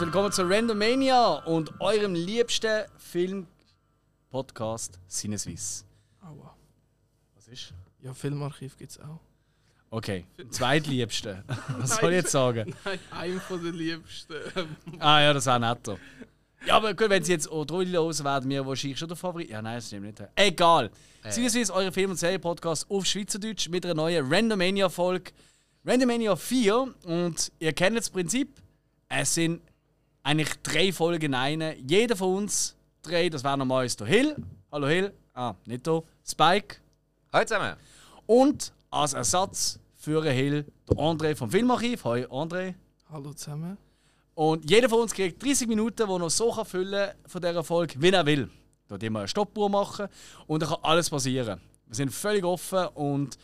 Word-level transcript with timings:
Herzlich 0.00 0.14
willkommen 0.14 0.32
zu 0.32 0.48
Randomania 0.48 1.34
und 1.44 1.78
eurem 1.78 2.14
liebsten 2.14 2.86
Film-Podcast 2.96 4.98
Sinneswiss. 5.06 5.84
Aua. 6.22 6.56
Was 7.34 7.48
ist? 7.48 7.74
Ja, 8.00 8.14
Filmarchiv 8.14 8.78
gibt 8.78 8.92
es 8.92 8.98
auch. 8.98 9.20
Okay, 9.90 10.24
zweitliebste. 10.48 11.44
Was 11.76 11.96
soll 11.96 12.12
ich 12.12 12.16
jetzt 12.16 12.30
sagen? 12.30 12.74
Nein, 12.82 12.98
einem 13.10 13.40
von 13.42 13.62
den 13.62 13.74
liebsten. 13.74 14.36
Ah 15.00 15.20
ja, 15.20 15.34
das 15.34 15.44
ist 15.44 15.48
auch 15.48 15.58
netter. 15.58 15.98
Ja, 16.64 16.78
aber 16.78 16.94
gut, 16.94 17.10
wenn 17.10 17.22
sie 17.22 17.32
jetzt 17.32 17.52
auch 17.52 17.66
hören, 17.68 18.24
werden 18.24 18.48
wir 18.48 18.66
wahrscheinlich 18.66 18.98
schon 18.98 19.08
der 19.08 19.18
Favorit. 19.18 19.50
Ja, 19.50 19.60
nein, 19.60 19.76
das 19.76 19.88
stimmt 19.88 20.06
nicht. 20.06 20.22
Egal. 20.34 20.90
Äh. 21.24 21.30
Sinneswiss, 21.30 21.70
eure 21.70 21.92
Film- 21.92 22.12
und 22.12 22.16
Serie-Podcast 22.16 22.90
auf 22.90 23.04
Schweizerdeutsch 23.04 23.68
mit 23.68 23.84
einer 23.84 23.92
neuen 23.92 24.32
Randomania-Folge. 24.32 25.32
Randomania 25.84 26.36
4 26.36 26.94
und 27.04 27.52
ihr 27.58 27.74
kennt 27.74 27.98
das 27.98 28.08
Prinzip. 28.08 28.62
Es 29.10 29.34
sind 29.34 29.60
eigentlich 30.22 30.54
drei 30.62 30.92
Folgen 30.92 31.26
in 31.26 31.34
einer. 31.34 31.74
Jeder 31.76 32.16
von 32.16 32.36
uns 32.36 32.76
drei, 33.02 33.28
das 33.28 33.44
wäre 33.44 33.58
nochmal 33.58 33.88
der 33.88 34.06
Hill. 34.06 34.36
Hallo 34.70 34.86
Hill. 34.86 35.12
Ah, 35.34 35.54
nicht 35.66 35.86
da. 35.86 36.02
Spike. 36.26 36.76
Hallo 37.32 37.44
zusammen. 37.44 37.76
Und 38.26 38.72
als 38.90 39.14
Ersatz 39.14 39.78
für 39.96 40.22
Hill 40.24 40.64
der 40.88 40.96
André 40.96 41.34
vom 41.36 41.50
Filmarchiv. 41.50 42.04
Hallo 42.04 42.26
André. 42.42 42.74
Hallo 43.10 43.32
zusammen. 43.32 43.76
Und 44.34 44.70
jeder 44.70 44.88
von 44.88 45.00
uns 45.00 45.12
kriegt 45.12 45.42
30 45.42 45.68
Minuten, 45.68 46.08
wo 46.08 46.16
er 46.18 46.30
so 46.30 46.50
kann 46.50 46.64
füllen 46.64 47.10
von 47.26 47.42
dieser 47.42 47.64
Folge, 47.64 47.94
wie 47.98 48.10
er 48.10 48.24
will. 48.24 48.48
Da 48.88 48.96
immer 48.96 49.20
eine 49.20 49.28
Stoppuhr 49.28 49.68
machen 49.68 50.08
und 50.46 50.62
dann 50.62 50.70
kann 50.70 50.78
alles 50.82 51.10
passieren. 51.10 51.60
Wir 51.86 51.94
sind 51.94 52.10
völlig 52.10 52.44
offen 52.44 52.86
und 52.94 53.36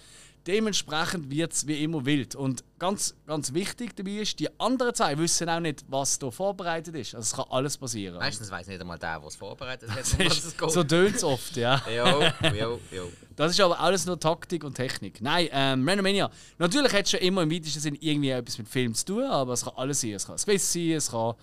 dementsprechend 0.46 1.30
wird 1.30 1.52
es 1.52 1.66
wie 1.66 1.82
immer 1.82 2.04
wild. 2.04 2.34
Und 2.34 2.64
ganz, 2.78 3.14
ganz 3.26 3.52
wichtig 3.52 3.96
dabei 3.96 4.12
ist, 4.12 4.38
die 4.38 4.48
anderen 4.60 4.94
zwei 4.94 5.16
wissen 5.18 5.48
auch 5.48 5.60
nicht, 5.60 5.84
was 5.88 6.18
da 6.18 6.30
vorbereitet 6.30 6.94
ist. 6.94 7.14
Also 7.14 7.24
es 7.24 7.32
kann 7.32 7.46
alles 7.50 7.76
passieren. 7.76 8.18
Meistens 8.18 8.50
weiß 8.50 8.66
nicht 8.68 8.80
einmal 8.80 8.98
der, 8.98 9.22
es 9.26 9.36
vorbereitet 9.36 9.90
hat, 9.90 9.98
Das 9.98 10.12
um 10.12 10.18
was 10.20 10.36
ist, 10.38 10.44
es 10.44 10.56
geht. 10.56 10.70
so 10.70 10.84
tönt 10.84 11.16
es 11.16 11.24
oft, 11.24 11.56
ja. 11.56 11.82
Jo, 11.94 12.22
jo, 12.58 12.80
jo. 12.90 13.12
Das 13.34 13.52
ist 13.52 13.60
aber 13.60 13.78
alles 13.80 14.06
nur 14.06 14.18
Taktik 14.18 14.64
und 14.64 14.74
Technik. 14.74 15.20
Nein, 15.20 15.48
ähm, 15.52 15.88
Randomania. 15.88 16.30
Natürlich 16.58 16.92
hat 16.92 17.04
es 17.04 17.10
schon 17.10 17.20
immer 17.20 17.42
im 17.42 17.50
weitesten 17.50 17.80
Sinn 17.80 17.96
irgendwie 18.00 18.30
etwas 18.30 18.58
mit 18.58 18.68
Film 18.68 18.94
zu 18.94 19.04
tun, 19.04 19.24
aber 19.24 19.52
es 19.52 19.64
kann 19.64 19.74
alles 19.76 20.00
sein. 20.00 20.12
Es 20.12 20.26
kann 20.26 20.36
ein 20.36 20.42
Quiz 20.42 20.72
sein, 20.72 20.90
es 20.92 21.10
kann 21.10 21.34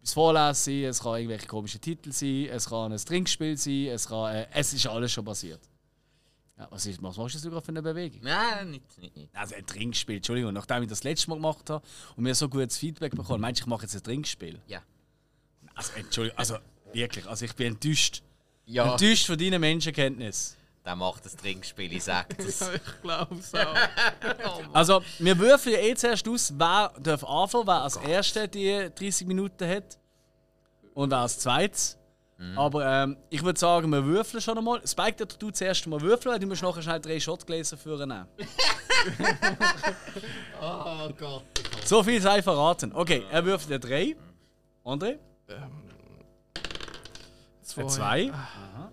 etwas 0.00 0.12
Vorlesen 0.14 0.54
sein, 0.54 0.84
es 0.90 1.00
kann 1.00 1.14
irgendwelche 1.16 1.46
komischen 1.46 1.80
Titel 1.80 2.12
sein, 2.12 2.48
es 2.52 2.68
kann 2.68 2.92
ein 2.92 2.98
Trinkspiel 2.98 3.56
sein, 3.56 3.86
es 3.86 4.08
kann. 4.08 4.34
Äh, 4.34 4.46
es 4.52 4.72
ist 4.72 4.86
alles 4.86 5.12
schon 5.12 5.24
passiert. 5.24 5.60
Ja, 6.58 6.66
was, 6.70 6.86
ist, 6.86 7.00
was 7.02 7.16
machst 7.16 7.44
du 7.44 7.50
gerade 7.50 7.64
für 7.64 7.68
eine 7.68 7.82
Bewegung? 7.82 8.20
Nein, 8.22 8.72
nicht, 8.72 8.98
nicht, 8.98 9.16
nicht. 9.16 9.36
Also 9.36 9.54
ein 9.54 9.64
Trinkspiel, 9.64 10.16
Entschuldigung, 10.16 10.52
nachdem 10.52 10.82
ich 10.82 10.88
das 10.88 11.04
letzte 11.04 11.30
Mal 11.30 11.36
gemacht 11.36 11.70
habe 11.70 11.84
und 12.16 12.24
mir 12.24 12.34
so 12.34 12.48
gutes 12.48 12.76
Feedback 12.78 13.14
bekommen, 13.14 13.40
meinst 13.40 13.60
du, 13.60 13.64
ich 13.64 13.66
mache 13.68 13.82
jetzt 13.82 13.94
ein 13.94 14.02
Trinkspiel? 14.02 14.60
Ja. 14.66 14.82
Also, 15.74 15.92
Entschuldigung, 15.94 16.38
also 16.38 16.56
wirklich, 16.92 17.26
also 17.26 17.44
ich 17.44 17.54
bin 17.54 17.68
enttäuscht. 17.74 18.22
Ja, 18.66 18.90
Enttäuscht 18.92 19.26
von 19.26 19.38
deinen 19.38 19.60
Menschenkenntnis. 19.60 20.56
der 20.84 20.96
macht 20.96 21.24
das 21.24 21.36
Trinkspiel, 21.36 21.92
ich 21.92 22.02
sag 22.04 22.36
das. 22.36 22.58
Ja, 22.60 22.74
ich 22.74 23.02
glaube 23.02 23.34
es 23.36 23.54
auch. 23.54 24.62
Also, 24.74 25.02
wir 25.20 25.38
würfeln 25.38 25.76
ja 25.76 25.80
eh 25.80 25.94
zuerst 25.94 26.28
aus, 26.28 26.52
wer 26.58 26.92
darf 27.00 27.22
anfangen, 27.22 27.66
wer 27.68 27.82
als 27.82 27.96
Erster 27.96 28.48
die 28.48 28.90
30 28.94 29.28
Minuten 29.28 29.66
hat 29.68 29.96
und 30.94 31.10
wer 31.10 31.18
als 31.18 31.38
Zweites. 31.38 31.96
Aber 32.54 32.86
ähm, 32.86 33.16
ich 33.30 33.42
würde 33.42 33.58
sagen, 33.58 33.90
wir 33.90 34.04
würfeln 34.04 34.40
schon 34.40 34.56
einmal. 34.56 34.86
Spike, 34.86 35.26
du 35.26 35.50
zuerst 35.50 35.86
mal 35.88 36.00
würfeln, 36.00 36.32
weil 36.32 36.38
du 36.38 36.46
musst 36.46 36.62
nachher 36.62 36.82
schnell 36.82 37.00
drei 37.00 37.18
Shotgläser 37.18 37.76
führen. 37.76 38.12
Oh 40.60 41.08
Gott. 41.18 41.42
So 41.84 42.02
viel 42.04 42.20
sei 42.20 42.40
verraten. 42.40 42.92
Okay, 42.94 43.24
er 43.30 43.44
würfelt 43.44 43.70
ja 43.70 43.78
drei. 43.78 44.16
André? 44.84 45.18
Zwei. 47.62 47.82
Ein 47.82 47.88
zwei. 47.88 48.32
Aha. 48.32 48.92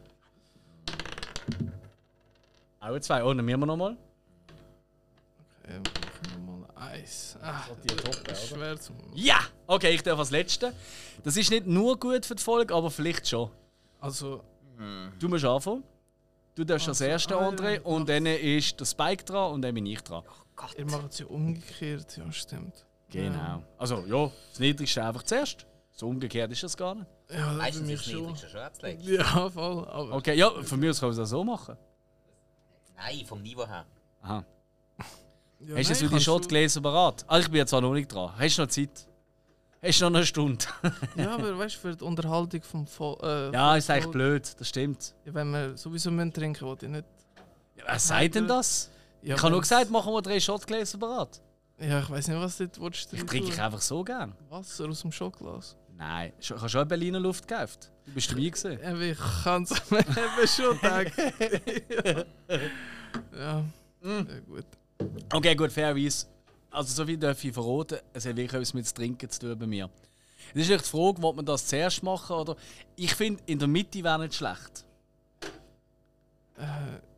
Auch 2.79 2.95
ein 2.95 3.01
zwei. 3.01 3.23
Oh, 3.23 3.33
dann 3.33 3.45
müssen 3.45 3.59
wir 3.59 3.65
nochmal. 3.67 3.95
Okay, 5.63 5.79
eins. 7.05 7.37
Ah, 7.41 7.63
die 7.83 7.87
Toppen, 7.95 8.21
oder? 8.21 8.35
schwer 8.35 8.79
zum. 8.79 8.95
Ja! 9.13 9.39
Okay, 9.67 9.91
ich 9.93 10.03
darf 10.03 10.19
als 10.19 10.31
Letzter. 10.31 10.73
Das 11.23 11.37
ist 11.37 11.49
nicht 11.51 11.65
nur 11.65 11.99
gut 11.99 12.25
für 12.25 12.35
die 12.35 12.43
Folge, 12.43 12.73
aber 12.73 12.91
vielleicht 12.91 13.27
schon. 13.27 13.49
Also, 13.99 14.43
Du 15.19 15.29
musst 15.29 15.45
anfangen. 15.45 15.83
Du 16.55 16.63
darfst 16.65 16.87
als 16.89 17.01
Also, 17.01 17.11
Erster, 17.11 17.39
ah, 17.39 17.49
André, 17.49 17.75
ja. 17.75 17.81
und 17.81 18.09
dann 18.09 18.25
ist 18.25 18.79
der 18.79 18.85
Spike 18.85 19.23
dran 19.23 19.53
und 19.53 19.61
dann 19.61 19.73
bin 19.73 19.85
ich 19.85 20.01
dran. 20.01 20.23
ihr 20.77 20.85
macht 20.85 21.11
es 21.11 21.19
ja 21.19 21.25
umgekehrt, 21.27 22.17
ja, 22.17 22.29
stimmt. 22.31 22.85
Genau. 23.09 23.63
Also, 23.77 24.03
ja, 24.07 24.31
das 24.49 24.59
Niedrigste 24.59 25.03
einfach 25.03 25.23
zuerst. 25.23 25.65
So 25.91 26.07
umgekehrt 26.09 26.51
ist 26.51 26.63
das 26.63 26.75
gar 26.75 26.95
nicht. 26.95 27.07
Ja, 27.29 27.47
das 27.47 27.57
Meistens 27.57 27.87
für 27.87 27.93
ist 27.93 28.07
mich 28.07 28.41
das 28.41 28.51
schon. 28.51 28.61
Niedrigste 28.81 29.07
schon. 29.07 29.35
Ja, 29.35 29.49
voll. 29.49 29.87
Aber 29.87 30.11
Okay, 30.15 30.33
ja, 30.35 30.49
von 30.63 30.79
mir 30.79 30.89
aus 30.89 30.99
kann 30.99 31.09
man 31.09 31.17
das 31.17 31.27
auch 31.29 31.37
so 31.37 31.43
machen. 31.43 31.77
Nein, 32.97 33.25
vom 33.25 33.41
Niveau 33.41 33.65
her. 33.65 33.85
Aha. 34.21 34.45
Ja, 35.67 35.75
Hast 35.77 35.89
du 35.89 35.93
nein, 35.93 36.03
jetzt 36.03 36.13
die 36.13 36.21
Shotgläser 36.21 36.81
bereit? 36.81 37.25
Also, 37.27 37.45
ich 37.45 37.51
bin 37.51 37.57
jetzt 37.59 37.69
zwar 37.69 37.81
noch 37.81 37.93
nicht 37.93 38.11
dran. 38.13 38.31
Hast 38.37 38.57
du 38.57 38.61
noch 38.63 38.69
Zeit? 38.69 39.07
Hast 39.83 40.01
du 40.01 40.09
noch 40.09 40.17
eine 40.17 40.25
Stunde? 40.25 40.65
Ja, 41.15 41.35
aber 41.35 41.57
weißt 41.57 41.75
du, 41.75 41.79
für 41.79 41.95
die 41.95 42.03
Unterhaltung 42.03 42.61
vom 42.63 42.87
Vol 42.87 43.17
äh, 43.21 43.51
ja, 43.53 43.75
ist 43.75 43.89
eigentlich 43.89 44.11
blöd, 44.11 44.55
das 44.59 44.69
stimmt. 44.69 45.13
Ja, 45.25 45.33
wenn 45.33 45.51
wir 45.51 45.77
sowieso 45.77 46.09
müssen 46.09 46.33
trinken 46.33 46.65
wollte 46.65 46.87
ich 46.87 46.91
nicht. 46.91 47.05
Ja, 47.77 47.83
wer 47.87 47.99
sagt 47.99 48.35
denn 48.35 48.47
das? 48.47 48.89
Ja, 49.21 49.35
ich 49.35 49.41
habe 49.41 49.51
nur 49.51 49.61
gesagt, 49.61 49.91
machen 49.91 50.11
wir 50.11 50.21
drei 50.21 50.39
Shotgläser 50.39 50.97
bereit. 50.97 51.41
Ja, 51.79 51.99
ich 51.99 52.09
weiß 52.09 52.27
nicht, 52.29 52.39
was 52.39 52.57
du 52.57 52.67
dort 52.67 52.81
willst. 52.81 53.13
Ich 53.13 53.23
trinke 53.25 53.49
ich 53.49 53.61
einfach 53.61 53.81
so 53.81 54.03
gern. 54.03 54.33
Wasser 54.49 54.87
aus 54.89 55.01
dem 55.01 55.11
Schockglas. 55.11 55.75
Nein, 55.97 56.33
ich 56.39 56.49
habe 56.49 56.67
schon 56.67 56.81
eine 56.81 56.87
Berliner 56.87 57.19
Luft 57.19 57.47
gekauft. 57.47 57.91
Du 58.05 58.11
bist 58.11 58.31
dabei 58.31 58.49
gewesen. 58.49 58.79
Ja, 58.81 58.97
ich 58.97 59.17
kann 59.43 59.63
es 59.63 59.91
mir 59.91 59.99
eben 59.99 60.47
schon 60.47 60.79
denken. 60.81 62.25
ja. 63.37 63.59
Mm. 64.01 64.27
ja, 64.27 64.39
gut. 64.47 64.65
Okay, 65.33 65.55
gut, 65.55 65.71
fairerweise. 65.71 66.27
Also, 66.71 66.93
so 66.93 67.05
viel 67.05 67.17
darf 67.17 67.43
ich 67.43 67.53
verraten. 67.53 67.99
Es 68.13 68.25
hat 68.25 68.35
wirklich 68.35 68.53
etwas 68.53 68.73
mit 68.73 68.85
dem 68.85 68.93
Trinken 68.95 69.29
zu 69.29 69.39
tun 69.39 69.57
bei 69.57 69.67
mir. 69.67 69.89
Es 70.53 70.61
ist 70.63 70.69
echt 70.69 70.85
die 70.85 70.89
Frage, 70.89 71.23
ob 71.23 71.35
man 71.35 71.45
das 71.45 71.65
zuerst 71.65 72.03
machen 72.03 72.35
oder. 72.35 72.55
Ich 72.95 73.13
finde, 73.15 73.41
in 73.45 73.59
der 73.59 73.67
Mitte 73.67 74.03
wäre 74.03 74.19
nicht 74.19 74.35
schlecht. 74.35 74.85
Äh, 76.57 76.63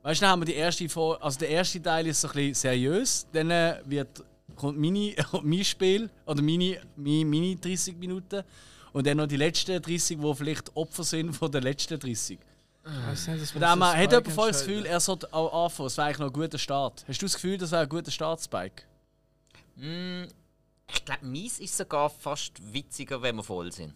Weißt 0.07 0.21
du, 0.21 0.23
dann 0.23 0.31
haben 0.31 0.41
wir 0.41 0.45
die 0.45 0.53
erste 0.53 0.87
Vor 0.87 1.21
Also, 1.21 1.39
der 1.39 1.49
erste 1.49 1.81
Teil 1.81 2.07
ist 2.07 2.21
so 2.21 2.29
ein 2.29 2.33
bisschen 2.33 2.53
seriös. 2.53 3.27
Dann 3.33 3.51
äh, 3.51 3.81
wird, 3.85 4.23
kommt 4.55 4.79
meine, 4.79 5.13
mein 5.43 5.65
Spiel 5.65 6.09
oder 6.25 6.41
meine, 6.41 6.79
meine, 6.95 7.25
meine 7.25 7.55
30 7.57 7.97
Minuten. 7.97 8.43
Und 8.93 9.05
dann 9.05 9.17
noch 9.17 9.27
die 9.27 9.35
letzten 9.35 9.81
30, 9.81 10.17
die 10.17 10.33
vielleicht 10.33 10.75
Opfer 10.77 11.03
sind 11.03 11.33
von 11.33 11.51
den 11.51 11.63
letzten 11.63 11.99
30. 11.99 12.39
das 13.11 13.27
her 13.27 14.03
hat 14.03 14.11
jemand 14.11 14.27
voll 14.31 14.51
das 14.51 14.65
Gefühl, 14.65 14.85
er 14.85 14.99
sollte 14.99 15.33
auch 15.33 15.65
anfangen. 15.65 15.87
Das 15.87 15.97
wäre 15.97 16.07
eigentlich 16.07 16.19
noch 16.19 16.27
ein 16.27 16.33
guter 16.33 16.57
Start. 16.57 17.05
Hast 17.07 17.21
du 17.21 17.25
das 17.25 17.33
Gefühl, 17.35 17.57
das 17.57 17.71
wäre 17.71 17.83
ein 17.83 17.89
guter 17.89 18.11
Start, 18.11 18.41
Spike? 18.41 18.83
Mm, 19.75 20.23
ich 20.89 21.05
glaube, 21.05 21.25
meins 21.25 21.59
ist 21.59 21.75
sogar 21.77 22.09
fast 22.09 22.53
witziger, 22.73 23.21
wenn 23.21 23.35
wir 23.35 23.43
voll 23.43 23.71
sind. 23.71 23.93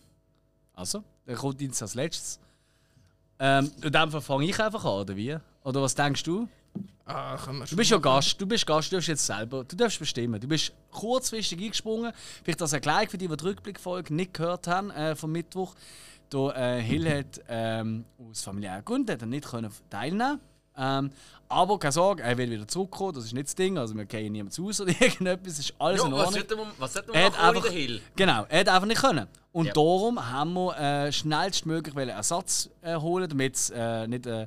Also, 0.74 1.04
dann 1.26 1.36
kommt 1.36 1.62
jetzt 1.62 1.82
als 1.82 1.96
letztes. 1.96 2.40
Ähm, 3.40 3.72
in 3.82 3.92
dem 3.92 4.12
Fall 4.12 4.22
fange 4.22 4.46
ich 4.46 4.60
einfach 4.60 4.84
an, 4.84 4.92
oder 5.02 5.16
wie? 5.16 5.38
Oder 5.64 5.82
was 5.82 5.96
denkst 5.96 6.24
du? 6.24 6.48
Ah, 7.06 7.38
Du 7.70 7.76
bist 7.76 7.92
ja. 7.92 7.98
Gast, 7.98 8.40
du 8.40 8.46
bist 8.46 8.66
Gast, 8.66 8.92
du 8.92 8.96
darfst 8.96 9.10
jetzt 9.10 9.26
selber, 9.26 9.64
du 9.64 9.76
darfst 9.76 10.00
bestimmen. 10.00 10.40
Du 10.40 10.48
bist 10.48 10.72
kurzfristig 10.92 11.60
eingesprungen. 11.60 12.14
Vielleicht 12.44 12.62
das 12.62 12.72
gleich 12.80 13.10
für 13.10 13.18
die, 13.18 13.28
die 13.28 13.36
die 13.36 13.44
Rückblickfolge 13.44 14.14
nicht 14.14 14.34
gehört 14.34 14.68
haben 14.68 14.92
äh, 14.92 15.16
vom 15.16 15.32
Mittwoch. 15.32 15.76
Da, 16.32 16.52
äh, 16.78 16.82
Hill 16.82 17.08
hat 17.20 17.42
ähm, 17.48 18.06
aus 18.18 18.42
familiären 18.42 18.84
Gründen 18.84 19.12
hat 19.12 19.22
er 19.22 19.28
nicht 19.28 19.48
können 19.48 19.70
teilnehmen 19.90 20.40
ähm, 20.78 21.12
aber 21.50 21.78
keine 21.78 21.92
Sorge, 21.92 22.24
er 22.24 22.38
wird 22.38 22.50
wieder 22.50 22.66
zurückkommen, 22.66 23.14
das 23.14 23.26
ist 23.26 23.34
nicht 23.34 23.48
das 23.48 23.56
Ding. 23.56 23.78
Also 23.78 23.94
wir 23.94 24.06
gehen 24.06 24.32
niemand 24.32 24.54
zu 24.54 24.68
oder 24.68 24.86
irgendetwas, 25.02 25.60
ist 25.60 25.74
alles 25.78 26.00
Ja, 26.00 26.08
in 26.08 26.14
was 26.14 26.34
Ordnung. 26.34 26.68
was 26.78 26.96
Er 26.96 27.04
hat 27.26 27.34
machen 27.34 27.58
einfach, 27.58 27.70
Hill? 27.70 28.02
Genau, 28.16 28.46
er 28.48 28.60
hat 28.62 28.70
einfach 28.70 28.88
nicht 28.88 29.02
können. 29.02 29.28
Und 29.52 29.66
Ja. 29.66 29.74
darum 29.74 30.32
haben 30.32 30.54
wir 30.54 30.78
äh, 30.80 31.12
schnellstmöglich 31.12 31.94
wollen 31.94 32.08
Ersatz 32.08 32.70
äh, 32.82 32.96
holen, 32.96 33.28
damit 33.30 33.56
es 33.56 33.70
äh, 33.70 34.08
nicht 34.08 34.26
äh, 34.26 34.46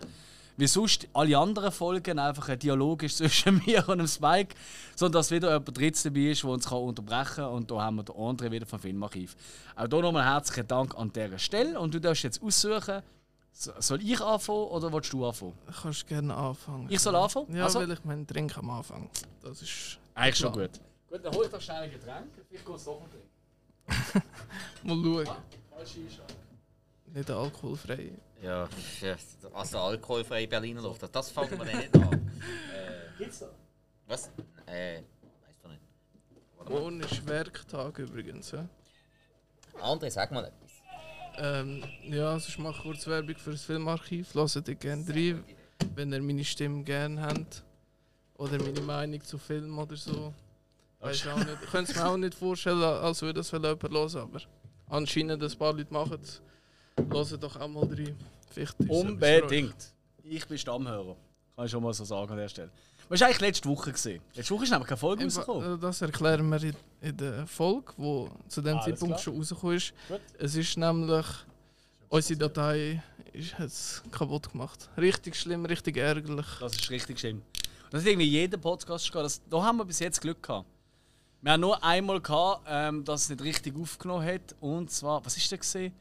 wie 0.57 0.67
sonst 0.67 1.09
alle 1.13 1.37
anderen 1.37 1.73
Folgen 1.73 2.19
einfach 2.19 2.49
ein 2.49 2.59
Dialog 2.59 3.03
ist 3.03 3.17
zwischen 3.19 3.63
mir 3.67 3.89
und 3.89 3.99
dem 3.99 4.07
Spike, 4.07 4.55
sondern 4.95 5.21
dass 5.21 5.31
wieder 5.31 5.49
jemand 5.53 5.77
Drittes 5.77 6.03
dabei 6.05 6.21
ist, 6.31 6.43
der 6.43 6.51
uns 6.51 6.69
kann 6.69 6.79
unterbrechen 6.79 7.35
kann. 7.37 7.51
Und 7.53 7.71
da 7.71 7.81
haben 7.83 7.97
wir 7.97 8.03
den 8.05 8.15
André 8.15 8.51
wieder 8.51 8.67
vom 8.67 8.79
Filmarchiv. 8.79 9.35
Auch 9.77 9.87
hier 9.89 10.01
nochmal 10.03 10.25
herzlichen 10.25 10.67
Dank 10.69 10.95
an 10.97 11.13
dieser 11.13 11.39
Stelle. 11.39 11.79
Und 11.81 11.93
du 11.95 12.01
darfst 12.01 12.23
jetzt 12.25 12.43
aussuchen, 12.43 13.03
so- 13.53 13.73
soll 13.79 14.03
ich 14.03 14.21
anfangen 14.21 14.59
oder 14.69 14.93
willst 14.93 15.13
du 15.13 15.25
anfangen? 15.27 15.55
Du 15.67 15.73
kannst 15.73 16.07
gerne 16.07 16.35
anfangen. 16.35 16.87
Ich 16.91 17.01
soll 17.01 17.15
anfangen? 17.17 17.55
Ja, 17.55 17.65
Also? 17.65 17.81
weil 17.81 17.91
ich 17.91 18.05
meinen 18.05 18.27
Trink 18.27 18.57
am 18.59 18.71
Anfang. 18.71 19.09
Das 19.43 19.61
ist. 19.63 19.99
Eigentlich 20.15 20.37
schon 20.39 20.53
gut. 20.53 20.71
Gut, 21.11 21.25
dann 21.25 21.35
hol 21.35 21.45
ich 21.45 21.51
doch 21.51 21.61
schnell 21.61 21.83
ein 21.83 21.91
Getränk. 21.91 22.27
Vielleicht 22.49 22.67
geht 22.67 22.75
es 22.77 22.85
doch 22.85 23.01
ein. 23.01 24.23
Mal 25.03 25.25
schauen. 25.25 25.37
Falsche 25.71 26.01
Einstellung. 26.01 26.27
Nicht 27.13 27.31
alkoholfrei. 27.31 28.11
Ja, 28.43 28.69
also 29.55 29.79
alkoholfreie 29.79 30.47
Berliner 30.47 30.83
Luft, 30.83 31.03
das- 31.03 31.35
wir 31.35 31.47
dann 31.47 31.67
nicht 31.79 31.95
an. 31.95 32.31
Gibt's 33.19 33.39
da? 33.39 33.47
Was? 34.07 34.27
Äh, 34.67 35.01
weißt 35.47 35.65
du 35.65 35.69
nicht. 35.69 35.81
Warte 36.59 36.73
mal. 36.73 36.83
Ohne 36.83 37.05
Werktag 37.27 37.99
übrigens. 37.99 38.51
Ja? 38.51 38.69
André, 39.81 40.11
sag 40.11 40.31
mal 40.33 40.45
etwas. 40.45 40.71
Ähm, 41.37 41.83
ja, 42.05 42.33
also 42.33 42.49
ich 42.49 42.59
mache 42.59 42.83
kurz 42.83 43.07
Werbung 43.07 43.37
für 43.37 43.53
das 43.53 43.63
Filmarchiv. 43.63 44.35
Hört 44.35 44.69
ihr 44.69 44.75
gerne 44.75 45.09
rein, 45.09 45.45
wenn 45.95 46.13
ihr 46.13 46.23
meine 46.23 46.45
Stimme 46.45 46.85
gerne 46.85 47.21
habt. 47.23 47.63
Oder 48.37 48.59
meine 48.63 48.81
Meinung 48.81 49.23
zu 49.23 49.39
Filmen 49.39 49.79
oder 49.79 49.97
so. 49.97 50.35
Weiß 51.01 51.27
auch 51.29 51.37
nicht. 51.39 51.49
Ich 51.63 51.71
könnte 51.71 51.93
es 51.93 51.99
mir 51.99 52.07
auch 52.07 52.17
nicht 52.17 52.35
vorstellen, 52.35 52.83
als 52.83 53.23
würde 53.23 53.41
das 53.41 53.51
jemand 53.53 53.83
hören, 53.83 54.17
aber 54.17 54.41
anscheinend 54.89 55.43
ein 55.43 55.59
paar 55.59 55.73
Leute 55.73 55.93
machen 55.93 56.19
es. 56.23 56.43
Hören 56.99 57.41
doch 57.41 57.57
auch 57.61 57.69
mal 57.69 57.85
rein. 57.85 58.17
Vielleicht 58.51 58.81
es. 58.81 58.89
Unbedingt. 58.89 59.93
Ich 60.23 60.47
bin 60.47 60.59
Stammhörer. 60.59 61.17
Kann 61.57 61.65
ich 61.67 61.71
schon 61.71 61.83
mal 61.83 61.93
so 61.93 62.05
sagen 62.05 62.31
an 62.33 62.39
der 62.39 62.49
Stelle. 62.49 62.71
Was 63.09 63.21
war 63.21 63.27
eigentlich 63.29 63.41
letzte 63.41 63.69
Woche? 63.69 63.93
Gewesen? 63.93 64.21
Letzte 64.35 64.55
Woche 64.55 64.65
ist 64.65 64.71
nämlich 64.71 64.89
keine 64.89 64.97
Folge 64.99 65.25
rausgekommen. 65.25 65.75
Äh, 65.75 65.79
Das 65.79 66.01
erklären 66.01 66.49
wir 66.49 66.63
in, 66.63 66.75
in 67.03 67.17
der 67.17 67.47
Folge, 67.47 67.93
die 67.99 68.29
zu 68.49 68.63
dem 68.63 68.75
Alles 68.77 68.85
Zeitpunkt 68.87 69.15
klar. 69.15 69.19
schon 69.19 69.37
rausgekommen 69.37 69.77
ist. 69.77 69.93
Gut. 70.09 70.21
Es 70.39 70.55
ist 70.55 70.77
nämlich. 70.79 71.27
Unsere 72.09 72.39
Datei 72.39 73.03
ist 73.33 73.55
jetzt 73.59 74.03
kaputt 74.13 74.51
gemacht. 74.53 74.89
Richtig 74.97 75.35
schlimm, 75.37 75.67
richtig 75.67 75.97
ärgerlich. 75.97 76.47
Das 76.61 76.75
ist 76.75 76.89
richtig 76.91 77.19
schlimm. 77.19 77.43
Das 77.91 78.03
ist 78.03 78.09
irgendwie 78.09 78.29
jeder 78.29 78.57
Podcast 78.57 79.11
gehabt. 79.11 79.27
Das, 79.27 79.41
da 79.51 79.63
haben 79.63 79.79
wir 79.79 79.85
bis 79.85 79.99
jetzt 79.99 80.21
Glück 80.21 80.41
gehabt. 80.43 80.69
Wir 81.43 81.53
haben 81.53 81.61
nur 81.61 81.83
einmal 81.83 82.21
gehabt, 82.21 82.65
ähm, 82.69 83.05
dass 83.05 83.23
es 83.25 83.29
nicht 83.31 83.43
richtig 83.43 83.77
aufgenommen 83.77 84.25
hat. 84.25 84.55
Und 84.61 84.91
zwar, 84.91 85.25
was 85.27 85.37
ist 85.37 85.51
das 85.51 85.59
gesehen? 85.59 85.93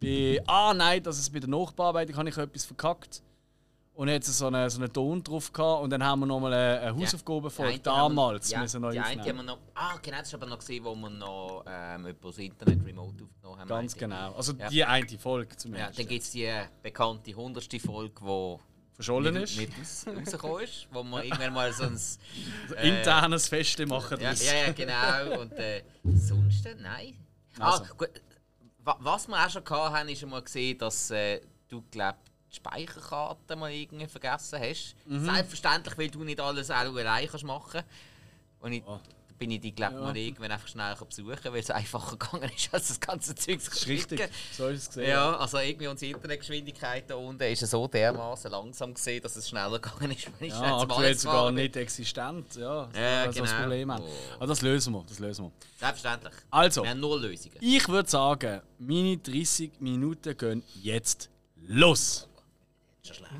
Bei, 0.00 0.40
ah 0.46 0.72
nein, 0.74 1.02
dass 1.02 1.18
es 1.18 1.28
bei 1.30 1.40
der 1.40 1.48
Nachbearbeitung 1.48 2.16
habe 2.16 2.28
ich 2.28 2.36
etwas 2.36 2.64
verkackt. 2.64 3.22
Und 3.94 4.06
jetzt 4.06 4.26
so 4.32 4.46
einen 4.46 4.70
so 4.70 4.80
einen 4.80 4.92
Ton 4.92 5.24
drauf 5.24 5.52
gehabt. 5.52 5.82
Und 5.82 5.90
dann 5.90 6.04
haben 6.04 6.20
wir 6.20 6.26
nochmal 6.26 6.52
eine, 6.52 6.80
eine 6.82 6.96
Hausaufgabe 7.00 7.50
Die 7.50 7.62
eine 7.62 7.68
haben 7.72 7.74
wir- 7.74 7.82
damals 7.82 8.48
ja, 8.48 8.60
müssen 8.60 8.80
neu 8.80 8.92
die 8.92 9.00
eine 9.00 9.08
aufnehmen. 9.20 9.28
haben 9.28 9.36
wir 9.38 9.42
noch. 9.42 9.58
Ah, 9.74 9.96
genau, 10.00 10.18
das 10.18 10.28
ist 10.28 10.34
aber 10.34 10.46
noch 10.46 10.58
gesehen, 10.60 10.84
wo 10.84 10.94
wir 10.94 11.10
noch 11.10 11.64
ähm, 11.66 12.06
über 12.06 12.28
das 12.28 12.38
Internet 12.38 12.86
remote 12.86 13.24
aufgenommen 13.24 13.58
haben. 13.60 13.68
Ganz 13.68 13.96
genau. 13.96 14.34
Also 14.34 14.52
Ja. 14.52 14.68
die 14.68 14.84
eine 14.84 15.18
Folge 15.18 15.50
Ja, 15.50 15.56
zumindest. 15.58 15.98
dann 15.98 16.06
gibt 16.06 16.22
es 16.22 16.30
die 16.30 16.44
äh, 16.44 16.66
bekannte 16.80 17.30
100. 17.32 17.64
Folge, 17.84 18.14
die 18.22 18.56
Verschollen 18.94 19.34
ist. 19.34 19.56
nicht 19.58 19.72
raus, 19.76 20.06
rausgekommen 20.16 20.62
ist, 20.62 20.86
wo 20.92 21.02
wir 21.02 21.24
irgendwann 21.24 21.52
mal 21.54 21.72
so 21.72 21.82
ein. 21.82 21.98
Internes 22.84 23.48
Feste 23.48 23.84
machen 23.84 24.20
Ja, 24.20 24.32
ja, 24.32 24.54
ja, 24.66 24.72
genau. 24.72 25.40
Und 25.40 25.52
äh, 25.54 25.82
sonst, 26.04 26.66
äh, 26.66 26.76
nein. 26.80 27.14
Also. 27.58 27.82
Ah, 27.82 27.86
gut. 27.98 28.10
Wa- 28.88 28.96
Was 29.00 29.28
wir 29.28 29.36
auch 29.44 29.50
schon 29.50 29.64
haben, 29.68 30.08
ist 30.08 30.22
einmal 30.22 30.40
gesehen, 30.42 30.78
dass 30.78 31.10
äh, 31.10 31.40
du, 31.68 31.82
glaub, 31.90 32.16
die 32.50 32.56
Speicherkarte 32.56 33.54
mal 33.56 33.70
irgendwie 33.70 34.06
vergessen 34.06 34.58
hast. 34.60 34.96
Mhm. 35.04 35.26
Selbstverständlich, 35.26 35.98
weil 35.98 36.10
du 36.10 36.24
nicht 36.24 36.40
alles 36.40 36.70
auch 36.70 36.76
allein 36.76 37.28
kannst 37.28 37.44
machen 37.44 37.82
Und 38.60 38.72
ich, 38.72 38.82
Oh. 38.86 38.98
Bin 39.38 39.50
ich 39.52 39.60
dich, 39.60 39.74
glaub, 39.74 39.92
Ja. 39.92 40.00
mal 40.00 40.16
irgendwann 40.16 40.50
einfach 40.50 40.68
schnell 40.68 40.94
besuchen, 40.96 41.38
weil 41.44 41.60
es 41.60 41.70
einfacher 41.70 42.16
gegangen 42.18 42.50
ist, 42.56 42.72
als 42.74 42.88
das 42.88 42.98
ganze 43.00 43.34
Zeug 43.34 43.60
zu 43.60 43.70
Das 43.70 43.86
richtig. 43.86 44.28
So 44.56 44.68
ist 44.68 44.82
es 44.82 44.88
gesehen. 44.88 45.10
Ja, 45.10 45.36
also 45.36 45.58
irgendwie 45.58 45.86
unsere 45.86 46.12
Internetgeschwindigkeit 46.12 47.08
da 47.08 47.14
unten 47.14 47.42
ist 47.44 47.60
so 47.66 47.86
dermaßen 47.86 48.50
langsam 48.50 48.94
gesehen, 48.94 49.22
dass 49.22 49.36
es 49.36 49.48
schneller 49.48 49.78
gegangen 49.80 50.10
ist, 50.10 50.26
wenn 50.38 50.48
ich 50.48 50.54
Ja, 50.54 50.78
aktuell 50.80 51.14
sogar 51.16 51.52
nicht 51.52 51.76
existent. 51.76 52.54
Ja, 52.56 52.88
Ja, 52.94 53.26
das 53.26 53.36
ist 53.36 53.40
das 53.42 53.50
genau. 53.50 53.62
Problem. 53.62 53.90
auch. 53.90 54.00
Oh. 54.00 54.34
Aber 54.36 54.46
das 54.48 54.62
lösen 54.62 54.92
wir. 54.94 55.04
Das 55.08 55.18
lösen 55.18 55.44
wir. 55.46 55.52
Selbstverständlich. 55.78 56.34
Also, 56.50 56.82
Wir 56.82 56.90
haben 56.90 57.00
nur 57.00 57.20
Lösungen. 57.20 57.56
ich 57.60 57.88
würde 57.88 58.08
sagen, 58.10 58.60
meine 58.78 59.16
30 59.18 59.72
Minuten 59.80 60.36
gehen 60.36 60.62
jetzt 60.82 61.30
los. 61.66 62.28
Schon 63.06 63.14
schlecht. 63.16 63.32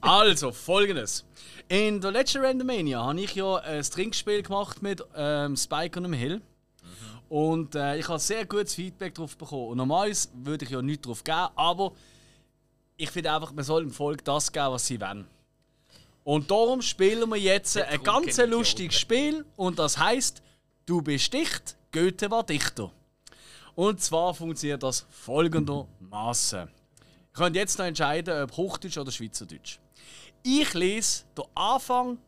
Also, 0.00 0.50
folgendes. 0.52 1.24
In 1.70 2.00
der 2.00 2.10
letzten 2.10 2.44
Randomania 2.44 3.04
habe 3.04 3.20
ich 3.20 3.36
ja 3.36 3.54
ein 3.58 3.80
Trinkspiel 3.80 4.42
gemacht 4.42 4.82
mit 4.82 5.04
ähm, 5.14 5.56
Spike 5.56 6.00
und 6.00 6.02
dem 6.02 6.12
Hill. 6.12 6.42
Und 7.28 7.76
äh, 7.76 7.96
ich 7.96 8.08
habe 8.08 8.18
sehr 8.18 8.44
gutes 8.44 8.74
Feedback 8.74 9.14
darauf 9.14 9.36
bekommen. 9.36 9.68
Und 9.68 9.76
normalerweise 9.76 10.30
würde 10.34 10.64
ich 10.64 10.72
ja 10.72 10.82
nichts 10.82 11.02
darauf 11.02 11.22
geben, 11.22 11.46
aber 11.54 11.92
ich 12.96 13.08
finde 13.12 13.32
einfach, 13.32 13.52
man 13.52 13.64
soll 13.64 13.84
im 13.84 13.92
Volk 13.92 14.24
das 14.24 14.50
geben, 14.50 14.72
was 14.72 14.84
sie 14.84 15.00
wollen. 15.00 15.28
Und 16.24 16.50
darum 16.50 16.82
spielen 16.82 17.30
wir 17.30 17.36
jetzt 17.36 17.76
Der 17.76 17.86
ein 17.86 18.02
ganz 18.02 18.36
lustiges 18.38 18.98
Spiel 18.98 19.44
und 19.54 19.78
das 19.78 19.96
heißt, 19.96 20.42
du 20.86 21.02
bist 21.02 21.32
dicht, 21.32 21.76
Goethe 21.92 22.32
war 22.32 22.42
Dichter. 22.42 22.90
Und 23.76 24.00
zwar 24.00 24.34
funktioniert 24.34 24.82
das 24.82 25.06
folgendermaßen. 25.08 26.62
Ihr 26.62 26.68
könnt 27.32 27.54
jetzt 27.54 27.78
noch 27.78 27.86
entscheiden, 27.86 28.42
ob 28.42 28.56
Hochdeutsch 28.56 28.98
oder 28.98 29.12
Schweizerdeutsch. 29.12 29.78
Ich 30.42 30.74
lese 30.74 31.24
den 31.36 31.44
Anfang 31.54 32.18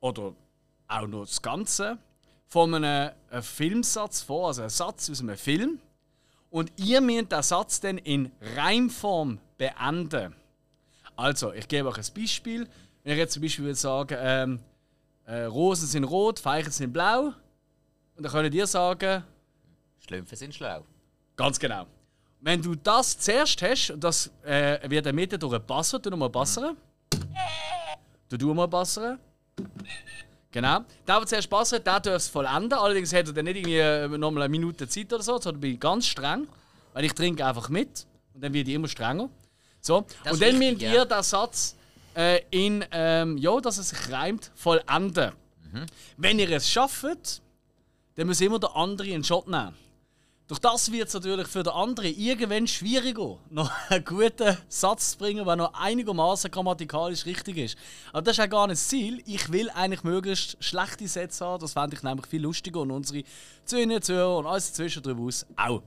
oder 0.00 0.34
auch 0.88 1.06
noch 1.06 1.26
das 1.26 1.40
Ganze 1.42 1.98
von 2.46 2.74
einem, 2.74 3.10
einem 3.30 3.42
Filmsatz 3.42 4.22
vor, 4.22 4.48
also 4.48 4.62
einen 4.62 4.70
Satz 4.70 5.10
aus 5.10 5.20
einem 5.20 5.36
Film. 5.36 5.80
Und 6.50 6.72
ihr 6.76 7.00
müsst 7.00 7.32
den 7.32 7.42
Satz 7.42 7.80
dann 7.80 7.98
in 7.98 8.30
Reimform 8.56 9.38
beenden. 9.58 10.34
Also, 11.16 11.52
ich 11.52 11.66
gebe 11.66 11.88
euch 11.88 11.98
ein 11.98 12.14
Beispiel. 12.14 12.68
Wenn 13.02 13.12
ich 13.12 13.18
jetzt 13.18 13.34
zum 13.34 13.42
Beispiel 13.42 13.64
würde 13.64 13.74
sagen, 13.74 14.16
ähm, 14.18 14.60
äh, 15.26 15.44
Rosen 15.44 15.86
sind 15.86 16.04
rot, 16.04 16.38
Veilchen 16.44 16.72
sind 16.72 16.92
blau. 16.92 17.32
Und 18.16 18.22
dann 18.22 18.32
könnt 18.32 18.54
ihr 18.54 18.66
sagen, 18.66 19.24
Schlümpfe 19.98 20.36
sind 20.36 20.54
schlau. 20.54 20.84
Ganz 21.36 21.58
genau. 21.58 21.86
Wenn 22.40 22.62
du 22.62 22.74
das 22.74 23.18
zuerst 23.18 23.60
hast, 23.62 23.90
und 23.90 24.04
das 24.04 24.30
äh, 24.44 24.80
wird 24.82 24.98
in 24.98 25.04
der 25.04 25.12
Mitte 25.12 25.38
durch 25.38 25.54
einen 25.54 25.66
Basser, 25.66 25.98
du 25.98 26.16
mal 26.16 26.28
bassern. 26.28 26.76
Du 28.28 28.36
du 28.36 28.54
mal 28.54 28.66
bassern. 28.66 29.18
Genau. 30.50 30.80
Der, 31.06 31.18
der 31.18 31.26
zuerst 31.26 31.50
bassert, 31.50 31.86
der 31.86 32.00
darf 32.00 32.14
es 32.14 32.28
vollenden. 32.28 32.72
Allerdings 32.72 33.12
hat 33.12 33.26
er 33.26 33.32
dann 33.32 33.44
nicht 33.44 33.56
irgendwie 33.56 33.78
äh, 33.78 34.08
nochmal 34.08 34.44
eine 34.44 34.50
Minute 34.50 34.88
Zeit 34.88 35.12
oder 35.12 35.22
so, 35.22 35.38
sondern 35.38 35.60
bin 35.60 35.74
ich 35.74 35.80
ganz 35.80 36.06
streng. 36.06 36.48
Weil 36.92 37.04
ich 37.04 37.12
trinke 37.12 37.44
einfach 37.44 37.68
mit. 37.68 38.06
Und 38.34 38.42
dann 38.42 38.52
wird 38.52 38.66
ich 38.66 38.74
immer 38.74 38.88
strenger. 38.88 39.28
So. 39.80 40.06
Das 40.24 40.32
und 40.32 40.42
dann 40.42 40.58
müsst 40.58 40.82
ja. 40.82 40.92
ihr 40.92 41.04
den 41.04 41.22
Satz 41.22 41.76
äh, 42.14 42.40
in, 42.50 42.84
ähm, 42.90 43.36
ja, 43.38 43.60
dass 43.60 43.78
es 43.78 43.90
sich 43.90 44.10
reimt, 44.10 44.50
vollenden. 44.54 45.32
Mhm. 45.72 45.86
Wenn 46.16 46.38
ihr 46.38 46.50
es 46.50 46.70
schafft, 46.70 47.42
dann 48.14 48.26
muss 48.26 48.40
immer 48.40 48.58
der 48.58 48.74
andere 48.74 49.12
einen 49.12 49.24
Shot 49.24 49.46
nehmen. 49.46 49.74
Durch 50.48 50.60
das 50.60 50.92
wird 50.92 51.08
es 51.08 51.14
natürlich 51.14 51.48
für 51.48 51.64
den 51.64 51.72
anderen 51.72 52.14
irgendwann 52.16 52.68
schwieriger, 52.68 53.38
noch 53.50 53.72
einen 53.88 54.04
guten 54.04 54.56
Satz 54.68 55.12
zu 55.12 55.18
bringen, 55.18 55.44
der 55.44 55.56
noch 55.56 55.74
einigermaßen 55.74 56.52
grammatikalisch 56.52 57.26
richtig 57.26 57.56
ist. 57.56 57.78
Aber 58.12 58.22
das 58.22 58.34
ist 58.34 58.38
ja 58.38 58.46
gar 58.46 58.68
nicht 58.68 58.80
das 58.80 58.86
Ziel. 58.86 59.20
Ich 59.26 59.50
will 59.50 59.68
eigentlich 59.70 60.04
möglichst 60.04 60.56
schlechte 60.62 61.08
Sätze 61.08 61.44
haben. 61.44 61.60
Das 61.60 61.72
fände 61.72 61.96
ich 61.96 62.02
nämlich 62.04 62.26
viel 62.26 62.42
lustiger 62.42 62.80
und 62.80 62.92
unsere 62.92 63.24
Zuhörer, 63.64 64.00
Zuhörer 64.00 64.38
und 64.38 64.46
alles 64.46 64.68
dazwischen 64.68 65.02
drüber 65.02 65.24
aus 65.24 65.44
auch. 65.56 65.82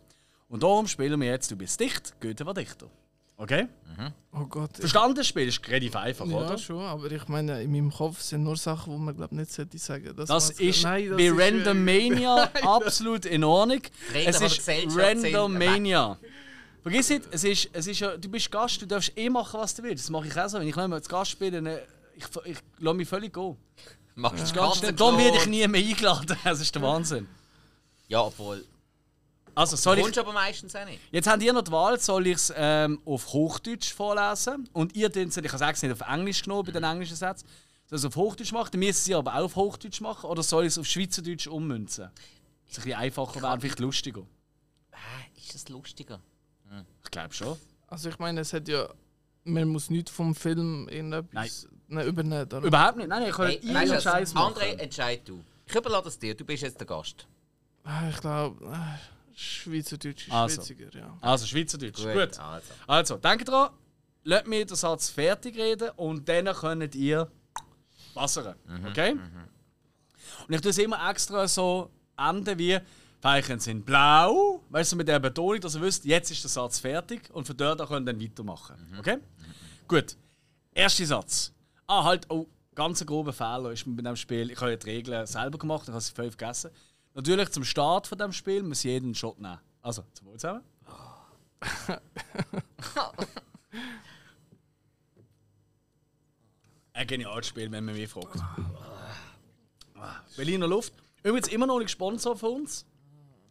Und 0.49 0.61
darum 0.61 0.87
spielen 0.87 1.21
wir 1.21 1.29
jetzt 1.29 1.49
«Du 1.51 1.55
bist 1.55 1.79
dicht, 1.79 2.19
Goethe 2.19 2.45
war 2.45 2.53
Dichter». 2.53 2.89
Okay? 3.41 3.67
Oh 4.33 4.45
Gott. 4.45 4.75
Verstanden 4.77 5.15
das 5.15 5.27
Spiel 5.27 5.47
ist 5.47 5.65
relativ 5.67 5.95
einfach, 5.95 6.25
ja, 6.27 6.37
oder? 6.37 6.57
schon, 6.57 6.81
aber 6.81 7.09
ich 7.11 7.27
meine, 7.29 7.61
in 7.63 7.71
meinem 7.71 7.89
Kopf 7.91 8.21
sind 8.21 8.43
nur 8.43 8.55
Sachen, 8.57 8.93
die 8.93 8.99
man 8.99 9.15
glaub, 9.15 9.31
nicht 9.31 9.49
sollte 9.51 9.77
sagen. 9.77 10.13
Dass 10.15 10.27
Das 10.29 10.57
man- 10.57 10.67
ist 10.67 10.83
Nein, 10.83 11.07
das 11.09 11.17
bei 11.17 11.23
ist, 11.23 11.37
äh, 11.37 11.43
Randomania 11.43 12.43
absolut 12.63 13.25
in 13.25 13.43
Ordnung. 13.45 13.81
Regeln 14.13 14.27
Es 14.29 14.41
ist 14.41 14.57
Gesellschaft 14.57 14.97
Randomania. 14.97 16.17
Vergiss 16.83 17.09
nicht, 17.09 17.23
es 17.31 17.43
ist, 17.45 17.69
es 17.73 17.87
ist 17.87 17.99
ja, 18.01 18.15
du 18.17 18.29
bist 18.29 18.51
Gast, 18.51 18.81
du 18.81 18.85
darfst 18.85 19.17
eh 19.17 19.29
machen, 19.29 19.59
was 19.59 19.73
du 19.75 19.83
willst. 19.83 20.03
Das 20.03 20.09
mache 20.09 20.27
ich 20.27 20.37
auch 20.37 20.47
so. 20.49 20.59
Wenn 20.59 20.67
ich 20.67 20.75
nicht 20.75 20.87
mehr 20.87 20.95
als 20.97 21.09
Gast 21.09 21.39
bin, 21.39 21.53
dann 21.53 21.65
äh, 21.65 21.79
ich, 22.15 22.25
ich 22.45 22.57
lasse 22.79 22.95
mich 22.97 23.07
völlig 23.07 23.33
gehen. 23.33 23.55
Machst 24.15 24.41
Das 24.41 24.49
du 24.51 24.55
ganz 24.59 24.67
ganz 24.67 24.77
schnell. 24.79 24.93
Darum 24.93 25.17
werde 25.17 25.37
ich 25.37 25.47
nie 25.47 25.65
mehr 25.67 25.81
eingeladen. 25.81 26.37
Das 26.43 26.59
ist 26.61 26.75
der 26.75 26.81
Wahnsinn. 26.81 27.27
Ja, 28.09 28.21
obwohl. 28.21 28.65
Also, 29.59 29.75
soll 29.75 29.97
Du 29.97 30.07
ich, 30.07 30.19
aber 30.19 30.31
meistens 30.33 30.75
auch 30.75 30.85
nicht. 30.85 30.99
jetzt 31.11 31.27
habt 31.27 31.43
ihr 31.43 31.51
noch 31.53 31.63
die 31.63 31.71
Wahl, 31.71 31.99
soll 31.99 32.27
ich 32.27 32.35
es 32.35 32.53
ähm, 32.55 33.01
auf 33.05 33.33
Hochdeutsch 33.33 33.93
vorlesen? 33.93 34.69
Und 34.73 34.95
ihr 34.95 35.13
es, 35.13 35.37
ich 35.37 35.51
habe 35.51 35.71
es 35.73 35.81
nicht 35.83 35.91
auf 35.91 36.01
Englisch 36.07 36.41
genommen 36.43 36.65
bei 36.65 36.71
den 36.71 36.83
englischen 36.83 37.15
Sätzen, 37.15 37.45
soll 37.87 37.97
ich 37.97 38.03
es 38.03 38.05
auf 38.05 38.15
Hochdeutsch 38.15 38.51
machen? 38.53 38.69
Dann 38.71 38.79
müsst 38.79 39.07
ihr 39.07 39.15
es 39.15 39.19
aber 39.19 39.35
auch 39.35 39.43
auf 39.45 39.55
Hochdeutsch 39.55 39.99
machen. 40.01 40.29
Oder 40.29 40.43
soll 40.43 40.63
ich 40.63 40.67
es 40.69 40.77
auf 40.77 40.85
Schweizerdeutsch 40.85 41.47
ummünzen? 41.47 42.05
Das 42.13 42.71
ist 42.71 42.77
ein 42.79 42.83
bisschen 42.83 42.99
einfacher, 42.99 43.41
wäre 43.41 43.59
vielleicht 43.59 43.79
lustiger. 43.79 44.21
Hä, 44.91 45.25
ist 45.37 45.53
das 45.55 45.67
lustiger? 45.69 46.19
Ich 47.03 47.11
glaube 47.11 47.33
schon. 47.33 47.57
Also 47.87 48.09
ich 48.09 48.19
meine, 48.19 48.41
es 48.41 48.53
hat 48.53 48.67
ja... 48.67 48.87
Man 49.43 49.67
muss 49.69 49.89
nicht 49.89 50.09
vom 50.09 50.35
Film 50.35 50.87
irgendetwas 50.89 51.67
Nein. 51.87 52.07
übernehmen. 52.07 52.47
darum- 52.47 52.65
Überhaupt 52.65 52.97
nicht. 52.97 53.07
Nein, 53.07 53.21
nein, 53.23 53.29
ich 53.29 53.35
kann 53.35 53.47
Hey, 53.47 53.89
weißt 53.89 54.03
Scheiß 54.03 54.33
machen. 54.35 54.53
André, 54.55 54.77
entscheid 54.77 55.21
du. 55.25 55.43
Ich 55.65 55.73
überlasse 55.75 56.09
es 56.09 56.19
dir, 56.19 56.35
du 56.35 56.45
bist 56.45 56.61
jetzt 56.61 56.79
der 56.79 56.85
Gast. 56.85 57.25
Ah, 57.83 58.09
Ich 58.09 58.17
glaube, 58.21 58.63
äh, 58.65 59.18
Schweizerdeutsch 59.39 60.27
ist 60.27 60.33
Also. 60.33 60.55
schwitziger, 60.55 60.89
ja. 60.93 61.17
Also, 61.21 61.45
Schweizerdeutsch. 61.45 62.03
Gut. 62.03 62.39
also. 62.39 62.73
Also, 62.87 63.17
denkt 63.17 63.47
dran, 63.47 63.69
lasst 64.23 64.47
mir 64.47 64.65
den 64.65 64.75
Satz 64.75 65.09
fertig 65.09 65.55
reden 65.57 65.89
und 65.95 66.27
dann 66.27 66.45
könnt 66.53 66.93
ihr 66.95 67.31
bassern. 68.13 68.55
Okay? 68.89 69.13
Und 70.47 70.53
ich 70.53 70.61
tue 70.61 70.71
es 70.71 70.77
immer 70.77 71.09
extra 71.09 71.47
so 71.47 71.89
enden 72.17 72.59
wie 72.59 72.79
Veilchen 73.21 73.59
sind 73.59 73.85
blau, 73.85 74.61
weißt 74.69 74.93
du, 74.93 74.95
mit 74.97 75.07
der 75.07 75.19
Betonung, 75.19 75.59
dass 75.61 75.75
ihr 75.75 75.81
wisst, 75.81 76.05
jetzt 76.05 76.31
ist 76.31 76.43
der 76.43 76.49
Satz 76.49 76.79
fertig 76.79 77.29
und 77.33 77.45
von 77.47 77.55
dort 77.55 77.79
an 77.81 77.87
könnt 77.87 78.09
ihr 78.09 78.13
dann 78.13 78.21
weitermachen. 78.21 78.75
Okay? 78.97 79.19
Gut. 79.87 80.17
Erster 80.73 81.05
Satz. 81.05 81.53
Ah, 81.87 82.03
halt, 82.03 82.25
oh, 82.29 82.47
ganz 82.75 83.05
grober 83.05 83.33
Fehler 83.33 83.71
ist 83.71 83.85
mir 83.87 83.95
bei 83.95 84.01
diesem 84.01 84.15
Spiel. 84.15 84.51
Ich 84.51 84.59
habe 84.59 84.71
ja 84.71 84.77
die 84.77 84.89
Regeln 84.89 85.25
selber 85.25 85.57
gemacht, 85.57 85.83
ich 85.83 85.89
habe 85.89 86.01
sie 86.01 86.13
völlig 86.13 86.35
vergessen. 86.35 86.71
Natürlich 87.13 87.49
zum 87.49 87.63
Start 87.63 88.07
von 88.07 88.17
dem 88.17 88.31
Spiel 88.31 88.63
muss 88.63 88.83
jeder 88.83 89.05
einen 89.05 89.15
Shot 89.15 89.39
nehmen. 89.39 89.59
Also, 89.81 90.03
zum 90.13 90.27
Wohl 90.27 90.37
zusammen. 90.37 90.63
Ein 96.93 97.07
geniales 97.07 97.47
Spiel, 97.47 97.71
wenn 97.71 97.85
man 97.85 97.95
mich 97.95 98.09
fragt. 98.09 98.39
Berliner 100.35 100.67
Luft. 100.67 100.93
Übrigens 101.23 101.47
immer 101.49 101.65
noch 101.65 101.79
nicht 101.79 101.91
Sponsor 101.91 102.35
von 102.35 102.61
uns. 102.61 102.85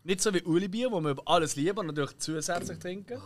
Nicht 0.04 0.20
so 0.20 0.32
wie 0.32 0.42
Uli 0.42 0.68
Bier, 0.68 0.90
wo 0.90 1.00
wir 1.00 1.10
über 1.10 1.22
alles 1.26 1.56
lieben 1.56 1.78
und 1.78 1.86
natürlich 1.86 2.18
zusätzlich 2.18 2.78
trinken. 2.78 3.20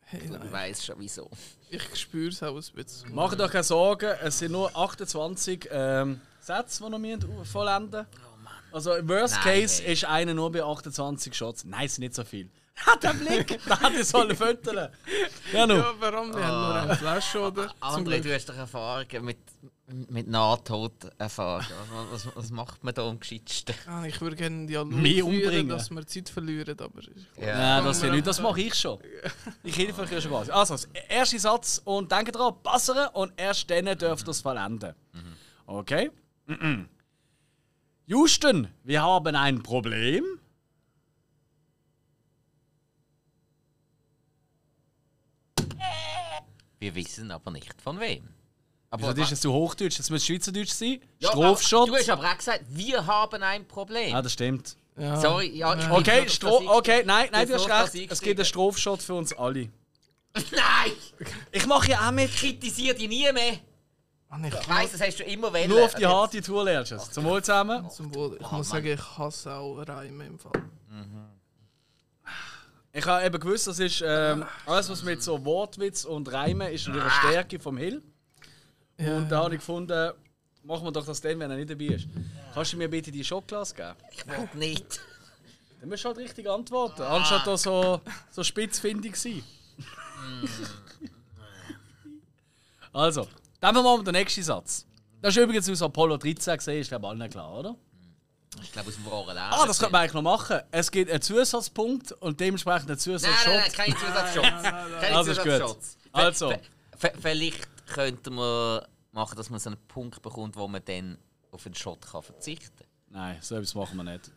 Hey, 0.00 0.22
Ich 0.24 0.52
weiß 0.52 0.86
schon 0.86 0.96
wieso. 0.98 1.30
Ich 1.70 1.96
spüre 1.96 2.30
es 2.30 2.42
auch 2.42 2.56
ein 2.56 2.74
bisschen. 2.74 3.14
Macht 3.14 3.40
euch 3.40 3.50
keine 3.50 3.64
Sorgen, 3.64 4.14
es 4.22 4.38
sind 4.38 4.52
nur 4.52 4.74
28 4.74 5.68
ähm, 5.70 6.20
Sätze, 6.40 6.82
die 6.84 6.90
noch 6.90 6.98
müssen 6.98 7.44
vollenden 7.44 8.06
Also 8.72 8.94
im 8.94 9.08
Worst 9.08 9.34
Oh 9.42 9.44
Nein, 9.46 9.60
Case 9.62 9.82
hey. 9.82 9.92
ist 9.92 10.04
einer 10.04 10.34
nur 10.34 10.52
bei 10.52 10.62
28 10.62 11.34
Shots. 11.34 11.64
Nein, 11.64 11.86
es 11.86 11.94
sind 11.94 12.04
nicht 12.04 12.14
so 12.14 12.24
viel. 12.24 12.50
Hat 12.86 13.02
der 13.02 13.12
Blick! 13.12 13.58
da 13.66 13.80
hat 13.80 13.92
ich 13.94 14.04
sollen 14.06 14.36
föteln. 14.36 14.88
Ja. 15.52 15.66
Ja, 15.66 15.94
warum? 15.98 16.32
Wir 16.32 16.46
haben 16.46 16.60
nur 16.60 16.74
eine 16.74 16.96
Flasche, 16.96 17.40
oder? 17.40 17.66
Zum 17.66 18.06
André, 18.06 18.20
du 18.20 18.32
hast 18.32 18.48
doch 18.48 18.54
Erfahrungen 18.56 19.24
mit, 19.24 19.38
mit 20.08 20.28
Nahtod-Erfahrungen. 20.28 21.66
Was, 22.12 22.26
was, 22.26 22.36
was 22.36 22.50
macht 22.50 22.84
man 22.84 22.94
da 22.94 23.08
am 23.08 23.18
gescheitsten? 23.18 23.74
Ah, 23.88 24.04
ich 24.04 24.20
würde 24.20 24.36
gerne 24.36 24.54
einen 24.54 24.66
Dialog 24.68 24.92
Mich 24.92 25.22
umbringen. 25.22 25.68
dass 25.70 25.90
wir 25.90 26.06
Zeit 26.06 26.28
verlieren, 26.28 26.78
aber... 26.78 27.00
Ja, 27.40 27.80
das 27.80 28.00
will 28.02 28.14
ich. 28.14 28.22
Das 28.22 28.40
mache 28.40 28.60
ich 28.60 28.74
schon. 28.74 29.00
Ich 29.64 29.76
helfe 29.76 30.02
euch 30.02 30.12
ja 30.12 30.20
schon 30.20 30.30
quasi. 30.30 30.52
Also, 30.52 30.76
der 30.94 31.10
erste 31.10 31.38
Satz 31.40 31.82
und 31.84 32.12
denkt 32.12 32.36
dran, 32.36 32.54
passen 32.62 32.96
und 33.12 33.32
erst 33.36 33.68
dann 33.70 33.86
dürft 33.98 34.28
ihr 34.28 34.30
es 34.30 34.40
vollenden. 34.40 34.94
Okay? 35.66 36.10
Mhm. 36.46 36.88
Houston, 38.08 38.68
wir 38.84 39.02
haben 39.02 39.36
ein 39.36 39.62
Problem. 39.62 40.24
Wir 46.78 46.94
wissen 46.94 47.30
aber 47.30 47.50
nicht 47.50 47.80
von 47.82 47.98
wem. 48.00 48.28
Wieso 48.96 49.10
ist 49.22 49.32
es 49.32 49.42
so 49.42 49.52
Hochdeutsch? 49.52 49.98
Das 49.98 50.08
muss 50.10 50.24
Schweizerdeutsch 50.24 50.70
sein. 50.70 51.00
Ja, 51.18 51.30
Strafschott. 51.30 51.88
Du 51.88 51.96
hast 51.96 52.08
aber 52.08 52.30
auch 52.30 52.38
gesagt, 52.38 52.64
wir 52.68 53.06
haben 53.06 53.42
ein 53.42 53.66
Problem. 53.68 54.10
Ja, 54.10 54.22
das 54.22 54.32
stimmt. 54.32 54.76
Ja. 54.96 55.20
Sorry, 55.20 55.48
ja, 55.56 55.74
ich 55.74 55.84
bin 55.84 55.90
Okay, 55.92 56.22
froh, 56.22 56.28
Stro 56.30 56.60
ich- 56.62 56.68
okay, 56.68 57.02
nein, 57.04 57.28
nein, 57.30 57.46
bin 57.46 57.56
du 57.56 57.68
hast 57.68 57.94
recht. 57.94 58.04
ich 58.06 58.10
Es 58.10 58.20
gibt 58.20 58.40
einen 58.40 58.46
Strafschott 58.46 59.02
für 59.02 59.14
uns 59.14 59.32
alle. 59.34 59.68
Nein! 60.52 60.92
Ich 61.52 61.66
mache 61.66 61.90
ja 61.90 62.06
auch 62.06 62.12
mit. 62.12 62.30
Kritisiere 62.34 62.94
dich 62.94 63.08
nie 63.08 63.30
mehr. 63.32 63.58
Mann, 64.30 64.44
ich 64.44 64.54
Ich 64.54 64.68
weiss, 64.68 64.92
das 64.92 65.00
hast 65.00 65.18
du 65.18 65.24
immer 65.24 65.52
wollen. 65.52 65.68
Nur 65.68 65.84
auf 65.84 65.94
die 65.94 66.06
harte 66.06 66.42
Tour 66.42 66.64
lernst 66.64 66.92
du 66.92 66.96
es. 66.96 67.10
Zum 67.10 67.24
Wohl 67.24 67.42
zusammen. 67.42 67.88
Zum 67.90 68.14
Wohl. 68.14 68.38
Ich 68.40 68.50
muss 68.50 68.68
sagen, 68.68 68.86
ich 68.86 69.18
hasse 69.18 69.54
auch 69.54 69.76
Reime 69.86 70.26
im 70.26 70.38
Fall. 70.38 70.62
Ich 72.92 73.06
habe 73.06 73.24
eben 73.24 73.38
gewusst, 73.38 73.66
das 73.66 73.78
ist 73.78 74.02
ähm, 74.04 74.44
alles, 74.66 74.88
was 74.88 75.02
mit 75.02 75.22
so 75.22 75.44
Wortwitz 75.44 76.04
und 76.04 76.32
Reimen 76.32 76.72
ist 76.72 76.88
natürlich 76.88 77.04
eine 77.04 77.30
Stärke 77.30 77.60
vom 77.60 77.76
Hill. 77.76 78.02
Ja. 78.98 79.18
Und 79.18 79.28
da 79.30 79.44
habe 79.44 79.54
ich 79.54 79.60
gefunden, 79.60 80.12
machen 80.64 80.84
wir 80.84 80.92
doch 80.92 81.06
das 81.06 81.20
dann, 81.20 81.38
wenn 81.38 81.50
er 81.50 81.56
nicht 81.56 81.70
dabei 81.70 81.94
ist. 81.94 82.08
Kannst 82.52 82.72
du 82.72 82.76
mir 82.76 82.88
bitte 82.88 83.12
die 83.12 83.22
Schokolade 83.22 83.72
geben? 83.74 83.94
Ich 84.10 84.26
will 84.26 84.48
nicht. 84.54 85.00
Dann 85.80 85.88
musst 85.88 86.04
du 86.04 86.08
halt 86.08 86.18
richtig 86.18 86.48
antworten, 86.48 87.02
anstatt 87.02 87.46
da 87.46 87.56
so, 87.56 88.00
so 88.30 88.42
spitzfindig 88.42 89.14
sein. 89.16 89.44
also, 92.92 93.28
dann 93.60 93.74
machen 93.74 93.84
wir 93.84 93.96
mal 93.98 94.04
den 94.04 94.12
nächsten 94.14 94.42
Satz. 94.42 94.86
Das 95.20 95.36
ist 95.36 95.42
übrigens 95.42 95.68
aus 95.68 95.82
Apollo 95.82 96.16
13 96.18 96.56
gesehen, 96.56 96.80
ist 96.80 96.88
glaube 96.88 97.06
ich 97.06 97.10
allen 97.10 97.30
klar, 97.30 97.52
oder? 97.58 97.76
Ich 98.62 98.72
glaube, 98.72 98.88
aus 98.88 98.94
dem 98.94 99.04
Leben. 99.04 99.38
Ah, 99.38 99.66
das 99.66 99.78
könnte 99.78 99.92
man 99.92 100.00
eigentlich 100.02 100.14
noch 100.14 100.22
machen. 100.22 100.60
Es 100.70 100.90
gibt 100.90 101.10
einen 101.10 101.20
Zusatzpunkt 101.22 102.12
und 102.12 102.40
dementsprechend 102.40 102.90
einen 102.90 102.98
Nein, 102.98 103.06
nein, 103.06 103.18
Zusatzshot. 103.20 103.54
nein, 103.54 103.72
keine 103.72 103.94
Zusatzshots. 103.96 104.62
Keine 105.00 105.16
Also. 105.16 105.34
Zusatzshots. 105.34 105.96
Also. 106.12 106.52
Vielleicht 107.20 107.86
könnte 107.86 108.30
man 108.30 108.82
machen, 109.12 109.36
dass 109.36 109.50
man 109.50 109.60
so 109.60 109.70
einen 109.70 109.78
Punkt 109.86 110.22
bekommt, 110.22 110.56
wo 110.56 110.66
man 110.66 110.82
dann 110.84 111.18
auf 111.52 111.64
einen 111.66 111.74
Shot 111.74 112.00
kann 112.06 112.22
verzichten 112.22 112.76
kann. 112.78 112.86
Nein, 113.10 113.38
so 113.40 113.54
etwas 113.56 113.74
machen 113.74 113.96
wir 113.96 114.04
nicht. 114.04 114.30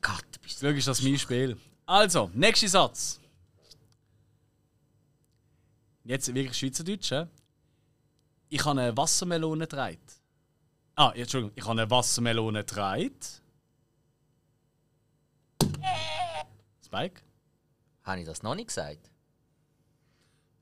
Gott, 0.00 0.24
du 0.32 0.40
bist 0.40 0.60
Glück 0.60 0.76
ist 0.76 0.88
das 0.88 1.02
mein 1.02 1.18
Spiel. 1.18 1.56
Also, 1.86 2.30
nächster 2.34 2.68
Satz. 2.68 3.20
Jetzt 6.04 6.32
wirklich 6.34 6.56
Schweizerdeutsch. 6.56 7.12
Ich 8.48 8.64
habe 8.64 8.80
eine 8.80 8.96
Wassermelone 8.96 9.64
getragen. 9.66 9.98
Ah, 10.94 11.12
Entschuldigung, 11.14 11.52
ich 11.54 11.62
habe 11.64 11.80
eine 11.80 11.90
Wassermelone 11.90 12.60
getragen. 12.60 13.14
Spike? 16.84 17.20
Habe 18.02 18.20
ich 18.20 18.26
das 18.26 18.42
noch 18.42 18.54
nicht 18.54 18.68
gesagt? 18.68 19.10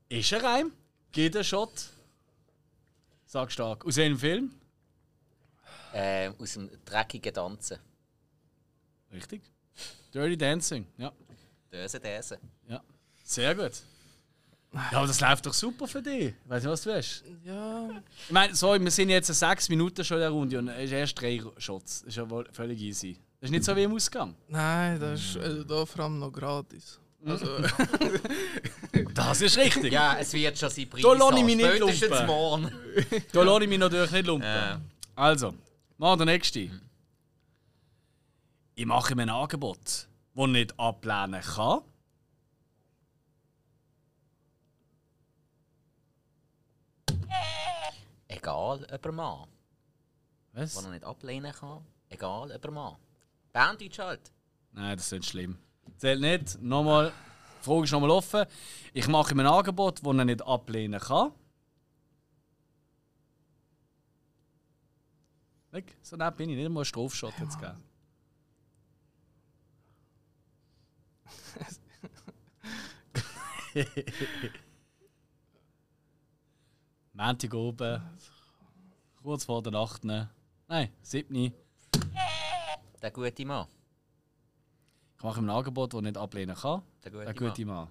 Ist 0.09 0.33
ein 0.33 0.41
Reim? 0.41 0.73
Geht 1.11 1.35
ein 1.35 1.43
Shot? 1.43 1.89
Sag 3.25 3.51
stark. 3.51 3.85
Aus 3.85 3.95
welchem 3.95 4.19
Film? 4.19 4.53
Ähm, 5.93 6.35
aus 6.37 6.53
dem 6.53 6.69
dreckigen 6.85 7.33
Tanzen. 7.33 7.79
Richtig. 9.11 9.41
Dirty 10.13 10.37
Dancing, 10.37 10.85
ja. 10.97 11.11
Döse, 11.71 11.99
Döse. 11.99 12.39
ja. 12.67 12.83
Sehr 13.23 13.55
gut. 13.55 13.81
Ja, 14.91 14.97
aber 14.99 15.07
das 15.07 15.19
läuft 15.21 15.45
doch 15.45 15.53
super 15.53 15.87
für 15.87 16.01
dich. 16.01 16.33
Weißt 16.45 16.65
du, 16.65 16.69
was 16.69 16.81
du 16.83 16.93
hast? 16.93 17.23
Ja, 17.43 17.89
Ich 18.25 18.31
meine, 18.31 18.53
sorry, 18.55 18.79
wir 18.81 18.91
sind 18.91 19.09
jetzt 19.09 19.27
sechs 19.33 19.69
Minuten 19.69 20.03
schon 20.03 20.17
in 20.17 20.21
der 20.21 20.29
Runde 20.29 20.59
und 20.59 20.67
es 20.69 20.85
ist 20.85 20.91
erst 20.91 21.21
drei 21.21 21.41
Shots. 21.57 21.99
Das 22.01 22.09
ist 22.09 22.15
ja 22.17 22.29
wohl 22.29 22.47
völlig 22.51 22.79
easy. 22.81 23.17
Das 23.39 23.47
ist 23.49 23.51
nicht 23.51 23.63
so 23.63 23.75
wie 23.75 23.83
im 23.83 23.93
Ausgang. 23.93 24.35
nein, 24.47 24.99
das 24.99 25.19
ist 25.21 25.35
äh, 25.37 25.65
da 25.65 25.85
vor 25.85 26.03
allem 26.05 26.19
noch 26.19 26.31
gratis. 26.31 26.99
Also, 27.25 27.47
Das 29.13 29.41
ist 29.41 29.57
richtig. 29.57 29.91
Ja, 29.91 30.17
es 30.19 30.31
wird 30.33 30.57
schon 30.57 30.69
sein 30.69 30.89
Preis 30.89 31.01
Da 31.01 31.13
lasse 31.13 31.37
ich 31.39 31.43
mich 31.43 31.55
nicht 31.57 31.79
lumpen. 31.79 32.25
morgen. 32.25 32.71
Da 33.33 33.43
lasse 33.43 33.63
ich 33.63 33.69
mich 33.69 33.79
natürlich 33.79 34.11
nicht 34.11 34.27
lumpen. 34.27 34.47
Ja. 34.47 34.79
Also, 35.15 35.53
mal 35.97 36.15
der 36.17 36.25
nächste. 36.27 36.69
Ich 38.75 38.85
mache 38.85 39.13
ihm 39.13 39.19
ein 39.19 39.29
Angebot, 39.29 39.79
das 39.83 40.07
ich 40.35 40.47
nicht 40.47 40.79
ablehnen 40.79 41.41
kann. 41.41 41.81
Egal, 48.47 48.87
ob 48.89 49.05
er 49.05 49.11
Mann. 49.11 49.49
Was? 50.53 50.75
Den 50.75 50.85
er 50.85 50.91
nicht 50.91 51.03
ablehnen 51.03 51.51
kann. 51.51 51.85
Egal, 52.07 52.49
ob 52.49 52.63
er 52.63 52.71
Mann. 52.71 52.95
Berndeutsch 53.51 53.99
halt. 53.99 54.31
Nein, 54.71 54.95
das 54.95 55.07
ist 55.07 55.11
nicht 55.11 55.25
schlimm. 55.25 55.57
Zählt 55.97 56.21
nicht. 56.21 56.61
Nochmal, 56.61 57.11
die 57.59 57.65
Frage 57.65 57.83
ist 57.83 57.91
nochmal 57.91 58.11
offen. 58.11 58.45
Ich 58.93 59.09
mache 59.09 59.33
ihm 59.33 59.41
ein 59.41 59.47
Angebot, 59.47 59.99
das 59.99 60.15
er 60.15 60.23
nicht 60.23 60.41
ablehnen 60.47 60.97
kann. 60.97 61.33
So 66.01 66.15
nett 66.15 66.37
bin 66.37 66.49
ich 66.49 66.55
nicht 66.55 66.67
einmal 66.67 66.83
einen 66.83 66.85
Strafschott 66.85 67.33
jetzt 67.39 67.59
geben. 67.59 67.83
Montag 77.13 77.53
oben, 77.53 78.01
kurz 79.27 79.43
vor 79.43 79.61
der 79.61 79.73
Nacht. 79.73 80.05
Nein, 80.05 80.89
7. 81.01 81.53
Der 83.01 83.11
gute 83.11 83.45
Mann. 83.45 83.67
Ich 85.17 85.23
mache 85.23 85.41
ihm 85.41 85.49
ein 85.49 85.49
Angebot, 85.49 85.91
das 85.93 85.97
er 85.97 86.01
nicht 86.03 86.17
ablehnen 86.17 86.55
kann. 86.55 86.81
Der 87.03 87.11
gute, 87.11 87.25
Der 87.25 87.33
gute 87.33 87.65
Mann. 87.65 87.89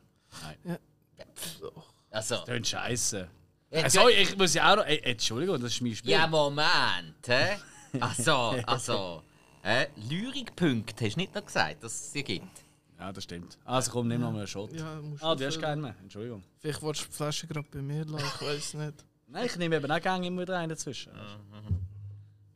Also, 2.10 2.36
Das 2.36 2.48
ist 2.48 2.68
scheiße. 2.68 3.28
Ja, 3.70 3.82
Also, 3.82 4.08
ich 4.08 4.34
muss 4.38 4.54
ja 4.54 4.72
auch 4.72 4.76
noch. 4.76 4.86
Ey, 4.86 4.98
Entschuldigung, 5.04 5.60
das 5.60 5.72
ist 5.72 5.82
mein 5.82 5.94
Spiel. 5.94 6.12
ja, 6.12 6.26
Moment, 6.26 7.26
hä? 7.26 7.58
Also, 8.00 8.32
also. 8.66 9.22
Äh, 9.62 9.88
Lyrikpunkt 10.08 10.98
hast 11.02 11.16
du 11.16 11.20
nicht 11.20 11.34
noch 11.34 11.44
gesagt, 11.44 11.84
dass 11.84 11.92
es 11.92 12.12
sie 12.12 12.22
gibt. 12.24 12.64
Ja, 12.98 13.12
das 13.12 13.24
stimmt. 13.24 13.58
Also 13.66 13.90
komm, 13.90 14.08
nimm 14.08 14.22
noch 14.22 14.32
mal 14.32 14.38
einen 14.38 14.46
Shot. 14.46 14.72
ja, 14.72 15.02
ah, 15.20 15.34
du 15.34 15.44
hast 15.46 15.60
keinen 15.60 15.82
mehr. 15.82 15.96
Entschuldigung. 16.00 16.42
Vielleicht 16.60 16.82
willst 16.82 17.02
du 17.02 17.06
die 17.08 17.12
Flasche 17.12 17.46
gerade 17.46 17.68
bei 17.70 17.82
mir 17.82 18.06
lassen, 18.06 18.24
ich 18.24 18.40
weiß 18.40 18.74
nicht. 18.74 19.04
Nein, 19.28 19.46
ich 19.46 19.56
nehme 19.56 19.76
eben 19.76 19.90
auch 19.90 20.00
gerne 20.00 20.26
immer 20.26 20.42
wieder 20.42 20.58
einen 20.58 20.70
dazwischen. 20.70 21.12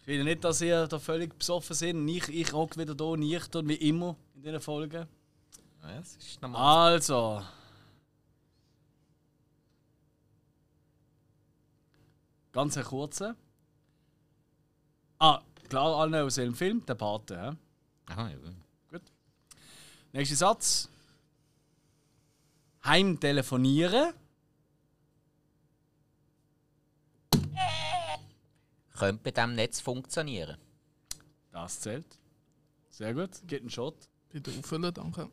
Ich 0.01 0.07
will 0.07 0.25
nicht, 0.25 0.45
dass 0.45 0.61
ihr 0.61 0.87
da 0.87 0.99
völlig 0.99 1.37
besoffen 1.39 1.75
seid 1.75 1.95
ich, 1.95 2.29
ich 2.29 2.53
hocke 2.53 2.81
wieder 2.81 2.95
da 2.95 3.17
nicht 3.17 3.55
und 3.55 3.69
wie 3.69 3.75
immer 3.75 4.17
in 4.35 4.43
diesen 4.43 4.61
Folgen. 4.61 5.07
Ja, 5.83 5.97
das 5.97 6.17
ist 6.17 6.43
normal. 6.43 6.93
Also. 6.93 7.43
Ganz 12.53 12.77
ein 12.77 12.85
kurzer. 12.85 13.37
Ah, 15.19 15.41
klar, 15.69 15.97
alle 15.97 16.25
aus 16.25 16.35
dem 16.35 16.55
Film, 16.55 16.85
der 16.87 16.95
Pate. 16.95 17.41
hä? 17.41 17.57
Aha, 18.13 18.31
ja. 18.31 18.37
Nächster 20.13 20.37
Satz. 20.37 20.89
Heim 22.85 23.21
Könnte 28.99 29.23
bei 29.23 29.31
diesem 29.31 29.55
Netz 29.55 29.81
funktionieren. 29.81 30.57
Das 31.53 31.81
zählt. 31.81 32.07
Sehr 32.91 33.15
gut, 33.15 33.31
geht 33.47 33.61
einen 33.63 33.71
Shot. 33.71 33.97
Bitte 34.31 34.51
auffüllen, 34.57 34.93
danke. 34.93 35.31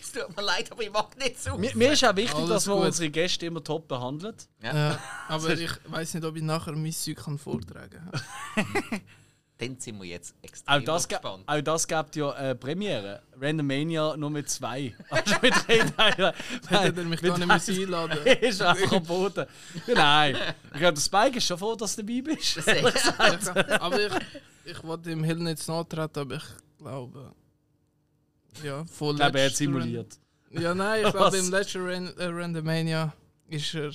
Es 0.00 0.12
tut 0.12 0.36
mir 0.36 0.42
leid, 0.42 0.70
aber 0.70 0.82
ich 0.82 0.92
mag 0.92 1.16
nicht 1.18 1.42
so. 1.42 1.56
Mir, 1.58 1.74
mir 1.74 1.92
ist 1.92 2.04
auch 2.04 2.14
wichtig, 2.14 2.36
Alles 2.36 2.48
dass 2.48 2.66
man 2.66 2.76
gut. 2.76 2.86
unsere 2.86 3.10
Gäste 3.10 3.46
immer 3.46 3.64
top 3.64 3.88
behandelt. 3.88 4.48
Ja. 4.62 4.92
Äh, 4.92 4.98
aber 5.28 5.50
ich 5.58 5.70
weiß 5.86 6.14
nicht, 6.14 6.24
ob 6.24 6.36
ich 6.36 6.42
nachher 6.42 6.72
mein 6.76 6.92
Zeug 6.92 7.16
kann 7.16 7.38
vortragen 7.38 8.08
kann. 8.10 9.00
Dann 9.60 9.78
sind 9.78 10.00
wir 10.00 10.08
jetzt 10.08 10.34
Auch 10.40 10.44
extrem 10.48 10.84
das, 10.86 11.06
ge- 11.08 11.18
gespannt. 11.18 11.44
auch 11.46 11.60
das 11.60 11.86
gibt 11.86 12.16
ja 12.16 12.32
äh, 12.32 12.54
Premiere. 12.54 13.22
Randomania 13.38 14.16
nur 14.16 14.30
mit 14.30 14.48
zwei. 14.48 14.94
Also 15.10 15.34
mit 15.42 15.52
drei 15.66 15.78
Teilen. 15.78 16.34
Hätte 16.68 17.00
er 17.00 17.04
mich 17.06 17.20
gar 17.20 17.36
nicht 17.38 17.46
müssen 17.46 17.82
einladen 17.82 18.18
ist 18.40 18.62
einfach 18.62 18.88
verboten. 18.88 19.46
Nein. 19.86 20.36
Ich 20.72 20.78
glaube, 20.78 20.94
der 20.94 21.00
Spike 21.02 21.36
ist 21.38 21.46
schon 21.46 21.58
froh, 21.58 21.74
dass 21.76 21.94
du 21.96 22.02
dabei 22.02 22.22
bist. 22.22 22.58
Aber 23.80 24.00
ich, 24.06 24.12
ich 24.64 24.82
wollte 24.84 25.10
dem 25.10 25.22
Hill 25.24 25.36
nicht 25.36 25.58
zu 25.58 25.72
nahe 25.72 25.86
treten, 25.88 26.18
aber 26.20 26.36
ich 26.36 26.42
glaube. 26.78 27.32
Ja, 28.64 28.84
voll 28.86 29.12
Ich 29.14 29.20
glaube, 29.20 29.40
er 29.40 29.46
hat 29.46 29.56
simuliert. 29.56 30.18
Ja, 30.52 30.74
nein, 30.74 31.04
ich 31.06 31.12
glaube, 31.12 31.36
im 31.38 31.50
letzten 31.50 31.86
Ran 31.86 32.06
äh, 32.16 32.24
Randomania 32.24 33.12
ist 33.48 33.74
er. 33.74 33.92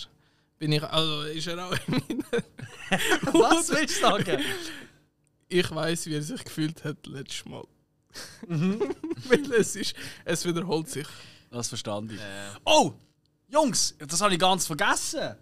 Bin 0.57 0.71
ich, 0.71 0.81
also 0.83 1.23
ist 1.23 1.47
er 1.47 1.65
auch 1.65 1.75
in 1.87 1.91
meiner. 1.91 2.43
Was 3.33 3.69
willst 3.69 3.97
du 3.97 4.01
sagen? 4.01 4.41
Ich 5.47 5.69
weiß, 5.71 6.07
wie 6.07 6.15
er 6.15 6.21
sich 6.21 6.43
gefühlt 6.43 6.83
hat 6.83 7.05
letztes 7.07 7.45
Mal. 7.45 7.63
Mhm. 8.47 8.79
Weil 9.27 9.53
es 9.53 9.75
ist. 9.75 9.93
Es 10.23 10.45
wiederholt 10.45 10.87
sich. 10.89 11.07
Das 11.51 11.67
verstand 11.67 12.11
ich. 12.13 12.19
Äh, 12.19 12.49
Oh! 12.63 12.93
Jungs, 13.49 13.93
das 13.99 14.21
habe 14.21 14.33
ich 14.33 14.39
ganz 14.39 14.65
vergessen. 14.67 15.35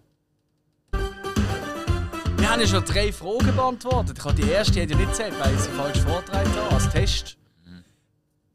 Wir 0.91 2.50
haben 2.50 2.60
ja 2.62 2.67
schon 2.67 2.83
drei 2.83 3.12
Fragen 3.13 3.55
beantwortet. 3.55 4.17
Ich 4.17 4.24
habe 4.25 4.33
die 4.41 4.50
erste 4.50 4.81
hat 4.81 4.89
ja 4.89 4.98
nicht 4.98 5.10
gezählt, 5.10 5.33
weil 5.39 5.53
ich 5.53 5.62
sie 5.62 5.69
falsch 5.69 6.00
vorgetragen 6.00 6.51
habe, 6.55 6.75
als 6.75 6.89
Test. 6.89 7.38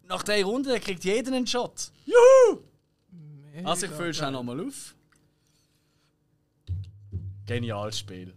Nach 0.05 0.23
drei 0.23 0.43
Runden 0.45 0.78
kriegt 0.81 1.05
jeder 1.05 1.33
einen 1.33 1.47
Shot. 1.47 1.90
Juhu! 2.05 2.61
Also 3.64 3.87
ich 3.87 3.93
fülle 3.93 4.12
schnell 4.14 4.31
nochmal 4.33 4.61
auf. 4.61 4.95
Geniales 7.47 7.99
Spiel. 8.00 8.35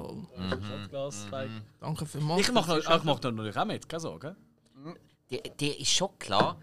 Toll. 0.00 0.26
Shotglas, 0.68 1.22
Spike. 1.22 1.62
Danke 1.80 2.06
vielmals. 2.06 2.40
Ich 2.40 2.52
mache 2.52 2.70
noch- 2.70 2.78
ich 2.78 3.04
mach 3.04 3.18
da 3.20 3.30
natürlich 3.30 3.56
auch 3.56 3.64
mit, 3.64 3.88
keine 3.88 4.00
Sorge. 4.00 4.36
dir, 5.30 5.42
dir 5.42 5.78
ist 5.78 5.90
schon 5.92 6.18
klar, 6.18 6.58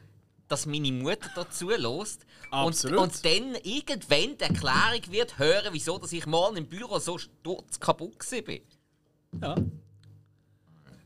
dass 0.48 0.66
meine 0.66 0.92
Mutter 0.92 1.30
dazu 1.36 1.70
lässt 1.70 2.26
und, 2.52 2.54
Absolut. 2.54 3.00
und 3.00 3.26
dann 3.26 3.56
irgendwann 3.64 4.38
die 4.38 4.44
Erklärung 4.44 5.12
wird 5.12 5.38
hören, 5.40 5.70
wieso 5.74 5.98
dass 5.98 6.12
ich 6.14 6.26
mal 6.26 6.56
im 6.58 6.68
Büro 6.68 6.98
so 7.00 7.18
sturz 7.18 7.80
kaputt 7.80 8.20
war. 8.32 8.60
Ja. 9.42 9.56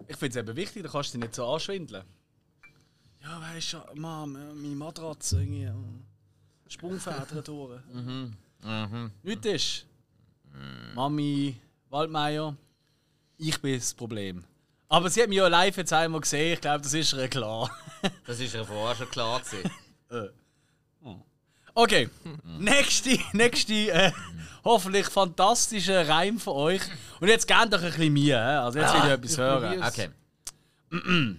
Ich 0.08 0.18
finde 0.18 0.40
es 0.40 0.48
eben 0.48 0.56
wichtig, 0.58 0.84
da 0.84 0.90
kannst 0.90 1.14
du 1.14 1.18
dich 1.18 1.26
nicht 1.28 1.36
so 1.36 1.46
anschwindeln. 1.46 2.04
Ja, 3.24 3.40
weißt 3.42 3.74
du, 3.74 4.00
Mom, 4.00 4.36
äh, 4.36 4.54
meine 4.54 4.76
Matratze 4.76 5.40
irgendwie. 5.42 5.64
äh, 5.64 5.74
Sprungfedern 6.68 7.44
durch. 7.44 7.82
Mhm. 7.94 9.12
Nichts 9.24 9.46
ist. 9.48 9.86
Mami, 10.96 11.56
Waldmeier, 11.92 12.56
ich 13.38 13.62
bin 13.62 13.76
das 13.78 13.94
Problem. 13.94 14.46
Aber 14.88 15.10
sie 15.10 15.22
hat 15.22 15.28
mich 15.28 15.38
ja 15.38 15.48
live 15.50 15.76
jetzt 15.76 15.92
einmal 15.92 16.22
gesehen, 16.22 16.54
ich 16.54 16.62
glaube, 16.62 16.82
das 16.82 16.94
ist 16.94 17.12
ihr 17.14 17.28
klar. 17.28 17.70
Das 18.26 18.40
ist 18.40 18.54
ja 18.54 18.64
vorher 18.64 18.96
schon 18.96 19.10
klar 19.10 19.42
gewesen. 19.42 19.70
Okay, 21.74 22.10
nächste, 22.60 23.18
nächste 23.32 23.74
äh, 23.74 24.12
hoffentlich 24.66 25.08
fantastische 25.08 26.06
Reim 26.06 26.38
von 26.38 26.54
euch. 26.54 26.82
Und 27.22 27.30
jetzt 27.30 27.48
gebt 27.48 27.72
doch 27.72 27.82
ein 27.82 27.92
bisschen 27.92 28.12
mir, 28.12 28.38
also 28.42 28.78
jetzt 28.78 28.94
will 28.94 29.02
ich 29.06 29.10
etwas 29.10 29.32
ich 29.32 29.38
hören. 29.38 29.84
Okay. 29.84 30.10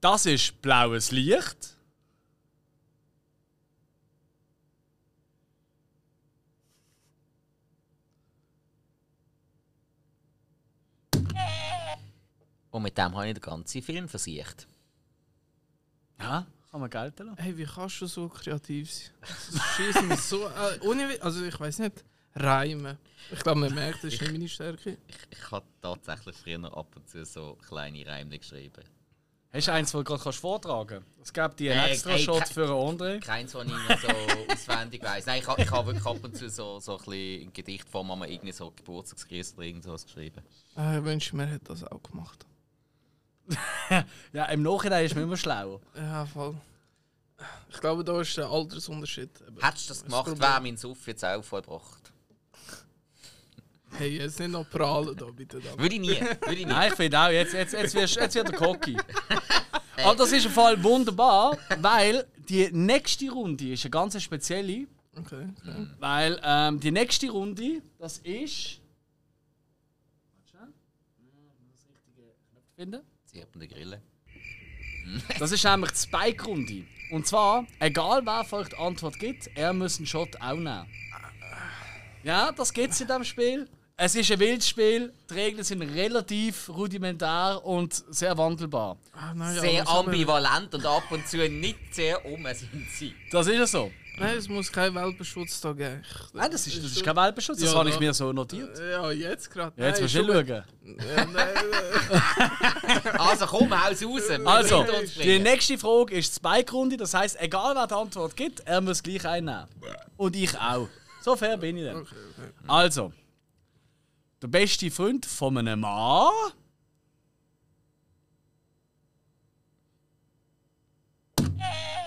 Das 0.00 0.24
ist 0.24 0.62
blaues 0.62 1.10
Licht. 1.10 1.75
Und 12.76 12.82
mit 12.82 12.98
dem 12.98 13.14
habe 13.16 13.26
ich 13.28 13.32
den 13.32 13.40
ganzen 13.40 13.80
Film 13.80 14.06
versiegt. 14.06 14.68
Ja, 16.20 16.46
kann 16.70 16.80
man 16.80 16.90
gelten 16.90 17.26
lassen. 17.28 17.40
Hey, 17.42 17.56
wie 17.56 17.64
kannst 17.64 18.02
du 18.02 18.06
so 18.06 18.28
kreativ 18.28 18.92
sein? 18.92 19.10
Das 19.22 19.62
schießt 19.76 20.02
mich 20.02 20.20
so. 20.20 20.46
Äh, 20.46 20.78
ohne, 20.82 21.16
also 21.22 21.42
ich 21.42 21.58
weiß 21.58 21.78
nicht. 21.78 22.04
Reimen. 22.34 22.98
Ich 23.32 23.38
glaube, 23.38 23.60
man 23.60 23.74
merkt, 23.74 24.04
das 24.04 24.12
ist 24.12 24.20
nicht 24.20 24.30
meine 24.30 24.46
Stärke. 24.46 24.98
Ich 25.30 25.50
habe 25.50 25.64
tatsächlich 25.80 26.36
früher 26.36 26.62
ab 26.76 26.94
und 26.94 27.08
zu 27.08 27.24
so 27.24 27.56
kleine 27.66 28.06
Reime 28.06 28.38
geschrieben. 28.38 28.84
Hast 29.54 29.68
du 29.68 29.72
eins, 29.72 29.90
das 29.92 29.98
du 29.98 30.04
gerade 30.04 30.22
kannst 30.22 30.38
vortragen 30.40 31.02
kannst? 31.02 31.08
Es 31.22 31.32
gibt 31.32 31.60
dir 31.60 31.72
Äh, 31.72 31.78
einen 31.78 31.92
extra 31.92 32.18
Shot 32.18 32.46
für 32.48 32.64
einen 32.64 32.98
André. 32.98 33.20
Keins, 33.20 33.54
was 33.54 33.64
ich 33.64 33.72
noch 33.72 34.00
so 34.02 34.08
auswendig 34.52 35.02
weiss. 35.02 35.24
Nein, 35.24 35.40
ich 35.40 35.46
habe 35.48 35.62
ich 35.62 35.70
ha 35.70 35.86
wirklich 35.86 36.04
ab 36.04 36.22
und 36.22 36.36
zu 36.36 36.50
so, 36.50 36.78
so 36.78 36.92
ein 36.92 37.04
bisschen 37.06 37.42
in 37.44 37.52
Gedichtform 37.54 38.10
haben 38.10 38.18
wir 38.18 38.28
irgendwie 38.28 38.52
so 38.52 38.70
Geburtstagsgrüße 38.70 39.54
oder 39.56 39.64
irgend 39.64 39.84
sowas 39.84 40.04
geschrieben. 40.04 40.42
Äh, 40.76 40.98
ich 40.98 41.04
wünsche 41.04 41.34
mir, 41.34 41.46
hätte 41.46 41.64
das 41.68 41.84
auch 41.84 42.02
gemacht. 42.02 42.44
Ja, 44.32 44.44
im 44.46 44.62
Nachhinein 44.62 45.04
ist 45.04 45.14
man 45.14 45.24
immer 45.24 45.36
schlauer. 45.36 45.80
Ja, 45.96 46.26
voll. 46.26 46.54
Ich 47.70 47.80
glaube, 47.80 48.02
da 48.04 48.20
ist 48.20 48.36
der 48.36 48.46
Altersunterschied. 48.46 49.30
Hättest 49.60 49.90
du 49.90 49.94
das 49.94 50.04
gemacht, 50.04 50.40
wäre 50.40 50.60
mein 50.60 50.76
Suff 50.76 51.06
jetzt 51.06 51.24
auch 51.24 51.42
vollbracht. 51.42 52.12
Hey, 53.92 54.18
jetzt 54.18 54.38
nicht 54.40 54.50
noch 54.50 54.68
prahlen 54.68 55.16
da, 55.16 55.26
bitte. 55.26 55.60
Da. 55.60 55.78
Würde 55.78 55.94
ich 55.94 56.00
nie. 56.00 56.20
Würde 56.20 56.54
ich 56.54 56.66
nie. 56.66 56.72
Nein, 56.72 56.90
ich 56.90 56.96
finde 56.96 57.18
auch, 57.18 57.30
jetzt, 57.30 57.54
jetzt, 57.54 57.72
jetzt, 57.72 57.94
wirst, 57.94 58.16
jetzt 58.16 58.34
wird 58.34 58.50
er 58.50 58.56
cocky. 58.56 58.96
Aber 60.04 60.16
das 60.16 60.32
ist 60.32 60.44
im 60.46 60.52
Fall 60.52 60.82
wunderbar, 60.82 61.56
weil 61.80 62.26
die 62.48 62.70
nächste 62.72 63.30
Runde 63.30 63.72
ist 63.72 63.84
eine 63.84 63.90
ganz 63.90 64.22
spezielle. 64.22 64.86
Okay, 65.18 65.48
okay. 65.58 65.86
Weil 65.98 66.38
ähm, 66.42 66.78
die 66.78 66.90
nächste 66.90 67.30
Runde, 67.30 67.80
das 67.98 68.18
ist. 68.18 68.80
Warte 70.34 70.50
schnell. 70.50 70.68
Ja, 71.24 71.52
ich 71.56 71.66
muss 71.66 71.76
das 71.76 71.88
richtige 71.88 72.34
Knopf 72.50 72.64
finden. 72.76 73.15
Zirpende 73.36 73.68
Grille. 73.68 74.02
Das 75.38 75.52
ist 75.52 75.64
nämlich 75.64 75.92
die 75.92 75.98
Spike-Runde. 75.98 76.84
Und 77.12 77.28
zwar, 77.28 77.64
egal 77.78 78.22
wer 78.24 78.42
von 78.42 78.60
euch 78.62 78.70
die 78.70 78.76
Antwort 78.76 79.18
gibt, 79.20 79.48
er 79.54 79.72
muss 79.72 79.98
einen 79.98 80.06
Shot 80.06 80.34
auch 80.40 80.54
nehmen. 80.54 80.86
Ja, 82.24 82.50
das 82.50 82.72
gibt 82.72 82.92
es 82.92 83.00
in 83.00 83.06
diesem 83.06 83.22
Spiel. 83.22 83.68
Es 83.96 84.16
ist 84.16 84.32
ein 84.32 84.40
wildes 84.40 84.68
Spiel, 84.68 85.12
die 85.30 85.34
Regeln 85.34 85.62
sind 85.62 85.80
relativ 85.82 86.68
rudimentär 86.68 87.60
und 87.64 87.94
sehr 88.08 88.36
wandelbar. 88.36 88.96
Ah, 89.12 89.32
nein, 89.32 89.58
Sehr 89.60 89.88
ambivalent 89.88 90.74
und 90.74 90.84
ab 90.84 91.04
und 91.10 91.26
zu 91.28 91.48
nicht 91.48 91.94
sehr 91.94 92.24
um 92.26 92.44
sind 92.52 92.90
sie. 92.90 93.14
Das 93.30 93.46
ist 93.46 93.56
ja 93.56 93.66
so. 93.66 93.92
Nein, 94.18 94.36
es 94.38 94.48
muss 94.48 94.72
keinen 94.72 94.94
Welpenschutz 94.94 95.60
da 95.60 95.72
geben. 95.72 96.02
Ich, 96.02 96.32
Nein, 96.32 96.50
das 96.50 96.66
ist, 96.66 96.78
das 96.78 96.92
ist 96.92 97.04
kein 97.04 97.16
Welpenschutz, 97.16 97.58
das 97.60 97.72
Ja, 97.72 97.78
habe 97.78 97.88
ich 97.90 97.94
da- 97.96 98.00
mir 98.00 98.14
so 98.14 98.32
notiert. 98.32 98.78
Ja, 98.78 99.10
jetzt 99.10 99.50
gerade. 99.50 99.72
Ja, 99.80 99.88
jetzt 99.88 100.00
musst 100.00 100.14
du 100.14 100.24
schauen. 100.26 100.46
Ja, 100.46 100.64
nein. 101.26 101.48
Also 103.18 103.46
komm, 103.46 103.70
haus 103.70 104.02
raus. 104.02 104.22
wir 104.28 104.46
Also, 104.46 104.82
müssen 104.82 104.94
uns 105.00 105.14
die 105.14 105.18
bringen. 105.20 105.42
nächste 105.42 105.78
Frage 105.78 106.14
ist 106.16 106.30
die 106.32 106.36
Spike-Runde. 106.36 106.96
Das 106.96 107.12
heisst, 107.14 107.38
egal 107.40 107.74
wer 107.74 107.86
die 107.86 107.94
Antwort 107.94 108.36
gibt, 108.36 108.60
er 108.60 108.80
muss 108.80 109.02
gleich 109.02 109.24
einnehmen. 109.26 109.66
Und 110.16 110.36
ich 110.36 110.56
auch. 110.58 110.88
So 111.22 111.34
fair 111.36 111.56
bin 111.56 111.76
ich 111.76 111.84
dann. 111.84 111.96
Okay, 112.02 112.14
okay. 112.38 112.50
Also, 112.68 113.12
der 114.40 114.48
beste 114.48 114.90
Freund 114.90 115.26
von 115.26 115.58
einem 115.58 115.80
Mann. 115.80 116.30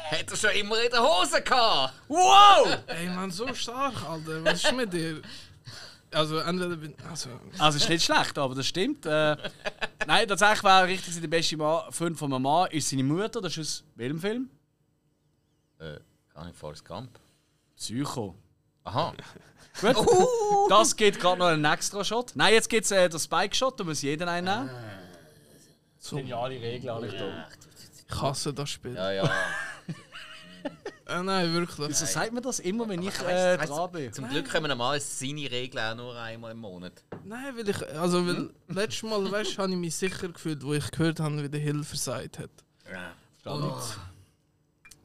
Hat 0.09 0.31
er 0.31 0.37
schon 0.37 0.49
immer 0.51 0.81
in 0.81 0.89
der 0.89 1.03
Hose 1.03 1.41
gehabt? 1.41 1.93
Wow! 2.07 2.77
Ey, 2.87 3.07
man, 3.09 3.29
so 3.29 3.53
stark, 3.53 3.93
Alter. 4.03 4.43
Was 4.43 4.63
ist 4.63 4.73
mit 4.73 4.91
dir? 4.91 5.21
Also, 6.11 6.39
entweder 6.39 6.75
bin 6.75 6.95
also, 7.07 7.29
Also, 7.59 7.77
ist 7.77 7.89
nicht 7.89 8.03
schlecht, 8.03 8.35
aber 8.37 8.55
das 8.55 8.65
stimmt. 8.65 9.05
Äh, 9.05 9.37
nein, 10.07 10.27
tatsächlich 10.27 10.63
wäre 10.63 10.87
richtig 10.87 11.21
der 11.21 11.27
beste 11.27 11.55
Mann, 11.57 11.91
Freund 11.91 12.17
von 12.17 12.33
einem 12.33 12.41
Mann 12.41 12.71
ist 12.71 12.89
seine 12.89 13.03
Mutter. 13.03 13.39
Das 13.39 13.55
ist 13.55 13.81
aus 13.81 13.83
welchem 13.95 14.19
Film? 14.19 14.49
Äh, 15.79 15.99
gar 16.33 16.45
nicht 16.45 16.57
Forrest 16.57 16.83
Gump. 16.83 17.19
Psycho. 17.77 18.35
Aha. 18.83 19.13
Gut. 19.81 19.95
Das 20.69 20.95
geht 20.95 21.19
gerade 21.19 21.39
noch 21.39 21.47
einen 21.47 21.63
extra 21.65 22.03
Shot. 22.03 22.31
Nein, 22.35 22.53
jetzt 22.53 22.69
gibt 22.69 22.85
es 22.85 22.91
äh, 22.91 23.07
den 23.07 23.19
Spike-Shot, 23.19 23.79
da 23.79 23.83
muss 23.83 24.01
jeder 24.01 24.27
einnehmen. 24.27 24.69
so, 25.99 26.15
Geniale 26.17 26.59
Regel, 26.59 26.89
habe 26.89 27.07
ich 27.07 27.13
da. 27.13 27.47
ich 28.09 28.21
hasse 28.21 28.53
das 28.53 28.69
Spiel. 28.71 28.95
Ja, 28.95 29.11
ja. 29.11 29.31
Äh, 31.07 31.23
nein, 31.23 31.51
wirklich. 31.53 31.87
Wieso 31.89 32.05
sagt 32.05 32.31
man 32.33 32.43
das 32.43 32.59
immer, 32.59 32.87
wenn 32.87 33.01
ich 33.01 33.17
äh, 33.21 33.55
weißt- 33.57 33.67
dran 33.67 33.91
bin? 33.91 34.13
Zum 34.13 34.29
Glück 34.29 34.47
können 34.49 34.65
wir 34.65 34.67
normal 34.69 34.99
seine 34.99 35.49
Regeln 35.49 35.83
auch 35.83 35.95
nur 35.95 36.15
einmal 36.19 36.51
im 36.51 36.59
Monat. 36.59 36.93
Nein, 37.25 37.55
weil 37.57 37.67
ich. 37.67 37.87
Also, 37.97 38.27
weil 38.27 38.49
letztes 38.67 39.03
Mal, 39.09 39.31
weißt 39.31 39.57
du, 39.57 39.61
habe 39.63 39.71
ich 39.71 39.77
mich 39.77 39.95
sicher 39.95 40.27
gefühlt, 40.27 40.63
wo 40.63 40.73
ich 40.73 40.91
gehört 40.91 41.19
habe, 41.19 41.41
wie 41.41 41.49
der 41.49 41.59
Hill 41.61 41.83
versagt 41.83 42.37
hat. 42.39 42.49
Und 43.45 43.73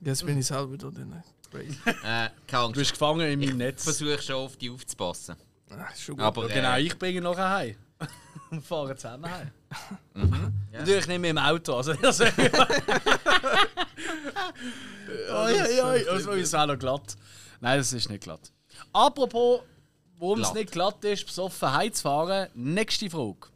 jetzt 0.03 0.27
bin 0.27 0.39
ich 0.39 0.47
selber 0.47 0.77
da 0.77 0.91
drin. 0.91 1.23
Crazy. 1.51 1.79
Äh, 2.05 2.29
keine 2.49 2.67
Du 2.69 2.73
bist 2.81 2.91
gefangen 2.93 3.21
in 3.21 3.39
meinem 3.39 3.49
Ich 3.51 3.55
Netz. 3.55 3.85
versuche 3.85 4.21
schon 4.21 4.37
auf 4.37 4.57
dich 4.57 4.71
aufzupassen. 4.71 5.37
Ah, 5.71 5.87
ist 5.93 6.03
schon 6.03 6.17
gut. 6.17 6.25
Aber 6.25 6.49
Genau, 6.49 6.75
äh, 6.75 6.83
ich 6.83 6.99
bringe 6.99 7.19
ihn 7.19 7.23
nachher 7.23 7.49
heim. 7.49 7.77
Und 8.57 8.63
fahren 8.63 8.97
zusammen 8.97 9.31
heim. 9.31 9.51
Ja. 10.73 10.81
Natürlich 10.81 11.07
nicht 11.07 11.21
mehr 11.21 11.31
im 11.31 11.39
Auto. 11.39 11.77
Also, 11.77 11.95
das 11.95 12.21
oh, 12.21 12.25
ja, 15.29 15.69
ja, 15.69 15.99
das 15.99 16.27
ist 16.27 16.55
auch 16.55 16.67
noch 16.67 16.79
glatt. 16.79 17.17
Nein, 17.61 17.79
das 17.79 17.93
ist 17.93 18.09
nicht 18.11 18.25
glatt. 18.25 18.51
Apropos, 18.93 19.61
warum 20.19 20.41
es 20.41 20.53
nicht 20.55 20.73
glatt 20.73 21.05
ist, 21.05 21.27
besoffen 21.27 21.73
heimzufahren, 21.73 22.49
nächste 22.55 23.09
Frage. 23.11 23.49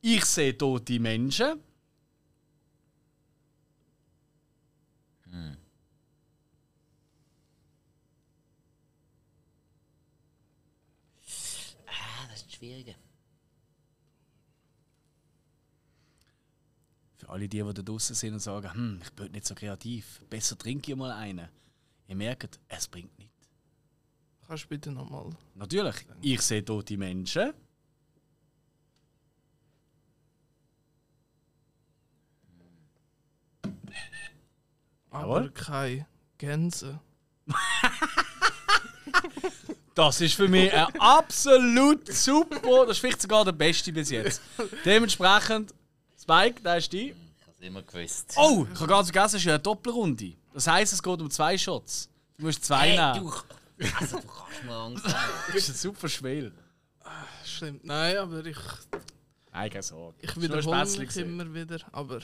Ich 0.00 0.24
sehe 0.24 0.56
tote 0.56 1.00
Menschen. 1.00 1.60
Ah, 11.86 12.26
das 12.30 12.42
ist 12.42 12.52
schwierig. 12.54 12.96
Für 17.16 17.23
alle 17.34 17.48
die, 17.48 17.62
die 17.62 17.74
da 17.74 17.82
draußen 17.82 18.14
sind 18.14 18.34
und 18.34 18.38
sagen, 18.38 18.72
hm, 18.72 19.00
ich 19.02 19.12
bin 19.12 19.32
nicht 19.32 19.44
so 19.44 19.54
kreativ, 19.54 20.20
besser 20.30 20.56
trinke 20.56 20.92
ich 20.92 20.96
mal 20.96 21.10
einen. 21.10 21.48
Ihr 22.06 22.16
merkt, 22.16 22.60
es 22.68 22.86
bringt 22.86 23.18
nichts. 23.18 23.48
Kannst 24.46 24.64
du 24.64 24.68
bitte 24.68 24.92
nochmal. 24.92 25.30
Natürlich, 25.54 25.96
ich 26.22 26.40
sehe 26.40 26.64
tote 26.64 26.96
Menschen. 26.96 27.52
Aber 35.10 35.40
Jawohl. 35.40 35.50
keine 35.50 36.06
Gänse. 36.38 37.00
Das 39.96 40.20
ist 40.20 40.34
für 40.34 40.48
mich 40.48 40.72
ein 40.72 40.88
absolut 40.98 42.12
super, 42.12 42.84
das 42.84 42.96
ist 42.96 42.98
vielleicht 42.98 43.22
sogar 43.22 43.44
der 43.44 43.52
beste 43.52 43.92
bis 43.92 44.10
jetzt. 44.10 44.42
Dementsprechend, 44.84 45.72
Spike, 46.20 46.60
da 46.64 46.74
ist 46.74 46.92
die. 46.92 47.14
Immer 47.64 47.82
gewusst. 47.82 48.34
Oh, 48.36 48.66
ich 48.72 48.78
habe 48.80 48.88
ganz 48.88 49.10
vergessen, 49.10 49.36
es 49.36 49.42
ist 49.42 49.46
ja 49.46 49.54
eine 49.54 49.62
Doppelrunde. 49.62 50.34
Das 50.52 50.66
heisst, 50.66 50.92
es 50.92 51.02
geht 51.02 51.20
um 51.20 51.30
zwei 51.30 51.56
Shots. 51.56 52.10
Du 52.36 52.44
musst 52.46 52.64
zwei 52.64 52.90
Hey, 52.90 52.98
nehmen. 53.14 53.30
du, 53.78 53.86
also, 53.98 54.18
du 54.20 54.26
kannst 54.26 54.64
mir 54.64 54.72
Angst 54.74 55.04
haben. 55.06 55.14
Das 55.46 55.56
ist 55.56 55.68
ein 55.70 55.74
super 55.76 56.08
Spiel. 56.08 56.52
Stimmt. 57.44 57.84
Nein, 57.84 58.16
aber 58.18 58.44
ich, 58.44 58.56
Nein, 59.52 59.70
keine 59.70 59.82
Sorge. 59.82 60.16
ich 60.20 60.40
wiederhole 60.40 60.84
mich 60.98 61.16
immer 61.16 61.54
wieder. 61.54 61.78
Aber 61.92 62.20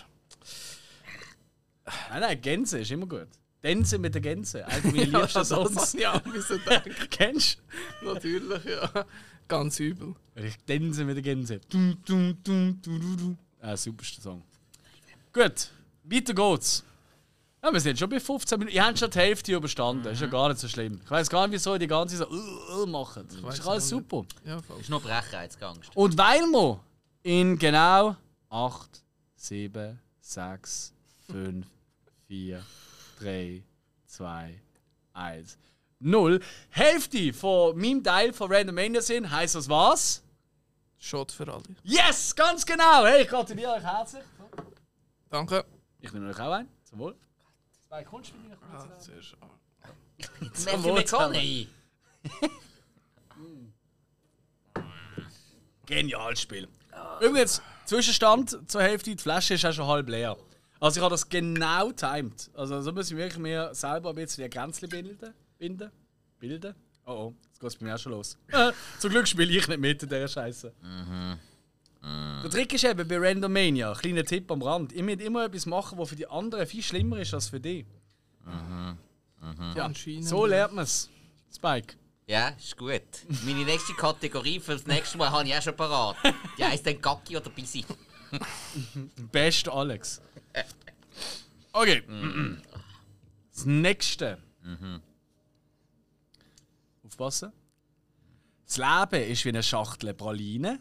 Nein, 2.10 2.20
nein, 2.20 2.40
Gänse 2.40 2.80
ist 2.80 2.90
immer 2.90 3.06
gut. 3.06 3.28
Tänze 3.62 3.98
mit 3.98 4.14
der 4.14 4.20
Gänse. 4.22 4.66
Einer 4.66 4.86
meiner 4.86 5.20
liebsten 5.20 5.38
das 5.40 5.48
Songs. 5.48 5.96
auch 6.06 6.24
müssen 6.24 6.60
denken. 6.68 6.94
Kennst 7.10 7.58
Natürlich, 8.02 8.64
ja. 8.64 9.06
Ganz 9.48 9.80
übel. 9.80 10.14
du? 10.34 10.42
Ich 10.42 10.56
tänze 10.66 11.04
mit 11.04 11.16
der 11.16 11.22
Gänse. 11.22 11.60
Du, 11.68 11.94
du, 12.04 12.32
du, 12.44 12.72
du, 12.72 12.98
du, 12.98 13.16
du. 13.16 13.36
Ah, 13.60 13.76
superster 13.76 14.22
Song. 14.22 14.42
Gut, 15.32 15.68
weiter 16.02 16.34
geht's. 16.34 16.84
Ja, 17.62 17.72
wir 17.72 17.80
sind 17.80 17.98
schon 17.98 18.10
bei 18.10 18.18
15 18.18 18.58
Minuten. 18.58 18.74
Ihr 18.74 18.84
habt 18.84 18.98
schon 18.98 19.10
die 19.10 19.18
Hälfte 19.18 19.54
überstanden. 19.54 20.08
Ist 20.08 20.20
ja 20.20 20.26
gar 20.26 20.48
nicht 20.48 20.60
so 20.60 20.66
schlimm. 20.66 21.00
Ich 21.04 21.10
weiß 21.10 21.30
gar 21.30 21.46
nicht, 21.46 21.54
wieso 21.54 21.78
die 21.78 21.86
ganze 21.86 22.16
so 22.16 22.26
uh, 22.28 22.82
uh, 22.82 22.86
machen. 22.86 23.28
Das 23.44 23.58
ist 23.58 23.66
alles 23.66 23.88
super. 23.88 24.24
Ja, 24.44 24.60
voll. 24.60 24.80
ist 24.80 24.90
nur 24.90 25.00
Brechreizangst. 25.00 25.94
Und 25.94 26.18
weil 26.18 26.40
wir 26.40 26.80
in 27.22 27.58
genau 27.58 28.16
8, 28.48 29.04
7, 29.36 30.00
6, 30.20 30.94
5, 31.30 31.66
4, 32.26 32.64
3, 33.20 33.62
2, 34.06 34.60
1, 35.12 35.58
0 36.00 36.40
Hälfte 36.70 37.32
von 37.32 37.78
meinem 37.78 38.02
Teil 38.02 38.32
von 38.32 38.50
Random 38.50 38.74
Mania 38.74 39.00
sind, 39.00 39.30
heisst 39.30 39.54
das 39.54 39.68
was? 39.68 40.22
Shot 40.98 41.30
für 41.30 41.46
alle. 41.52 41.62
Yes, 41.84 42.34
ganz 42.34 42.66
genau! 42.66 43.04
Hey, 43.04 43.22
ich 43.22 43.28
gratuliere 43.28 43.74
euch 43.74 43.82
herzlich. 43.82 44.24
Danke. 45.30 45.64
Ich 46.00 46.12
nehme 46.12 46.28
euch 46.28 46.40
auch 46.40 46.52
ein. 46.52 46.68
Zum 46.84 46.98
Wohl. 46.98 47.16
Zwei 47.88 48.04
Kunst 48.04 48.32
mit 48.34 48.48
mir. 48.48 48.58
Ah, 48.72 48.86
sehr 48.98 49.22
schön. 49.22 49.38
Matthew 50.64 50.94
McConaughey. 50.94 51.68
Geniales 55.86 56.40
Spiel. 56.40 56.68
Übrigens, 57.20 57.62
Zwischenstand 57.84 58.70
zur 58.70 58.82
Hälfte, 58.82 59.14
die 59.14 59.22
Flasche 59.22 59.54
ist 59.54 59.64
auch 59.64 59.72
schon 59.72 59.86
halb 59.86 60.08
leer. 60.08 60.36
Also 60.80 60.98
ich 60.98 61.04
habe 61.04 61.12
das 61.12 61.28
genau 61.28 61.92
timed. 61.92 62.50
Also 62.54 62.80
so 62.80 62.92
muss 62.92 63.10
ich 63.10 63.16
wirklich 63.16 63.38
mir 63.38 63.74
selber 63.74 64.10
ein 64.10 64.14
bisschen 64.14 64.44
die 64.44 64.50
Grenzen 64.50 64.88
bilden. 64.88 65.34
Binden. 65.58 65.90
Bilden. 66.38 66.74
Oh 67.06 67.12
oh, 67.12 67.34
jetzt 67.46 67.60
geht 67.60 67.68
es 67.68 67.76
bei 67.76 67.86
mir 67.86 67.94
auch 67.94 67.98
schon 67.98 68.12
los. 68.12 68.38
Zum 68.98 69.10
Glück 69.10 69.28
spiele 69.28 69.50
ich 69.52 69.68
nicht 69.68 69.80
mit 69.80 70.02
in 70.02 70.08
dieser 70.08 70.28
Scheiße. 70.28 70.72
Der 72.02 72.50
Trick 72.50 72.72
ist 72.72 72.84
eben 72.84 73.06
bei 73.06 73.18
Randomania, 73.18 73.92
kleiner 73.94 74.24
Tipp 74.24 74.50
am 74.50 74.62
Rand, 74.62 74.92
ihr 74.92 75.02
müsst 75.02 75.20
immer 75.20 75.44
etwas 75.44 75.66
machen, 75.66 75.98
was 75.98 76.08
für 76.08 76.16
die 76.16 76.26
anderen 76.26 76.66
viel 76.66 76.82
schlimmer 76.82 77.18
ist 77.18 77.34
als 77.34 77.48
für 77.48 77.60
dich. 77.60 77.84
Ja, 79.74 79.84
Anscheinend, 79.84 80.26
so 80.26 80.46
ja. 80.46 80.50
lernt 80.50 80.74
man 80.74 80.84
es. 80.84 81.10
Spike. 81.54 81.94
Ja, 82.26 82.50
ist 82.50 82.76
gut. 82.76 83.02
Meine 83.44 83.64
nächste 83.64 83.92
Kategorie 83.94 84.60
für 84.60 84.72
das 84.72 84.86
nächste 84.86 85.18
Mal 85.18 85.30
habe 85.30 85.48
ich 85.48 85.54
auch 85.54 85.62
schon 85.62 85.76
parat. 85.76 86.16
Die 86.56 86.64
heisst 86.64 86.86
dann 86.86 87.00
Gacki 87.00 87.36
oder 87.36 87.50
Bisi. 87.50 87.84
Best 89.32 89.68
Alex. 89.68 90.20
Okay. 91.72 92.02
Das 93.52 93.64
nächste. 93.64 94.38
Aufpassen. 97.04 97.52
Das 98.64 98.76
Leben 98.76 99.28
ist 99.28 99.44
wie 99.44 99.48
eine 99.48 99.62
Schachtel 99.62 100.14
Praline. 100.14 100.78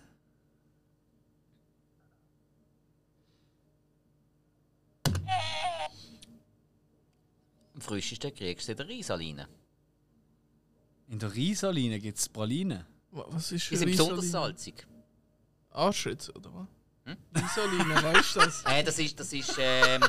Am 7.79 7.81
frischesten 7.81 8.33
kriegst 8.35 8.67
du 8.67 8.73
in 8.73 8.77
der 8.77 8.87
Risaline. 8.89 9.47
In 11.07 11.17
der 11.17 11.33
Risaline 11.33 11.97
gibt 12.01 12.17
es 12.17 12.27
Pralinen. 12.27 12.85
Wa- 13.11 13.25
Was 13.29 13.53
ist 13.53 13.71
Die 13.71 13.77
sind 13.77 13.89
besonders 13.91 14.29
salzig. 14.31 14.85
Arschritz, 15.69 16.29
oder 16.35 16.51
was? 16.53 16.67
Risaline, 17.41 17.95
weißt 18.03 18.35
du 18.35 18.39
das? 18.41 18.63
Äh, 18.65 18.83
das 18.83 18.99
ist, 18.99 19.17
das 19.17 19.31
ist 19.31 19.55
ähm, 19.57 20.03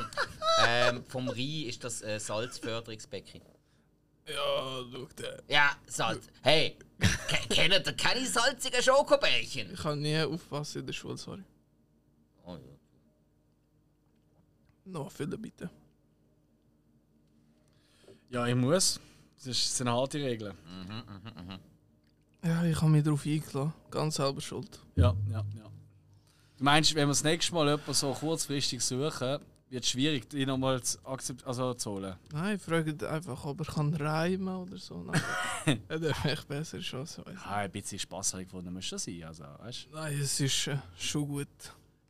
ähm, 0.67 1.05
vom 1.05 1.29
Rhein 1.29 1.63
ist 1.67 1.81
das 1.81 2.01
äh, 2.01 2.19
Salzförderungsbecken. 2.19 3.41
Ja, 4.27 4.83
schau 4.91 5.05
der. 5.17 5.41
Ja, 5.47 5.71
Salz. 5.87 6.27
Hey, 6.41 6.77
ke- 6.99 7.47
kennt 7.55 7.87
ihr 7.87 7.93
keine 7.93 8.27
salzigen 8.27 8.83
Schokobällchen? 8.83 9.73
Ich 9.73 9.79
kann 9.81 10.01
nie 10.01 10.21
aufpassen 10.21 10.79
in 10.81 10.87
der 10.87 10.93
Schule, 10.93 11.15
sorry. 11.17 11.43
Oh, 12.45 12.55
ja. 12.57 12.59
Noch 14.83 15.09
viele 15.09 15.37
bitte. 15.37 15.69
Ja, 18.31 18.47
ich 18.47 18.55
muss. 18.55 18.99
Das 19.37 19.47
ist- 19.47 19.65
das 19.65 19.77
sind 19.77 19.89
harte 19.89 20.17
Regeln. 20.19 20.53
Ja, 22.43 22.63
ich 22.63 22.75
habe 22.81 22.89
mich 22.91 23.03
darauf 23.03 23.25
eingeladen. 23.25 23.73
Ganz 23.91 24.15
selber 24.15 24.41
schuld. 24.41 24.79
Ja, 24.95 25.13
ja, 25.29 25.43
ja. 25.55 25.63
Du 26.57 26.63
meinst, 26.63 26.93
wenn 26.95 27.03
wir 27.07 27.11
das 27.11 27.23
nächste 27.23 27.53
Mal 27.53 27.67
jemanden 27.67 27.93
so 27.93 28.13
kurzfristig 28.13 28.81
suchen, 28.83 29.39
wird 29.69 29.83
es 29.83 29.89
schwierig, 29.89 30.29
die 30.29 30.45
nochmal 30.45 30.81
zu, 30.81 30.97
also 31.45 31.73
zu 31.75 31.91
holen. 31.91 32.15
Nein, 32.33 32.59
fragt 32.59 33.03
einfach, 33.03 33.45
ob 33.45 33.59
er 33.61 33.65
kann 33.65 33.93
reimen 33.93 34.55
oder 34.55 34.77
so. 34.77 35.03
Nein, 35.03 35.81
er 35.87 35.99
darf 35.99 36.25
echt 36.25 36.47
besser 36.47 36.81
schon 36.81 37.05
so. 37.05 37.25
weiss 37.25 37.35
Ja, 37.45 37.55
ein 37.57 37.71
bisschen 37.71 37.99
Spaß 37.99 38.33
habe 38.33 38.43
ich 38.43 38.49
gefunden, 38.49 38.73
muss 38.73 38.85
schon 38.85 38.99
sein. 38.99 39.23
Also, 39.23 39.43
weißt? 39.59 39.79
ich. 39.87 39.93
Nein, 39.93 40.19
es 40.19 40.39
ist 40.39 40.67
äh, 40.67 40.77
schon 40.97 41.27
gut. 41.27 41.47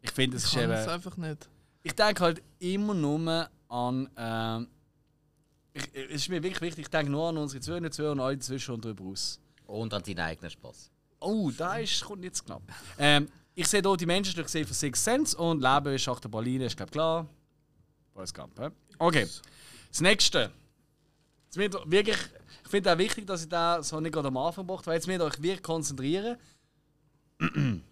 Ich 0.01 0.11
finde, 0.11 0.37
es 0.37 0.43
Ich 0.45 0.49
ist 0.49 0.55
kann 0.55 0.63
eben. 0.63 0.73
es 0.73 0.87
einfach 0.87 1.17
nicht. 1.17 1.49
Ich 1.83 1.93
denke 1.93 2.23
halt 2.23 2.41
immer 2.59 2.93
nur 2.93 3.49
an. 3.69 4.09
Ähm, 4.17 4.67
ich, 5.73 5.95
es 5.95 6.11
ist 6.11 6.29
mir 6.29 6.43
wirklich 6.43 6.61
wichtig, 6.61 6.85
ich 6.85 6.89
denke 6.89 7.11
nur 7.11 7.29
an 7.29 7.37
unsere 7.37 7.61
Zuhörer, 7.61 7.91
Zuhörer 7.91 8.11
und 8.13 8.19
alle 8.19 8.37
dazwischen 8.37 8.73
und 8.73 8.85
darüber 8.85 9.05
aus. 9.05 9.39
Und 9.65 9.93
an 9.93 10.03
deinen 10.03 10.19
eigenen 10.19 10.51
Spaß. 10.51 10.91
Oh, 11.19 11.51
da 11.55 11.77
ist, 11.77 12.03
kommt 12.03 12.23
jetzt 12.23 12.45
knapp. 12.45 12.61
Ähm, 12.97 13.29
ich 13.55 13.67
sehe 13.67 13.81
hier 13.81 13.97
die 13.97 14.05
Menschen, 14.05 14.35
die 14.35 14.41
ich 14.41 14.47
sehe 14.47 14.65
von 14.65 14.73
Six 14.73 15.03
Sense 15.03 15.37
und 15.37 15.61
Leben 15.61 15.93
ist 15.93 16.01
Schacht 16.01 16.23
der 16.23 16.29
Berlin, 16.29 16.61
ist 16.61 16.75
glaube 16.75 16.91
klar. 16.91 17.27
Alles 18.15 18.33
Gump, 18.33 18.59
hä? 18.59 18.69
Okay. 18.97 19.27
Das 19.89 20.01
nächste. 20.01 20.51
Jetzt 21.45 21.57
ihr 21.57 21.91
wirklich, 21.91 22.17
ich 22.63 22.69
finde 22.69 22.93
auch 22.93 22.97
wichtig, 22.97 23.27
dass 23.27 23.43
ich 23.43 23.49
da 23.49 23.81
so 23.83 23.99
nicht 23.99 24.13
gerade 24.13 24.27
am 24.27 24.37
Anfang 24.37 24.65
mache, 24.65 24.85
weil 24.85 24.95
jetzt 24.95 25.07
müsst 25.07 25.19
ihr 25.19 25.25
euch 25.25 25.41
wirklich 25.41 25.63
konzentrieren. 25.63 26.37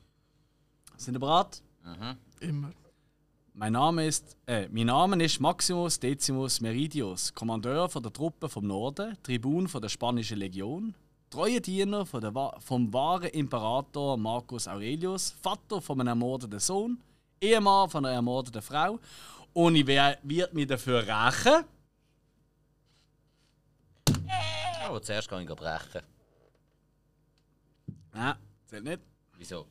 Sind 0.97 1.15
ihr 1.15 1.19
bereit? 1.19 1.61
Immer. 2.39 2.71
Mein 3.61 3.73
Name 3.73 4.07
ist, 4.07 4.37
äh, 4.45 4.69
mein 4.69 4.85
Name 4.85 5.21
ist 5.21 5.41
Maximus 5.41 5.99
Decimus 5.99 6.61
Meridius, 6.61 7.33
Kommandeur 7.33 7.89
von 7.89 8.01
der 8.01 8.13
Truppe 8.13 8.47
vom 8.47 8.65
Norden, 8.65 9.17
Tribun 9.21 9.67
von 9.67 9.81
der 9.81 9.89
Spanischen 9.89 10.37
Legion, 10.37 10.95
treuer 11.29 11.59
Diener 11.59 12.05
von 12.05 12.21
der, 12.21 12.31
vom 12.59 12.93
wahren 12.93 13.27
Imperator 13.31 14.15
Marcus 14.15 14.65
Aurelius, 14.65 15.31
Vater 15.41 15.81
von 15.81 15.99
einem 15.99 16.07
ermordeten 16.07 16.57
Sohn, 16.59 17.01
Ehemann 17.41 17.89
von 17.89 18.05
einer 18.05 18.15
ermordeten 18.15 18.61
Frau. 18.61 18.97
Und 19.51 19.75
ich 19.75 19.85
wer- 19.87 20.17
wird 20.23 20.53
mich 20.53 20.67
dafür 20.67 20.99
rächen. 21.05 21.65
Aber 24.87 25.01
zuerst 25.01 25.27
kann 25.27 25.41
ich 25.43 25.49
brechen. 25.49 26.01
Nein, 28.13 28.35
zählt 28.67 28.85
nicht. 28.85 28.99
Wieso? 29.37 29.65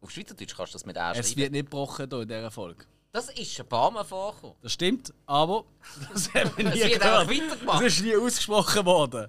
Auf 0.00 0.10
Schweizerdeutsch 0.12 0.54
kannst 0.56 0.72
du 0.74 0.76
das 0.76 0.86
mit 0.86 0.96
A 0.96 1.10
Es 1.12 1.26
schreiben. 1.30 1.40
wird 1.40 1.52
nicht 1.52 1.64
gebrochen 1.64 2.06
hier 2.08 2.20
in 2.22 2.28
dieser 2.28 2.50
Folge. 2.52 2.84
Das 3.14 3.30
ist 3.30 3.60
ein 3.60 3.68
paar 3.68 3.92
Mal 3.92 4.02
vorgekommen. 4.02 4.56
Das 4.60 4.72
stimmt, 4.72 5.14
aber 5.24 5.64
das 6.12 6.34
haben 6.34 6.50
wir 6.56 6.64
nie 6.74 6.80
wird 6.80 7.00
gehört. 7.00 7.30
weitergemacht. 7.30 7.84
Das 7.84 7.92
ist 7.94 8.02
nie 8.02 8.16
ausgesprochen 8.16 8.84
worden. 8.84 9.28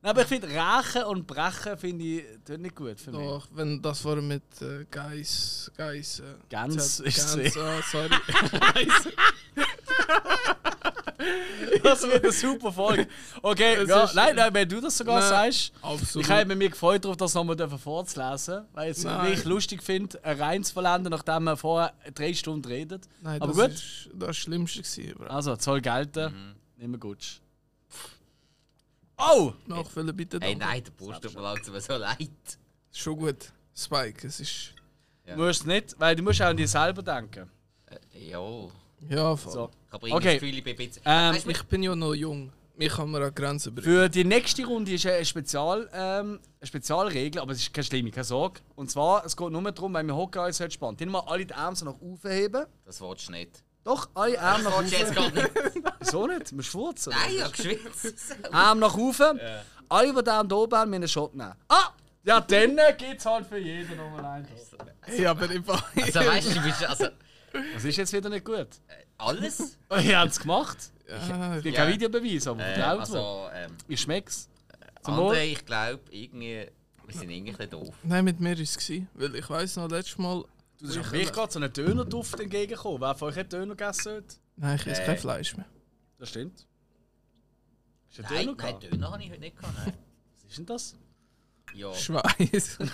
Nein, 0.00 0.10
aber 0.12 0.22
ich 0.22 0.28
finde, 0.28 0.46
Rächen 0.46 1.02
und 1.02 1.26
Brechen 1.26 1.76
finde 1.76 2.04
ich 2.04 2.24
nicht 2.56 2.76
gut 2.76 3.00
für 3.00 3.10
mich. 3.10 3.28
Doch, 3.28 3.48
wenn 3.50 3.82
das 3.82 3.98
vorher 3.98 4.22
mit 4.22 4.44
äh, 4.62 4.84
Geiss. 4.88 5.72
Geiss. 5.76 6.20
Äh, 6.20 6.34
Gans 6.48 7.00
ist 7.00 7.16
Gans, 7.16 7.32
sie. 7.52 7.60
ah, 7.60 7.82
sorry. 7.90 8.10
Das 11.82 12.02
wird 12.02 12.22
eine 12.22 12.32
super 12.32 12.72
Folge. 12.72 13.08
Okay, 13.42 13.84
ja, 13.86 14.04
ist- 14.04 14.14
nein, 14.14 14.36
nein, 14.36 14.52
wenn 14.52 14.68
du 14.68 14.80
das 14.80 14.96
sogar 14.98 15.20
Nein, 15.20 15.28
sagst. 15.28 15.72
Absolut. 15.82 16.26
Ich 16.26 16.32
habe 16.32 16.54
mich 16.54 16.70
gefreut 16.72 17.04
darauf, 17.04 17.16
das 17.16 17.34
nochmal 17.34 17.56
vorzulesen, 17.78 18.64
weil 18.72 18.90
ich 18.92 18.98
es 18.98 19.04
wirklich 19.04 19.44
lustig 19.44 19.82
finde, 19.82 20.22
ein 20.24 20.40
rein 20.40 20.64
zu 20.64 20.72
verlenden, 20.72 21.10
nachdem 21.10 21.44
man 21.44 21.56
vorher 21.56 21.92
drei 22.14 22.34
Stunden 22.34 22.66
redet. 22.68 23.08
Nein, 23.22 23.40
Aber 23.40 23.52
das 23.52 23.56
gut. 23.56 23.70
Ist, 23.72 24.10
das 24.14 24.36
Schlimmste 24.36 24.82
gewesen, 24.82 25.14
Bro. 25.16 25.26
Also, 25.26 25.56
Zoll 25.56 25.80
gelten, 25.80 26.54
nicht 26.76 26.88
mehr 26.88 26.98
gut. 27.00 27.40
Oh! 29.18 29.52
Nachfüllen 29.66 30.14
bitte. 30.14 30.38
Hey, 30.40 30.52
danke. 30.54 30.66
nein, 30.66 30.84
der 30.84 30.90
Brust 30.92 31.22
tut 31.22 31.34
mir 31.34 31.40
langsam 31.40 31.80
so 31.80 31.96
leid. 31.96 32.30
Schon 32.92 33.16
gut. 33.16 33.52
Spike, 33.74 34.26
es 34.26 34.40
ist. 34.40 34.72
Ja. 35.26 35.34
Du 35.36 35.42
musst 35.42 35.66
nicht, 35.66 35.94
weil 35.98 36.14
du 36.16 36.22
musst 36.22 36.40
auch 36.42 36.46
an 36.46 36.56
dich 36.56 36.70
selber 36.70 37.02
denken. 37.02 37.50
Äh, 37.86 38.28
ja. 38.30 38.68
Ja, 39.08 39.36
voll. 39.36 39.52
So. 39.52 39.70
Ich 39.88 39.92
habe 39.92 40.12
Okay. 40.12 40.34
Gefühl, 40.34 40.58
ich 40.58 40.64
bin 40.64 40.72
ein 40.74 40.76
bisschen... 40.76 41.02
Ähm, 41.04 41.36
Ich 41.46 41.62
bin 41.64 41.82
ja 41.82 41.94
noch 41.96 42.14
jung. 42.14 42.52
Mich 42.78 42.92
kann 42.92 43.10
man 43.10 43.22
an 43.22 43.34
Grenzen 43.34 43.74
bringen. 43.74 43.86
Für 43.90 44.08
die 44.10 44.24
nächste 44.24 44.64
Runde 44.66 44.92
ist 44.92 45.06
eine, 45.06 45.24
Spezial, 45.24 45.88
ähm, 45.94 46.38
eine 46.60 46.66
Spezialregel, 46.66 47.40
aber 47.40 47.52
es 47.52 47.58
ist 47.60 47.72
keine 47.72 47.84
schlimme, 47.84 48.10
keine 48.10 48.24
Sorge. 48.24 48.60
Und 48.74 48.90
zwar, 48.90 49.24
es 49.24 49.34
geht 49.34 49.50
nur 49.50 49.72
darum, 49.72 49.94
weil 49.94 50.04
wir 50.06 50.14
hocken 50.14 50.42
uns 50.44 50.60
heute 50.60 50.72
spannend. 50.72 51.00
Die 51.00 51.06
mal 51.06 51.20
alle 51.20 51.46
die 51.46 51.54
Arme 51.54 51.74
so 51.74 51.86
nach 51.86 51.98
oben 52.00 52.18
heben. 52.30 52.66
das 52.84 53.00
willst 53.00 53.28
du 53.28 53.32
nicht. 53.32 53.62
Doch, 53.82 54.10
alle 54.14 54.38
Arme 54.38 54.64
Das 54.64 54.72
nach 54.74 54.78
du 54.82 54.88
jetzt 54.88 55.16
oben. 55.16 55.32
gerade 55.34 55.34
nicht. 55.72 55.84
Wieso 56.00 56.26
nicht? 56.26 56.52
Musst 56.52 56.68
furzen. 56.68 57.12
Nein, 57.14 57.30
ich 57.36 57.42
habe 57.42 57.52
geschwitzt. 57.52 58.36
Arm 58.52 58.78
nach 58.80 58.94
oben. 58.96 59.40
Alle, 59.88 60.12
die 60.12 60.22
da 60.24 60.40
oben 60.42 60.76
haben, 60.76 60.90
müssen 60.90 61.02
einen 61.02 61.08
Shot 61.08 61.34
nehmen. 61.34 61.54
Ah! 61.68 61.90
Ja, 62.24 62.40
dann 62.40 62.76
gibt 62.98 63.20
es 63.20 63.24
halt 63.24 63.46
für 63.46 63.56
jeden 63.58 63.96
nochmal 63.96 64.24
einen. 64.24 64.48
Hey, 65.02 65.24
aber 65.24 65.48
im 65.48 65.62
Fall. 65.62 65.80
Also 66.02 66.18
weißt 66.18 66.50
du, 66.50 66.54
du 66.54 66.60
bist... 66.62 66.84
Also, 66.84 67.06
Das 67.74 67.84
ist 67.84 67.96
jetzt 67.96 68.12
wieder 68.12 68.28
nicht 68.28 68.44
gut. 68.44 68.68
alles? 69.18 69.78
Oh, 69.90 69.96
Ihr 69.96 70.18
habt 70.18 70.32
es 70.32 70.40
gemacht. 70.40 70.78
Ja, 71.08 71.16
Ich 71.16 71.32
habe 71.32 71.68
Ja. 71.68 71.74
keinen 71.74 71.92
Videobeweis, 71.94 72.46
aber 72.48 72.60
Äh, 72.66 72.80
also, 72.82 73.48
ähm, 73.54 73.72
Ich 73.88 74.00
schmeck's. 74.00 74.48
Zum 75.04 75.16
Wohl. 75.16 75.34
André, 75.36 75.44
ich 75.52 75.64
glaube, 75.64 76.00
irgendwie... 76.10 76.66
Wir 77.06 77.14
sind 77.14 77.30
irgendwie 77.30 77.66
doof. 77.68 77.94
Nein, 78.02 78.24
mit 78.24 78.40
mir 78.40 78.56
war 78.56 78.62
es. 78.62 78.90
Weil 79.14 79.34
ich 79.36 79.48
weiss 79.48 79.76
noch, 79.76 79.88
letztes 79.88 80.18
Mal. 80.18 80.44
Du 80.78 80.86
bist 80.86 80.96
ich- 80.96 81.10
mir 81.12 81.24
gerade 81.26 81.52
so 81.52 81.60
einen 81.60 81.72
Dönerduft 81.72 82.40
entgegengekommen. 82.40 83.00
Wer 83.00 83.14
von 83.14 83.28
euch 83.28 83.36
hat 83.36 83.52
Döner 83.52 83.76
gegessen 83.76 84.12
heute? 84.14 84.34
Nein, 84.56 84.76
ich 84.80 84.86
esse 84.88 85.02
Äh. 85.02 85.06
kein 85.06 85.18
Fleisch 85.18 85.56
mehr. 85.56 85.66
Das 86.18 86.30
stimmt. 86.30 86.66
Ist 88.10 88.18
ein 88.18 88.24
Nein, 88.34 88.46
Döner 88.46 88.56
nein? 88.62 88.80
Döner 88.80 89.12
habe 89.12 89.22
ich 89.22 89.30
heute 89.30 89.40
nicht 89.40 89.56
gehabt. 89.56 89.74
Nein. 89.78 89.92
Was 90.34 90.44
ist 90.50 90.58
denn 90.58 90.66
das? 90.66 90.96
Ja. 91.76 91.92
Schweiß. 91.94 92.78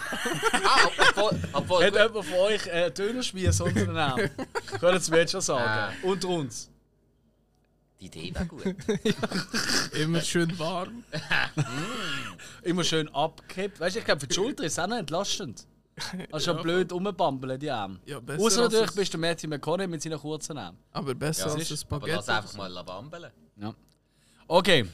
Ah, 0.64 0.88
obwohl... 1.14 1.40
obwohl 1.53 1.85
Hat 1.85 1.95
jemand 1.95 2.25
von 2.27 2.35
euch 2.38 2.66
äh, 2.66 2.90
Dönerspieß 2.90 3.61
unter 3.61 3.81
den 3.85 3.92
Namen? 3.92 4.31
Können 4.81 5.01
Sie 5.01 5.11
mir 5.11 5.18
jetzt 5.18 5.33
schon 5.33 5.40
sagen. 5.40 5.64
Ah. 5.64 5.92
Unter 6.07 6.29
uns. 6.29 6.68
die 8.01 8.07
Idee 8.07 8.35
wäre 8.35 8.47
gut. 8.47 8.64
Immer 10.01 10.21
schön 10.21 10.59
warm. 10.59 11.05
Immer 12.62 12.85
schön 12.85 13.09
abgekippt. 13.14 13.79
Weißt 13.81 13.95
du, 13.97 14.01
ich 14.01 14.05
glaube, 14.05 14.21
für 14.21 14.27
die 14.27 14.35
Schulter 14.35 14.64
ist 14.64 14.73
es 14.73 14.79
auch 14.79 14.87
noch 14.88 14.97
entlastend. 14.99 15.66
Also 16.31 16.47
schon 16.47 16.57
Ja, 16.57 16.62
blöd 16.62 16.90
rumbambeln, 16.92 17.61
die 17.61 17.71
Arme. 17.71 18.01
Ja, 18.07 18.18
besser 18.18 18.42
Außer 18.42 18.62
als 18.62 18.73
natürlich 18.73 18.95
bist 18.97 19.14
du 19.14 19.18
Matthew 19.18 19.49
McConaughey 19.49 19.87
mit 19.87 20.03
seinen 20.03 20.18
kurzen 20.18 20.57
Armen. 20.59 20.79
Aber 20.92 21.14
besser 21.14 21.40
Ja, 21.40 21.47
als 21.47 21.55
ein 21.55 21.61
ist- 21.61 21.71
Aber 21.71 21.79
Spaghetti. 21.79 22.12
lass 22.16 22.29
einfach 22.29 22.55
mal 22.55 22.66
labambeln. 22.73 23.31
Ja. 23.57 23.75
Okay. 24.49 24.87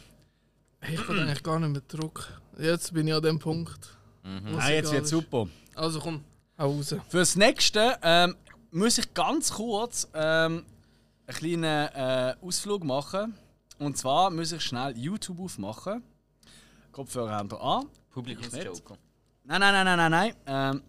Ich 0.90 1.08
will 1.08 1.20
eigentlich 1.20 1.42
gar 1.42 1.58
nicht 1.60 1.70
mehr 1.70 1.82
Druck. 1.86 2.28
Jetzt 2.58 2.92
bin 2.92 3.06
ich 3.06 3.14
an 3.14 3.22
dem 3.22 3.38
Punkt. 3.38 3.96
Mhm. 4.24 4.58
Ah, 4.58 4.68
jetzt 4.70 4.92
wird 4.92 5.04
ist. 5.04 5.10
super. 5.10 5.46
Also 5.74 6.00
komm, 6.00 6.24
hau 6.58 6.72
raus. 6.72 6.94
Fürs 7.08 7.36
nächste 7.36 7.96
ähm, 8.02 8.34
muss 8.72 8.98
ich 8.98 9.14
ganz 9.14 9.52
kurz 9.52 10.08
ähm, 10.12 10.64
einen 11.26 11.36
kleinen 11.36 11.88
äh, 11.94 12.34
Ausflug 12.42 12.82
machen. 12.82 13.34
Und 13.78 13.96
zwar 13.96 14.30
muss 14.30 14.50
ich 14.50 14.62
schnell 14.62 14.96
YouTube 14.98 15.38
aufmachen. 15.38 16.02
Kopfhörer 16.90 17.30
haben 17.30 17.50
wir 17.50 17.62
an. 17.62 17.86
Publikumsjoker. 18.10 18.98
Nein, 19.44 19.60
nein, 19.60 19.72
nein, 19.72 19.84
nein, 19.84 19.96
nein, 19.96 20.10
nein. 20.10 20.34
Ähm, 20.46 20.82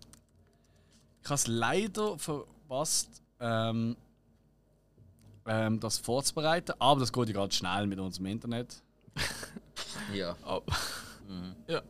ich 1.22 1.30
habe 1.30 1.36
es 1.36 1.48
leider 1.48 2.18
verpasst, 2.18 3.22
ähm, 3.40 3.96
ähm, 5.46 5.80
das 5.80 6.00
vorzubereiten. 6.00 6.74
Aber 6.80 7.00
das 7.00 7.14
geht 7.14 7.28
ja 7.28 7.34
gerade 7.34 7.54
schnell 7.54 7.86
mit 7.86 8.00
unserem 8.00 8.26
Internet. 8.26 8.82
Ja. 10.14 10.36
Oh. 10.46 10.62
Ja. 11.68 11.82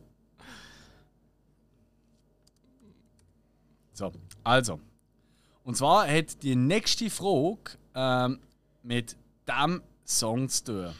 So, 3.92 4.12
also. 4.44 4.80
Und 5.64 5.76
zwar 5.76 6.08
hat 6.08 6.42
die 6.42 6.56
nächste 6.56 7.10
Frage 7.10 7.72
ähm, 7.94 8.40
mit 8.82 9.16
dem 9.46 9.82
Song 10.04 10.48
zu 10.48 10.64
tun. 10.64 10.94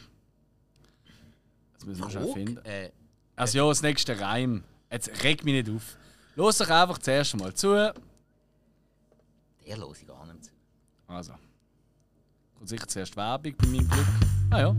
Jetzt 1.73 1.85
müssen 1.85 2.03
wir 2.03 2.09
schnell 2.09 2.33
finden. 2.33 2.57
Äh, 2.65 2.91
Also 3.35 3.57
ja, 3.57 3.67
das 3.67 3.81
nächste 3.81 4.19
Reim. 4.19 4.63
Jetzt 4.91 5.23
reg 5.23 5.43
mich 5.43 5.53
nicht 5.65 5.75
auf. 5.75 5.97
Los 6.35 6.57
doch 6.57 6.69
einfach 6.69 6.97
zuerst 6.99 7.35
mal 7.37 7.53
zu. 7.53 7.73
der 7.73 7.93
höre 9.77 9.91
ich 9.93 10.07
gar 10.07 10.25
nicht 10.27 10.45
zu. 10.45 10.51
Also. 11.07 11.33
Kommt 12.55 12.69
sicher 12.69 12.87
zuerst 12.87 13.15
Werbung 13.17 13.55
bei 13.57 13.67
meinem 13.67 13.87
Glück. 13.89 14.07
Ah 14.51 14.59
ja. 14.59 14.75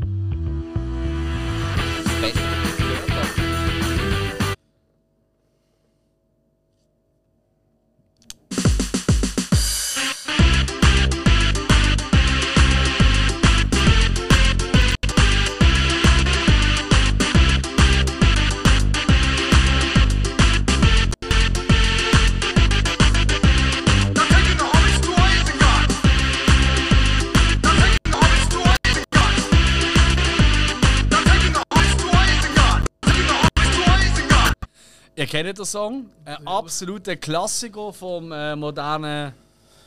Kennt 35.33 35.59
den 35.59 35.65
Song. 35.65 36.11
Ein 36.27 36.47
absoluter 36.47 37.17
Klassiker 37.17 37.91
vom, 37.93 38.31
äh, 38.33 38.55
modernen, 38.55 39.33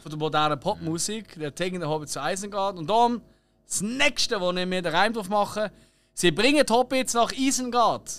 von 0.02 0.10
der 0.10 0.18
modernen 0.18 0.60
Popmusik. 0.60 1.38
Der 1.40 1.54
Taking 1.54 1.80
the 1.82 1.86
Hobbit 1.86 2.10
zu 2.10 2.20
Isengard. 2.20 2.78
Und 2.78 2.90
dann 2.90 3.22
das 3.68 3.82
nächste, 3.82 4.42
wo 4.42 4.52
ich 4.52 4.66
mir 4.66 4.82
den 4.82 4.94
Reim 4.94 5.14
drauf 5.14 5.30
mache. 5.30 5.72
Sie 6.16 6.32
bringen 6.32 6.66
die 6.68 6.74
Hobbits 6.74 7.14
nach 7.14 7.32
Isengard. 7.32 8.12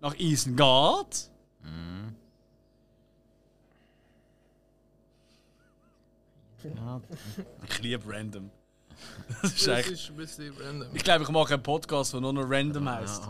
Nach 0.00 0.14
Isengard? 0.18 1.30
Ich 7.68 7.78
liebe 7.80 8.12
random. 8.12 8.50
Das 9.40 9.52
ist 9.54 9.66
Das 9.66 9.86
ist 9.86 10.10
ein 10.10 10.16
bisschen 10.16 10.54
random. 10.60 10.88
ich 10.92 11.02
glaube, 11.02 11.24
ich 11.24 11.30
mache 11.30 11.54
einen 11.54 11.62
Podcast, 11.62 12.12
der 12.12 12.20
nur 12.20 12.34
noch 12.34 12.44
random 12.46 12.86
heißt. 12.86 13.22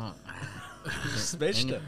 Das 0.84 1.14
ist 1.14 1.32
das 1.34 1.36
Beste. 1.36 1.80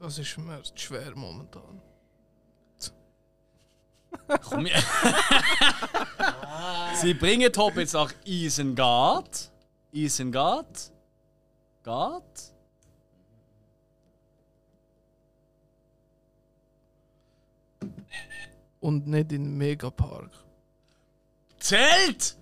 Das 0.00 0.18
ist 0.18 0.38
mir 0.38 0.62
zu 0.62 0.76
schwer 0.76 1.14
momentan. 1.16 1.82
Komm 4.42 4.66
her. 4.66 4.82
Sie 6.94 7.14
bringen 7.14 7.50
Hobbits 7.56 7.94
nach 7.94 8.12
Isengard. 8.24 9.50
Isengard. 9.92 10.92
Gard. 11.82 12.52
Und 18.80 19.08
nicht 19.08 19.32
in 19.32 19.56
Megapark. 19.56 20.30
Zelt! 21.58 22.36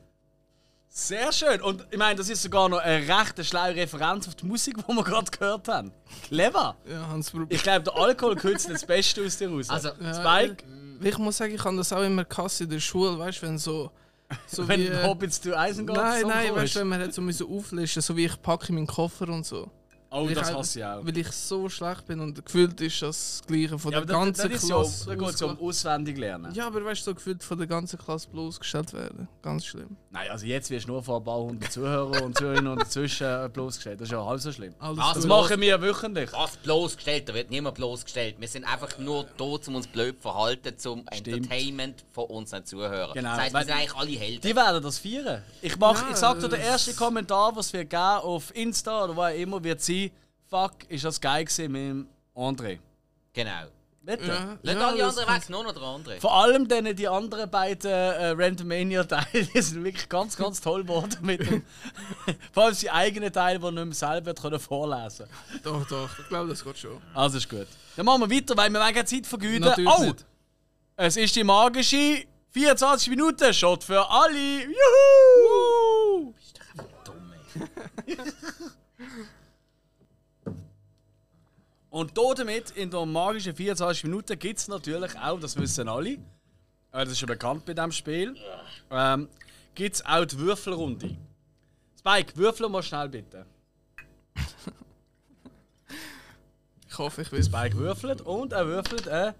Sehr 0.98 1.30
schön. 1.30 1.60
Und 1.60 1.86
ich 1.90 1.98
meine, 1.98 2.16
das 2.16 2.30
ist 2.30 2.42
sogar 2.42 2.70
noch 2.70 2.78
eine 2.78 3.06
recht 3.06 3.44
schlaue 3.44 3.74
Referenz 3.76 4.26
auf 4.28 4.34
die 4.34 4.46
Musik, 4.46 4.78
die 4.78 4.94
wir 4.94 5.04
gerade 5.04 5.30
gehört 5.30 5.68
haben. 5.68 5.92
Clever. 6.22 6.74
Ja, 6.90 7.08
Hans. 7.08 7.34
Ich 7.50 7.62
glaube, 7.62 7.82
der 7.82 7.94
Alkohol 7.96 8.34
kürzt 8.34 8.70
das 8.70 8.86
Beste 8.86 9.22
aus 9.22 9.36
dir 9.36 9.50
raus. 9.50 9.68
Also, 9.68 9.90
Spike? 9.90 10.64
Ich 11.02 11.18
muss 11.18 11.36
sagen, 11.36 11.54
ich 11.54 11.62
habe 11.62 11.76
das 11.76 11.92
auch 11.92 12.02
immer 12.02 12.24
gehasst 12.24 12.62
in 12.62 12.70
der 12.70 12.80
Schule, 12.80 13.18
weißt 13.18 13.42
du, 13.42 13.46
wenn 13.46 13.58
so 13.58 13.90
So 14.46 14.66
Wenn 14.66 14.80
wie, 14.80 14.88
ein 14.88 15.04
äh, 15.04 15.06
Hobbits 15.06 15.42
zu 15.42 15.52
Isengard 15.54 15.98
Nein, 15.98 16.22
nein, 16.26 16.54
weißt 16.54 16.76
du, 16.76 16.80
wenn 16.80 16.88
man 16.88 17.02
hat 17.02 17.12
so 17.12 17.20
müssen 17.20 17.46
auflisten, 17.46 18.00
so 18.00 18.16
wie 18.16 18.24
ich 18.24 18.40
packe 18.40 18.72
meinen 18.72 18.86
Koffer 18.86 19.28
und 19.28 19.44
so. 19.44 19.70
Oh, 20.16 20.22
Weil 20.24 20.30
ich 20.32 20.38
das 20.38 20.48
einfach- 20.48 20.60
hasse 20.60 20.78
ich 20.78 20.84
auch. 20.84 21.04
Weil 21.06 21.18
ich 21.18 21.30
so 21.32 21.68
schlecht 21.68 22.06
bin 22.06 22.20
und 22.20 22.44
gefühlt 22.44 22.80
ist 22.80 23.02
das 23.02 23.42
Gleiche 23.46 23.78
von 23.78 23.92
Ja, 23.92 24.00
der 24.00 24.16
aber 24.16 24.26
das, 24.30 24.38
ganzen 24.38 24.50
das 24.52 24.62
ist 24.62 24.68
ja, 24.70 24.76
Klasse. 24.76 25.06
da 25.06 25.14
geht 25.14 25.28
es 25.34 25.40
ja 25.40 25.46
um 25.48 25.58
auswendig 25.60 26.16
lernen. 26.18 26.54
Ja, 26.54 26.66
aber 26.68 26.84
weißt 26.84 27.00
du, 27.02 27.04
so 27.10 27.14
gefühlt 27.14 27.44
von 27.44 27.58
der 27.58 27.66
ganzen 27.66 27.98
Klasse 27.98 28.28
bloßgestellt 28.30 28.92
werden. 28.94 29.28
Ganz 29.42 29.66
schlimm. 29.66 29.96
Nein, 30.10 30.30
also 30.30 30.46
jetzt 30.46 30.70
wirst 30.70 30.88
du 30.88 30.92
nur 30.92 31.02
von 31.02 31.16
ein 31.16 31.24
paar 31.24 31.38
hundert 31.40 31.70
Zuhörer 31.70 32.22
und 32.24 32.38
Zuhörerinnen 32.38 32.72
und 32.72 32.80
dazwischen 32.80 33.26
äh, 33.26 33.50
bloßgestellt. 33.52 34.00
Das 34.00 34.08
ist 34.08 34.12
ja 34.12 34.24
halb 34.24 34.40
so 34.40 34.50
schlimm. 34.52 34.74
Alles? 34.78 34.96
Das 34.98 35.18
gut. 35.20 35.26
machen 35.28 35.60
wir 35.60 35.82
wöchentlich. 35.82 36.32
Was 36.32 36.56
bloßgestellt? 36.56 37.28
Da 37.28 37.34
wird 37.34 37.50
niemand 37.50 37.74
bloßgestellt. 37.76 38.36
Wir 38.40 38.48
sind 38.48 38.64
einfach 38.64 38.96
nur 38.98 39.26
da, 39.36 39.44
um 39.44 39.74
uns 39.74 39.86
blöd 39.86 40.16
zu 40.16 40.22
verhalten, 40.22 40.78
zum 40.78 41.04
Entertainment 41.10 42.04
von 42.12 42.24
unseren 42.26 42.64
Zuhörern. 42.64 43.12
Genau. 43.14 43.28
Das 43.30 43.38
heisst, 43.40 43.54
wir 43.54 43.64
sind 43.64 43.74
eigentlich 43.74 43.94
alle 43.94 44.10
Helden. 44.10 44.40
Die 44.40 44.56
werden 44.56 44.82
das 44.82 44.98
feiern. 44.98 45.42
Ich, 45.60 45.76
mach, 45.78 46.00
Ja, 46.02 46.08
ich 46.10 46.16
sag 46.16 46.40
dir, 46.40 46.48
der 46.48 46.60
erste 46.60 46.94
Kommentar, 46.94 47.54
was 47.54 47.72
wir 47.72 47.84
geben 47.84 47.96
auf 47.96 48.54
Insta 48.54 49.04
oder 49.04 49.16
wo 49.16 49.22
auch 49.22 49.34
immer, 49.34 49.62
wird 49.62 49.80
sein: 49.82 50.05
Fuck, 50.48 50.88
ist 50.88 51.04
das 51.04 51.20
geil 51.20 51.44
gewesen 51.44 51.72
mit 51.72 51.82
dem 51.82 52.08
André. 52.34 52.78
Genau. 53.32 53.66
Bitte. 54.06 54.24
Ja, 54.28 54.56
Nicht 54.62 54.80
ja, 54.80 54.88
alle 54.88 55.04
anderen 55.04 55.34
weg, 55.34 55.50
nur 55.50 55.64
noch 55.64 55.72
der 55.72 55.82
andere. 55.82 56.20
Vor 56.20 56.32
allem 56.32 56.68
dann 56.68 56.94
die 56.94 57.08
anderen 57.08 57.50
beiden 57.50 57.90
äh, 57.90 58.28
Randomania-Teile, 58.28 59.44
die 59.54 59.60
sind 59.60 59.82
wirklich 59.82 60.08
ganz, 60.08 60.36
ganz 60.36 60.60
toll 60.60 60.82
geworden 60.82 61.18
mit 61.22 61.40
dem. 61.40 61.64
Vor 62.52 62.66
allem 62.66 62.76
die 62.76 62.88
eigenen 62.88 63.32
Teile, 63.32 63.58
die 63.58 63.64
nicht 63.72 63.84
mehr 63.84 63.94
selber 63.94 64.32
können 64.32 64.60
vorlesen 64.60 65.26
Doch, 65.64 65.84
doch, 65.88 66.08
ich 66.20 66.28
glaube, 66.28 66.50
das 66.50 66.62
geht 66.62 66.78
schon. 66.78 67.02
Also 67.14 67.38
ist 67.38 67.48
gut. 67.48 67.66
Dann 67.96 68.06
machen 68.06 68.30
wir 68.30 68.36
weiter, 68.36 68.56
weil 68.56 68.70
wir 68.70 68.78
keine 68.78 69.04
Zeit 69.04 69.26
vergeuden. 69.26 69.62
Natürlich 69.62 69.90
oh! 69.90 70.02
nicht. 70.04 70.24
Es 70.94 71.16
ist 71.16 71.34
die 71.34 71.42
magische 71.42 72.24
24 72.52 73.10
Minuten 73.10 73.52
Shot 73.52 73.82
für 73.82 74.08
alle. 74.08 74.62
Juhu! 74.62 76.32
Dumm, 77.04 77.32
ey. 78.06 78.16
Und 81.90 82.16
da 82.16 82.34
damit 82.34 82.70
in 82.72 82.90
der 82.90 83.06
magischen 83.06 83.54
24 83.54 84.04
Minuten 84.04 84.38
gibt 84.38 84.58
es 84.58 84.68
natürlich 84.68 85.16
auch, 85.18 85.38
das 85.40 85.56
wissen 85.56 85.88
alle, 85.88 86.10
äh, 86.10 86.18
das 86.92 87.10
ist 87.10 87.18
schon 87.20 87.28
bekannt 87.28 87.64
bei 87.64 87.74
diesem 87.74 87.92
Spiel, 87.92 88.36
ähm, 88.90 89.28
gibt 89.74 89.96
es 89.96 90.04
auch 90.04 90.24
die 90.24 90.38
Würfelrunde. 90.38 91.16
Spike, 91.98 92.36
würfel 92.36 92.68
mal 92.68 92.82
schnell 92.82 93.08
bitte. 93.08 93.46
Ich 96.88 96.98
hoffe, 96.98 97.20
ich 97.20 97.30
weiß. 97.30 97.46
Spike 97.46 97.76
würfelt 97.76 98.22
und 98.22 98.54
er 98.54 98.66
würfelt 98.66 99.06
äh, 99.06 99.34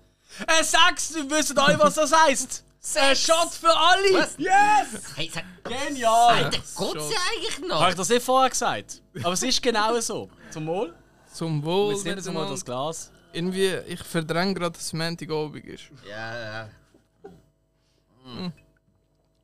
ein 0.47 0.63
Sechs, 0.65 1.15
wir 1.15 1.31
wissen 1.31 1.57
alle, 1.57 1.79
was 1.79 1.95
das 1.95 2.13
heisst. 2.13 2.65
Ein 2.95 3.17
Shot 3.17 3.51
für 3.51 3.75
alle! 3.75 4.13
Was? 4.13 4.37
Yes! 4.37 5.03
Hey, 5.17 5.31
sag, 5.33 5.45
Genial! 5.65 6.35
Alter, 6.35 6.51
geht's 6.51 6.75
ja 6.77 7.19
eigentlich 7.33 7.57
Habe 7.57 7.67
noch? 7.67 7.89
ich 7.89 7.95
das 7.95 8.09
nicht 8.11 8.23
vorher 8.23 8.51
gesagt? 8.51 9.01
Aber 9.23 9.33
es 9.33 9.43
ist 9.43 9.63
genau 9.63 9.99
so. 10.01 10.29
Zum 10.51 10.67
Wohl. 10.67 10.95
Zum 11.37 11.63
Wohl. 11.63 12.03
Nehmen 12.03 12.23
Sie 12.23 12.33
mal 12.33 12.49
das 12.49 12.65
Glas. 12.65 13.13
Irgendwie, 13.31 13.67
ich 13.89 14.03
verdränge 14.03 14.55
gerade, 14.55 14.73
dass 14.73 14.87
es 14.87 14.93
Montagabend 14.95 15.63
ist. 15.67 15.91
Ja, 16.09 16.65
ja. 16.65 16.69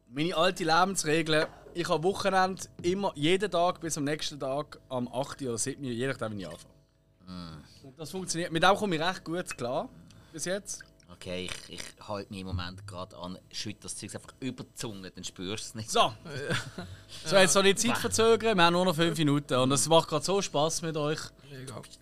Meine 0.08 0.34
alte 0.34 0.64
Lebensregel, 0.64 1.46
ich 1.74 1.86
habe 1.86 2.02
Wochenende 2.02 2.62
immer, 2.80 3.12
jeden 3.14 3.50
Tag 3.50 3.78
bis 3.82 3.98
am 3.98 4.04
nächsten 4.04 4.40
Tag 4.40 4.78
am 4.88 5.06
8. 5.06 5.42
oder 5.42 5.58
7. 5.58 5.84
je 5.84 6.06
nachdem, 6.06 6.30
wenn 6.30 6.40
ich 6.40 6.48
anfange. 6.48 7.62
Und 7.82 7.98
das 7.98 8.10
funktioniert. 8.10 8.52
Mit 8.52 8.62
dem 8.62 8.74
komme 8.74 8.96
ich 8.96 9.02
recht 9.02 9.22
gut 9.22 9.54
klar. 9.58 9.90
Bis 10.32 10.46
jetzt. 10.46 10.82
Okay, 11.22 11.48
ich, 11.68 11.74
ich 11.74 12.08
halte 12.08 12.30
mich 12.32 12.40
im 12.40 12.48
Moment 12.48 12.84
gerade 12.84 13.16
an, 13.16 13.38
schütte 13.52 13.82
das 13.82 13.96
Zeug 13.96 14.12
einfach 14.16 14.34
über 14.40 14.64
die 14.64 14.74
Zunge, 14.74 15.08
dann 15.08 15.22
spürst 15.22 15.66
du 15.66 15.68
es 15.68 15.74
nicht. 15.76 15.90
So. 15.90 16.12
So, 17.24 17.36
jetzt 17.36 17.52
soll 17.52 17.66
ich 17.66 17.76
die 17.76 17.88
Zeit 17.88 17.98
verzögern. 17.98 18.56
Wir 18.56 18.64
haben 18.64 18.72
nur 18.72 18.84
noch 18.84 18.96
5 18.96 19.16
Minuten. 19.18 19.54
Und 19.54 19.70
es 19.70 19.88
macht 19.88 20.08
gerade 20.08 20.24
so 20.24 20.42
Spaß 20.42 20.82
mit 20.82 20.96
euch. 20.96 21.20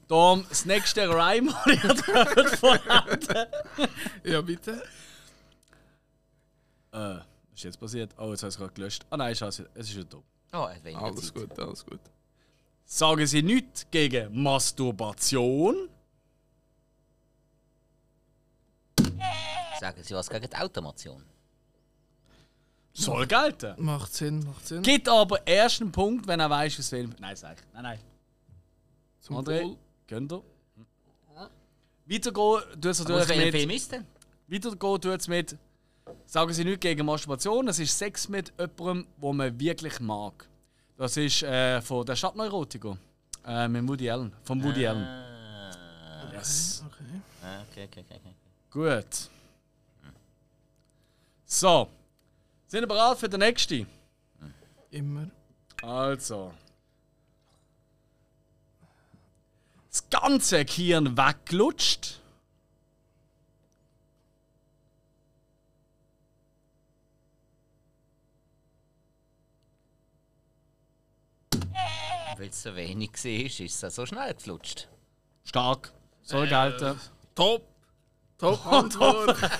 Darum 0.08 0.46
das 0.48 0.64
nächste 0.64 1.06
Rhyme, 1.06 1.52
das 1.66 1.84
ihr 1.84 1.94
dürft 2.34 2.56
vollenden. 2.56 3.46
Ja, 4.24 4.40
bitte. 4.40 4.82
Äh, 6.92 6.96
was 6.96 7.24
ist 7.56 7.64
jetzt 7.64 7.78
passiert? 7.80 8.14
Oh, 8.16 8.30
jetzt 8.30 8.42
habe 8.42 8.48
ich 8.48 8.54
es 8.54 8.56
gerade 8.56 8.72
gelöscht. 8.72 9.04
Ah 9.10 9.18
nein, 9.18 9.34
scheiße, 9.34 9.68
es 9.74 9.90
ist 9.90 9.96
wieder 9.96 10.06
da. 10.08 10.16
Oh, 10.58 10.66
er 10.66 10.76
hat 10.76 10.84
weniger 10.84 11.02
Alles 11.02 11.26
Zeit. 11.26 11.34
gut, 11.34 11.58
alles 11.58 11.84
gut. 11.84 12.00
Sagen 12.86 13.26
Sie 13.26 13.42
nichts 13.42 13.86
gegen 13.90 14.42
Masturbation? 14.42 15.90
Sagen 19.80 20.02
Sie 20.02 20.14
was 20.14 20.28
gegen 20.28 20.46
die 20.46 20.56
Automation? 20.56 21.22
Soll 22.92 23.26
gelten. 23.26 23.74
Macht 23.82 24.12
Sinn, 24.12 24.44
macht 24.44 24.66
Sinn. 24.66 24.82
Gibt 24.82 25.08
aber 25.08 25.46
erst 25.46 25.80
einen 25.80 25.90
Punkt, 25.90 26.26
wenn 26.26 26.38
er 26.38 26.50
weiß, 26.50 26.78
was 26.78 26.92
will. 26.92 27.08
Nein, 27.18 27.34
sag 27.34 27.56
ich. 27.56 27.64
Nein, 27.72 27.82
nein. 27.84 27.98
Zum 29.20 29.36
André, 29.38 29.64
Wohl. 29.64 29.76
gönnt 30.06 30.32
ihr. 30.32 30.42
Weitergehen 32.06 32.62
tut 32.74 32.84
es 32.84 32.98
natürlich 32.98 33.28
mit. 33.28 33.54
Film 33.54 33.70
ist 33.70 33.92
denn? 33.92 34.06
Weitergehen 34.48 35.00
tut 35.00 35.20
es 35.20 35.28
mit. 35.28 35.56
Sagen 36.26 36.52
Sie 36.52 36.64
nichts 36.64 36.80
gegen 36.80 37.06
Masturbation. 37.06 37.68
Es 37.68 37.78
ist 37.78 37.96
Sex 37.96 38.28
mit 38.28 38.52
jemandem, 38.58 39.06
wo 39.16 39.32
man 39.32 39.58
wirklich 39.58 39.98
mag. 40.00 40.46
Das 40.98 41.16
ist 41.16 41.42
äh, 41.42 41.80
von 41.80 42.04
der 42.04 42.16
Stadtneurotiker. 42.16 42.98
Äh, 43.46 43.66
mit 43.68 43.88
Woody 43.88 44.10
Allen. 44.10 44.30
Von 44.42 44.62
Woody 44.62 44.86
Allen. 44.86 45.04
Ah, 45.04 46.32
Yes. 46.34 46.84
Okay. 46.86 47.04
ah, 47.42 47.62
okay, 47.70 47.84
okay, 47.90 48.04
okay. 48.06 48.20
okay. 48.20 48.34
Gut. 48.70 49.30
So. 51.52 51.90
Sind 52.68 52.82
wir 52.82 52.86
bereit 52.86 53.18
für 53.18 53.28
den 53.28 53.40
nächsten? 53.40 53.84
Immer. 54.92 55.28
Also. 55.82 56.54
Das 59.90 60.08
ganze 60.08 60.64
Kirn 60.64 61.16
weglutscht. 61.16 62.20
Weil 72.36 72.48
es 72.48 72.62
so 72.62 72.76
wenig 72.76 73.10
war, 73.12 73.64
ist 73.66 73.82
es 73.82 73.94
so 73.96 74.06
schnell 74.06 74.34
geflutscht. 74.34 74.88
Stark. 75.44 75.92
Soll 76.22 76.46
gelten. 76.46 76.98
Top! 77.34 77.66
Top 78.38 78.64
Antwort! 78.66 79.36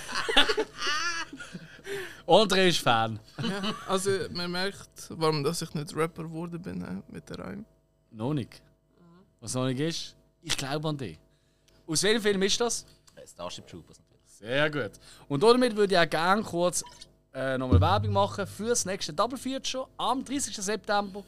André 2.26 2.68
ist 2.68 2.78
Fan. 2.78 3.18
ja, 3.42 3.74
also, 3.88 4.10
man 4.32 4.50
merkt, 4.50 4.88
warum 5.10 5.42
dass 5.42 5.62
ich 5.62 5.74
nicht 5.74 5.94
Rapper 5.96 6.24
geworden 6.24 6.60
bin 6.62 7.02
mit 7.08 7.28
der 7.28 7.38
Reim. 7.38 7.64
Noch 8.10 8.34
nicht. 8.34 8.62
Was 9.40 9.54
noch 9.54 9.66
nicht 9.66 9.80
ist? 9.80 10.16
Ich 10.42 10.56
glaube 10.56 10.88
an 10.88 10.96
dich. 10.96 11.18
Aus 11.86 12.02
welchem 12.02 12.22
Film 12.22 12.42
ist 12.42 12.60
das? 12.60 12.84
Äh, 13.16 13.26
Starship 13.26 13.66
Troopers 13.66 13.98
natürlich. 13.98 14.30
Sehr 14.30 14.70
gut. 14.70 14.92
Und 15.28 15.42
damit 15.42 15.74
würde 15.74 15.94
ich 15.94 16.00
auch 16.00 16.08
gerne 16.08 16.42
kurz 16.42 16.84
äh, 17.34 17.58
nochmal 17.58 17.80
Werbung 17.80 18.12
machen 18.12 18.46
für 18.46 18.68
das 18.68 18.84
nächste 18.84 19.12
Double 19.12 19.38
Feature 19.38 19.86
am 19.96 20.24
30. 20.24 20.54
September 20.56 21.22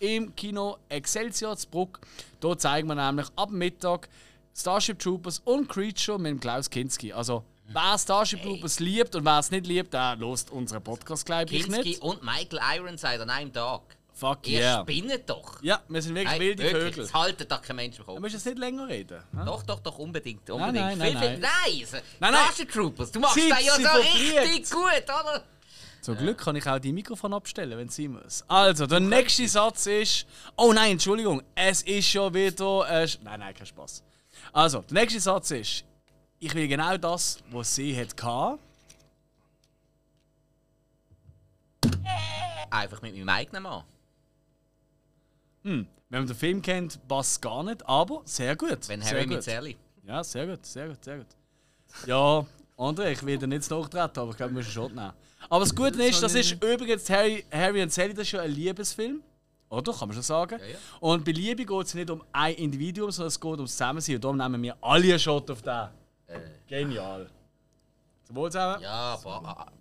im 0.00 0.34
Kino 0.34 0.78
Excelsior 0.88 1.56
zu 1.56 1.68
Bruck. 1.68 2.00
Dort 2.40 2.60
zeigen 2.60 2.88
wir 2.88 2.94
nämlich 2.94 3.26
ab 3.36 3.50
Mittag 3.50 4.08
Starship 4.54 4.98
Troopers 4.98 5.40
und 5.44 5.68
Creature 5.68 6.18
mit 6.18 6.30
dem 6.30 6.40
Klaus 6.40 6.68
Kinski. 6.68 7.12
Also, 7.12 7.44
wer 7.68 7.98
Starship 7.98 8.42
Troopers 8.42 8.80
liebt 8.80 9.14
und 9.14 9.24
wer 9.24 9.38
es 9.38 9.50
nicht 9.50 9.66
liebt, 9.66 9.92
der 9.94 10.16
lost 10.16 10.50
unseren 10.50 10.82
Podcast, 10.82 11.24
glaube 11.26 11.44
ich 11.54 11.64
Kinski 11.64 11.88
nicht. 11.90 12.02
und 12.02 12.22
Michael 12.22 12.60
Ironside 12.76 13.22
an 13.22 13.30
einem 13.30 13.52
Tag. 13.52 13.82
Fuck 14.12 14.48
Ihr 14.48 14.58
yeah. 14.58 14.80
spinnet 14.82 15.30
doch. 15.30 15.62
Ja, 15.62 15.80
wir 15.88 16.02
sind 16.02 16.16
wirklich 16.16 16.32
Hey, 16.32 16.40
wilde 16.40 16.62
wirklich, 16.64 16.82
Vögel. 16.82 17.04
Das 17.04 17.14
haltet 17.14 17.52
doch 17.52 17.62
kein 17.62 17.76
Mensch 17.76 17.98
mehr 17.98 18.06
Du 18.06 18.12
auf. 18.14 18.18
musst 18.18 18.34
jetzt 18.34 18.46
nicht 18.46 18.58
länger 18.58 18.88
reden. 18.88 19.22
hä? 19.32 19.42
Doch, 19.46 19.62
doch, 19.62 19.78
doch, 19.78 19.96
unbedingt. 19.98 20.48
Nein, 20.48 20.56
unbedingt. 20.60 20.98
nein, 20.98 20.98
viel, 20.98 21.12
nein, 21.14 21.22
viel, 21.22 21.38
nein. 21.38 21.40
nein. 21.40 22.02
Nein, 22.18 22.32
nein. 22.32 22.42
Starship 22.46 22.72
Troopers, 22.72 23.12
du 23.12 23.20
machst 23.20 23.36
Zeit 23.38 23.50
das 23.52 23.64
ja 23.64 23.74
so 23.76 24.00
richtig 24.00 24.70
gut, 24.72 25.04
oder? 25.04 25.44
Zum 26.00 26.16
Glück 26.16 26.38
kann 26.38 26.56
ich 26.56 26.66
auch 26.66 26.78
die 26.80 26.92
Mikrofon 26.92 27.32
abstellen, 27.32 27.78
wenn 27.78 27.86
es 27.88 27.94
sein 27.96 28.12
muss. 28.12 28.44
Also, 28.48 28.86
der 28.86 28.98
nächste 29.00 29.46
Satz 29.46 29.86
ist. 29.86 30.26
Oh 30.56 30.72
nein, 30.72 30.92
Entschuldigung, 30.92 31.42
es 31.54 31.82
ist 31.82 32.08
schon 32.08 32.34
wieder. 32.34 32.88
Äh, 32.88 33.06
nein, 33.22 33.38
nein, 33.40 33.54
kein 33.54 33.66
Spaß. 33.66 34.02
Also, 34.52 34.80
der 34.82 35.00
nächste 35.00 35.20
Satz 35.20 35.50
ist. 35.52 35.84
Ich 36.40 36.54
will 36.54 36.68
genau 36.68 36.96
das, 36.96 37.38
was 37.50 37.74
sie 37.74 37.98
hat 37.98 38.16
gehabt. 38.16 38.60
Einfach 42.70 43.02
mit 43.02 43.14
meinem 43.14 43.28
eigenen 43.28 43.62
Mann. 43.62 43.84
Wenn 45.62 45.86
man 46.10 46.26
den 46.26 46.36
Film 46.36 46.62
kennt, 46.62 47.06
passt 47.08 47.32
es 47.32 47.40
gar 47.40 47.62
nicht, 47.62 47.86
aber 47.86 48.22
sehr 48.24 48.56
gut. 48.56 48.88
Wenn 48.88 49.04
Harry 49.04 49.26
mit 49.26 49.42
Sally. 49.42 49.76
Ja, 50.06 50.22
sehr 50.22 50.46
gut, 50.46 50.64
sehr 50.64 50.88
gut, 50.88 51.04
sehr 51.04 51.18
gut. 51.18 51.26
Ja, 52.06 52.46
André, 52.76 53.10
ich 53.10 53.22
will 53.24 53.36
dir 53.36 53.46
nicht 53.46 53.68
nachtreten, 53.70 54.20
aber 54.20 54.30
ich 54.30 54.36
glaube, 54.36 54.52
wir 54.52 54.58
müssen 54.58 54.70
schon 54.70 54.94
nehmen. 54.94 55.12
Aber 55.50 55.60
das 55.60 55.74
Gute 55.74 56.02
ist, 56.02 56.22
das 56.22 56.34
ist 56.34 56.52
übrigens 56.52 57.10
Harry, 57.10 57.44
Harry 57.50 57.82
und 57.82 57.92
Sally, 57.92 58.14
das 58.14 58.22
ist 58.22 58.28
schon 58.30 58.40
ein 58.40 58.50
Liebesfilm. 58.50 59.22
Oder? 59.70 59.92
Kann 59.92 60.08
man 60.08 60.14
schon 60.14 60.22
sagen. 60.22 60.58
Ja, 60.60 60.66
ja. 60.66 60.78
Und 61.00 61.24
bei 61.24 61.32
Liebe 61.32 61.66
geht 61.66 61.86
es 61.86 61.94
nicht 61.94 62.08
um 62.08 62.22
ein 62.32 62.54
Individuum, 62.54 63.10
sondern 63.10 63.28
es 63.28 63.38
geht 63.38 63.52
ums 63.52 63.72
Zusammensein. 63.72 64.14
Und 64.14 64.24
darum 64.24 64.36
nehmen 64.38 64.62
wir 64.62 64.76
alle 64.80 65.08
einen 65.08 65.18
Shot 65.18 65.50
auf 65.50 65.60
den. 65.60 65.88
Genial. 66.66 67.30
Zum 68.24 68.36
Wohl 68.36 68.50
zusammen. 68.50 68.82
Ja, 68.82 69.14
aber. 69.14 69.42
ah, 69.44 69.72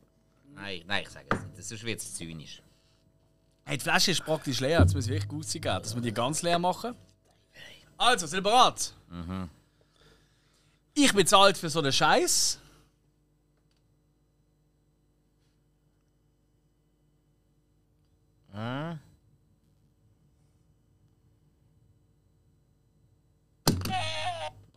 Nein, 0.54 0.82
nein, 0.88 1.04
ich 1.04 1.10
sage 1.10 1.28
es 1.30 1.40
nicht. 1.44 1.64
Sonst 1.64 1.84
wird 1.84 2.00
es 2.00 2.14
zynisch. 2.16 2.62
Hey, 3.66 3.78
die 3.78 3.84
Flasche 3.84 4.12
ist 4.12 4.24
praktisch 4.24 4.60
leer. 4.60 4.80
Jetzt 4.80 4.96
muss 4.96 5.06
ich 5.06 5.12
wirklich 5.12 5.28
gut 5.30 5.46
sein, 5.46 5.62
dass 5.62 5.94
wir 5.94 6.02
die 6.02 6.14
ganz 6.14 6.42
leer 6.42 6.58
machen. 6.58 6.96
Also, 7.98 8.26
sind 8.28 8.40
ihr 8.40 8.44
bereit? 8.44 8.94
Ich 10.94 11.14
bezahle 11.14 11.54
für 11.54 11.70
so 11.70 11.80
einen 11.80 11.92
Scheiß. 11.92 12.60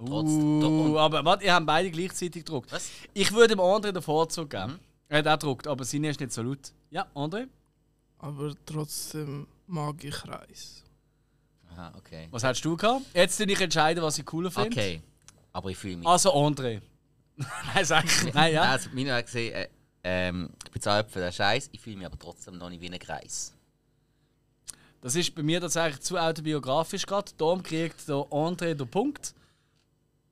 Trotz- 0.06 0.28
Uh, 0.30 0.98
aber 0.98 1.24
warte, 1.24 1.44
ihr 1.44 1.54
habt 1.54 1.66
beide 1.66 1.90
gleichzeitig 1.90 2.44
gedruckt. 2.44 2.72
Was? 2.72 2.90
Ich 3.12 3.32
würde 3.32 3.48
dem 3.54 3.60
André 3.60 3.92
den 3.92 4.02
Vorzug 4.02 4.50
geben. 4.50 4.78
Er 5.08 5.18
hat 5.18 5.26
auch 5.28 5.32
gedruckt, 5.34 5.66
aber 5.66 5.84
seine 5.84 6.08
ist 6.10 6.20
nicht 6.20 6.32
so 6.32 6.42
laut. 6.42 6.72
Ja, 6.90 7.06
André, 7.14 7.46
Aber 8.18 8.54
trotzdem 8.66 9.46
mag 9.66 10.02
ich 10.04 10.26
Reis. 10.26 10.84
Aha, 11.72 11.92
okay. 11.96 12.28
was 12.30 12.42
hättest 12.42 12.64
du 12.64 12.76
gehabt? 12.76 13.04
Jetzt 13.14 13.38
will 13.38 13.50
ich 13.50 13.60
entscheiden, 13.60 14.02
was 14.02 14.18
ich 14.18 14.24
cooler 14.26 14.50
finde. 14.50 14.68
Okay. 14.70 15.02
Aber 15.52 15.70
ich 15.70 15.76
fühle 15.76 15.96
mich. 15.98 16.06
Also 16.06 16.32
André. 16.34 16.80
Nein, 17.74 17.84
sag 17.84 18.04
ich. 18.04 18.34
Nein, 18.34 18.54
ja. 18.54 18.62
Also, 18.62 18.90
meine 18.92 19.14
hat 19.14 19.26
gesehen, 19.26 19.54
äh, 19.54 19.68
ähm, 20.04 20.50
ich 20.64 20.70
bezahle 20.70 21.04
für 21.08 21.20
den 21.20 21.32
Scheiß, 21.32 21.68
ich 21.72 21.80
fühle 21.80 21.96
mich 21.96 22.06
aber 22.06 22.18
trotzdem 22.18 22.58
noch 22.58 22.68
nicht 22.70 22.80
wie 22.80 22.90
ein 22.90 22.98
Kreis. 22.98 23.54
Das 25.00 25.14
ist 25.14 25.34
bei 25.34 25.42
mir 25.42 25.60
tatsächlich 25.60 26.00
zu 26.02 26.18
autobiografisch 26.18 27.06
gerade. 27.06 27.32
Darum 27.38 27.62
kriegt 27.62 28.06
der 28.08 28.16
André 28.16 28.74
den 28.74 28.88
Punkt. 28.88 29.34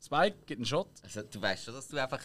Spike 0.09 0.37
gibt 0.47 0.61
einen 0.61 0.65
Shot. 0.65 0.89
Also, 1.03 1.23
du 1.23 1.41
weißt 1.43 1.65
schon, 1.67 1.75
dass 1.75 1.87
du 1.87 2.03
einfach 2.03 2.21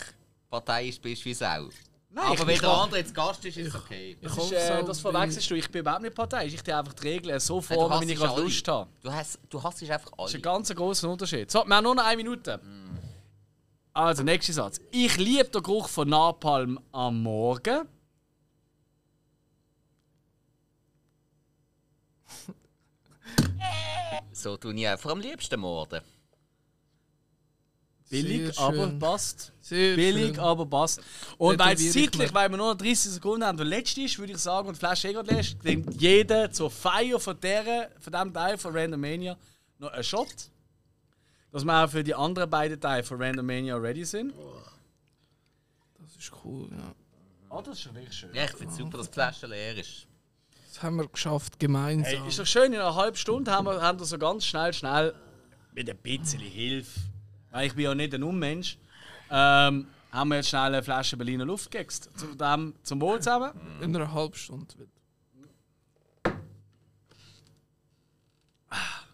parteiisch 0.50 1.02
bist 1.02 1.26
wie 1.26 1.34
Sau. 1.34 1.68
Nein, 2.10 2.26
aber 2.26 2.48
wenn 2.48 2.60
der 2.60 2.70
andere 2.70 3.00
jetzt 3.00 3.14
Gast 3.14 3.44
ist, 3.44 3.58
ist 3.58 3.68
es 3.70 3.76
okay. 3.76 4.16
Ich 4.22 4.28
Das, 4.28 4.38
ist, 4.38 4.52
äh, 4.54 4.80
so 4.80 4.88
das 4.88 5.00
verwechselst 5.02 5.50
du. 5.50 5.56
Ich 5.56 5.70
bin 5.70 5.82
überhaupt 5.82 6.04
nicht 6.04 6.16
parteiisch. 6.16 6.54
Ich 6.54 6.62
tue 6.62 6.78
einfach 6.78 6.94
die 6.94 7.08
Regeln 7.08 7.40
so 7.40 7.60
formen, 7.60 8.08
wie 8.08 8.14
ich 8.14 8.20
gerade. 8.20 8.42
Lust 8.42 8.68
habe. 8.68 8.90
Du, 9.02 9.12
hast, 9.12 9.40
du 9.50 9.62
hasst 9.62 9.82
einfach 9.84 10.12
Das 10.18 10.30
ist 10.30 10.36
ein 10.36 10.42
ganz 10.42 10.74
großer 10.74 11.10
Unterschied. 11.10 11.52
So, 11.52 11.66
wir 11.66 11.76
haben 11.76 11.84
nur 11.84 11.96
noch 11.96 12.06
eine 12.06 12.18
Minute. 12.18 12.60
Also, 13.94 14.24
nächster 14.24 14.54
Satz. 14.54 14.80
Ich 14.92 15.18
liebe 15.18 15.46
den 15.46 15.62
Geruch 15.62 15.90
von 15.90 16.08
Napalm 16.08 16.80
am 16.92 17.22
Morgen. 17.22 17.88
So 24.32 24.56
tue 24.58 24.74
ich 24.74 24.88
einfach 24.88 25.12
am 25.12 25.20
liebsten 25.20 25.60
morden. 25.60 26.02
Billig, 28.22 28.54
Sehr 28.56 28.64
aber 28.64 28.88
schön. 28.88 29.00
passt. 29.00 29.52
Sehr 29.62 29.96
Billig, 29.96 30.36
schön. 30.36 30.40
aber 30.40 30.66
passt. 30.66 31.02
Und 31.38 31.60
weil 31.60 31.76
es 31.76 31.92
zeitlich, 31.94 32.34
weil 32.34 32.50
wir 32.50 32.58
nur 32.58 32.74
noch 32.74 32.78
30 32.78 33.12
Sekunden 33.12 33.44
haben, 33.44 33.58
der 33.58 33.66
letzte 33.66 34.02
ist, 34.02 34.20
würde 34.20 34.34
ich 34.34 34.38
sagen, 34.38 34.68
und 34.68 34.76
die 34.76 34.80
Flasche 34.80 35.10
eh 35.10 35.14
gerade 35.14 35.32
leer 35.32 35.40
ist, 35.40 35.64
nimmt 35.64 36.02
jeder 36.02 36.52
zur 36.52 36.70
Feier 36.70 37.20
von, 37.20 37.40
der, 37.40 37.92
von 38.00 38.14
diesem 38.14 38.34
Teil 38.34 38.58
von 38.58 38.76
Randomania 38.76 39.38
noch 39.80 39.92
einen 39.92 40.04
Shot. 40.04 40.34
Dass 41.52 41.64
wir 41.64 41.84
auch 41.84 41.90
für 41.90 42.04
die 42.04 42.16
anderen 42.16 42.50
beiden 42.50 42.80
Teile 42.80 43.04
von 43.04 43.22
Randomania 43.22 43.76
ready 43.78 44.06
sind. 44.06 44.34
Das 46.00 46.16
ist 46.18 46.32
cool, 46.44 46.68
ja. 46.72 46.96
Oh, 47.50 47.62
das 47.62 47.76
ist 47.76 47.82
schon 47.82 47.96
wirklich 47.96 48.14
schön. 48.18 48.34
Ja, 48.34 48.46
ich 48.46 48.52
finde 48.52 48.72
es 48.72 48.78
super, 48.78 48.98
dass 48.98 49.08
die 49.08 49.14
Flasche 49.14 49.48
leer 49.48 49.78
ist. 49.78 50.08
Das 50.68 50.82
haben 50.82 50.96
wir 50.96 51.08
geschafft, 51.08 51.60
gemeinsam. 51.60 52.12
Hey, 52.12 52.28
ist 52.28 52.40
doch 52.40 52.48
schön, 52.48 52.74
in 52.74 52.80
einer 52.80 52.96
halben 52.96 53.16
Stunde 53.16 53.52
haben 53.52 53.66
wir, 53.66 53.80
haben 53.80 54.00
wir 54.00 54.06
so 54.06 54.18
ganz 54.18 54.44
schnell, 54.46 54.74
schnell, 54.74 55.14
mit 55.72 55.90
ein 55.90 55.98
bisschen 55.98 56.40
Hilfe, 56.40 57.00
weil 57.54 57.68
ich 57.68 57.74
bin 57.76 57.86
ja 57.86 57.96
nicht 57.96 58.14
ein 58.14 58.24
Unmensch, 58.24 58.78
ähm, 59.32 59.88
haben 60.12 60.28
wir 60.30 60.36
jetzt 60.36 60.50
schnell 60.50 60.62
eine 60.64 60.84
Flasche 60.84 61.16
Berliner 61.18 61.46
Luft 61.46 61.72
gegext. 61.72 62.10
Zu 62.18 62.36
dem, 62.36 62.76
zum 62.84 63.00
Wohl 63.02 63.20
zusammen. 63.20 63.52
In 63.82 63.96
einer 63.96 64.12
halben 64.14 64.36
Stunde 64.36 64.68
wieder. 64.78 64.90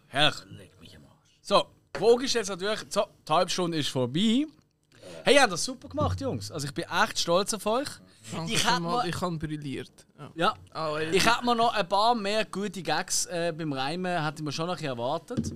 Herrlich. 0.08 0.44
Leg 0.50 0.80
mich 0.80 0.96
am 0.96 1.04
Arsch. 1.04 1.38
So, 1.40 1.66
die 1.94 1.98
Frage 2.00 2.24
ist 2.24 2.34
jetzt 2.34 2.48
natürlich, 2.48 2.80
so, 2.88 3.06
die 3.28 3.32
halbe 3.32 3.50
Stunde 3.50 3.78
ist 3.78 3.88
vorbei. 3.88 4.46
Hey, 5.24 5.34
ihr 5.34 5.42
habt 5.42 5.52
das 5.52 5.64
super 5.64 5.88
gemacht, 5.88 6.20
Jungs. 6.20 6.50
Also 6.50 6.66
ich 6.66 6.74
bin 6.74 6.84
echt 7.02 7.18
stolz 7.18 7.52
auf 7.54 7.64
euch. 7.66 7.88
Danke 8.32 8.52
Ich 8.52 8.58
vielmals, 8.60 8.80
mal- 9.04 9.08
ich 9.08 9.20
habe 9.20 9.38
brilliert. 9.38 10.06
Ja. 10.18 10.30
Ja. 10.34 10.54
Ah, 10.72 10.96
ey. 10.98 11.10
Ich 11.16 11.24
hätte 11.26 11.44
mir 11.44 11.54
noch 11.54 11.72
ein 11.74 11.88
paar 11.88 12.14
mehr 12.14 12.44
gute 12.44 12.82
Gags 12.82 13.26
äh, 13.26 13.52
beim 13.56 13.72
Reimen 13.72 14.22
hätte 14.24 14.38
ich 14.38 14.44
mir 14.44 14.52
schon 14.52 14.66
noch 14.66 14.80
erwartet. 14.80 15.52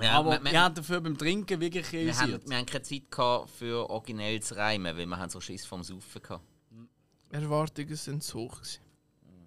Ja, 0.00 0.12
Aber 0.18 0.32
wir, 0.32 0.44
wir, 0.44 0.52
wir, 0.52 0.60
haben 0.60 0.74
dafür 0.74 1.00
beim 1.00 1.16
Trinken 1.16 1.60
wirklich 1.60 1.92
wir, 1.92 2.16
haben, 2.16 2.40
wir 2.46 2.56
haben 2.56 2.66
keine 2.66 2.82
Zeit 2.82 3.10
gehabt 3.10 3.50
für 3.50 3.88
originell 3.88 4.40
zu 4.42 4.56
reimen, 4.56 4.96
weil 4.96 5.06
wir 5.06 5.16
haben 5.16 5.30
so 5.30 5.40
Schiss 5.40 5.64
vom 5.64 5.82
Saufen 5.82 6.20
gehabt. 6.22 6.44
Erwartungen 7.30 7.96
sind 7.96 8.22
zu 8.22 8.38
hoch. 8.40 8.60
gewesen. 8.60 8.80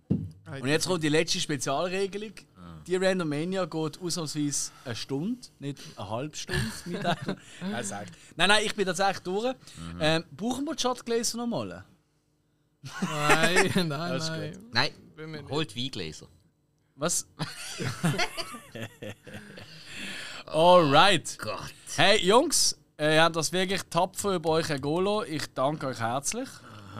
Und 0.10 0.68
jetzt 0.68 0.88
kommt 0.88 1.04
die 1.04 1.10
letzte 1.10 1.40
Spezialregelung. 1.40 2.34
Die 2.86 2.96
Randomania 2.96 3.66
geht 3.66 4.00
ausnahmsweise 4.00 4.72
eine 4.86 4.96
Stunde, 4.96 5.46
nicht 5.60 5.80
eine 5.98 6.10
halbe 6.10 6.38
Stunde 6.38 6.62
mit 6.86 7.06
einem. 7.06 7.38
nein, 7.62 8.48
nein, 8.48 8.66
ich 8.66 8.74
bin 8.74 8.86
tatsächlich 8.86 9.20
durch. 9.20 9.54
Ähm, 10.00 10.24
brauchen 10.32 10.64
wir 10.64 10.76
die 10.76 10.82
Shotgläser 10.82 11.38
nochmal? 11.38 11.84
Nein, 13.02 13.72
nein, 13.76 13.88
nein. 13.90 14.58
Nein, 14.72 14.92
Bin 15.16 15.32
mir 15.32 15.42
nicht. 15.42 15.52
holt 15.52 15.76
Weingläser. 15.76 16.28
Was? 16.96 17.28
Alright. 20.58 21.38
Gott. 21.38 21.72
Hey 21.98 22.20
Jungs, 22.26 22.76
äh, 22.98 23.14
ihr 23.14 23.24
habt 23.24 23.36
das 23.36 23.52
wirklich 23.52 23.80
tapfer 23.92 24.34
über 24.34 24.50
euch 24.50 24.68
ergolo. 24.72 25.22
Ich 25.22 25.54
danke 25.54 25.86
euch 25.86 26.00
herzlich. 26.00 26.50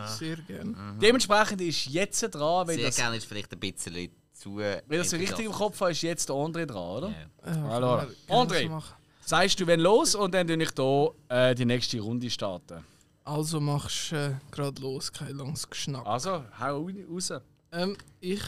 Sehr 0.06 0.36
gerne. 0.36 0.76
Dementsprechend 1.02 1.62
ist 1.62 1.88
jetzt 1.88 2.22
dran, 2.22 2.68
wenn 2.68 2.76
Sehr 2.76 2.86
das, 2.86 2.98
gerne 2.98 3.18
ist 3.18 3.26
vielleicht 3.26 3.52
ein 3.52 3.60
bisschen 3.60 4.12
zu. 4.32 4.58
wenn 4.58 5.00
das 5.00 5.10
so 5.10 5.18
richtig 5.18 5.48
im 5.48 5.52
Kopf 5.52 5.82
habe, 5.82 5.90
ist 5.90 6.04
jetzt 6.04 6.30
der 6.30 6.36
André 6.36 6.68
dran, 6.68 6.98
oder? 6.98 7.10
Ja. 7.10 7.80
Gerne 7.80 8.08
André. 8.30 8.84
Sagst 9.22 9.60
du, 9.60 9.66
wenn 9.66 9.80
los 9.80 10.14
und 10.14 10.36
dann 10.36 10.46
tue 10.46 10.62
ich 10.62 10.70
hier 10.78 11.14
äh, 11.30 11.56
die 11.56 11.66
nächste 11.66 12.00
Runde 12.00 12.30
starten. 12.30 12.86
Also 13.24 13.60
machst 13.60 14.12
du 14.12 14.18
äh, 14.18 14.32
gerade 14.52 14.80
los, 14.80 15.12
kein 15.12 15.36
langes 15.36 15.68
Geschnack. 15.68 16.06
Also, 16.06 16.44
hau 16.60 16.88
raus. 17.10 17.34
Ähm, 17.72 17.98
ich 18.20 18.42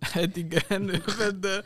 hätte 0.00 0.42
gerne 0.42 0.96
über 1.06 1.32
den 1.32 1.62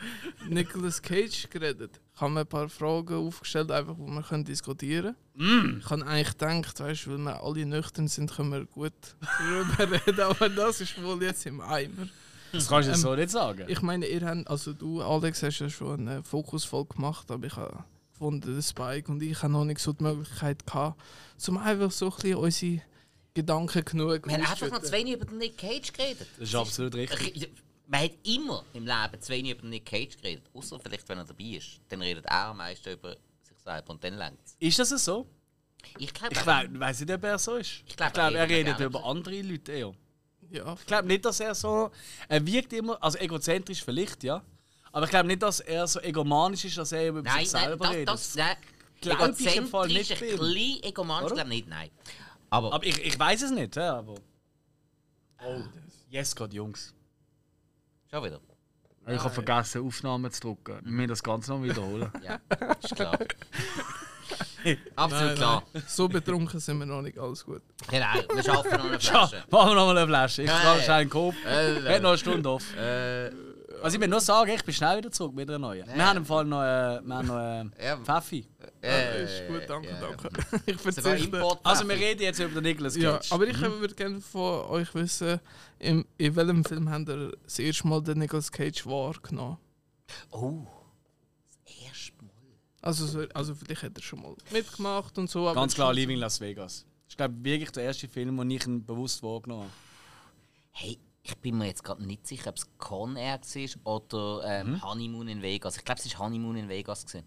Nicolas 0.50 1.00
Cage 1.00 1.48
geredet. 1.48 1.98
Ich 2.20 2.22
habe 2.22 2.34
mir 2.34 2.40
ein 2.40 2.46
paar 2.46 2.68
Fragen 2.68 3.14
aufgestellt, 3.14 3.70
einfach, 3.70 3.96
wo 3.96 4.06
wir 4.06 4.22
können 4.22 4.44
diskutieren 4.44 5.16
können. 5.38 5.80
Ich 5.82 5.88
habe 5.88 6.06
eigentlich 6.06 6.36
gedacht, 6.36 6.78
weißt, 6.78 7.08
weil 7.08 7.16
wir 7.16 7.42
alle 7.42 7.64
nüchtern 7.64 8.08
sind, 8.08 8.30
können 8.30 8.52
wir 8.52 8.66
gut 8.66 8.92
darüber 9.38 10.06
reden, 10.06 10.20
aber 10.20 10.50
das 10.50 10.82
ist 10.82 11.02
wohl 11.02 11.22
jetzt 11.22 11.46
im 11.46 11.62
Eimer. 11.62 12.08
Das 12.52 12.68
kannst 12.68 12.88
du 12.88 12.92
jetzt 12.92 12.98
Ähm, 12.98 13.08
so 13.10 13.14
nicht 13.16 13.30
sagen. 13.30 13.64
Ich 13.68 13.80
meine, 13.80 14.06
ihr 14.06 14.20
habt, 14.20 14.46
also 14.50 14.74
du, 14.74 15.00
Alex, 15.00 15.42
hast 15.42 15.60
ja 15.60 15.70
schon 15.70 16.08
eine 16.08 16.22
Fokusfolge 16.22 16.96
gemacht, 16.96 17.30
aber 17.30 17.46
ich 17.46 17.56
habe 17.56 17.84
gefunden, 18.12 18.54
der 18.54 18.60
Spike 18.60 19.10
und 19.10 19.22
ich 19.22 19.42
haben 19.42 19.52
noch 19.52 19.64
nicht 19.64 19.80
so 19.80 19.94
die 19.94 20.04
Möglichkeit 20.04 20.66
gehabt, 20.66 21.00
um 21.48 21.56
einfach 21.56 21.90
so 21.90 22.10
ein 22.10 22.16
bisschen 22.16 22.34
unsere 22.36 22.82
Gedanken 23.32 23.82
genug 23.82 24.26
Wir 24.26 24.34
haben 24.34 24.44
einfach 24.44 24.70
noch 24.70 24.82
zu 24.82 24.92
wenig 24.92 25.14
über 25.14 25.24
den 25.24 25.38
Nick 25.38 25.56
Cage 25.56 25.90
geredet. 25.90 26.26
Das 26.38 26.50
ist 26.50 26.54
absolut 26.54 26.94
richtig. 26.96 27.48
Man 27.92 28.02
hat 28.04 28.12
immer 28.24 28.64
im 28.72 28.86
Leben 28.86 29.20
zu 29.20 29.32
wenig 29.32 29.52
über 29.58 29.66
Nick 29.66 29.84
Cage 29.86 30.16
geredet. 30.16 30.44
Außer 30.54 30.78
vielleicht, 30.78 31.08
wenn 31.08 31.18
er 31.18 31.24
dabei 31.24 31.44
ist. 31.44 31.80
Dann 31.88 32.00
redet 32.00 32.24
er 32.26 32.46
am 32.46 32.58
meisten 32.58 32.90
über 32.92 33.16
sich 33.42 33.58
selber 33.58 33.90
und 33.90 34.04
dann 34.04 34.16
längt 34.16 34.38
es. 34.44 34.54
Ist 34.60 34.78
das 34.78 35.04
so? 35.04 35.26
Ich 35.98 36.14
glaube, 36.14 36.32
Ich 36.34 36.46
we 36.46 36.80
weiß 36.80 37.00
nicht, 37.00 37.10
ob 37.12 37.24
er 37.24 37.38
so 37.38 37.56
ist. 37.56 37.82
Ich 37.88 37.96
glaub, 37.96 38.08
ich 38.08 38.14
glaube, 38.14 38.36
er 38.36 38.42
er 38.42 38.48
redet 38.48 38.78
über 38.78 39.04
andere 39.04 39.42
Leute 39.42 39.72
eher. 39.72 39.92
Ja, 40.50 40.74
Ich 40.74 40.86
glaube 40.86 41.08
nicht, 41.08 41.24
dass 41.24 41.40
er 41.40 41.52
so. 41.54 41.90
Er 42.28 42.46
wirkt 42.46 42.72
immer. 42.74 43.02
Also 43.02 43.18
egozentrisch 43.18 43.82
vielleicht, 43.82 44.22
ja. 44.22 44.40
Aber 44.92 45.04
ich 45.06 45.10
glaube 45.10 45.26
nicht, 45.26 45.42
dass 45.42 45.58
er 45.60 45.86
so 45.88 46.00
egomanisch 46.00 46.64
ist, 46.66 46.78
dass 46.78 46.92
er 46.92 47.08
über 47.08 47.22
Nein, 47.22 47.44
sich 47.44 47.52
nein, 47.54 47.64
selber 47.64 47.84
das, 47.86 47.94
redet. 47.94 48.08
das, 48.08 48.34
nein. 48.36 48.56
Glaub 49.00 49.40
ich 49.40 49.56
im 49.56 49.66
Fall 49.66 49.88
nicht 49.88 50.12
ein 50.12 50.18
bei 50.20 50.26
ihm. 50.26 50.38
bisschen 50.38 50.82
egomanisch, 50.84 51.32
glaube 51.32 51.48
nicht, 51.48 51.66
nein. 51.68 51.90
Aber, 52.50 52.72
aber 52.72 52.84
ich, 52.86 52.98
ich 52.98 53.18
weiß 53.18 53.42
es 53.42 53.50
nicht, 53.50 53.74
ja, 53.76 53.98
aber. 53.98 54.14
Oh, 55.44 55.60
yes, 56.10 56.36
Gott, 56.36 56.52
Jungs. 56.52 56.92
Schon 58.12 58.24
wieder. 58.24 58.40
Ich 59.08 59.18
habe 59.18 59.30
vergessen, 59.30 59.84
Aufnahmen 59.86 60.30
zu 60.30 60.40
drücken. 60.40 60.78
Wir 60.84 60.92
müssen 60.92 61.08
das 61.08 61.22
Ganze 61.22 61.52
noch 61.52 61.62
wiederholen. 61.62 62.10
Ja, 62.22 62.38
ist 62.82 62.94
klar. 62.94 63.18
Absolut 64.94 65.26
Nein, 65.26 65.34
klar. 65.36 65.62
nein. 65.72 65.82
So 65.88 66.08
betrunken 66.08 66.60
sind 66.60 66.78
wir 66.78 66.86
noch 66.86 67.02
nicht, 67.02 67.18
alles 67.18 67.44
gut. 67.44 67.62
Genau, 67.90 68.06
wir 68.34 68.42
schaffen 68.44 68.70
noch 68.70 68.84
eine 68.84 68.92
Ja, 68.92 68.98
Flasche. 69.26 69.44
machen 69.50 69.70
wir 69.70 69.74
noch 69.74 69.86
mal 69.86 69.98
eine 69.98 70.06
Flasche. 70.06 70.42
Ich 70.42 70.48
ja. 70.48 70.76
schnell 70.80 70.90
einen 70.90 71.10
Kopf. 71.10 71.34
Äh, 71.44 71.94
Hat 71.94 72.02
noch 72.02 72.10
eine 72.10 72.18
Stunde 72.18 72.48
auf. 72.48 72.76
Äh, 72.76 73.30
Also 73.82 73.96
ich 73.96 74.00
will 74.00 74.08
nur 74.08 74.20
sagen, 74.20 74.50
ich 74.50 74.62
bin 74.62 74.74
schnell 74.74 74.98
wieder 74.98 75.10
zurück 75.10 75.34
mit 75.34 75.48
einer 75.48 75.58
neuen. 75.58 75.86
Wir 75.92 76.06
haben 76.06 76.18
im 76.18 76.26
Fall 76.26 76.44
noch, 76.44 76.60
äh, 76.62 77.00
wir 77.02 77.14
haben 77.16 77.26
noch 77.26 77.38
äh, 77.80 77.84
Ja. 77.86 77.96
Pfeffi. 77.96 78.46
äh, 78.82 79.24
ist 79.24 79.48
gut, 79.48 79.62
danke, 79.66 79.88
ja. 79.88 79.98
danke. 80.00 80.28
Ich 80.66 80.76
verzichte. 80.76 81.58
Also 81.64 81.88
wir 81.88 81.96
reden 81.96 82.22
jetzt 82.22 82.38
über 82.38 82.60
den 82.60 82.62
Nicolas 82.64 82.94
Cage. 82.94 83.02
Ja, 83.30 83.34
aber 83.34 83.46
ich 83.46 83.58
würde 83.60 83.94
gerne 83.94 84.20
von 84.20 84.60
euch 84.66 84.94
wissen, 84.94 85.40
in, 85.80 86.04
in 86.18 86.36
welchem 86.36 86.64
Film 86.64 86.88
habt 86.90 87.08
ihr 87.08 87.32
das 87.42 87.58
erste 87.58 87.86
Mal 87.88 88.02
den 88.02 88.18
Nicolas 88.18 88.50
Cage 88.52 88.86
wahrgenommen? 88.86 89.58
Oh. 90.30 90.66
Das 91.64 91.76
erste 91.86 92.12
Mal. 92.24 92.30
Also, 92.82 93.06
so- 93.06 93.26
also 93.34 93.54
vielleicht 93.54 93.82
hat 93.82 93.96
er 93.96 94.02
schon 94.02 94.22
mal 94.22 94.34
mitgemacht 94.52 95.16
und 95.18 95.28
so. 95.28 95.46
aber 95.48 95.60
Ganz 95.60 95.74
klar, 95.74 95.92
Leaving 95.92 96.18
Las 96.18 96.40
Vegas. 96.40 96.86
Ich 97.08 97.16
glaube 97.16 97.34
wirklich 97.42 97.70
der 97.72 97.84
erste 97.84 98.08
Film, 98.08 98.36
den 98.36 98.50
ich 98.50 98.66
ihn 98.66 98.84
bewusst 98.84 99.22
wahrgenommen 99.22 99.64
habe. 99.64 99.72
Hey, 100.72 100.98
ich 101.22 101.36
bin 101.38 101.58
mir 101.58 101.66
jetzt 101.66 101.82
gerade 101.84 102.04
nicht 102.06 102.26
sicher, 102.26 102.50
ob 102.50 102.56
es 102.56 102.66
Con 102.78 103.16
Air 103.16 103.40
war 103.84 103.96
oder 103.96 104.42
ähm, 104.46 104.72
Mhm. 104.72 104.82
Honeymoon 104.82 105.28
in 105.28 105.42
Vegas. 105.42 105.76
Ich 105.76 105.84
glaube, 105.84 106.00
es 106.04 106.12
war 106.18 106.26
Honeymoon 106.26 106.56
in 106.56 106.68
Vegas. 106.68 107.04
Gewesen. 107.04 107.24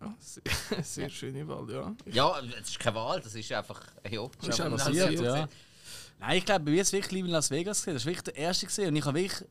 Ja, 0.00 0.14
sehr, 0.18 0.82
sehr 0.82 1.10
schöne 1.10 1.46
Wahl, 1.46 1.70
ja. 1.70 1.94
Ja, 2.06 2.40
es 2.60 2.70
ist 2.70 2.78
keine 2.78 2.96
Wahl, 2.96 3.20
das 3.20 3.34
ist 3.34 3.52
einfach. 3.52 3.82
Ja, 4.10 4.26
Das 4.40 4.48
ist 4.48 4.60
einfach 4.60 4.84
passiert, 4.84 5.06
passiert, 5.06 5.22
ja. 5.22 5.48
Nein, 6.18 6.38
ich 6.38 6.44
glaube, 6.44 6.64
bei 6.64 6.70
mir 6.72 6.82
ist 6.82 6.88
es 6.88 6.92
wirklich 6.92 7.12
lieber 7.12 7.28
in 7.28 7.32
Las 7.32 7.50
Vegas 7.50 7.78
gesehen. 7.78 7.94
Das 7.94 8.04
war 8.04 8.12
wirklich 8.12 8.34
der 8.34 8.36
erste 8.36 8.66
gesehen. 8.66 8.88
Und 8.88 8.96
ich 8.96 9.04
habe 9.04 9.18
wirklich. 9.18 9.48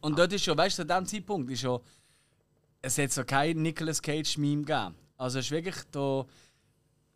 Und 0.00 0.18
dort 0.18 0.32
ist 0.32 0.46
ja, 0.46 0.56
weißt 0.56 0.78
du, 0.78 0.82
zu 0.82 0.86
diesem 0.86 1.06
Zeitpunkt 1.06 1.50
ist 1.50 1.62
ja. 1.62 1.78
Es 2.82 2.96
hat 2.98 3.12
so 3.12 3.24
kein 3.24 3.60
Nicolas 3.60 4.00
Cage-Meme 4.00 4.62
gegeben. 4.64 4.94
Also 5.16 5.38
es 5.38 5.46
ist 5.46 5.50
wirklich 5.50 5.76
da. 5.90 6.24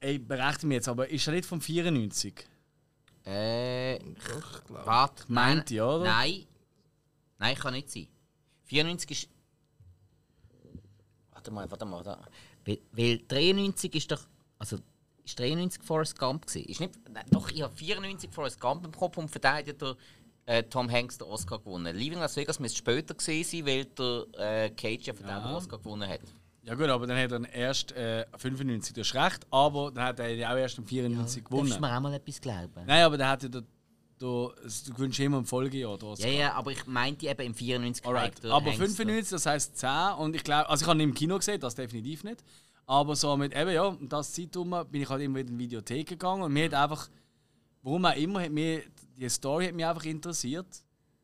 Ey, 0.01 0.19
berechne 0.19 0.69
mich 0.69 0.77
jetzt, 0.77 0.89
aber 0.89 1.09
ist 1.09 1.27
er 1.27 1.33
nicht 1.33 1.47
vom 1.47 1.61
94? 1.61 2.47
Äh, 3.25 3.99
Doch, 3.99 4.57
ich 4.59 4.65
glaube. 4.65 4.87
warte. 4.87 5.25
Meint 5.29 5.71
nein, 5.71 5.77
ihr, 5.77 5.87
oder? 5.87 6.05
Nein. 6.05 6.47
Nein, 7.39 7.57
kann 7.57 7.73
nicht 7.75 7.91
sein. 7.91 8.09
94 8.65 9.11
ist. 9.11 9.29
Warte 11.45 11.51
mal, 11.51 11.71
warte 11.71 11.85
mal. 11.85 12.03
Da. 12.03 12.19
Weil, 12.65 12.79
weil 12.93 13.19
93 13.29 13.95
ist 13.95 14.11
doch. 14.11 14.21
Also, 14.59 14.79
ist 15.25 15.39
93 15.39 15.83
Forrest 15.83 16.19
Gump 16.19 16.47
gewesen? 16.47 16.69
Ist 16.69 16.81
nicht, 16.81 16.95
nein, 17.11 17.25
doch, 17.31 17.51
ich 17.51 17.63
habe 17.63 17.75
94 17.75 18.31
Forrest 18.31 18.61
Gump 18.61 18.85
im 18.85 18.93
Kopf 18.93 19.17
und 19.17 19.31
für 19.31 19.41
den 19.41 19.53
hat 19.53 19.67
ja 19.67 19.73
der 19.73 19.97
äh, 20.47 20.63
Tom 20.63 20.91
Hanks 20.91 21.19
den 21.19 21.27
Oscar 21.27 21.59
gewonnen. 21.59 21.95
Leaving 21.97 22.19
Las 22.19 22.37
Vegas 22.37 22.59
müsste 22.61 22.79
später 22.79 23.15
gewesen 23.15 23.45
sein, 23.45 23.67
weil 23.67 23.85
der 23.87 24.65
äh, 24.65 24.71
Cage 24.71 25.07
ja 25.07 25.15
für 25.15 25.23
den 25.23 25.35
den 25.35 25.55
Oscar 25.55 25.79
gewonnen 25.79 26.09
hat. 26.09 26.21
Ja 26.63 26.75
gut, 26.75 26.89
aber 26.89 27.07
dann 27.07 27.19
hat 27.19 27.31
er 27.31 27.53
erst 27.53 27.93
äh, 27.93 28.25
95, 28.39 28.95
du 28.95 29.01
hast 29.03 29.15
recht, 29.15 29.47
aber 29.51 29.91
dann 29.93 30.05
hat 30.05 30.19
er 30.19 30.35
ja 30.35 30.51
auch 30.53 30.57
erst 30.57 30.79
im 30.79 30.87
94 30.87 31.43
Darfst 31.43 31.51
gewonnen. 31.51 31.71
du 31.71 31.81
mir 31.81 31.95
auch 31.95 32.01
mal 32.01 32.15
etwas 32.15 32.41
glauben? 32.41 32.87
Nein, 32.87 33.03
aber 33.05 33.19
dann 33.19 33.29
hat 33.29 33.55
da, 33.55 33.61
da, 34.25 34.53
du 34.87 34.95
gewünscht 34.95 35.21
immer 35.21 35.39
im 35.39 35.45
Folgejahr. 35.45 36.03
Oscar. 36.03 36.27
Ja, 36.27 36.33
ja, 36.33 36.53
aber 36.55 36.73
ich 36.73 36.87
meinte 36.87 37.27
eben 37.27 37.43
im 37.43 37.55
94 37.55 38.07
Alright. 38.07 38.45
Aber 38.47 38.67
Hanks 38.67 38.97
95, 38.97 39.31
das 39.31 39.47
heisst 39.47 39.79
10 39.79 39.91
und 40.19 40.35
ich 40.35 40.43
glaube, 40.43 40.69
also 40.69 40.83
ich 40.83 40.89
habe 40.89 40.99
ihn 40.99 41.11
im 41.11 41.15
Kino 41.15 41.37
gesehen, 41.37 41.61
das 41.61 41.75
definitiv 41.75 42.25
nicht. 42.25 42.43
Aber 42.87 43.17
so 43.17 43.37
mit 43.37 43.55
eben, 43.55 43.71
ja, 43.71 43.85
um 43.85 44.09
das 44.09 44.33
Zeitum 44.33 44.75
bin 44.91 45.03
ich 45.03 45.09
halt 45.09 45.23
immer 45.23 45.39
wieder 45.39 45.49
in 45.51 45.59
die 45.59 45.65
Videothek 45.65 46.09
gegangen 46.09 46.43
und 46.43 46.53
mir 46.53 46.65
hat 46.67 46.75
einfach, 46.75 47.09
warum 47.83 48.05
auch 48.05 48.17
immer, 48.17 48.43
hat 48.43 48.51
mir, 48.51 48.83
die 49.17 49.29
Story 49.29 49.67
hat 49.67 49.75
mich 49.75 49.87
einfach 49.87 50.05
interessiert. 50.05 50.67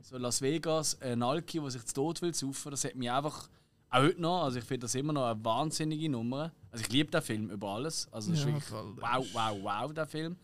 So 0.03 0.17
Las 0.17 0.41
Vegas, 0.41 1.01
ein 1.01 1.23
Alki, 1.23 1.61
der 1.61 1.71
sich 1.71 1.85
zu 1.85 1.95
Tod 1.95 2.23
will 2.23 2.35
saufen, 2.35 2.71
das 2.71 2.85
hat 2.85 2.95
mich 2.95 3.11
einfach, 3.11 3.49
auch 3.91 3.99
heute 4.03 4.21
noch, 4.21 4.45
also 4.45 4.59
ich 4.59 4.65
finde 4.65 4.85
das 4.85 4.95
immer 4.95 5.13
noch 5.13 5.27
eine 5.27 5.45
wahnsinnige 5.45 6.09
Nummer. 6.09 6.53
Also 6.71 6.85
ich 6.85 6.93
liebe 6.93 7.11
den 7.11 7.23
Film 7.23 7.51
über 7.51 7.69
alles. 7.71 8.09
Also 8.13 8.31
das 8.31 8.41
ist 8.41 8.47
Ja, 8.47 8.53
wirklich 8.53 8.71
wow, 8.71 9.27
wow, 9.33 9.59
wow, 9.63 9.93
der 9.93 10.07
Film. 10.07 10.37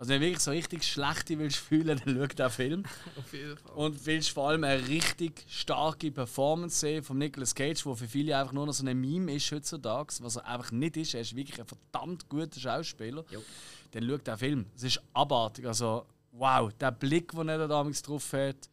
Also 0.00 0.14
wenn 0.14 0.22
du 0.22 0.28
wirklich 0.28 0.42
so 0.42 0.50
richtig 0.50 0.82
schlechte 0.82 1.38
willst 1.38 1.58
fühlen, 1.58 2.00
dann 2.02 2.16
schau 2.16 2.26
den 2.26 2.50
Film. 2.50 2.84
Auf 3.18 3.32
jeden 3.34 3.58
Fall. 3.58 3.72
Und 3.74 4.06
willst 4.06 4.30
vor 4.30 4.48
allem 4.48 4.64
eine 4.64 4.88
richtig 4.88 5.44
starke 5.46 6.10
Performance 6.10 6.80
sehen 6.80 7.04
von 7.04 7.18
Nicolas 7.18 7.54
Cage, 7.54 7.84
wo 7.84 7.94
für 7.94 8.08
viele 8.08 8.34
einfach 8.34 8.54
nur 8.54 8.64
noch 8.64 8.72
so 8.72 8.86
ein 8.86 8.98
Meme 8.98 9.34
ist 9.34 9.52
heutzutage, 9.52 10.14
was 10.20 10.36
er 10.36 10.46
einfach 10.46 10.72
nicht 10.72 10.96
ist. 10.96 11.12
Er 11.12 11.20
ist 11.20 11.36
wirklich 11.36 11.60
ein 11.60 11.66
verdammt 11.66 12.30
guter 12.30 12.58
Schauspieler. 12.58 13.26
Jo. 13.30 13.42
Dann 13.90 14.08
schau 14.08 14.16
den 14.16 14.38
Film. 14.38 14.66
Es 14.74 14.84
ist 14.84 15.02
abartig. 15.12 15.66
Also, 15.66 16.06
wow, 16.32 16.72
der 16.72 16.92
Blick, 16.92 17.32
den 17.32 17.50
er 17.50 17.58
da 17.58 17.66
damals 17.66 18.00
drauf 18.00 18.32
hat. 18.32 18.70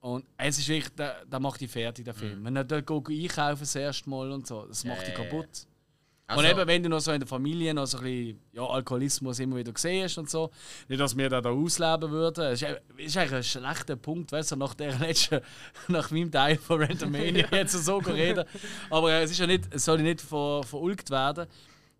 Und 0.00 0.24
es 0.36 0.58
ist 0.58 0.66
wirklich, 0.66 0.92
der, 0.96 1.24
der 1.26 1.38
macht 1.38 1.60
dich 1.60 1.70
fertig, 1.70 2.06
der 2.06 2.14
Film. 2.14 2.44
Wenn 2.44 2.56
er 2.56 2.64
dort 2.64 2.90
einkaufen 2.90 3.60
das 3.60 3.76
erste 3.76 4.10
Mal 4.10 4.32
und 4.32 4.48
so, 4.48 4.66
das 4.66 4.82
macht 4.84 5.06
ja. 5.06 5.14
kaputt. 5.14 5.68
Also, 6.28 6.42
und 6.42 6.50
eben, 6.50 6.66
wenn 6.66 6.82
du 6.82 6.88
noch 6.88 6.98
so 6.98 7.12
in 7.12 7.20
der 7.20 7.28
Familie 7.28 7.72
noch 7.72 7.86
so 7.86 7.98
ein 7.98 8.04
bisschen 8.04 8.40
ja, 8.52 8.66
Alkoholismus 8.66 9.38
immer 9.38 9.56
wieder 9.56 9.72
siehst 9.76 10.18
und 10.18 10.28
so, 10.28 10.50
nicht, 10.88 11.00
dass 11.00 11.16
wir 11.16 11.28
da, 11.28 11.40
da 11.40 11.50
ausleben 11.50 12.10
würden. 12.10 12.44
Es 12.46 12.62
ist, 12.62 12.80
ist 12.96 13.16
eigentlich 13.16 13.32
ein 13.32 13.44
schlechter 13.44 13.94
Punkt, 13.94 14.32
weißt 14.32 14.52
du, 14.52 14.56
nach 14.56 14.74
der 14.74 14.98
letzten, 14.98 15.40
nach 15.88 16.10
meinem 16.10 16.32
Teil 16.32 16.56
von 16.56 16.82
Randomania 16.82 17.46
jetzt 17.52 17.72
so 17.72 17.98
reden. 17.98 18.44
Aber 18.90 19.12
äh, 19.12 19.22
es 19.22 19.30
ist 19.30 19.38
ja 19.38 19.46
nicht, 19.46 19.68
es 19.70 19.84
soll 19.84 20.02
nicht 20.02 20.20
ver, 20.20 20.62
verulgt 20.64 21.10
werden. 21.10 21.46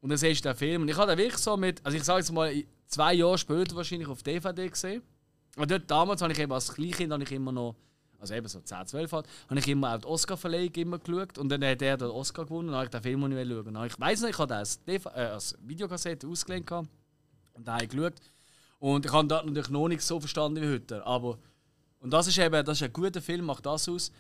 Und 0.01 0.11
dann 0.11 0.18
siehst 0.18 0.45
du 0.45 0.49
den 0.49 0.57
Film. 0.57 0.83
Und 0.83 0.89
ich 0.89 0.97
habe 0.97 1.14
den 1.14 1.18
wirklich 1.18 1.39
so 1.41 1.57
mit, 1.57 1.85
also 1.85 1.97
ich 1.97 2.03
sage 2.03 2.18
jetzt 2.18 2.33
mal, 2.33 2.53
zwei 2.89 3.14
Jahre 3.14 3.39
später 3.39 3.77
wahrscheinlich 3.77 4.09
auf 4.09 4.24
DVD 4.24 4.68
gesehen. 4.68 5.03
Und 5.57 5.70
dort 5.70 5.89
damals 5.89 6.20
habe 6.20 6.33
ich 6.33 6.39
eben 6.41 6.53
als 6.53 6.74
Kleinkind 6.74 7.12
habe 7.12 7.22
ich 7.22 7.33
immer 7.33 7.53
noch, 7.53 7.77
also 8.19 8.35
eben 8.35 8.49
so 8.49 8.61
10, 8.61 8.87
12 8.87 9.12
halt, 9.12 9.27
habe 9.49 9.61
ich 9.61 9.69
immer 9.69 9.95
auch 9.95 9.99
die 9.99 10.07
Oscar-Verleihung 10.07 10.75
immer 10.75 10.99
geschaut. 10.99 11.39
Und 11.39 11.49
dann 11.49 11.64
hat 11.64 11.83
er 11.83 11.97
den 11.97 12.09
Oscar 12.09 12.45
gewonnen 12.45 12.69
und 12.69 12.75
dann 12.75 12.85
ich 12.85 12.91
den 12.91 13.03
Film 13.03 13.29
nicht 13.29 13.49
schauen. 13.49 13.75
Dann 13.75 13.87
ich 13.87 14.01
weiß 14.01 14.21
nicht, 14.23 14.31
ich 14.31 14.39
habe 14.39 14.62
DV 14.87 15.07
äh, 15.07 15.21
als 15.21 15.57
Videokassette 15.62 16.27
ausgelehnt 16.27 16.71
und 16.71 17.67
da 17.67 17.75
habe 17.75 17.85
ich 17.85 17.91
geschaut. 17.91 18.14
Und 18.79 19.07
ich 19.07 19.12
habe 19.12 19.29
das 19.29 19.45
natürlich 19.45 19.71
noch 19.71 19.89
nicht 19.89 20.03
so 20.03 20.21
verstanden 20.21 20.62
wie 20.62 20.75
heute. 20.75 21.05
Aber, 21.07 21.39
und 22.01 22.12
das 22.12 22.27
ist 22.27 22.39
eben, 22.39 22.64
das 22.64 22.79
ist 22.79 22.83
ein 22.83 22.93
guter 22.93 23.23
Film, 23.23 23.47
macht 23.47 23.67
das 23.67 23.89
aus. 23.89 24.12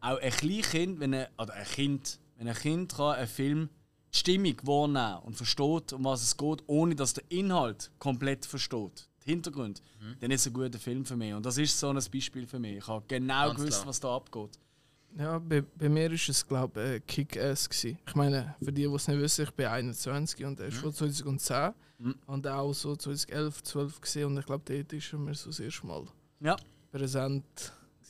Auch 0.00 0.18
ein 0.18 0.30
Kleinkind, 0.30 1.00
wenn 1.00 1.14
ein, 1.14 1.26
oder 1.38 1.54
ein 1.54 1.64
Kind, 1.64 2.18
wenn 2.36 2.48
ein 2.48 2.54
Kind 2.54 2.94
kann 2.94 3.14
einen 3.14 3.28
Film 3.28 3.68
die 4.12 4.18
Stimmung 4.18 4.56
wahrnehmen 4.64 5.22
und 5.22 5.36
versteht, 5.36 5.92
um 5.92 6.04
was 6.04 6.22
es 6.22 6.36
geht, 6.36 6.62
ohne 6.66 6.94
dass 6.94 7.14
der 7.14 7.24
Inhalt 7.30 7.90
komplett 7.98 8.44
versteht, 8.44 9.08
Hintergrund, 9.24 9.82
dann 10.20 10.30
ist 10.30 10.42
es 10.42 10.46
ein 10.48 10.52
guter 10.52 10.78
Film 10.78 11.04
für 11.04 11.16
mich. 11.16 11.32
Und 11.34 11.44
das 11.46 11.58
ist 11.58 11.78
so 11.78 11.88
ein 11.90 11.96
Beispiel 12.12 12.46
für 12.46 12.58
mich. 12.58 12.78
Ich 12.78 12.86
habe 12.88 13.04
genau 13.08 13.48
Ganz 13.48 13.60
gewusst, 13.60 13.76
klar. 13.78 13.86
was 13.88 14.00
da 14.00 14.16
abgeht. 14.16 14.58
Ja, 15.18 15.38
bei, 15.38 15.60
bei 15.60 15.88
mir 15.90 16.08
war 16.10 16.12
es, 16.16 16.46
glaube 16.46 16.80
ich, 16.82 16.88
äh, 16.88 17.00
Kick-Ass. 17.00 17.68
Ich 17.84 18.14
meine, 18.14 18.54
für 18.62 18.72
die, 18.72 18.82
die 18.88 18.94
es 18.94 19.08
nicht 19.08 19.20
wissen, 19.20 19.42
ich 19.44 19.50
bin 19.50 19.66
21 19.66 20.44
und 20.46 20.58
er 20.60 20.66
ist 20.68 20.78
von 20.78 20.92
2010. 20.92 21.72
Mhm. 21.98 22.14
Und 22.26 22.46
auch 22.48 22.72
so 22.72 22.96
2011, 22.96 23.62
12 23.62 24.00
gesehen 24.00 24.26
und 24.26 24.38
ich 24.38 24.46
glaube, 24.46 24.62
dort 24.64 24.92
ist 24.92 25.12
er 25.12 25.18
mir 25.18 25.34
so 25.34 25.50
das 25.50 25.60
erste 25.60 25.86
Mal 25.86 26.04
Ja, 26.40 26.56
präsent. 26.90 27.44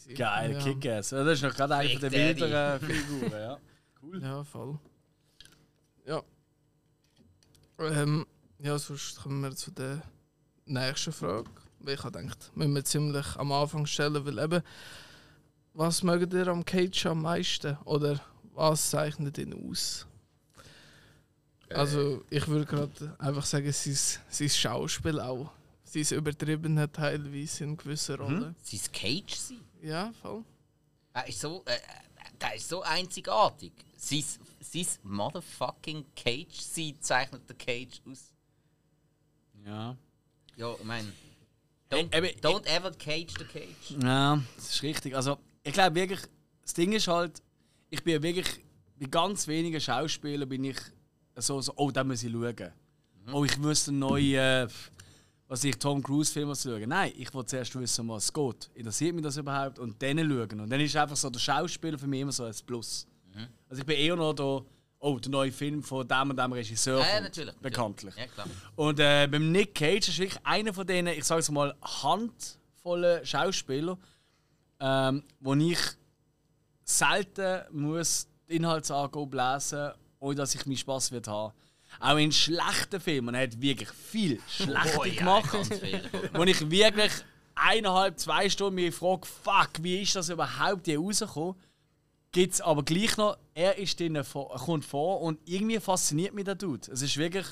gewesen. 0.05 0.17
geil, 0.17 0.53
ja. 0.53 0.59
Kick-Ass. 0.63 1.09
Das 1.11 1.27
ist 1.27 1.43
noch 1.43 1.55
gerade 1.55 1.75
eine 1.75 1.99
der 1.99 2.13
wilderen 2.13 2.81
Figuren. 2.81 3.33
Ja. 3.33 3.59
Cool. 4.01 4.23
Ja, 4.23 4.45
voll. 4.45 4.79
Ja. 6.07 6.23
Ähm, 7.81 8.27
ja, 8.61 8.79
sonst 8.79 9.21
kommen 9.21 9.41
wir 9.43 9.55
zu 9.57 9.71
der 9.73 10.03
nächsten 10.73 11.13
Frage. 11.13 11.51
Weil 11.81 11.95
ich 11.95 12.05
habe 12.05 12.19
gedacht, 12.19 12.51
müssen 12.55 12.75
wir 12.75 12.85
ziemlich 12.85 13.37
am 13.37 13.53
Anfang 13.53 13.87
stellen, 13.87 14.25
weil 14.25 14.39
eben, 14.39 14.63
was 15.75 16.03
mögt 16.03 16.33
ihr 16.33 16.47
am 16.49 16.65
Cage 16.65 17.07
am 17.07 17.23
meisten? 17.23 17.77
Oder 17.85 18.21
was 18.55 18.91
zeichnet 18.91 19.39
ihn 19.39 19.69
aus? 19.69 20.07
Also, 21.71 22.23
ich 22.29 22.47
würde 22.49 22.67
gerade 22.67 23.17
einfach 23.19 23.45
sagen, 23.45 23.73
sein, 23.73 23.99
sein 24.29 24.49
Schauspiel 24.49 25.19
auch. 25.21 25.51
Sein 25.85 26.19
übertriebene 26.19 26.91
teilweise 26.91 27.65
in 27.65 27.77
gewissen 27.77 28.17
Rollen. 28.17 28.57
sein 28.63 28.93
Cage 28.93 29.35
sein? 29.35 29.61
Ja, 29.83 30.13
voll. 30.21 30.45
Er 31.15 31.29
ist 31.29 31.41
so, 31.41 31.63
äh, 31.67 31.79
der 32.41 32.55
ist 32.55 32.69
so 32.69 32.83
einzigartig. 32.83 33.73
Sein, 33.97 34.25
sein 34.61 34.87
motherfucking 35.03 36.05
Cage 36.15 36.61
sein 36.61 36.95
zeichnet 37.01 37.49
der 37.49 37.57
Cage 37.57 38.01
aus. 38.11 38.33
Ja. 39.65 39.97
Ja, 40.63 40.77
ich 40.79 40.85
meine. 40.85 41.13
Don't, 41.91 42.41
don't 42.41 42.67
ever 42.67 42.93
cage 42.93 43.35
the 43.37 43.45
cage. 43.45 44.01
Ja, 44.01 44.41
das 44.55 44.71
ist 44.71 44.83
richtig. 44.85 45.17
Also, 45.17 45.39
ich 45.65 45.73
glaube 45.73 45.97
wirklich, 45.97 46.21
das 46.63 46.73
Ding 46.73 46.93
ist 46.93 47.09
halt, 47.09 47.43
ich 47.91 48.03
bin 48.05 48.23
wirklich, 48.23 48.47
bei 48.97 49.07
ganz 49.07 49.49
wenigen 49.49 49.81
Schauspielern 49.81 50.49
bin 50.49 50.63
ich 50.63 50.79
so, 51.35 51.61
so 51.61 51.73
oh, 51.77 51.91
da 51.91 52.05
muss 52.05 52.23
ich 52.23 52.31
schauen. 52.31 52.71
Oh, 53.33 53.45
ich 53.45 53.59
muss 53.59 53.89
einen 53.89 53.99
neuen, 53.99 54.35
äh, 54.35 54.69
was 55.49 55.65
ich, 55.65 55.77
Tom 55.79 56.01
Cruise-Film 56.01 56.55
schauen. 56.55 56.89
Nein, 56.89 57.13
ich 57.17 57.35
will 57.35 57.45
zuerst 57.45 57.75
wissen, 57.79 58.09
was 58.09 58.25
es 58.27 58.33
geht. 58.33 58.71
Interessiert 58.75 59.17
mich 59.17 59.25
das 59.25 59.37
überhaupt? 59.37 59.81
Und 59.81 60.01
dann 60.01 60.19
schauen. 60.19 60.61
Und 60.61 60.71
dann 60.71 60.81
ist 60.81 60.97
einfach 60.97 61.17
so 61.17 61.29
der 61.29 61.41
Schauspieler 61.41 61.99
für 61.99 62.07
mich 62.07 62.21
immer 62.21 62.33
so 62.33 62.45
ein 62.45 62.55
Plus. 62.65 63.09
Also 63.69 63.81
ich 63.81 63.87
bin 63.87 63.97
eher 63.97 64.15
noch 64.15 64.33
da, 64.33 64.63
oh, 65.03 65.19
der 65.19 65.31
neue 65.31 65.53
Film 65.53 65.83
von 65.83 66.07
dem 66.07 66.31
und 66.31 66.37
dem 66.37 66.53
Regisseur. 66.53 67.01
Ja, 67.01 67.15
ja, 67.15 67.21
natürlich. 67.21 67.55
Bekanntlich. 67.57 68.15
Ja, 68.17 68.27
klar. 68.27 68.47
Und 68.77 69.01
äh, 69.01 69.27
beim 69.27 69.51
Nick 69.51 69.75
Cage 69.75 70.09
ist 70.09 70.19
wirklich 70.19 70.41
einer 70.45 70.73
von 70.73 70.87
denen, 70.87 71.09
ich 71.19 71.25
sage 71.25 71.41
es 71.41 71.51
mal, 71.51 71.75
handvollen 71.83 73.27
Schauspieler, 73.27 73.99
ähm, 74.81 75.25
wo 75.41 75.55
ich 75.55 75.79
selten 76.85 77.63
muss 77.73 78.29
die 78.49 78.57
Inhaltsangabe 78.57 79.37
lesen, 79.37 79.91
ohne 80.21 80.37
dass 80.37 80.55
ich 80.55 80.65
meinen 80.67 80.77
Spass 80.77 81.11
wird 81.11 81.27
haben. 81.27 81.53
Auch 81.99 82.17
in 82.17 82.33
schlechten 82.33 83.01
Filmen, 83.01 83.35
er 83.35 83.43
hat 83.43 83.61
wirklich 83.61 83.91
viel 83.91 84.41
schlechter 84.49 85.01
Oh 85.01 85.05
ja, 85.05 85.15
gemacht, 85.15 85.53
wo 86.33 86.45
ich 86.45 86.71
wirklich 86.71 87.13
eineinhalb, 87.57 88.19
zwei 88.19 88.49
Stunden 88.49 88.77
mich 88.77 88.95
frage, 88.95 89.27
fuck, 89.27 89.71
wie 89.81 90.03
ist 90.03 90.15
das 90.15 90.29
überhaupt 90.29 90.87
hier 90.87 91.01
rausgekommen? 91.01 91.57
Gibt 92.33 92.55
es 92.55 92.61
aber 92.63 92.83
gleich 92.83 93.17
noch, 93.19 93.37
er 93.55 93.77
ist 93.79 94.01
drin, 94.01 94.23
vor- 94.25 94.49
kommt 94.57 94.85
vor 94.85 95.21
und 95.21 95.39
irgendwie 95.45 95.79
fasziniert 95.79 96.35
mich 96.35 96.45
der 96.45 96.55
Dude. 96.55 96.91
Es 96.91 97.03
ist 97.03 97.17
wirklich, 97.19 97.47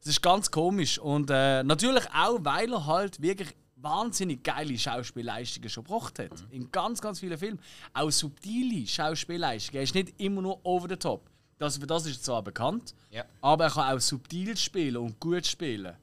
es 0.00 0.06
ist 0.06 0.22
ganz 0.22 0.50
komisch 0.50 0.98
und 0.98 1.28
äh, 1.30 1.64
natürlich 1.64 2.04
auch, 2.14 2.38
weil 2.42 2.72
er 2.72 2.86
halt 2.86 3.20
wirklich 3.20 3.48
wahnsinnig 3.74 4.42
geile 4.44 4.78
Schauspielleistungen 4.78 5.68
schon 5.68 5.84
gebracht 5.84 6.18
hat. 6.20 6.30
In 6.50 6.70
ganz, 6.70 7.00
ganz 7.00 7.20
vielen 7.20 7.36
Filmen. 7.36 7.60
Auch 7.92 8.10
subtile 8.10 8.86
Schauspielleistungen. 8.86 9.78
Er 9.78 9.82
ist 9.82 9.94
nicht 9.94 10.14
immer 10.20 10.40
nur 10.40 10.64
over 10.64 10.88
the 10.88 10.96
top. 10.96 11.28
Das, 11.58 11.76
für 11.78 11.86
das 11.86 12.06
ist 12.06 12.24
zwar 12.24 12.42
bekannt, 12.42 12.94
Ja. 13.10 13.24
aber 13.40 13.64
er 13.64 13.70
kann 13.70 13.96
auch 13.96 14.00
subtil 14.00 14.56
spielen 14.56 14.96
und 14.98 15.18
gut 15.18 15.46
spielen. 15.46 15.94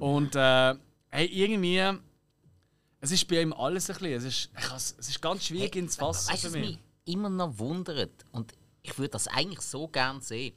Und 0.00 0.34
äh, 0.34 0.74
hey, 1.10 1.26
irgendwie. 1.26 1.82
Es 3.00 3.10
ist 3.12 3.28
bei 3.28 3.42
ihm 3.42 3.52
alles 3.52 3.90
ein 3.90 3.96
bisschen. 3.98 4.12
Es 4.14 4.24
ist, 4.24 4.50
es 4.98 5.08
ist 5.08 5.20
ganz 5.20 5.44
schwierig 5.44 5.76
ins 5.76 5.96
Fassen 5.96 6.32
Weißt 6.32 6.46
für 6.46 6.50
mich. 6.58 6.78
Immer 7.04 7.28
noch 7.28 7.58
wundert, 7.58 8.24
und 8.32 8.52
ich 8.82 8.96
würde 8.98 9.10
das 9.10 9.28
eigentlich 9.28 9.60
so 9.60 9.88
gern 9.88 10.20
sehen, 10.20 10.54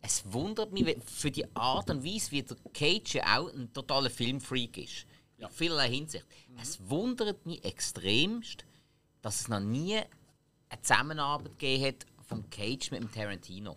es 0.00 0.22
wundert 0.32 0.72
mich 0.72 0.96
für 1.04 1.30
die 1.30 1.44
Art 1.56 1.90
und 1.90 2.04
Weise, 2.04 2.30
wie 2.30 2.42
der 2.42 2.56
Cage 2.72 3.14
ja 3.16 3.38
auch 3.38 3.52
ein 3.52 3.72
totaler 3.72 4.10
Filmfreak 4.10 4.78
ist. 4.78 5.06
In 5.38 5.48
vielerlei 5.50 5.88
Hinsicht. 5.90 6.24
Es 6.60 6.78
wundert 6.88 7.44
mich 7.46 7.64
extremst, 7.64 8.64
dass 9.22 9.40
es 9.40 9.48
noch 9.48 9.60
nie 9.60 9.96
eine 10.68 10.82
Zusammenarbeit 10.82 11.58
gegeben 11.58 11.84
hat 11.84 12.06
vom 12.26 12.48
Cage 12.50 12.90
mit 12.92 13.00
dem 13.02 13.10
Tarantino. 13.12 13.76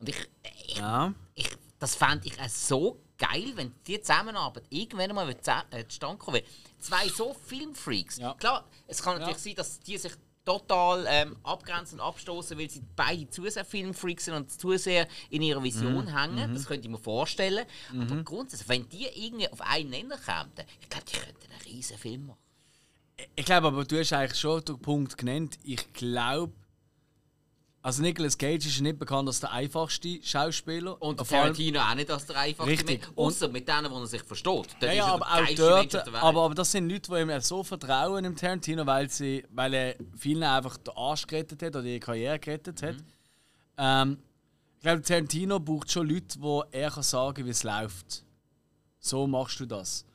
Und 0.00 0.08
ich, 0.08 0.28
ich, 0.66 0.76
Ja. 0.76 1.14
ich, 1.34 1.48
das 1.78 1.94
fände 1.94 2.26
ich 2.26 2.38
auch 2.40 2.48
so 2.48 3.00
geil, 3.16 3.52
wenn 3.54 3.74
die 3.86 4.00
Zusammenarbeit 4.00 4.64
irgendwann 4.70 5.14
mal 5.14 5.28
äh, 5.30 5.86
zustande 5.86 6.18
kommen. 6.18 6.42
Zwei 6.78 7.08
so 7.08 7.32
Filmfreaks. 7.34 8.18
Ja. 8.18 8.34
Klar, 8.34 8.68
es 8.86 9.02
kann 9.02 9.18
natürlich 9.18 9.38
sein, 9.42 9.54
dass 9.54 9.80
die 9.80 9.96
sich 9.98 10.12
total 10.44 11.06
ähm, 11.08 11.36
abgrenzen 11.42 12.00
und 12.00 12.06
abstoßen, 12.06 12.58
weil 12.58 12.70
sie 12.70 12.82
beide 12.94 13.28
zu 13.30 13.48
sehr 13.48 13.64
Filmfreaks 13.64 14.26
sind 14.26 14.34
und 14.34 14.50
zu 14.50 14.76
sehr 14.76 15.08
in 15.30 15.42
ihrer 15.42 15.62
Vision 15.62 16.06
hängen. 16.06 16.52
Das 16.54 16.66
könnte 16.66 16.86
ich 16.86 16.90
mir 16.90 16.98
vorstellen. 16.98 17.64
Aber 17.98 18.22
grundsätzlich, 18.22 18.68
wenn 18.68 18.88
die 18.88 19.06
irgendwie 19.14 19.48
auf 19.48 19.60
einen 19.60 19.90
Nenner 19.90 20.18
kämen, 20.18 20.52
ich 20.80 20.88
glaube, 20.88 21.06
die 21.06 21.16
könnten 21.16 21.52
einen 21.52 21.62
riesen 21.62 21.98
Film 21.98 22.26
machen. 22.26 22.38
Ich 23.36 23.44
glaube 23.44 23.68
aber, 23.68 23.84
du 23.84 23.98
hast 23.98 24.12
eigentlich 24.12 24.38
schon 24.38 24.64
den 24.64 24.78
Punkt 24.78 25.16
genannt. 25.16 25.58
Ich 25.62 25.92
glaube. 25.92 26.52
Also 27.84 28.00
Nicolas 28.00 28.38
Cage 28.38 28.64
ist 28.64 28.80
nicht 28.80 28.98
bekannt 28.98 29.28
als 29.28 29.40
der 29.40 29.52
einfachste 29.52 30.18
Schauspieler. 30.22 31.00
Und 31.02 31.18
Tarantino 31.18 31.80
auch 31.80 31.94
nicht 31.94 32.10
als 32.10 32.24
der 32.24 32.38
einfachste 32.38 32.72
Richtig. 32.72 33.06
Außer 33.14 33.48
mit 33.48 33.68
denen, 33.68 33.90
wo 33.90 33.98
er 33.98 34.06
sich 34.06 34.22
versteht. 34.22 34.74
Ja, 34.80 34.90
ja, 34.90 35.04
er 35.04 35.12
aber 35.12 35.26
auch 35.26 35.54
dort. 35.54 35.94
Aber, 36.14 36.44
aber 36.44 36.54
das 36.54 36.72
sind 36.72 36.88
Leute, 36.88 37.10
die 37.10 37.20
ihm 37.20 37.40
so 37.42 37.62
vertrauen 37.62 38.24
im 38.24 38.34
Tarantino, 38.36 38.86
weil, 38.86 39.10
sie, 39.10 39.44
weil 39.50 39.74
er 39.74 39.96
vielen 40.16 40.44
einfach 40.44 40.78
den 40.78 40.96
Arsch 40.96 41.26
gerettet 41.26 41.62
hat 41.62 41.76
oder 41.76 41.84
ihre 41.84 42.00
Karriere 42.00 42.38
gerettet 42.38 42.82
hat. 42.82 42.96
Mhm. 42.96 43.04
Ähm, 43.76 44.18
ich 44.76 44.80
glaube, 44.80 45.02
Tarantino 45.02 45.60
braucht 45.60 45.90
schon 45.90 46.08
Leute, 46.08 46.40
wo 46.40 46.64
er 46.70 46.90
kann 46.90 47.02
sagen 47.02 47.44
wie 47.44 47.50
es 47.50 47.64
läuft. 47.64 48.24
So 48.98 49.26
machst 49.26 49.60
du 49.60 49.66
das. 49.66 50.06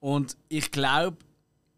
Und 0.00 0.34
ich 0.48 0.70
glaube, 0.70 1.18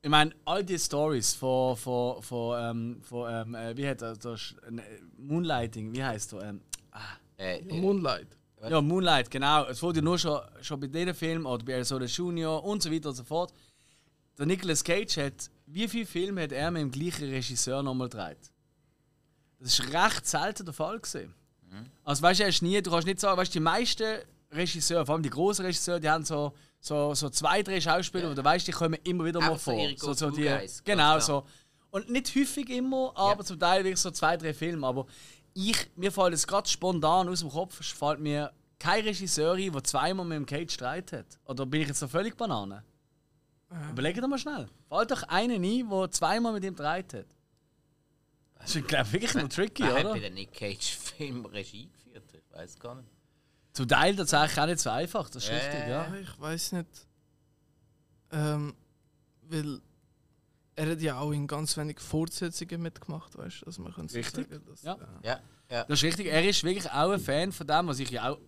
ich 0.02 0.08
meine, 0.08 0.32
all 0.44 0.64
die 0.64 0.78
Stories 0.78 1.34
von, 1.34 1.76
von, 1.76 2.22
von, 2.22 2.58
ähm, 2.58 3.02
von 3.02 3.32
ähm, 3.32 3.54
äh, 3.54 3.76
wie 3.76 3.82
er 3.82 3.94
das? 3.94 4.54
äh, 4.66 4.80
Moonlighting, 5.18 5.92
wie 5.92 6.02
heißt 6.02 6.32
er? 6.34 6.42
Ähm, 6.42 6.60
äh, 7.36 7.58
äh, 7.58 7.80
Moonlight. 7.80 8.28
ja, 8.68 8.80
Moonlight, 8.80 9.30
genau. 9.30 9.66
Es 9.66 9.82
wurde 9.82 9.98
ja 9.98 10.04
nur 10.04 10.18
schon, 10.18 10.40
schon 10.62 10.80
bei 10.80 10.86
diesem 10.86 11.14
Film 11.14 11.46
oder 11.46 11.64
bei 11.64 11.74
Arizona 11.74 12.06
Junior 12.06 12.64
und 12.64 12.82
so 12.82 12.90
weiter 12.90 13.10
und 13.10 13.14
so 13.14 13.24
fort. 13.24 13.52
Der 14.38 14.46
Nicolas 14.46 14.82
Cage 14.82 15.18
hat, 15.18 15.50
wie 15.66 15.86
viele 15.86 16.06
Filme 16.06 16.42
hat 16.42 16.52
er 16.52 16.70
mit 16.70 16.82
dem 16.82 16.90
gleichen 16.90 17.28
Regisseur 17.28 17.82
nochmal 17.82 18.08
gedreht? 18.08 18.50
Das 19.58 19.78
ist 19.78 19.92
recht 19.92 20.26
selten 20.26 20.64
der 20.64 20.72
Fall 20.74 20.98
gewesen. 20.98 21.34
Also 22.04 22.22
weißt 22.22 22.40
du, 22.40 22.44
er 22.44 22.48
ist 22.48 22.62
nie, 22.62 22.80
du 22.82 22.90
kannst 22.90 23.06
nicht 23.06 23.20
sagen, 23.20 23.36
weißt 23.36 23.54
du, 23.54 23.58
die 23.58 23.62
meisten 23.62 24.18
Regisseure, 24.50 25.06
vor 25.06 25.14
allem 25.14 25.22
die 25.22 25.30
großen 25.30 25.64
Regisseure, 25.64 26.00
die 26.00 26.08
haben 26.08 26.24
so, 26.24 26.52
so, 26.80 27.14
so 27.14 27.28
zwei, 27.30 27.62
drei 27.62 27.80
Schauspieler, 27.80 28.30
wo 28.30 28.34
du 28.34 28.42
weißt, 28.44 28.66
die 28.66 28.72
kommen 28.72 28.98
immer 29.04 29.24
wieder 29.24 29.40
mal 29.40 29.58
so 29.58 29.70
vor. 29.72 29.88
So, 29.96 30.12
so 30.14 30.30
die, 30.30 30.50
genau, 30.84 31.18
so. 31.20 31.46
Und 31.90 32.08
nicht 32.10 32.34
häufig 32.34 32.68
immer, 32.70 33.12
aber 33.16 33.40
Ja. 33.40 33.44
zum 33.44 33.58
Teil 33.58 33.84
wirklich 33.84 34.00
so 34.00 34.10
zwei, 34.10 34.36
drei 34.36 34.54
Filme. 34.54 34.86
Aber 34.86 35.06
ich, 35.54 35.90
mir 35.96 36.10
fällt 36.12 36.32
jetzt 36.32 36.46
gerade 36.46 36.68
spontan 36.68 37.28
aus 37.28 37.40
dem 37.40 37.50
Kopf, 37.50 37.80
es 37.80 37.88
fällt 37.88 38.20
mir 38.20 38.52
kein 38.78 39.04
Regisseur 39.04 39.54
ein, 39.54 39.72
der 39.72 39.84
zweimal 39.84 40.24
mit 40.24 40.36
dem 40.36 40.46
Cage 40.46 40.72
Streit 40.72 41.12
hat. 41.12 41.26
Oder 41.44 41.66
bin 41.66 41.82
ich 41.82 41.88
jetzt 41.88 42.00
noch 42.00 42.08
völlig 42.10 42.36
Banane? 42.36 42.82
Überleg 43.90 44.14
dir 44.16 44.26
mal 44.26 44.38
schnell. 44.38 44.68
Fällt 44.88 45.10
doch 45.10 45.22
einen 45.24 45.62
ein, 45.62 45.90
der 45.90 46.10
zweimal 46.10 46.52
mit 46.52 46.64
ihm 46.64 46.74
Streit 46.74 47.12
hat. 47.14 47.26
Das 48.58 48.74
ist, 48.76 48.86
glaube 48.88 49.06
ich, 49.06 49.12
wirklich 49.12 49.34
noch 49.34 49.48
tricky, 49.48 49.82
Wer 49.84 49.94
hat 49.94 50.04
oder? 50.04 50.12
bei 50.14 50.20
den 50.20 50.34
Nick 50.34 50.52
Cage-Film 50.52 51.46
Regie 51.46 51.88
geführt? 51.90 52.24
Ich 52.34 52.56
weiß 52.56 52.78
gar 52.78 52.94
nicht. 52.96 53.08
Zum 53.72 53.86
Teil 53.88 54.16
tatsächlich 54.16 54.58
auch 54.58 54.66
nicht 54.66 54.80
so 54.80 54.90
einfach, 54.90 55.30
das 55.30 55.44
ist 55.44 55.50
Äh. 55.50 55.54
richtig, 55.54 55.80
ja. 55.88 56.06
Ja, 56.08 56.14
ich 56.16 56.40
weiß 56.40 56.72
nicht. 56.72 56.88
Ähm, 58.32 58.74
weil 59.48 59.80
er 60.76 60.90
hat 60.92 61.00
ja 61.00 61.18
auch 61.18 61.32
in 61.32 61.46
ganz 61.46 61.76
wenig 61.76 62.00
Fortsetzungen 62.00 62.80
mitgemacht, 62.82 63.36
weißt 63.36 63.62
du? 63.62 63.66
Also 63.66 63.82
man 63.82 63.92
könnte 63.92 64.12
so 64.12 64.18
Richtig, 64.18 64.48
sagen, 64.48 64.64
dass, 64.66 64.82
ja. 64.82 64.94
äh, 64.94 65.26
Ja, 65.26 65.40
ja. 65.70 65.84
Das 65.84 65.98
ist 65.98 66.04
richtig. 66.04 66.26
Er 66.26 66.48
ist 66.48 66.62
wirklich 66.64 66.90
auch 66.90 67.10
ein 67.10 67.20
Fan 67.20 67.52
von 67.52 67.66
dem, 67.66 67.86
was 67.88 67.98
ich 67.98 68.10
ja 68.10 68.30
auch 68.30 68.38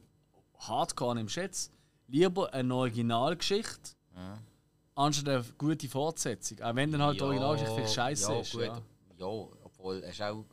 hardcore 0.59 1.21
im 1.21 1.29
schätze. 1.29 1.71
Lieber 2.09 2.53
eine 2.53 2.75
Originalgeschichte, 2.75 3.93
anstatt 4.95 5.29
eine 5.29 5.45
gute 5.59 5.89
Fortsetzung. 5.89 6.61
Auch 6.63 6.75
wenn 6.75 6.93
dann 6.93 7.03
halt 7.03 7.19
die 7.19 7.25
Originalgeschichte 7.25 7.75
viel 7.77 7.89
scheiße 7.89 8.33
ja, 8.33 8.41
ist. 8.41 8.53
Gut, 8.53 8.61
Ja. 8.63 8.83
ja, 9.17 9.27
obwohl 9.27 10.03
er 10.03 10.11
ist 10.11 10.21
auch 10.23 10.45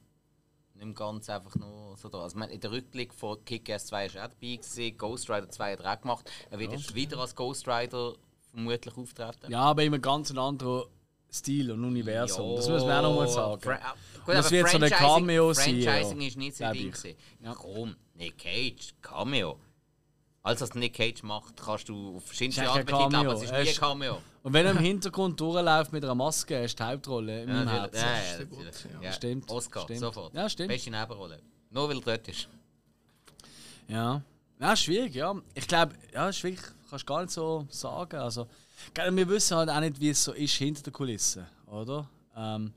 nicht 0.80 0.98
ganz 0.98 1.30
einfach 1.30 1.56
nur 1.56 1.96
so 1.98 2.10
da. 2.10 2.20
Also, 2.20 2.38
meine, 2.38 2.54
in 2.54 2.60
der 2.60 2.72
Rückblick 2.72 3.14
von 3.14 3.44
Kick-Ass 3.46 3.88
2 3.88 4.06
ist 4.06 4.16
er 4.16 4.26
auch 4.26 4.30
dabei 4.30 4.56
gewesen, 4.56 4.98
Ghost 4.98 5.30
Rider 5.30 5.50
2 5.50 5.74
hat 5.74 5.80
er 5.82 5.94
auch 5.94 6.02
gemacht. 6.02 6.32
Er 6.50 6.60
wird 6.60 6.72
jetzt 6.72 6.96
wieder 6.96 7.18
als 7.20 7.36
Ghost 7.36 7.68
Rider 7.68 8.14
vermutlich 8.52 8.98
auftreten. 8.98 9.52
ja, 9.52 9.62
aber 9.62 9.84
in 9.84 9.94
einem 9.94 10.02
ganz 10.02 10.32
anderen 10.36 10.84
Stil 11.32 11.72
und 11.72 11.84
Universum. 11.84 12.56
Das 12.56 12.68
muss 12.68 12.84
man 12.84 13.06
auch 13.06 13.10
nochmal 13.10 13.28
sagen. 13.28 13.62
Fra 13.62 13.80
ah, 13.84 13.94
gut, 14.26 14.36
Das 14.36 14.50
wird 14.52 14.70
so 14.70 14.78
eine 14.78 14.88
Franchising- 14.88 14.98
Cameo 14.98 15.54
sein, 15.54 15.64
Franchising 15.82 16.22
ja. 16.22 16.28
ist 16.28 16.38
nicht 16.38 16.58
so 16.58 16.64
ein 16.64 16.74
Ding. 16.74 16.94
Ja. 17.04 17.14
Warum? 17.42 17.96
Nick 18.16 18.38
Cage, 18.38 18.96
Cameo. 19.02 19.60
Alles, 20.42 20.62
was 20.62 20.74
Nick 20.74 20.94
Cage 20.94 21.22
macht, 21.24 21.58
kannst 21.58 21.90
du 21.90 22.16
auf 22.18 22.26
verschiedenste 22.26 22.70
Art 22.70 22.86
betiteln, 22.86 23.16
aber 23.16 23.34
es 23.34 23.44
ist 23.44 23.52
nie 23.52 23.58
ein 23.58 23.76
Cameo. 23.76 24.18
Und 24.42 24.54
wenn 24.54 24.66
er 24.66 24.72
im 24.72 24.78
Hintergrund 24.78 25.40
durchläuft 25.40 25.92
mit 25.92 26.04
einer 26.04 26.16
Maske, 26.16 26.64
ist 26.64 26.80
die 26.80 26.84
Hauptrolle 26.84 27.44
in 27.44 27.50
meinem 27.50 27.66
natürlich. 27.66 28.02
Herzen. 28.02 28.02
Ja, 28.02 28.06
ja, 28.06 28.38
der 28.38 28.46
natürlich. 28.46 28.50
gut, 28.50 28.94
ja. 28.94 29.02
Ja. 29.02 29.14
Stimmt, 29.14 29.52
Oscar, 29.52 29.82
stimmt. 29.82 30.00
sofort. 30.00 30.34
Ja, 30.34 30.50
stimmt. 30.50 30.70
Beste 30.70 30.92
Nebenrolle. 30.92 31.40
Nur 31.72 31.90
weil 31.90 31.98
er 31.98 32.02
dort 32.02 32.28
ist. 32.28 32.48
Ja. 33.88 34.22
Ja, 34.60 34.76
schwierig, 34.76 35.16
ja. 35.16 35.36
Ich 35.54 35.68
glaube, 35.68 35.94
ja, 36.14 36.30
ist 36.30 36.44
wirklich, 36.44 36.66
kannst 36.90 37.04
du 37.04 37.14
gar 37.14 37.22
nicht 37.22 37.32
so 37.32 37.66
sagen. 37.70 38.18
Also, 38.18 38.48
wir 38.96 39.30
wissen 39.30 39.58
halt 39.58 39.70
auch 39.70 39.80
nicht, 39.80 40.00
wie 40.00 40.10
es 40.10 40.24
so 40.24 40.32
ist 40.34 40.54
hinter 40.54 40.84
den 40.84 40.94
Kulissen, 40.94 41.46
oder? 41.68 42.10
Ähm, 42.36 42.74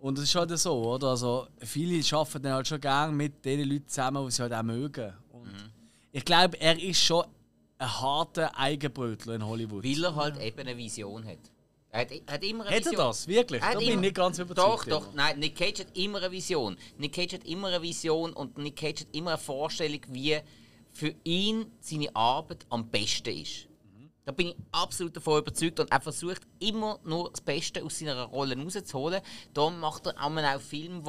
und 0.00 0.18
es 0.18 0.24
ist 0.24 0.34
halt 0.34 0.56
so, 0.58 0.74
oder? 0.74 1.08
Also, 1.08 1.48
viele 1.58 2.04
arbeiten 2.16 2.42
dann 2.42 2.52
halt 2.52 2.68
schon 2.68 2.80
gerne 2.80 3.12
mit 3.12 3.44
den 3.44 3.68
Leuten 3.68 3.88
zusammen, 3.88 4.24
die 4.26 4.30
sie 4.32 4.42
halt 4.42 4.52
auch 4.52 4.62
mögen. 4.62 5.12
Ich 6.18 6.24
glaube, 6.24 6.60
er 6.60 6.76
ist 6.82 7.00
schon 7.00 7.24
ein 7.78 8.00
harter 8.00 8.58
Eigenbrötler 8.58 9.36
in 9.36 9.46
Hollywood. 9.46 9.84
Weil 9.84 10.04
er 10.04 10.16
halt 10.16 10.40
eben 10.40 10.58
eine 10.58 10.76
Vision 10.76 11.24
hat. 11.24 11.38
Er 11.90 12.00
hat, 12.00 12.10
er 12.10 12.34
hat 12.34 12.42
immer 12.42 12.64
eine 12.66 12.74
Hat 12.74 12.86
er 12.86 12.90
Vision. 12.90 13.06
das? 13.06 13.28
Wirklich? 13.28 13.62
Er 13.62 13.72
Da 13.74 13.78
bin 13.78 13.88
ich 13.88 13.96
nicht 13.96 14.16
ganz 14.16 14.36
überzeugt. 14.40 14.68
Doch, 14.68 14.84
doch. 14.84 15.06
immer. 15.06 15.14
Nein, 15.14 15.38
Nick 15.38 15.54
Cage 15.54 15.78
hat 15.78 15.96
immer 15.96 16.18
eine 16.18 16.32
Vision. 16.32 16.76
Nick 16.96 17.12
Cage 17.12 17.34
hat 17.34 17.44
immer 17.44 17.68
eine 17.68 17.80
Vision 17.80 18.32
und 18.32 18.58
Nick 18.58 18.74
Cage 18.74 19.02
hat 19.02 19.14
immer 19.14 19.30
eine 19.30 19.38
Vorstellung, 19.38 20.00
wie 20.08 20.38
für 20.92 21.14
ihn 21.22 21.70
seine 21.78 22.14
Arbeit 22.16 22.66
am 22.68 22.88
besten 22.88 23.38
ist. 23.38 23.68
Da 24.24 24.32
bin 24.32 24.48
ich 24.48 24.56
absolut 24.72 25.16
davon 25.16 25.38
überzeugt 25.38 25.78
und 25.78 25.92
er 25.92 26.00
versucht 26.00 26.42
immer 26.58 26.98
nur 27.04 27.30
das 27.30 27.40
Beste 27.42 27.84
aus 27.84 27.96
seiner 28.00 28.24
Rolle 28.24 28.60
rauszuholen. 28.60 29.22
Darum 29.54 29.78
macht 29.78 30.08
er 30.08 30.20
auch 30.20 30.36
auch 30.36 30.60
Filme, 30.60 31.00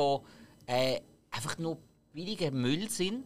die 0.68 0.72
äh, 0.72 1.02
einfach 1.32 1.58
nur 1.58 1.80
billiger 2.14 2.52
Müll 2.52 2.88
sind, 2.92 3.26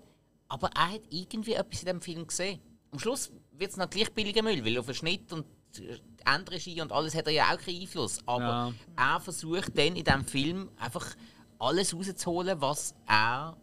aber 0.54 0.70
er 0.76 0.92
hat 0.94 1.02
irgendwie 1.10 1.54
etwas 1.54 1.80
in 1.82 1.88
dem 1.88 2.02
Film 2.02 2.28
gesehen. 2.28 2.60
Am 2.92 3.00
Schluss 3.00 3.32
wird 3.54 3.72
es 3.72 3.78
noch 3.78 3.90
gleich 3.90 4.12
billiger 4.14 4.44
Müll, 4.44 4.64
weil 4.64 4.78
auf 4.78 4.86
den 4.86 4.94
Schnitt 4.96 5.34
und 5.34 5.46
die 5.76 5.90
Endregie 6.26 6.80
und 6.82 6.92
alles 6.92 7.16
hat 7.16 7.26
er 7.26 7.34
ja 7.34 7.52
auch 7.52 7.58
keinen 7.58 7.82
Einfluss. 7.82 8.20
Aber 8.28 8.74
Ja. 8.98 9.14
er 9.16 9.20
versucht 9.20 9.76
dann 9.78 9.96
in 9.96 10.04
diesem 10.04 10.26
Film 10.26 10.70
einfach 10.78 11.16
alles 11.58 11.96
rauszuholen, 11.96 12.62
was 12.62 12.94
er 13.08 13.58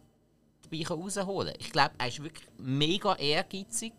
dabei 0.63 0.85
rausholen 0.85 1.53
kann. 1.53 1.61
Ich 1.61 1.71
glaube, 1.71 1.91
er 1.97 2.07
ist 2.09 2.21
wirklich 2.21 2.47
mega 2.57 3.15
ehrgeizig 3.15 3.93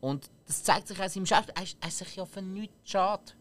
und 0.00 0.28
das 0.46 0.62
zeigt 0.62 0.88
sich 0.88 0.98
auch 1.00 1.04
in 1.04 1.08
seinem 1.10 1.26
Schauspiel. 1.26 1.54
Er 1.56 1.62
ist, 1.62 1.76
er 1.80 1.88
ist 1.88 1.98
sich 1.98 2.16
ja 2.16 2.26
für 2.26 2.42
nichts 2.42 2.74
schade. 2.90 3.32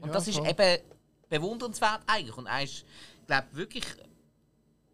Und 0.00 0.06
Ja, 0.08 0.14
das 0.14 0.28
ist 0.28 0.38
voll. 0.38 0.48
eben 0.48 0.82
bewundernswert 1.28 2.00
eigentlich. 2.06 2.36
Und 2.38 2.46
er 2.46 2.62
ist, 2.62 2.84
glaube 3.26 3.48
wirklich 3.52 3.84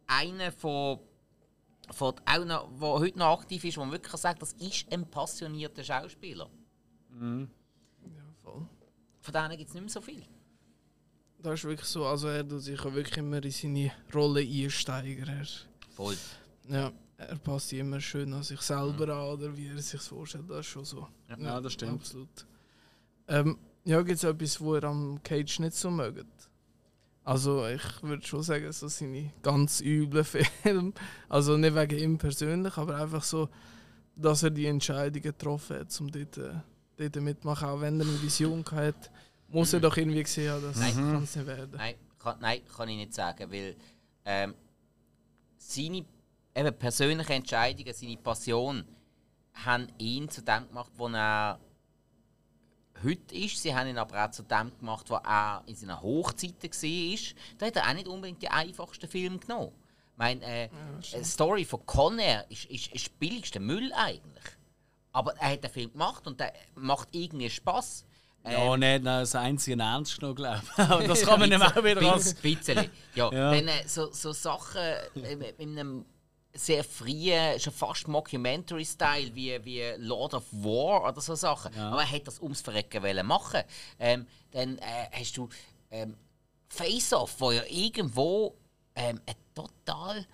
einer 0.07 0.51
von, 0.53 0.99
von 1.91 2.15
auch 2.25 2.45
noch, 2.45 2.69
der 2.79 2.89
heute 2.89 3.19
noch 3.19 3.39
aktiv 3.41 3.65
ist, 3.65 3.77
wo 3.77 3.81
man 3.81 3.93
wirklich 3.93 4.13
sagen 4.17 4.39
kann, 4.39 4.49
das 4.49 4.53
ist 4.67 4.93
ein 4.93 5.09
passionierter 5.11 5.83
Schauspieler. 5.85 6.49
ja, 7.21 7.47
voll. 8.43 8.67
Von 9.21 9.33
denen 9.35 9.57
gibt 9.57 9.69
es 9.69 9.75
nicht 9.75 9.83
mehr 9.83 9.91
so 9.91 10.01
viel. 10.01 10.25
Das 11.43 11.55
ist 11.55 11.65
wirklich 11.65 11.89
so, 11.89 12.05
also 12.07 12.29
er 12.29 12.47
tut 12.47 12.63
sich 12.63 12.83
ja 12.83 12.95
wirklich 12.95 13.17
immer 13.17 13.43
in 13.43 13.51
seine 13.51 13.93
Rolle 14.15 14.41
einsteigern. 14.41 15.29
Er, 15.29 15.47
Voll. 15.95 16.17
ja, 16.69 16.93
er 17.17 17.37
passt 17.39 17.73
immer 17.73 18.01
schön 18.01 18.33
an 18.35 18.43
sich 18.43 18.61
selber 18.61 19.09
an, 19.09 19.31
oder 19.31 19.57
wie 19.57 19.69
er 19.69 19.81
sich 19.81 20.01
vorstellt, 20.01 20.49
das 20.51 20.61
ist 20.61 20.67
schon 20.67 20.85
so. 20.85 21.09
Ja, 21.39 21.61
das 21.61 21.73
stimmt. 21.73 22.01
Absolut. 22.01 22.47
Ähm, 23.29 23.59
ja, 23.85 24.03
gibt 24.03 24.19
es 24.19 24.25
etwas, 24.25 24.61
wo 24.61 24.77
ihr 24.77 24.85
am 24.85 25.23
Cage 25.23 25.61
nicht 25.61 25.75
so 25.75 25.91
mögt? 25.91 26.50
Also 27.25 27.67
ich 27.67 28.03
würde 28.03 28.27
schon 28.27 28.43
sagen, 28.43 28.73
so 28.73 28.89
seine 28.89 29.33
ganz 29.43 29.81
üblen 29.81 30.25
Filme. 30.63 30.93
Also 31.29 31.57
nicht 31.57 31.75
wegen 31.75 31.99
ihm 31.99 32.19
persönlich, 32.19 32.77
aber 32.77 32.97
einfach 32.97 33.23
so, 33.23 33.49
dass 34.17 34.43
er 34.43 34.51
die 34.51 34.67
Entscheidung 34.67 35.23
getroffen 35.23 35.81
hat, 35.81 36.01
um 36.01 36.11
dort 36.11 36.39
äh, 36.39 36.55
dort 36.97 37.17
mitmachen, 37.17 37.69
auch 37.69 37.81
wenn 37.81 38.01
er 38.01 38.07
eine 38.07 38.23
Vision 38.23 38.65
hat, 38.73 39.11
muss 39.49 39.73
er 39.73 39.81
doch 39.81 39.97
irgendwie 39.97 40.23
gesehen 40.23 40.53
haben, 40.53 40.63
das 40.63 40.79
Nein. 40.79 40.95
kann 40.95 41.23
es 41.23 41.37
nicht 41.37 41.47
werden. 41.47 41.75
Nein, 41.77 41.95
kann, 42.19 42.37
nein, 42.41 42.61
kann 42.77 42.89
ich 42.89 42.97
nicht 42.97 43.15
sagen, 43.15 43.51
weil 43.51 43.77
ähm, 44.25 44.55
seine 45.57 46.05
eben 46.55 46.79
persönlichen 46.79 47.33
Entscheidungen, 47.33 47.93
seine 47.95 48.17
Passion, 48.17 48.85
haben 49.65 49.89
ihn 49.99 50.29
zu 50.29 50.43
dem 50.43 50.69
gemacht, 50.69 50.93
wo 50.97 51.09
er 51.09 51.59
heute 53.03 53.35
ist. 53.35 53.63
Sie 53.63 53.75
haben 53.75 53.89
ihn 53.89 53.99
aber 53.99 54.25
auch 54.25 54.31
zu 54.31 54.43
dem 54.43 54.77
gemacht, 54.79 55.09
wo 55.09 55.15
er 55.15 55.63
in 55.67 55.75
seiner 55.75 56.01
Hochzeiten 56.01 56.71
war. 56.71 57.19
Da 57.59 57.67
hat 57.67 57.77
er 57.77 57.89
auch 57.89 57.95
nicht 57.95 58.09
unbedingt 58.09 58.43
den 58.43 58.51
einfachsten 58.51 59.09
Film 59.09 59.41
genommen. 59.41 59.73
Ich 60.13 60.19
meine, 60.19 60.45
äh, 60.45 60.69
die 61.15 61.25
Story 61.25 61.65
von 61.65 61.85
Conner 61.87 62.45
ist, 62.51 62.67
ist, 62.67 62.89
ist 62.93 63.19
billigster 63.19 63.61
Müll 63.61 63.91
eigentlich. 63.95 64.45
Aber 65.13 65.35
er 65.39 65.53
hat 65.53 65.65
den 65.65 65.71
Film 65.71 65.93
gemacht 65.93 66.27
und 66.27 66.39
der 66.39 66.53
macht 66.75 67.09
irgendwie 67.13 67.51
Spass. 67.51 68.05
Ja, 68.45 68.77
nicht 68.77 69.03
noch 69.03 69.21
das 69.21 69.35
einzige 69.35 69.81
Ernst 69.83 70.19
genommen, 70.19 70.37
glaube 70.37 70.63
ich. 70.65 70.79
Aber 70.79 71.07
das 71.07 71.23
kann 71.23 71.41
man 71.41 71.49
nicht 71.49 71.61
auch 71.63 71.85
wieder 71.85 72.13
als. 72.13 72.35
Ein 72.37 72.43
bisschen. 72.43 72.91
Ja, 73.15 73.31
Ja. 73.33 73.55
Dann 73.55 73.69
äh, 73.69 73.87
so, 73.87 74.11
so 74.13 74.33
Sachen 74.33 74.81
äh, 74.81 75.37
mit 75.37 75.59
mit 75.59 75.61
einem 75.61 76.07
sehr 76.53 76.83
frühen, 76.85 77.59
schon 77.61 77.73
fast 77.73 78.09
Mockumentary-Style, 78.09 79.35
wie, 79.35 79.65
wie 79.65 79.83
Lord 79.99 80.35
of 80.35 80.45
War 80.53 81.09
oder 81.09 81.21
so 81.21 81.35
Sachen. 81.35 81.77
Aber 81.79 82.01
er 82.03 82.11
hat 82.11 82.27
das 82.27 82.41
ums 82.41 82.61
Verrecken 82.61 83.03
wollen 83.03 83.27
machen. 83.27 83.63
Ähm, 83.99 84.27
dann 84.51 84.79
äh, 84.79 85.09
hast 85.13 85.37
du 85.37 85.49
ähm, 85.91 86.17
Face-Off, 86.69 87.37
wo 87.41 87.53
ja 87.53 87.63
irgendwo 87.69 88.55
ähm, 88.95 89.21
eine 89.27 89.37
total 89.55 90.27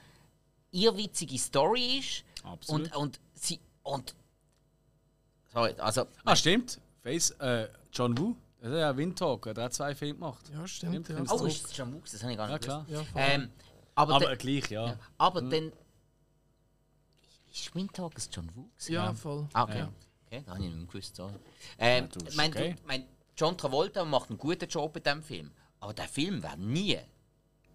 irrwitzige 0.71 1.39
Story 1.39 1.99
ist. 1.99 2.25
Absolut. 2.45 2.87
Und, 2.95 2.97
und 2.97 3.21
sie. 3.35 3.61
Und, 3.83 4.15
sorry, 5.53 5.75
also. 5.79 6.07
Ah, 6.25 6.37
stimmt. 6.37 6.81
Face, 7.03 7.31
äh, 7.33 7.69
John 7.93 8.17
Woo, 8.19 8.35
der 8.61 8.71
hat 8.71 8.79
ja 8.79 8.97
Windtalk, 8.97 9.55
der 9.55 9.65
hat 9.65 9.75
zwei 9.75 9.95
Filme 9.95 10.15
gemacht. 10.15 10.45
Ja, 10.53 10.67
stimmt. 10.67 11.09
Ja. 11.09 11.17
Oh, 11.31 11.45
ist 11.45 11.67
es 11.71 11.77
John 11.77 11.93
Woo? 11.93 12.01
Das 12.11 12.21
habe 12.23 12.33
ich 12.33 12.39
gar 12.39 12.49
Ja, 12.49 12.55
nicht 12.55 12.65
klar. 12.65 12.85
Ja, 12.89 13.05
voll. 13.05 13.23
Ähm, 13.23 13.51
aber, 13.95 14.15
Aber 14.17 14.25
dann- 14.27 14.39
gleich, 14.39 14.71
ja. 14.71 14.87
Ja, 14.89 14.99
aber 15.19 15.43
dann. 15.43 15.73
Ist 17.59 17.75
Windtalk 17.75 18.15
ein 18.17 18.23
John 18.31 18.51
Woo? 18.55 18.69
gewesen? 18.77 18.93
ja, 18.93 19.15
voll. 19.15 19.47
Ah, 19.53 19.63
okay. 19.65 19.79
Ja. 19.79 19.93
Okay, 20.27 20.43
da 20.45 20.53
habe 20.53 20.61
ich 20.63 20.67
nicht 20.69 20.77
mehr 20.77 20.87
gewusst. 20.87 21.17
So. 21.17 21.31
Ähm, 21.79 22.09
Ja, 22.21 22.27
ist 22.27 22.37
mein, 22.37 22.51
okay. 22.51 22.75
mein 22.87 23.05
John 23.37 23.57
Travolta 23.57 24.05
macht 24.05 24.29
einen 24.31 24.39
guten 24.39 24.69
Job 24.69 24.97
in 24.97 25.03
diesem 25.03 25.23
Film. 25.23 25.51
Aber 25.81 25.95
der 25.95 26.09
Film 26.09 26.43
wäre 26.43 26.59
nie 26.59 26.99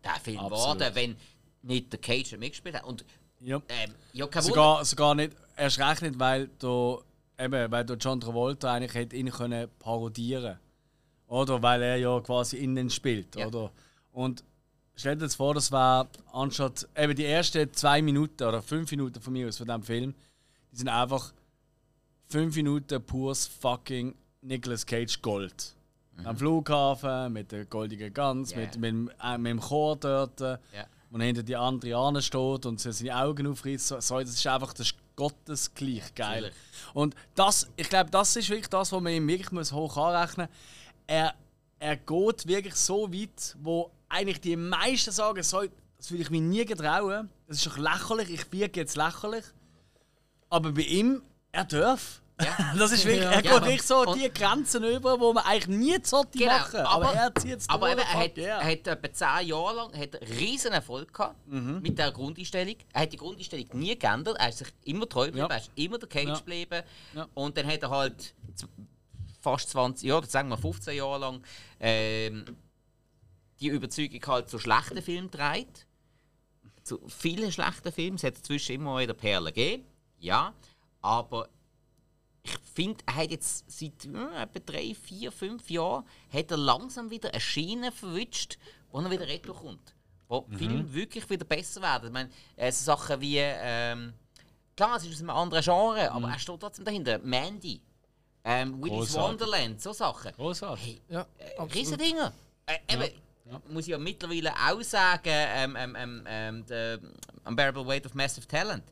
der 0.04 0.16
Film 0.22 0.38
geworden, 0.38 0.90
wenn 0.94 1.16
nicht 1.62 1.92
der 1.94 2.00
Cage 2.00 2.34
mitgespielt 2.38 2.76
hat. 2.76 2.84
Und 2.84 3.06
ja. 3.40 3.62
ähm, 3.70 3.94
ja. 4.14 4.28
Sogar, 4.42 4.84
sogar 4.86 5.16
nicht, 5.16 5.36
erst 5.56 5.80
recht 5.80 6.02
nicht, 6.02 6.20
weil 6.20 6.50
du, 6.60 7.02
eben, 7.40 7.72
weil 7.72 7.86
du 7.86 7.94
John 7.96 8.20
Travolta 8.20 8.74
eigentlich 8.74 8.94
hätte 8.94 9.16
ihn 9.16 9.30
können 9.32 9.70
parodieren 9.80 10.60
Oder 11.28 11.62
weil 11.62 11.82
er 11.82 11.96
ja 11.98 12.20
quasi 12.20 12.58
innen 12.58 12.90
spielt, 12.90 13.36
Ja. 13.36 13.48
oder? 13.48 13.72
Und 14.12 14.44
stell 14.96 15.16
dir 15.16 15.24
jetzt 15.26 15.36
vor, 15.36 15.54
das 15.54 15.72
war 15.72 16.08
anstatt 16.34 16.88
eben 16.96 17.16
die 17.16 17.26
ersten 17.26 17.72
zwei 17.74 18.02
Minuten 18.02 18.44
oder 18.44 18.62
fünf 18.62 18.92
Minuten 18.92 19.22
von 19.22 19.34
mir 19.34 19.48
aus 19.48 19.58
von 19.58 19.68
diesem 19.68 19.84
Film, 19.84 20.16
die 20.72 20.78
sind 20.78 20.88
einfach 20.89 21.34
fünf 22.28 22.56
Minuten 22.56 23.02
pures 23.04 23.48
fucking 23.48 24.16
Nicolas 24.42 24.86
Cage 24.86 25.22
Gold. 25.22 25.76
Am 26.24 26.38
Flughafen 26.38 27.34
mit 27.34 27.52
der 27.52 27.66
goldigen 27.66 28.14
Gans, 28.14 28.52
Ja. 28.52 28.58
mit, 28.60 28.78
mit, 28.78 28.92
dem- 28.92 29.12
äh, 29.24 29.38
mit 29.38 29.50
dem 29.52 29.60
Chor 29.60 29.96
dort, 29.96 30.39
äh, 30.42 30.58
Ja. 30.76 30.86
wo 31.10 31.18
hinter 31.20 31.42
die 31.42 31.56
andere 31.56 31.96
Anne 31.98 32.22
steht 32.22 32.66
und 32.68 32.80
sie 32.80 32.92
seine 32.92 33.16
Augen 33.18 33.48
aufreißt. 33.48 33.88
So, 33.88 34.00
so, 34.00 34.20
das 34.20 34.30
ist 34.30 34.46
einfach 34.48 34.74
das 34.74 34.88
ist 34.88 34.96
gottesgleich 35.16 36.14
geil. 36.14 36.42
Natürlich. 36.44 36.56
Und 36.94 37.16
das, 37.34 37.68
ich 37.76 37.89
glaube, 37.89 38.12
das 38.12 38.36
ist 38.36 38.50
wirklich 38.50 38.70
das, 38.70 38.92
was 38.92 39.02
man 39.02 39.14
ihm 39.14 39.28
wirklich 39.28 39.52
muss 39.52 39.72
hoch 39.72 39.98
anrechnen 39.98 40.48
muss. 40.48 40.56
Er, 41.08 41.34
er 41.80 41.98
geht 41.98 42.46
wirklich 42.48 42.76
so 42.76 43.12
weit, 43.12 43.56
wo 43.62 43.89
eigentlich 44.12 44.41
die 44.41 44.55
meisten 44.55 45.12
sagen, 45.12 45.41
so, 45.43 45.64
das 45.97 46.12
würde 46.12 46.24
ich 46.24 46.30
mir 46.30 46.41
nie 46.41 46.66
getrauen. 46.66 47.30
Das 47.47 47.57
ist 47.57 47.68
doch 47.68 47.78
lächerlich, 47.78 48.30
ich 48.30 48.51
wirke 48.51 48.80
jetzt 48.80 48.95
lächerlich. 48.95 49.45
Aber 50.49 50.72
bei 50.72 50.82
ihm, 50.82 51.22
er 51.51 51.66
darf. 51.66 52.22
Das 52.76 52.91
ist 52.91 53.05
wirklich, 53.05 53.24
er 53.24 53.34
Ja, 53.34 53.41
geht 53.41 53.51
aber- 53.51 53.66
wirklich 53.68 53.84
so 53.84 54.16
die 54.16 54.28
Grenzen 54.34 54.84
über, 54.84 55.20
wo 55.20 55.32
man 55.32 55.43
eigentlich 55.45 55.68
nie 55.68 55.97
sollte 56.03 56.39
Genau, 56.39 56.51
machen. 56.53 56.80
Aber, 56.80 57.14
er 57.14 57.36
zieht 57.36 57.59
es 57.59 57.70
aber 57.70 57.91
eben, 57.91 57.99
er, 57.99 58.14
hat, 58.14 58.36
ja. 58.38 58.57
er 58.59 58.72
hat 58.72 58.88
etwa 58.88 59.14
10 59.39 59.47
Jahre 59.47 59.76
lang 59.76 59.95
hat 59.95 60.16
einen 60.20 60.32
riesen 60.39 60.72
Erfolg 60.72 61.14
gehabt 61.14 61.36
Mhm. 61.47 61.82
mit 61.84 61.99
der 61.99 62.12
Grundeinstellung. 62.12 62.76
Er 62.93 63.01
hat 63.03 63.14
die 63.14 63.18
Grundeinstellung 63.18 63.68
nie 63.74 63.95
geändert. 63.95 64.38
Er 64.39 64.49
ist 64.49 64.57
sich 64.57 64.70
immer 64.86 65.07
treu 65.07 65.26
geblieben. 65.28 65.47
Ja. 65.49 65.55
Er 65.55 65.62
ist 65.62 65.70
immer 65.76 65.99
der 65.99 66.09
Cage 66.09 66.28
Ja. 66.30 66.36
geblieben. 66.38 66.82
Ja. 67.14 67.28
Und 67.36 67.57
dann 67.57 67.68
hat 67.68 67.84
er 67.84 67.89
halt 67.91 68.34
fast 69.39 69.70
20 69.70 70.07
Jahre, 70.09 70.26
sagen 70.26 70.49
wir 70.49 70.57
15 70.57 70.95
Jahre 70.97 71.20
lang, 71.20 71.43
ähm, 71.80 72.45
die 73.62 73.68
Überzeugung 73.68 74.22
halt 74.28 74.49
zu 74.49 74.59
schlechten 74.59 75.01
Filmen 75.01 75.30
gedreht. 75.30 75.86
Zu 76.84 76.99
vielen 77.07 77.51
schlechten 77.51 77.91
Filmen. 77.91 78.16
Es 78.16 78.24
hat 78.24 78.38
dazwischen 78.38 78.74
immer 78.76 78.99
wieder 78.99 79.14
Perlen 79.14 79.45
gegeben. 79.53 79.86
Ja. 80.20 80.53
Aber 81.01 81.47
ich 82.43 82.57
finde, 82.74 83.03
er 83.05 83.16
hat 83.16 83.32
jetzt 83.32 83.70
seit 83.70 84.05
äh, 84.05 84.41
etwa 84.41 84.59
drei, 84.66 84.95
vier, 84.95 85.32
fünf 85.32 85.70
Jahren 85.70 86.05
hat 86.34 86.49
er 86.51 86.57
langsam 86.57 87.09
wieder 87.09 87.30
eine 87.30 87.39
Schiene 87.39 87.91
verwünscht, 87.91 88.57
wo 88.91 88.99
er 88.99 89.12
wieder 89.12 89.28
retour 89.28 89.55
kommt. 89.55 89.93
Wo 90.28 90.47
die 90.49 90.57
Filme 90.57 90.93
wirklich 90.93 91.30
wieder 91.30 91.45
besser 91.45 91.82
werden. 91.82 92.07
Ich 92.07 92.14
meine, 92.14 92.30
äh, 92.55 92.72
so 92.72 92.86
Sachen 92.86 93.22
wie, 93.22 93.38
ähm, 93.38 94.14
klar, 94.76 94.95
es 94.95 95.03
ist 95.03 95.14
aus 95.14 95.20
einem 95.20 95.30
anderen 95.32 95.64
Genre, 95.64 96.12
aber 96.12 96.30
er 96.30 96.39
steht 96.39 96.59
trotzdem 96.59 96.86
dahinter. 96.86 97.20
Mandy, 97.20 97.82
ähm, 98.43 98.82
Willy's. 98.82 99.14
Wonderland, 99.14 99.82
so 99.82 99.93
Sachen. 99.93 100.32
Großartig. 100.34 100.86
Hey, 100.86 101.01
Ja, 101.09 101.28
absolut. 101.57 101.76
Riesendinger. 101.76 102.34
Äh, 102.66 102.93
eben, 102.93 103.14
muss 103.70 103.84
ich 103.84 103.89
ja 103.89 103.98
mittlerweile 103.98 104.52
auch 104.54 104.82
sagen, 104.82 105.22
ähm, 105.26 105.76
ähm, 105.78 105.96
ähm, 105.98 106.24
ähm, 106.28 106.64
the 106.68 106.98
Unbearable 107.46 107.86
Weight 107.86 108.06
of 108.06 108.14
Massive 108.14 108.48
Talent. 108.48 108.84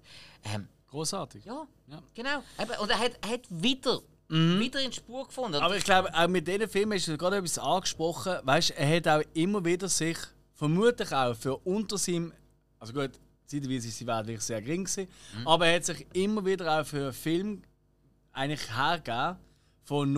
Ähm, 0.43 0.67
Großartig. 0.89 1.45
ja, 1.45 1.67
Ja. 1.87 2.01
genau. 2.15 2.43
Und 2.81 2.89
er 2.89 2.99
hat, 2.99 3.11
er 3.21 3.29
hat 3.29 3.41
wieder, 3.49 3.99
wieder 4.27 4.79
in 4.81 4.89
die 4.91 4.95
Spur 4.97 5.25
gefunden. 5.27 5.55
Aber 5.57 5.75
ich 5.77 5.83
glaube, 5.83 6.13
auch 6.13 6.27
mit 6.27 6.47
diesen 6.47 6.67
Filmen 6.67 6.93
ist 6.97 7.05
gerade 7.17 7.37
etwas 7.37 7.59
angesprochen. 7.59 8.37
Weißt, 8.43 8.71
er 8.71 8.95
hat 8.95 9.07
auch 9.07 9.23
immer 9.33 9.63
wieder 9.63 9.87
sich, 9.87 10.17
vermutlich 10.55 11.11
auch 11.13 11.35
für 11.35 11.57
unter 11.57 11.97
seinem, 11.97 12.33
also 12.79 12.93
gut, 12.93 13.11
zeitweise 13.45 13.87
ist 13.87 13.97
sie 13.97 14.05
wirklich 14.07 14.41
sehr 14.41 14.61
gering 14.61 14.83
gewesen, 14.85 15.07
aber 15.45 15.67
er 15.67 15.75
hat 15.77 15.85
sich 15.85 16.05
immer 16.13 16.45
wieder 16.45 16.79
auch 16.79 16.85
für 16.85 17.13
Film 17.13 17.61
eigentlich 18.31 18.75
hergegeben 18.75 19.37
von 19.83 20.13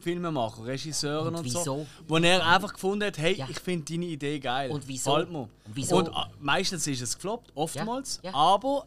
Nachwuchsfilmemachern, 0.00 0.64
Regisseuren 0.64 1.34
Und 1.34 1.40
und, 1.40 1.48
so, 1.50 1.58
wieso? 1.60 1.86
wo 2.08 2.16
er 2.18 2.46
einfach 2.46 2.72
gefunden 2.72 3.04
hat, 3.06 3.18
hey, 3.18 3.34
Ja. 3.36 3.46
ich 3.48 3.58
finde 3.60 3.92
deine 3.92 4.06
Idee 4.06 4.38
geil. 4.38 4.70
Und 4.70 4.86
wieso? 4.88 5.10
Gefällt 5.12 5.30
mir. 5.30 5.38
Und 5.40 5.50
wieso? 5.66 5.96
Und 5.96 6.08
äh, 6.08 6.12
meistens 6.40 6.86
ist 6.86 7.00
es 7.00 7.14
gefloppt, 7.14 7.50
oftmals, 7.54 8.20
Ja. 8.22 8.34
aber 8.34 8.86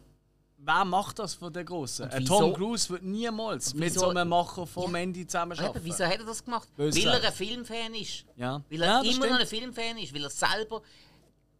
wer 0.58 0.84
macht 0.84 1.18
das 1.18 1.34
von 1.34 1.52
den 1.52 1.64
Grossen? 1.66 2.08
Wieso? 2.16 2.38
Tom 2.38 2.54
Cruise 2.54 2.88
wird 2.90 3.02
niemals 3.02 3.74
mit 3.74 3.94
so 3.94 4.08
einem 4.08 4.28
Macher 4.28 4.66
von 4.66 4.84
Ja. 4.84 4.88
Mandy 4.90 5.26
zusammenarbeiten. 5.26 5.80
Wieso 5.84 6.04
hat 6.04 6.18
er 6.18 6.24
das 6.24 6.44
gemacht? 6.44 6.68
Böse 6.76 6.98
weil 7.00 7.08
er 7.20 7.28
ein 7.28 7.32
Filmfan 7.32 7.94
ist. 7.94 8.24
Ja. 8.36 8.62
Weil 8.70 8.82
er 8.82 8.88
Ja, 8.88 9.00
immer 9.02 9.26
noch 9.26 9.38
ein 9.40 9.46
stimmt. 9.46 9.74
Filmfan 9.74 9.98
ist. 9.98 10.14
Weil 10.14 10.24
er 10.24 10.30
selber. 10.30 10.82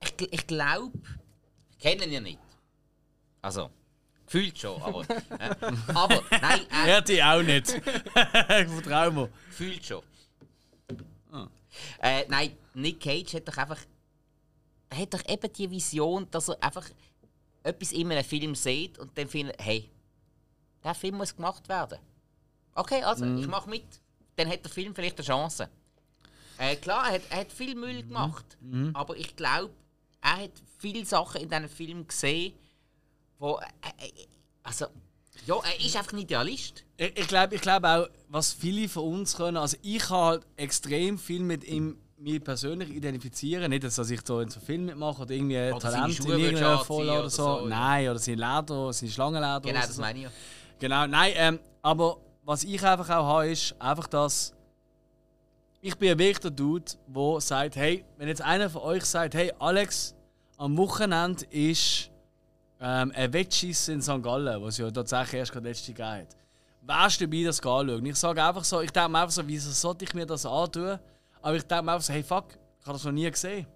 Ich, 0.03 0.29
ich 0.33 0.47
glaube. 0.47 0.93
Ich 1.71 1.79
kenne 1.79 2.05
ihn 2.07 2.13
ja 2.13 2.21
nicht. 2.21 2.39
Also, 3.43 3.69
gefühlt 4.35 4.59
schon, 4.59 4.83
aber. 4.83 5.03
äh, 5.39 5.55
aber, 5.95 6.23
nein, 6.31 6.61
er 6.71 6.87
Er 6.87 7.03
die 7.03 7.23
auch 7.23 7.43
nicht. 7.43 7.69
Vertrau 8.13 9.11
mir. 9.13 9.29
gefühlt 9.49 9.85
schon. 9.85 10.03
Ah. 11.31 11.49
Äh, 12.01 12.25
nein, 12.29 12.57
Nick 12.75 13.01
Cage 13.01 13.35
hat 13.35 13.49
doch 13.49 13.57
einfach. 13.57 13.79
Er 14.91 14.99
hat 14.99 15.15
doch 15.15 15.23
eben 15.29 15.53
die 15.53 15.71
Vision, 15.71 16.29
dass 16.31 16.49
er 16.49 16.63
einfach 16.63 16.89
etwas 17.63 17.93
in 17.93 18.11
einem 18.13 18.25
Film 18.25 18.55
sieht 18.55 18.99
und 18.99 19.17
dann 19.17 19.29
findet, 19.29 19.57
hey, 19.61 19.91
der 20.83 20.95
Film 20.95 21.17
muss 21.17 21.35
gemacht 21.35 21.69
werden. 21.69 21.99
Okay, 22.75 23.03
also 23.03 23.25
Mhm. 23.25 23.39
ich 23.39 23.47
mache 23.47 23.71
mit. 23.71 23.85
Dann 24.37 24.49
hat 24.49 24.65
der 24.65 24.71
Film 24.71 24.95
vielleicht 24.95 25.19
eine 25.19 25.27
Chance. 25.27 25.69
Äh, 26.59 26.77
klar, 26.77 27.07
er 27.09 27.15
hat, 27.15 27.23
er 27.31 27.39
hat 27.41 27.53
viel 27.53 27.75
Müll 27.75 28.03
Mhm. 28.03 28.09
gemacht, 28.09 28.45
aber 28.95 29.17
ich 29.17 29.35
glaube, 29.37 29.73
er 30.21 30.37
hat 30.45 30.51
viele 30.79 31.05
Sachen 31.05 31.41
in 31.43 31.49
diesem 31.49 31.69
Film 31.69 32.07
gesehen, 32.07 32.55
wo. 33.45 33.59
Äh, 33.59 34.07
äh, 34.07 34.27
also, 34.63 34.87
ja, 35.47 35.57
er 35.57 35.85
ist 35.85 35.97
einfach 35.97 36.13
ein 36.13 36.21
Idealist. 36.21 36.85
Ich, 36.97 37.19
ich 37.19 37.29
glaube 37.29 37.55
ich 37.55 37.61
glaub 37.61 37.85
auch, 37.85 38.09
was 38.29 38.53
viele 38.53 38.89
von 38.89 39.05
uns 39.05 39.37
können, 39.37 39.59
also 39.59 39.77
ich 39.83 39.99
kann 39.99 40.19
halt 40.19 40.47
extrem 40.57 41.19
viel 41.19 41.43
mit 41.43 41.65
ihm 41.65 41.99
mir 42.17 42.41
persönlich 42.41 42.89
identifizieren. 42.91 43.71
Nicht, 43.71 43.85
dass 43.85 44.11
ich 44.11 44.23
da 44.23 44.41
in 44.41 44.49
so 44.49 44.59
Film 44.59 44.87
mitmache 44.87 45.23
oder 45.23 45.35
irgendwie 45.35 45.59
ein 45.59 45.73
Oder 45.75 45.91
Talent 45.91 46.19
in 46.21 46.27
irgendeiner 46.39 46.79
Folge 46.79 47.11
oder 47.11 47.21
oder 47.21 47.31
so. 47.31 47.59
so. 47.61 47.67
Nein, 47.67 48.09
oder 48.09 48.19
sein 48.19 48.39
Leder, 48.39 48.93
sein 48.93 49.11
Schlangenleder. 49.11 49.61
Genau, 49.61 49.81
das 49.81 49.97
so. 49.97 50.01
meine 50.01 50.19
ich 50.21 50.25
ja. 50.25 50.31
Genau, 50.79 51.07
nein, 51.07 51.33
ähm, 51.37 51.61
aber 51.83 52.19
was 52.43 52.65
ich 52.65 52.83
einfach 52.83 53.09
auch 53.11 53.27
habe, 53.27 53.51
ist 53.51 53.75
einfach 53.79 54.07
das. 54.07 54.55
Ich 55.83 55.97
bin 55.97 56.19
wirklich 56.19 56.39
der 56.39 56.51
Dude, 56.51 56.93
der 57.07 57.41
sagt: 57.41 57.77
Hey, 57.77 58.05
wenn 58.17 58.29
jetzt 58.29 58.41
einer 58.41 58.71
von 58.71 58.83
euch 58.83 59.05
sagt, 59.05 59.35
hey 59.35 59.53
Alex, 59.59 60.15
am 60.57 60.77
Wochenende 60.79 61.45
ist 61.51 62.11
ähm, 62.85 63.13
ein 63.15 63.33
Wettschießen 63.33 63.95
in 63.95 64.03
St. 64.03 64.23
Gallen, 64.23 64.63
was 64.63 64.77
ja 64.77 64.91
tatsächlich 64.91 65.41
erst 65.41 65.53
gerade 65.53 65.69
letzte 65.69 65.93
gegeben 65.95 66.07
hat. 66.07 66.37
wärst 66.83 67.19
du 67.19 67.27
dabei, 67.27 67.45
das 67.45 67.59
anschauen. 67.59 68.05
Ich 68.05 68.17
sage 68.17 68.45
einfach 68.45 68.63
so, 68.65 68.81
ich 68.83 68.91
denke 68.91 69.09
mir 69.09 69.21
einfach 69.21 69.33
so, 69.33 69.43
wieso 69.47 69.71
sollte 69.71 70.05
ich 70.05 70.13
mir 70.13 70.27
das 70.27 70.45
antun? 70.45 70.99
Aber 71.41 71.57
ich 71.57 71.63
denke 71.63 71.83
mir 71.83 71.93
einfach 71.93 72.05
so, 72.05 72.13
hey 72.13 72.23
fuck, 72.23 72.45
ich 72.81 72.87
habe 72.87 72.99
das 72.99 73.05
noch 73.05 73.13
nie 73.13 73.31
gesehen. 73.31 73.67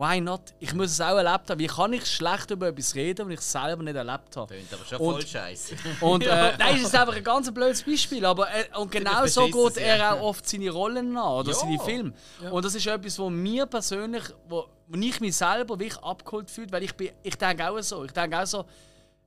Why 0.00 0.20
not? 0.20 0.54
Ich 0.60 0.72
muss 0.74 0.92
es 0.92 1.00
auch 1.00 1.16
erlebt 1.16 1.50
haben. 1.50 1.58
Wie 1.58 1.66
kann 1.66 1.92
ich 1.92 2.06
schlecht 2.06 2.48
über 2.52 2.68
etwas 2.68 2.94
reden, 2.94 3.26
wenn 3.26 3.32
ich 3.34 3.40
es 3.40 3.50
selber 3.50 3.82
nicht 3.82 3.96
erlebt 3.96 4.36
habe? 4.36 4.54
Tönt 4.54 4.72
aber 4.72 4.84
schon 4.84 4.98
Und- 4.98 5.12
voll 5.14 5.26
scheiße. 5.26 5.74
Und 6.00 6.22
äh, 6.24 6.56
nein, 6.58 6.76
es 6.76 6.82
ist 6.82 6.94
einfach 6.94 7.16
ein 7.16 7.24
ganz 7.24 7.52
blödes 7.52 7.82
Beispiel, 7.82 8.24
aber 8.24 8.48
äh, 8.48 8.66
und 8.78 8.92
genau 8.92 9.26
so 9.26 9.46
geht 9.46 9.76
er 9.78 9.96
ja. 9.96 10.12
auch 10.14 10.20
oft 10.22 10.48
seine 10.48 10.70
Rollen 10.70 11.16
an 11.16 11.32
oder 11.40 11.50
Ja. 11.50 11.56
seine 11.56 11.80
Filme. 11.80 12.12
Und 12.48 12.64
das 12.64 12.76
ist 12.76 12.86
etwas, 12.86 13.18
wo 13.18 13.28
mir 13.28 13.66
persönlich, 13.66 14.22
wo, 14.48 14.66
wo 14.86 14.98
ich 15.00 15.20
mich 15.20 15.34
selber 15.36 15.76
wirklich 15.76 16.00
abgeholt 16.00 16.48
fühle, 16.48 16.70
weil 16.70 16.84
ich 16.84 16.94
bin, 16.94 17.10
ich 17.24 17.36
denke 17.36 17.68
auch 17.68 17.80
so, 17.80 18.04
ich 18.04 18.12
denke 18.12 18.38
auch 18.40 18.46
so, 18.46 18.64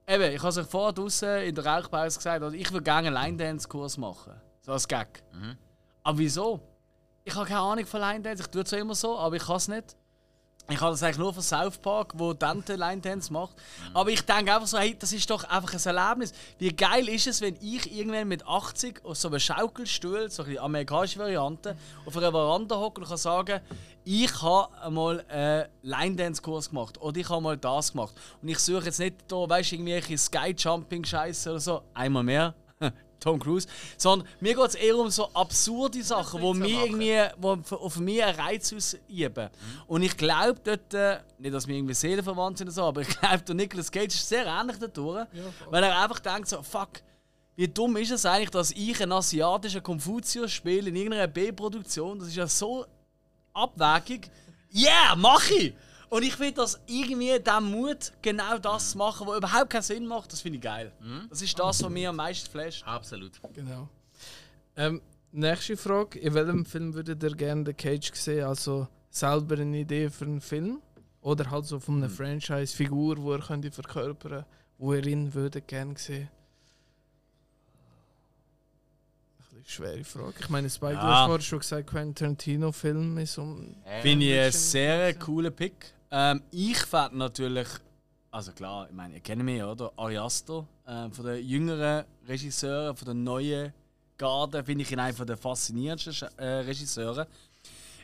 eben, 0.07 0.31
ich 0.31 0.39
habe 0.39 0.49
es 0.49 0.57
euch 0.57 0.67
vorher 0.67 0.93
draußen 0.93 1.37
in 1.43 1.53
der 1.53 1.65
Rauchpause 1.65 2.17
gesagt, 2.17 2.41
oder 2.43 2.55
ich 2.55 2.71
würde 2.71 2.83
gerne 2.85 3.07
einen 3.09 3.15
Line-Dance-Kurs 3.37 3.97
machen, 3.97 4.39
so 4.61 4.71
als 4.71 4.87
Gag. 4.87 5.21
Aber 6.01 6.17
wieso? 6.17 6.61
Ich 7.25 7.35
habe 7.35 7.45
keine 7.45 7.59
Ahnung 7.59 7.85
von 7.85 7.99
Line-Dance, 7.99 8.43
ich 8.43 8.47
tue 8.49 8.61
es 8.61 8.71
immer 8.71 8.95
so, 8.95 9.19
aber 9.19 9.35
ich 9.35 9.43
kann 9.45 9.57
es 9.57 9.67
nicht. 9.67 9.97
Ich 10.69 10.79
habe 10.79 10.91
das 10.91 11.03
eigentlich 11.03 11.17
nur 11.17 11.33
von 11.33 11.43
South 11.43 11.79
Park, 11.79 12.13
wo 12.15 12.33
Dante 12.33 12.75
Line 12.75 13.01
Dance 13.01 13.33
macht. 13.33 13.55
Aber 13.93 14.09
ich 14.09 14.21
denke 14.21 14.53
einfach 14.53 14.67
so, 14.67 14.77
hey, 14.77 14.95
das 14.97 15.11
ist 15.11 15.29
doch 15.29 15.43
einfach 15.43 15.73
ein 15.73 15.97
Erlebnis. 15.97 16.33
Wie 16.59 16.73
geil 16.73 17.09
ist 17.09 17.27
es, 17.27 17.41
wenn 17.41 17.57
ich 17.59 17.91
irgendwann 17.93 18.29
mit 18.29 18.47
80 18.47 19.03
auf 19.03 19.17
so 19.17 19.27
einem 19.27 19.39
Schaukelstuhl, 19.39 20.29
so 20.29 20.43
eine 20.43 20.59
amerikanische 20.59 21.19
Variante, 21.19 21.75
auf 22.05 22.15
einer 22.15 22.31
Veranda 22.31 22.77
hocke 22.77 23.01
und 23.01 23.07
kann 23.07 23.17
sagen, 23.17 23.59
ich 24.05 24.41
habe 24.41 24.73
einmal 24.81 25.25
einen 25.27 25.67
Line 25.81 26.15
Dance 26.15 26.41
Kurs 26.41 26.69
gemacht 26.69 27.01
oder 27.01 27.19
ich 27.19 27.29
habe 27.29 27.41
mal 27.41 27.57
das 27.57 27.91
gemacht. 27.91 28.15
Und 28.41 28.47
ich 28.47 28.59
suche 28.59 28.85
jetzt 28.85 28.99
nicht 28.99 29.15
da, 29.27 29.49
weißt 29.49 29.71
du, 29.71 29.75
irgendwelche 29.75 30.17
Sky 30.17 30.55
Jumping 30.57 31.03
Scheiße 31.03 31.49
oder 31.49 31.59
so, 31.59 31.81
einmal 31.93 32.23
mehr. 32.23 32.53
Tom 33.21 33.39
Cruise. 33.39 33.67
Sondern 33.97 34.27
mir 34.41 34.53
geht 34.53 34.67
es 34.67 34.75
eher 34.75 34.97
um 34.97 35.09
so 35.09 35.29
absurde 35.33 36.03
Sachen, 36.03 36.41
wo 36.41 36.53
mir 36.53 36.85
irgendwie, 36.85 37.23
wo 37.37 37.57
auf 37.77 37.97
mich 37.97 38.21
einen 38.21 38.35
Reiz 38.35 38.73
ausüben. 38.73 39.49
Und 39.87 40.01
ich 40.01 40.17
glaube 40.17 40.59
dort, 40.61 40.93
äh, 40.93 41.19
nicht, 41.37 41.53
dass 41.53 41.67
wir 41.67 41.75
irgendwie 41.75 41.93
seelenverwandt 41.93 42.57
sind 42.57 42.67
oder 42.67 42.73
so, 42.73 42.83
aber 42.83 43.01
ich 43.01 43.07
glaube, 43.19 43.39
der 43.39 43.55
Nicolas 43.55 43.89
Cage 43.89 44.13
ist 44.13 44.27
sehr 44.27 44.45
ähnlich 44.45 44.77
dadurch. 44.77 45.27
weil 45.69 45.83
er 45.83 46.01
einfach 46.01 46.19
denkt 46.19 46.49
so, 46.49 46.61
fuck, 46.61 46.89
wie 47.55 47.67
dumm 47.67 47.95
ist 47.97 48.11
es 48.11 48.25
eigentlich, 48.25 48.49
dass 48.49 48.71
ich 48.71 49.01
einen 49.01 49.11
asiatischen 49.11 49.83
Konfuzius 49.83 50.51
spiele 50.51 50.89
in 50.89 50.95
irgendeiner 50.95 51.27
B-Produktion? 51.27 52.19
Das 52.19 52.29
ist 52.29 52.35
ja 52.35 52.47
so 52.47 52.85
abwägig. 53.53 54.29
Yeah, 54.73 55.15
mach 55.15 55.49
ich! 55.49 55.73
Und 56.11 56.23
ich 56.23 56.35
finde, 56.35 56.55
dass 56.55 56.77
irgendwie 56.87 57.39
der 57.39 57.61
Mut, 57.61 58.11
genau 58.21 58.57
das 58.57 58.91
zu 58.91 58.97
machen, 58.97 59.25
was 59.27 59.37
überhaupt 59.37 59.69
keinen 59.69 59.81
Sinn 59.81 60.05
macht, 60.05 60.33
das 60.33 60.41
finde 60.41 60.57
ich 60.57 60.61
geil. 60.61 60.91
Das 61.29 61.41
ist 61.41 61.57
das, 61.57 61.81
was 61.81 61.89
mir 61.89 62.09
am 62.09 62.17
meisten 62.17 62.49
flasht. 62.51 62.85
Absolut. 62.85 63.31
Genau. 63.53 63.87
Ähm, 64.75 65.01
nächste 65.31 65.77
Frage. 65.77 66.19
In 66.19 66.33
welchem 66.33 66.65
Film 66.65 66.93
würdet 66.93 67.23
ihr 67.23 67.33
gerne 67.33 67.63
den 67.63 67.77
Cage 67.77 68.11
sehen? 68.13 68.43
Also 68.43 68.89
selber 69.09 69.55
eine 69.57 69.77
Idee 69.79 70.09
für 70.09 70.25
einen 70.25 70.41
Film? 70.41 70.81
Oder 71.21 71.49
halt 71.49 71.65
so 71.65 71.79
von 71.79 71.95
einer 71.97 72.09
Franchise-Figur, 72.09 73.15
die 73.15 73.29
er 73.29 73.39
könnte 73.39 73.71
verkörpern 73.71 74.45
wo 74.79 74.93
ihr 74.93 75.05
ihn 75.05 75.33
würdet 75.33 75.65
gerne 75.67 75.97
sehen? 75.97 76.27
Ein 79.37 79.57
bisschen 79.61 79.65
schwere 79.65 80.03
Frage. 80.03 80.33
Ich 80.41 80.49
meine, 80.49 80.69
Spike, 80.69 80.93
du 80.95 80.97
Ja. 80.97 81.19
hast 81.19 81.25
vorhin 81.27 81.41
schon 81.41 81.59
gesagt, 81.59 81.87
Quentin 81.87 82.15
Tarantino-Film 82.15 83.17
ist 83.19 83.37
um. 83.37 83.75
Finde 84.01 84.25
ich 84.25 84.39
einen 84.41 84.51
sehr 84.51 85.13
cooler 85.13 85.51
Pick. 85.51 85.93
Ähm, 86.11 86.43
ich 86.51 86.77
fände 86.77 87.17
natürlich, 87.17 87.67
also 88.31 88.51
klar, 88.51 88.87
ich 88.89 88.95
meine, 88.95 89.15
ihr 89.15 89.19
kennt 89.21 89.43
mich, 89.43 89.63
oder? 89.63 89.93
Ari 89.95 90.17
Aster, 90.17 90.67
ähm, 90.85 91.11
von 91.11 91.25
den 91.25 91.47
jüngeren 91.47 92.05
Regisseuren, 92.27 92.95
von 92.95 93.07
den 93.07 93.23
neuen 93.23 93.73
Garden, 94.17 94.65
finde 94.65 94.83
ich 94.83 94.91
ihn 94.91 94.99
einer 94.99 95.25
der 95.25 95.37
faszinierendsten 95.37 96.27
äh, 96.37 96.45
Regisseure. 96.45 97.27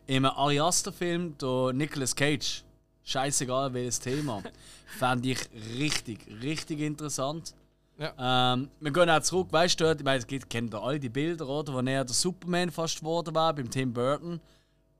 Im 0.05 0.23
Ari 0.23 0.59
Aster-Film, 0.59 1.37
der 1.37 1.73
Nicolas 1.73 2.15
Cage, 2.15 2.63
scheißegal 3.03 3.73
welches 3.73 3.99
Thema, 3.99 4.41
fände 4.97 5.29
ich 5.29 5.39
richtig, 5.77 6.19
richtig 6.41 6.79
interessant. 6.79 7.53
Ähm, 7.99 8.69
wir 8.79 8.91
gehen 8.91 9.09
auch 9.09 9.21
zurück, 9.21 9.47
weißt 9.51 9.81
du, 9.81 9.91
ich 9.91 10.03
meine, 10.03 10.19
es 10.19 10.27
gibt, 10.27 10.49
kennt 10.49 10.73
ihr 10.73 10.81
alle 10.81 10.99
die 10.99 11.09
Bilder, 11.09 11.49
oder? 11.49 11.73
Wo 11.73 11.79
er 11.79 12.05
der 12.05 12.13
Superman 12.13 12.71
fast 12.71 12.99
geworden 12.99 13.33
war, 13.35 13.53
beim 13.53 13.69
Tim 13.69 13.91
Burton. 13.91 14.39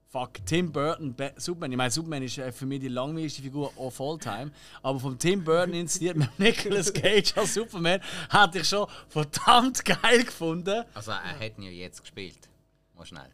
Fuck, 0.09 0.45
Tim 0.45 0.71
Burton, 0.71 1.13
Ba- 1.13 1.31
Superman. 1.35 1.71
Ich 1.71 1.77
meine, 1.77 1.91
Superman 1.91 2.23
ist 2.23 2.37
äh, 2.37 2.51
für 2.51 2.65
mich 2.65 2.79
die 2.79 2.87
langweiligste 2.87 3.41
Figur 3.41 3.71
of 3.77 3.99
all 3.99 4.17
time. 4.17 4.51
Aber 4.81 4.99
vom 4.99 5.19
Tim 5.19 5.43
Burton 5.43 5.73
inszeniert 5.73 6.15
mit 6.15 6.29
Nicolas 6.39 6.93
Cage 6.93 7.35
als 7.37 7.53
Superman, 7.53 7.99
hätte 8.29 8.59
ich 8.59 8.67
schon 8.69 8.87
verdammt 9.09 9.83
geil 9.83 10.23
gefunden. 10.23 10.83
Also 10.93 11.11
er 11.11 11.37
hat 11.39 11.57
ihn 11.57 11.63
ja 11.63 11.71
jetzt 11.71 12.01
gespielt. 12.01 12.47
Mal 12.95 13.05
schnell. 13.05 13.29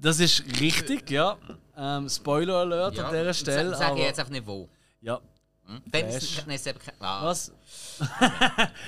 Das 0.00 0.18
ist 0.20 0.42
richtig, 0.60 1.10
ja. 1.10 1.36
Ähm, 1.76 2.08
Spoiler 2.08 2.56
Alert 2.56 2.98
an 2.98 3.12
dieser 3.12 3.34
Stelle. 3.34 3.70
Sag, 3.70 3.78
sag 3.78 3.88
aber, 3.90 3.98
ich 4.00 4.06
jetzt 4.06 4.18
einfach 4.18 4.32
nicht 4.32 4.46
wo. 4.46 4.68
ja. 5.02 5.20
Hm? 5.68 5.82
Dann 5.90 6.00
Flash. 6.08 6.14
ist 6.22 6.48
es 6.48 6.66
eben. 6.68 6.78
Ah, 7.00 7.24
Was? 7.24 7.50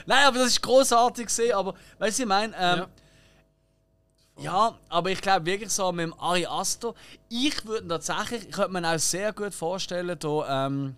Nein, 0.07 0.26
aber 0.26 0.39
das 0.39 0.49
ist 0.49 0.62
großartig 0.62 1.26
gesehen. 1.26 1.53
Aber 1.55 1.74
weißt 1.99 2.18
du, 2.18 2.22
ich 2.22 2.29
meine, 2.29 2.55
ähm, 2.57 2.79
Ja. 2.79 2.89
Ja. 4.39 4.78
aber 4.89 5.11
ich 5.11 5.20
glaube 5.20 5.47
wirklich 5.47 5.70
so 5.70 5.91
mit 5.93 6.07
dem 6.07 6.14
Ari 6.14 6.47
Aster. 6.47 6.95
Ich 7.28 7.64
würde 7.66 7.89
tatsächlich, 7.89 8.49
ich 8.49 8.53
könnte 8.53 8.72
mir 8.72 8.89
auch 8.89 8.99
sehr 8.99 9.32
gut 9.32 9.55
vorstellen, 9.55 10.18
da, 10.18 10.66
ähm, 10.66 10.97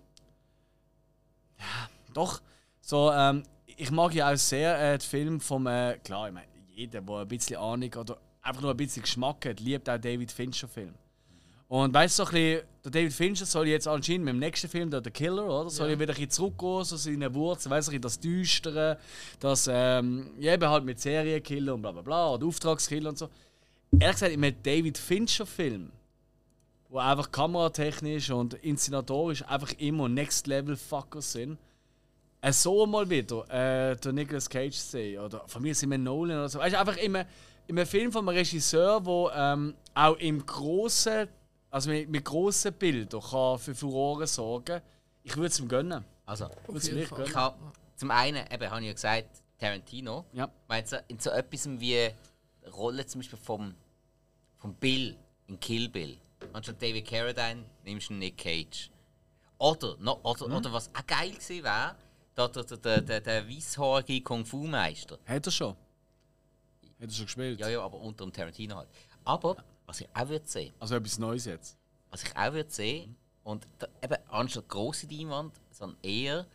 ja, 1.57 1.89
doch, 2.13 2.41
so, 2.81 3.11
ähm, 3.11 3.43
ich 3.65 3.91
mag 3.91 4.13
ja 4.13 4.31
auch 4.31 4.37
sehr 4.37 4.79
äh, 4.79 4.97
den 4.97 5.07
Film 5.07 5.39
vom, 5.39 5.67
äh, 5.67 5.97
klar, 6.03 6.27
ich 6.27 6.33
meine, 6.33 6.47
jeder, 6.69 7.01
der 7.01 7.15
ein 7.15 7.27
bisschen 7.27 7.57
Ahnung 7.57 7.93
oder 7.93 8.17
einfach 8.41 8.61
nur 8.61 8.71
ein 8.71 8.77
bisschen 8.77 9.03
Geschmack 9.03 9.45
hat, 9.45 9.59
liebt 9.59 9.89
auch 9.89 9.97
David 9.97 10.31
Fincher 10.31 10.67
Film. 10.67 10.93
Und 11.71 11.93
weißt 11.93 12.19
du, 12.19 12.25
so 12.25 12.29
ein 12.29 12.33
bisschen, 12.33 12.61
der 12.83 12.91
David 12.91 13.13
Fincher 13.13 13.45
soll 13.45 13.67
jetzt 13.69 13.87
anscheinend 13.87 14.25
mit 14.25 14.33
dem 14.33 14.39
nächsten 14.39 14.67
Film, 14.67 14.91
der 14.91 15.01
The 15.01 15.09
Killer, 15.09 15.45
oder? 15.45 15.69
Soll 15.69 15.91
ja. 15.91 15.97
wieder 15.97 16.11
ein 16.11 16.15
bisschen 16.15 16.29
zurückgehen, 16.29 16.83
so 16.83 16.97
seine 16.97 17.33
Wurzeln, 17.33 17.71
weißt 17.71 17.93
du, 17.93 17.97
das 17.97 18.19
Düstere, 18.19 18.97
das, 19.39 19.69
ähm, 19.71 20.31
ja, 20.37 20.51
eben 20.53 20.67
halt 20.67 20.83
mit 20.83 20.99
Serienkiller 20.99 21.73
und 21.73 21.81
bla 21.81 21.93
bla 21.93 22.01
bla, 22.01 22.33
oder 22.33 22.45
Auftragskiller 22.45 23.07
und 23.07 23.17
so. 23.17 23.29
Ehrlich 23.97 24.15
gesagt, 24.15 24.33
in 24.33 24.43
einem 24.43 24.61
David 24.61 24.97
Fincher-Film, 24.97 25.93
wo 26.89 26.97
einfach 26.97 27.31
kameratechnisch 27.31 28.31
und 28.31 28.55
inszenatorisch 28.55 29.41
einfach 29.47 29.71
immer 29.77 30.09
Next 30.09 30.47
Level 30.47 30.75
Fuckers 30.75 31.31
sind, 31.31 31.57
äh, 32.41 32.51
so 32.51 32.85
mal 32.85 33.09
wieder 33.09 33.45
äh, 33.49 33.95
der 33.95 34.11
Nicolas 34.11 34.49
Cage 34.49 34.75
sehen, 34.75 35.21
oder 35.21 35.45
von 35.47 35.61
mir 35.61 35.73
sind 35.73 35.89
wir 35.89 35.97
Nolan 35.97 36.39
oder 36.39 36.49
so. 36.49 36.59
Weißt 36.59 36.75
du, 36.75 36.79
einfach 36.79 36.97
immer 36.97 37.25
in 37.67 37.79
einem 37.79 37.87
Film 37.87 38.11
von 38.11 38.27
einem 38.27 38.37
Regisseur, 38.37 38.99
der 38.99 39.53
ähm, 39.53 39.73
auch 39.93 40.17
im 40.17 40.45
grossen, 40.45 41.29
also 41.71 41.89
mit, 41.89 42.09
mit 42.09 42.23
grossen 42.25 42.73
Bildern 42.73 43.21
kann 43.21 43.57
für 43.59 43.73
Furore 43.73 44.27
sorgen 44.27 44.81
Ich 45.23 45.35
würde 45.35 45.47
es 45.47 45.59
ihm 45.59 45.67
gönnen. 45.67 46.05
also, 46.25 46.45
Ich 46.75 46.83
Fall. 46.83 47.01
ich 47.03 47.09
gönnen. 47.09 47.35
habe 47.35 47.57
zum 47.95 48.11
einen, 48.11 48.45
eben, 48.51 48.69
habe 48.69 48.81
ich 48.81 48.87
ja 48.87 48.93
gesagt, 48.93 49.29
Tarantino. 49.57 50.25
Ja. 50.33 50.49
Meinst 50.67 50.91
du, 50.91 51.03
in 51.07 51.19
so 51.19 51.29
etwas 51.31 51.67
wie 51.79 52.09
Rolle 52.73 53.05
zum 53.05 53.21
Beispiel 53.21 53.39
vom, 53.39 53.73
vom 54.57 54.73
Bill 54.75 55.15
in 55.47 55.59
Kill 55.59 55.87
Bill. 55.89 56.17
Anstatt 56.53 56.81
David 56.81 57.07
Carradine 57.07 57.63
nimmst 57.83 58.09
du 58.09 58.13
Nick 58.15 58.37
Cage. 58.37 58.89
Oder, 59.59 59.95
no, 59.99 60.19
oder, 60.23 60.47
Mhm. 60.47 60.55
oder 60.55 60.73
was 60.73 60.89
auch 60.95 61.05
geil 61.05 61.29
gewesen 61.31 61.63
wäre, 61.63 61.95
der, 62.35 62.47
der, 62.49 62.63
der, 62.63 62.77
der, 62.77 63.01
der, 63.01 63.21
der 63.21 63.47
weisshaarige 63.49 64.21
Kung-Fu-Meister. 64.23 65.19
Hat 65.25 65.45
er 65.45 65.51
schon? 65.51 65.69
Hat 65.69 65.77
er 66.99 67.09
schon 67.11 67.25
gespielt? 67.25 67.59
Ja, 67.59 67.69
ja, 67.69 67.81
aber 67.83 67.99
unter 67.99 68.25
dem 68.25 68.33
Tarantino 68.33 68.77
halt. 68.77 68.89
Aber, 69.23 69.57
was 69.91 69.99
ich 69.99 70.07
auch 70.13 70.27
würde 70.29 70.47
sehen, 70.47 70.73
Also 70.79 70.95
etwas 70.95 71.19
Neues 71.19 71.43
jetzt. 71.43 71.77
was 72.09 72.23
ich 72.23 72.33
auch 72.37 72.53
würde 72.53 72.71
sehen, 72.71 73.17
und 73.43 73.67
da, 73.77 73.87
eben 74.01 74.15
anstatt 74.29 74.69
grosse 74.69 75.05
Leinwand, 75.07 75.53
sondern 75.71 75.97
eher 76.01 76.45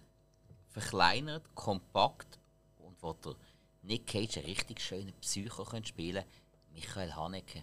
verkleinert, 0.71 1.43
kompakt 1.55 2.39
und 2.79 2.97
wo 3.03 3.13
der 3.13 3.35
Nick 3.83 4.07
Cage 4.07 4.39
einen 4.39 4.47
richtig 4.47 4.81
schönen 4.81 5.13
Psycho 5.21 5.65
könnte 5.65 5.89
spielen 5.89 6.25
Michael 6.73 7.13
Haneke. 7.15 7.63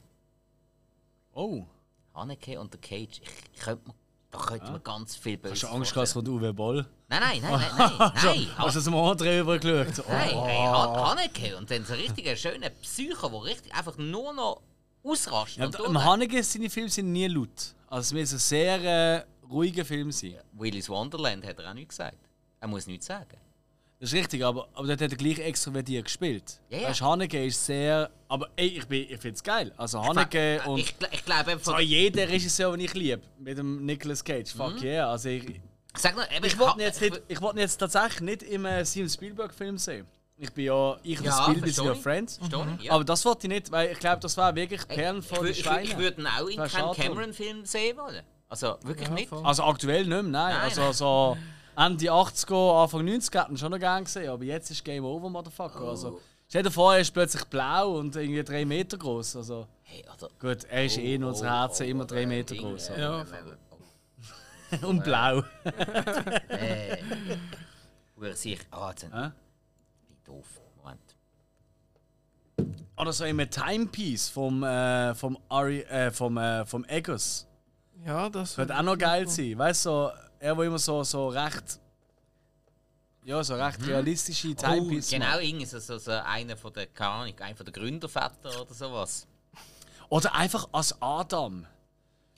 Oh, 1.34 1.66
Haneke 2.14 2.60
und 2.60 2.72
der 2.74 2.80
Cage, 2.82 3.20
ich, 3.22 3.30
ich 3.54 3.60
könnte 3.60 3.88
mir, 3.88 3.96
da 4.30 4.38
könnte 4.40 4.72
man 4.72 4.84
ganz 4.84 5.16
viel 5.16 5.38
böse 5.38 5.54
hast 5.54 5.64
du 5.64 5.68
Angst 5.70 5.92
gehabt, 5.94 6.08
es 6.10 6.14
kommt 6.14 6.28
Uwe 6.28 6.54
Boll? 6.54 6.86
Nein, 7.08 7.20
nein, 7.20 7.42
nein, 7.42 7.52
nein, 7.52 7.70
nein, 7.98 8.12
nein. 8.24 8.58
Hast 8.58 8.76
du 8.76 8.80
das 8.80 8.90
mal 8.90 9.16
drüber 9.16 9.58
geschaut? 9.58 10.06
Oh. 10.08 10.12
Nein, 10.12 10.44
hey, 10.44 10.66
Han- 10.68 10.96
Haneke 11.08 11.58
und 11.58 11.72
dann 11.72 11.84
so 11.86 11.94
richtig 11.96 12.28
ein 12.28 12.38
schöner 12.38 12.70
Psycho, 12.70 13.30
der 13.30 13.44
richtig 13.44 13.74
einfach 13.74 13.98
nur 13.98 14.34
noch 14.34 14.62
ausrastet. 15.04 15.58
Ja, 15.60 15.66
aber. 15.66 15.86
Im 15.86 16.44
seine 16.44 16.70
Filme 16.70 16.90
sind 16.90 17.12
nie 17.12 17.28
laut. 17.28 17.76
Also 17.88 18.02
es 18.02 18.14
müssen 18.14 18.40
sehr 18.40 18.84
äh, 18.84 19.24
ruhige 19.48 19.86
Filme 19.86 20.12
sein. 20.12 20.36
Willis 20.54 20.90
Wonderland 20.90 21.46
hat 21.46 21.60
er 21.60 21.70
auch 21.70 21.74
nichts 21.74 21.98
gesagt. 21.98 22.18
Er 22.60 22.68
muss 22.68 22.88
nichts 22.88 23.06
sagen. 23.06 23.38
Das 24.00 24.12
ist 24.12 24.20
richtig, 24.20 24.44
aber, 24.44 24.68
aber 24.74 24.88
dort 24.88 25.02
hat 25.02 25.12
er 25.12 25.18
gleich 25.18 25.40
extrovertiert 25.40 26.06
gespielt. 26.06 26.60
Ja, 26.70 26.80
ja. 26.80 26.90
Weißt, 26.90 27.02
Haneke 27.02 27.46
ist 27.46 27.66
sehr. 27.66 28.10
Aber 28.28 28.50
ey, 28.58 28.68
ich, 28.68 28.86
bin- 28.86 29.04
ich 29.10 29.20
finde 29.20 29.36
es 29.36 29.44
geil. 29.44 29.72
Also 29.78 30.04
Haneke 30.04 30.62
und. 30.66 30.80
Ich, 30.80 30.94
ich 31.12 31.24
glaube 31.24 31.52
einfach. 31.52 31.74
so 31.78 31.80
jeder 31.80 32.28
Regisseur, 32.28 32.72
den 32.72 32.82
ich 32.86 32.94
liebe, 32.94 33.22
mit 33.40 33.58
dem 33.58 33.86
Nicolas 33.86 34.24
Cage. 34.24 34.52
Fuck 34.52 34.76
Mhm. 34.80 34.84
yeah. 34.84 35.10
Also 35.10 35.30
ich, 35.30 35.62
Sag 35.96 36.18
noch, 36.18 36.26
ich 36.44 36.58
wollte 36.60 36.78
ihn 36.80 36.82
jetzt, 36.82 37.00
nicht- 37.02 37.22
ich 37.28 37.40
wollte 37.40 37.58
ihn 37.58 37.62
jetzt 37.62 37.78
tatsächlich 37.78 38.22
nicht 38.22 38.44
im 38.44 38.66
äh, 38.66 38.84
Steven 38.86 39.10
Spielberg-Film 39.10 39.78
sehen. 39.78 40.06
Ich 40.38 40.52
bin 40.52 40.66
ja, 40.66 40.98
ich 41.04 41.20
und 41.20 41.26
Ja, 41.26 41.38
das 41.38 41.46
Bild 41.46 41.58
sind 41.58 41.74
verstehe 41.76 41.86
ja. 41.94 41.96
Friends. 41.96 42.38
Verstehe 42.38 42.76
ich, 42.80 42.84
ja. 42.86 42.92
Aber 42.94 43.04
das 43.04 43.24
wollte 43.26 43.48
ich 43.48 43.54
nicht, 43.54 43.72
weil 43.72 43.92
ich 43.92 44.00
glaube, 44.00 44.20
das 44.20 44.36
war 44.36 44.56
wirklich 44.56 44.88
Perlen 44.88 45.20
ich, 45.20 45.26
von 45.28 45.46
den 45.46 45.54
Schweinen. 45.56 45.84
ich 45.86 45.98
würde 45.98 46.22
ihn 46.22 46.28
auch 46.28 46.48
in 46.48 46.58
Das 46.58 46.74
ist 46.74 46.80
keinem. 46.80 46.94
Cameron-Film 46.94 47.66
sehen 47.66 47.98
wollen. 47.98 48.24
Also 48.50 48.76
wirklich 48.84 49.08
Ja, 49.08 49.14
nicht. 49.14 49.30
voll. 49.30 49.46
Also 49.46 49.64
aktuell 49.64 50.00
nicht 50.02 50.10
mehr, 50.10 50.24
nein. 50.24 50.32
Nein, 50.56 50.62
also 50.62 50.92
so 50.92 51.38
Ende 51.76 52.06
80er, 52.06 52.84
Anfang 52.84 53.02
90er 53.08 53.44
hätten 53.44 53.58
schon 53.58 53.72
noch 53.72 53.80
gern 53.80 54.04
gesehen, 54.04 54.30
aber 54.30 54.44
jetzt 54.44 54.70
ist 54.70 54.84
Game 54.84 55.06
Over, 55.06 55.30
Motherfucker. 55.30 55.84
Oh. 55.86 55.90
Also, 55.90 56.20
stell 56.48 56.62
dir 56.64 56.72
vor, 56.72 56.94
er 56.94 57.00
ist 57.02 57.12
plötzlich 57.12 57.44
blau 57.46 57.94
und 57.98 58.16
irgendwie 58.16 58.44
drei 58.44 58.66
Meter 58.66 58.98
groß. 58.98 59.38
Also 59.38 59.68
Hey, 59.84 60.04
oder, 60.18 60.30
gut, 60.40 60.64
er 60.66 60.86
ist 60.86 60.98
eh 60.98 61.16
in 61.16 61.24
unseren 61.24 61.50
Herzen 61.50 61.88
immer 61.88 62.06
drei 62.06 62.26
Meter 62.26 62.54
Ding, 62.56 62.64
groß. 62.64 62.92
Ja. 62.98 63.26
Und 64.82 65.04
blau. 65.04 65.44
Äh, 66.50 66.98
sich. 68.34 68.60
Ah, 68.72 68.90
jetzt 68.90 69.04
Hä? 69.04 69.08
bin 69.10 69.32
ich 70.10 70.13
doof. 70.26 70.46
Moment. 70.78 71.16
Oder 72.98 73.14
so 73.14 73.26
immer 73.26 73.50
Timepiece 73.50 74.30
vom, 74.30 74.64
äh, 74.64 75.16
vom, 75.16 75.38
Ari, 75.50 75.82
äh, 75.82 76.12
vom, 76.12 76.38
äh, 76.38 76.66
vom 76.66 76.86
Egos. 76.86 77.48
Ja, 78.06 78.30
das 78.30 78.58
Wird 78.58 78.72
auch 78.72 78.82
noch 78.82 78.98
geil 78.98 79.28
sein. 79.28 79.58
Weißt 79.58 79.86
du, 79.86 79.90
so, 79.90 80.12
er, 80.40 80.58
wo 80.58 80.62
immer 80.64 80.78
so, 80.80 81.04
so 81.04 81.30
recht. 81.30 81.80
Ja, 83.24 83.42
so 83.44 83.56
recht 83.56 83.86
realistische 83.88 84.50
Oh, 84.50 84.54
Timepiece 84.54 85.10
genau, 85.10 85.28
macht. 85.28 85.44
irgendwie 85.44 85.66
so, 85.66 85.80
so, 85.80 85.98
so 85.98 86.12
einer 86.12 86.58
von 86.58 86.74
der, 86.74 86.88
keine 86.88 87.10
Ahnung, 87.10 87.40
einer 87.40 87.56
von 87.56 87.66
der 87.66 87.74
Gründerväter 87.74 88.62
oder 88.62 88.74
sowas. 88.74 89.26
Oder 90.10 90.36
einfach 90.36 90.68
als 90.74 91.02
Adam. 91.02 91.66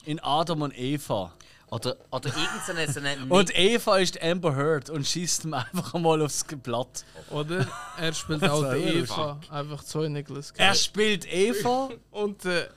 In 0.06 0.20
Adam 0.20 0.62
und 0.62 0.78
Eva. 0.78 1.34
Oder, 1.72 1.98
oder 2.12 2.30
irgendeine 2.30 2.92
so 2.92 3.00
eine 3.00 3.26
Und 3.34 3.58
Eva 3.58 3.98
ist 3.98 4.22
Amber 4.22 4.56
Heard 4.56 4.90
und 4.90 5.06
schießt 5.06 5.46
ihm 5.46 5.56
einfach 5.56 5.94
mal 5.96 6.22
aufs 6.22 6.44
Blatt. 6.44 7.04
Oder 7.32 7.68
er 7.98 8.14
spielt 8.14 8.44
auch 8.50 8.72
die. 8.74 9.00
Eva, 9.00 9.40
einfach 9.50 9.84
zwei 9.84 10.08
Nicholas 10.08 10.52
Er 10.52 10.68
Cage. 10.70 10.80
spielt 10.84 11.26
Eva 11.32 11.90
Und, 12.12 12.46
äh, 12.46 12.70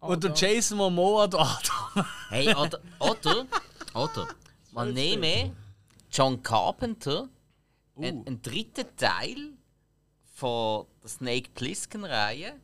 und 0.00 0.24
der. 0.24 0.32
Jason 0.34 0.78
Momoa 0.78 1.28
der 1.28 1.40
Adam. 1.40 2.06
Hey, 2.30 2.52
oder, 2.54 2.80
oder, 2.98 3.46
oder, 3.94 4.28
man 4.72 4.92
nehme 4.92 5.54
John 6.10 6.42
Carpenter, 6.42 7.28
ein, 7.96 8.26
ein 8.26 8.42
dritter 8.42 8.94
Teil 8.96 9.52
von 10.34 10.86
der 11.02 11.08
Snake 11.08 11.50
Plissken-Reihe 11.54 12.54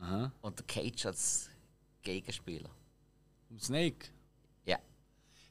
Aha. 0.00 0.32
und 0.40 0.58
der 0.58 0.66
Cage 0.66 1.04
als 1.06 1.50
Gegenspieler. 2.02 2.70
Snake. 3.60 4.08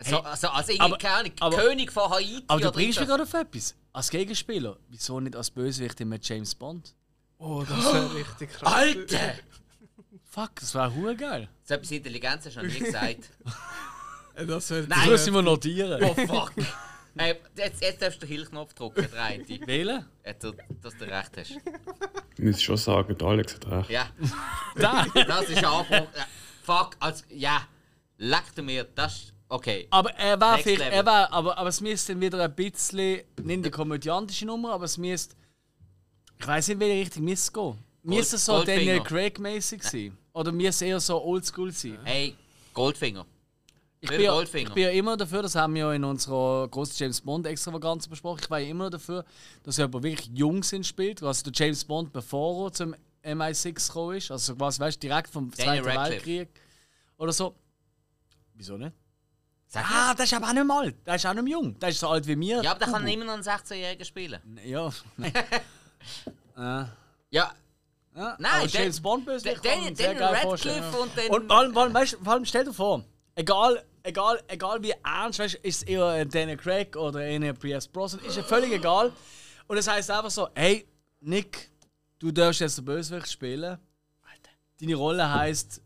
So, 0.04 0.20
also, 0.20 0.48
also 0.50 0.72
irgendwie, 0.72 0.82
aber- 0.86 0.98
keine 0.98 1.16
Ahnung, 1.20 1.32
aber- 1.40 1.58
König 1.58 1.92
von 1.92 2.10
Haiti 2.12 2.44
Aber 2.48 2.60
du 2.60 2.68
oder 2.68 2.74
bringst 2.76 3.00
mich 3.00 3.08
gerade 3.08 3.24
auf 3.24 3.34
etwas. 3.34 3.76
Als 3.94 4.10
Gegenspieler. 4.10 4.78
Wieso 4.90 5.20
nicht 5.22 5.36
als 5.36 5.50
Bösewicht 5.50 6.00
mit 6.02 6.28
James 6.28 6.54
Bond? 6.54 6.94
Oh, 7.38 7.64
das 7.68 7.94
wäre 7.94 8.14
richtig 8.16 8.50
krass. 8.52 8.74
Alter! 8.74 9.34
Fuck, 10.30 10.56
das 10.60 10.74
wäre 10.76 10.94
hure 10.94 11.16
geil. 11.16 11.48
So 11.64 11.76
etwas 11.76 11.92
Intelligenz 11.92 12.46
hast 12.46 12.58
du 12.58 12.64
noch 12.64 12.72
nie 12.72 12.80
gesagt. 12.80 13.30
Äh, 14.38 14.46
Das 14.46 14.70
Nein. 14.70 14.90
Das 14.90 15.06
müssen 15.08 15.34
wir 15.34 15.42
notieren. 15.42 16.04
Oh 16.04 16.14
fuck! 16.28 16.52
Hey, 17.18 17.38
jetzt, 17.56 17.82
jetzt 17.82 18.02
darfst 18.02 18.22
du 18.22 18.26
den 18.26 18.36
Hilfknopf 18.36 18.74
drücken, 18.74 19.08
der 19.10 19.24
eine. 19.24 19.48
Wählen? 19.66 20.06
Ja, 20.26 20.34
du- 20.34 20.52
dass 20.82 20.98
du 20.98 21.06
recht 21.06 21.32
hast. 21.38 21.52
Ich 22.38 22.44
muss 22.44 22.62
schon 22.62 22.76
sagen, 22.76 23.18
der 23.18 23.26
Alex 23.30 23.54
hat 23.56 23.66
recht. 23.68 23.90
Ja, 23.92 24.10
Da. 24.76 25.06
das 25.14 25.50
ist 25.50 25.64
Anbruch. 25.64 26.10
Ja, 26.14 26.28
fuck, 26.64 26.98
als, 27.00 27.24
ja, 27.30 27.62
leck 28.18 28.44
du 28.56 28.62
mir, 28.64 28.84
das 28.84 29.14
ist 29.16 29.34
okay. 29.50 29.88
Aber 29.90 30.12
er 30.12 30.40
war 30.40 30.54
Next 30.54 30.64
vielleicht, 30.64 30.80
level. 30.80 30.94
er 30.94 31.06
war, 31.06 31.32
aber, 31.32 31.58
aber 31.58 31.70
es 31.70 31.82
müsste 31.82 32.14
dann 32.14 32.22
wieder 32.22 32.44
ein 32.44 32.56
bisschen, 32.56 33.22
nicht 33.42 33.66
die 33.66 33.72
komödiantische 33.72 34.46
Nummer, 34.46 34.72
aber 34.74 34.86
es 34.86 34.98
müsste, 34.98 35.36
ich 36.40 36.48
weiß 36.48 36.68
nicht, 36.70 36.80
welche 36.80 37.02
Richtung 37.02 37.24
müsste 37.24 37.48
es 37.48 37.54
gehen. 37.54 37.78
Müsste 38.04 38.36
es 38.36 38.46
so 38.46 38.54
Goldfinger. 38.54 38.80
Daniel 38.80 39.02
Craig-mäßig 39.02 39.84
sein? 39.84 40.18
Oder 40.34 40.52
müsste 40.52 40.70
es 40.70 40.82
eher 40.90 41.00
so 41.00 41.24
oldschool 41.24 41.72
sein? 41.72 41.98
Hey, 42.04 42.36
Goldfinger. 42.74 43.26
Ich 44.02 44.10
bin, 44.10 44.22
ja, 44.22 44.32
Goldfinger. 44.34 44.68
ich 44.68 44.74
bin 44.76 44.84
ja 44.84 44.90
immer 44.92 45.18
dafür, 45.18 45.42
das 45.42 45.56
haben 45.56 45.74
wir 45.74 45.82
ja 45.82 45.94
in 45.94 46.04
unserer 46.04 46.68
großen 46.68 46.96
James 46.98 47.22
Bond 47.22 47.48
Extravaganza 47.48 48.08
besprochen. 48.08 48.42
Ich 48.44 48.50
war 48.52 48.60
ja 48.60 48.70
immer 48.70 48.92
dafür, 48.92 49.26
dass 49.64 49.78
jemand 49.78 50.04
wirklich 50.04 50.30
jung 50.32 50.62
sind 50.62 50.86
spielt. 50.86 51.24
Also 51.24 51.50
der 51.50 51.54
James 51.56 51.84
Bond, 51.84 52.14
bevor 52.14 52.68
er 52.68 52.74
zum 52.74 52.96
MI6 53.24 53.88
gekommen 53.88 54.18
ist. 54.18 54.30
Also 54.30 54.56
quasi, 54.56 54.80
weißt 54.80 55.02
direkt 55.02 55.30
vom 55.30 55.50
Daniel 55.50 55.84
Zweiten 55.84 55.98
Radcliffe. 55.98 56.26
Weltkrieg. 56.28 56.62
Oder 57.18 57.34
so. 57.34 57.56
Wieso 58.54 58.78
nicht? 58.78 58.94
Sag 59.68 59.86
Ah, 59.92 60.14
der 60.14 60.26
ist 60.26 60.34
aber 60.34 60.48
auch 60.48 60.54
nicht 60.54 60.66
mehr 60.66 60.76
alt. 60.78 60.96
Der 61.08 61.16
ist 61.16 61.26
auch 61.26 61.34
nicht 61.34 61.48
jung. 61.50 61.78
Der 61.80 61.90
ist 61.90 62.00
so 62.00 62.08
alt 62.10 62.26
wie 62.28 62.36
mir. 62.36 62.62
Ja, 62.62 62.72
aber 62.72 62.80
der 62.80 62.88
kann 62.94 63.08
immer 63.08 63.26
noch 63.26 63.34
einen 63.34 63.44
16-Jährigen 63.44 64.06
spielen. 64.06 64.40
Ja. 64.64 64.88
äh, 66.58 66.86
Ja, 67.32 67.54
ja. 68.16 68.36
Nein, 68.40 68.68
James 68.70 69.02
Bond 69.02 69.26
böse 69.26 69.46
Dan- 69.46 69.62
Daniel, 69.62 69.94
Daniel 69.94 70.24
Radcliffe 70.24 70.98
und 70.98 71.12
dann. 71.18 71.28
Und 71.30 71.48
vor 71.48 71.58
allem, 71.84 72.08
vor 72.24 72.46
stell 72.46 72.64
dir 72.66 72.74
vor, 72.74 73.04
egal, 73.36 73.84
egal, 74.04 74.42
egal 74.48 74.82
wie 74.84 74.94
ernst, 75.04 75.40
weißt, 75.40 75.56
ist 75.56 75.78
es 75.78 75.84
eher 75.84 76.06
ein 76.08 76.30
Daniel 76.30 76.58
Craig 76.58 76.96
oder 76.96 77.20
eine 77.20 77.54
Pierce 77.54 77.88
Brosnan, 77.88 78.24
ist 78.24 78.38
ja 78.38 78.44
völlig 78.44 78.72
egal. 78.72 79.12
Und 79.68 79.78
es 79.78 79.88
heißt 79.88 80.10
einfach 80.12 80.32
so, 80.32 80.48
hey, 80.56 80.88
Nick, 81.20 81.70
du 82.20 82.32
darfst 82.32 82.62
jetzt 82.62 82.78
den 82.78 82.86
Bösewicht 82.86 83.30
spielen. 83.32 83.78
Deine 84.80 84.96
Rolle 84.96 85.34
heißt 85.34 85.82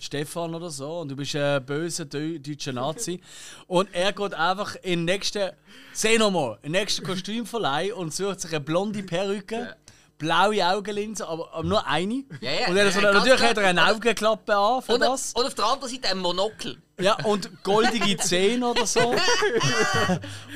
Stefan 0.00 0.54
oder 0.54 0.70
so 0.70 1.00
und 1.00 1.08
du 1.08 1.16
bist 1.16 1.34
ein 1.36 1.64
böser 1.64 2.04
Deu 2.04 2.38
deutscher 2.38 2.72
Nazi. 2.72 3.20
Und 3.66 3.88
er 3.92 4.12
geht 4.12 4.34
einfach 4.34 4.76
in 4.76 5.00
den 5.00 5.04
nächsten, 5.04 5.50
seh 5.92 6.18
noch 6.18 6.30
mal, 6.30 6.58
in 6.62 6.72
den 6.72 6.80
nächsten 6.80 7.04
Kostümverleih 7.04 7.94
und 7.94 8.14
sucht 8.14 8.40
sich 8.40 8.50
eine 8.50 8.60
blonde 8.60 9.02
Perücke. 9.02 9.76
Blaue 10.18 10.66
Augenlinsen, 10.66 11.26
aber, 11.26 11.52
aber 11.54 11.68
nur 11.68 11.86
eine. 11.86 12.24
Ja, 12.40 12.50
ja, 12.50 12.68
und 12.68 12.74
dann 12.74 12.90
so, 12.90 13.00
ja, 13.00 13.12
natürlich 13.12 13.40
hat 13.40 13.56
er 13.56 13.68
eine 13.68 13.86
Augenklappe 13.86 14.56
an 14.56 14.82
für 14.82 14.94
und, 14.94 15.00
das. 15.00 15.32
und 15.32 15.46
auf 15.46 15.54
der 15.54 15.64
anderen 15.64 15.92
Seite 15.92 16.08
ein 16.08 16.18
Monokel. 16.18 16.82
Ja, 17.00 17.24
und 17.24 17.62
goldige 17.62 18.16
Zähne 18.16 18.66
oder 18.66 18.84
so. 18.84 19.00
und 19.10 19.20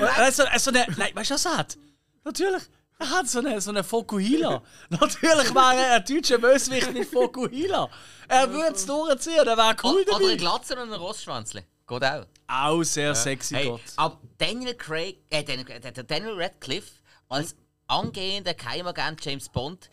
er 0.00 0.16
hat 0.16 0.34
so, 0.34 0.42
so 0.58 0.70
eine, 0.70 0.84
nein, 0.96 1.10
weißt 1.14 1.30
du, 1.30 1.34
was 1.34 1.44
er 1.44 1.58
hat? 1.58 1.78
Natürlich, 2.24 2.62
er 3.02 3.10
hat 3.10 3.28
so 3.28 3.38
eine, 3.40 3.60
so 3.60 3.70
eine 3.70 3.84
Fokuhila. 3.84 4.62
Natürlich 4.88 5.54
wäre 5.54 5.74
er 5.76 5.92
ein 5.96 6.04
deutscher 6.04 6.38
Bösewicht 6.38 6.92
mit 6.92 7.08
Fokuhila. 7.08 7.88
Er 8.28 8.50
würde 8.52 8.74
es 8.74 8.86
durchziehen, 8.86 9.44
der 9.44 9.56
wäre 9.56 9.76
cool 9.84 10.02
Oder, 10.02 10.16
oder 10.16 10.16
ein 10.16 10.22
dabei. 10.22 10.36
Glatzer 10.36 10.82
und 10.82 10.92
ein 10.92 10.98
Rossschwanzle. 11.00 11.64
Geht 11.86 12.04
auch. 12.04 12.26
Auch 12.46 12.82
sehr 12.82 13.14
sexy 13.14 13.54
Hey, 13.54 13.68
Gott. 13.68 13.80
aber 13.96 14.20
Daniel 14.38 14.74
Craig, 14.74 15.18
äh, 15.30 15.42
Daniel, 15.42 15.64
der 15.80 15.92
Daniel 16.04 16.34
Radcliffe 16.40 16.90
als 17.28 17.54
angehender 17.86 18.54
Geheimagent 18.54 19.24
James 19.24 19.48
Bond 19.48 19.90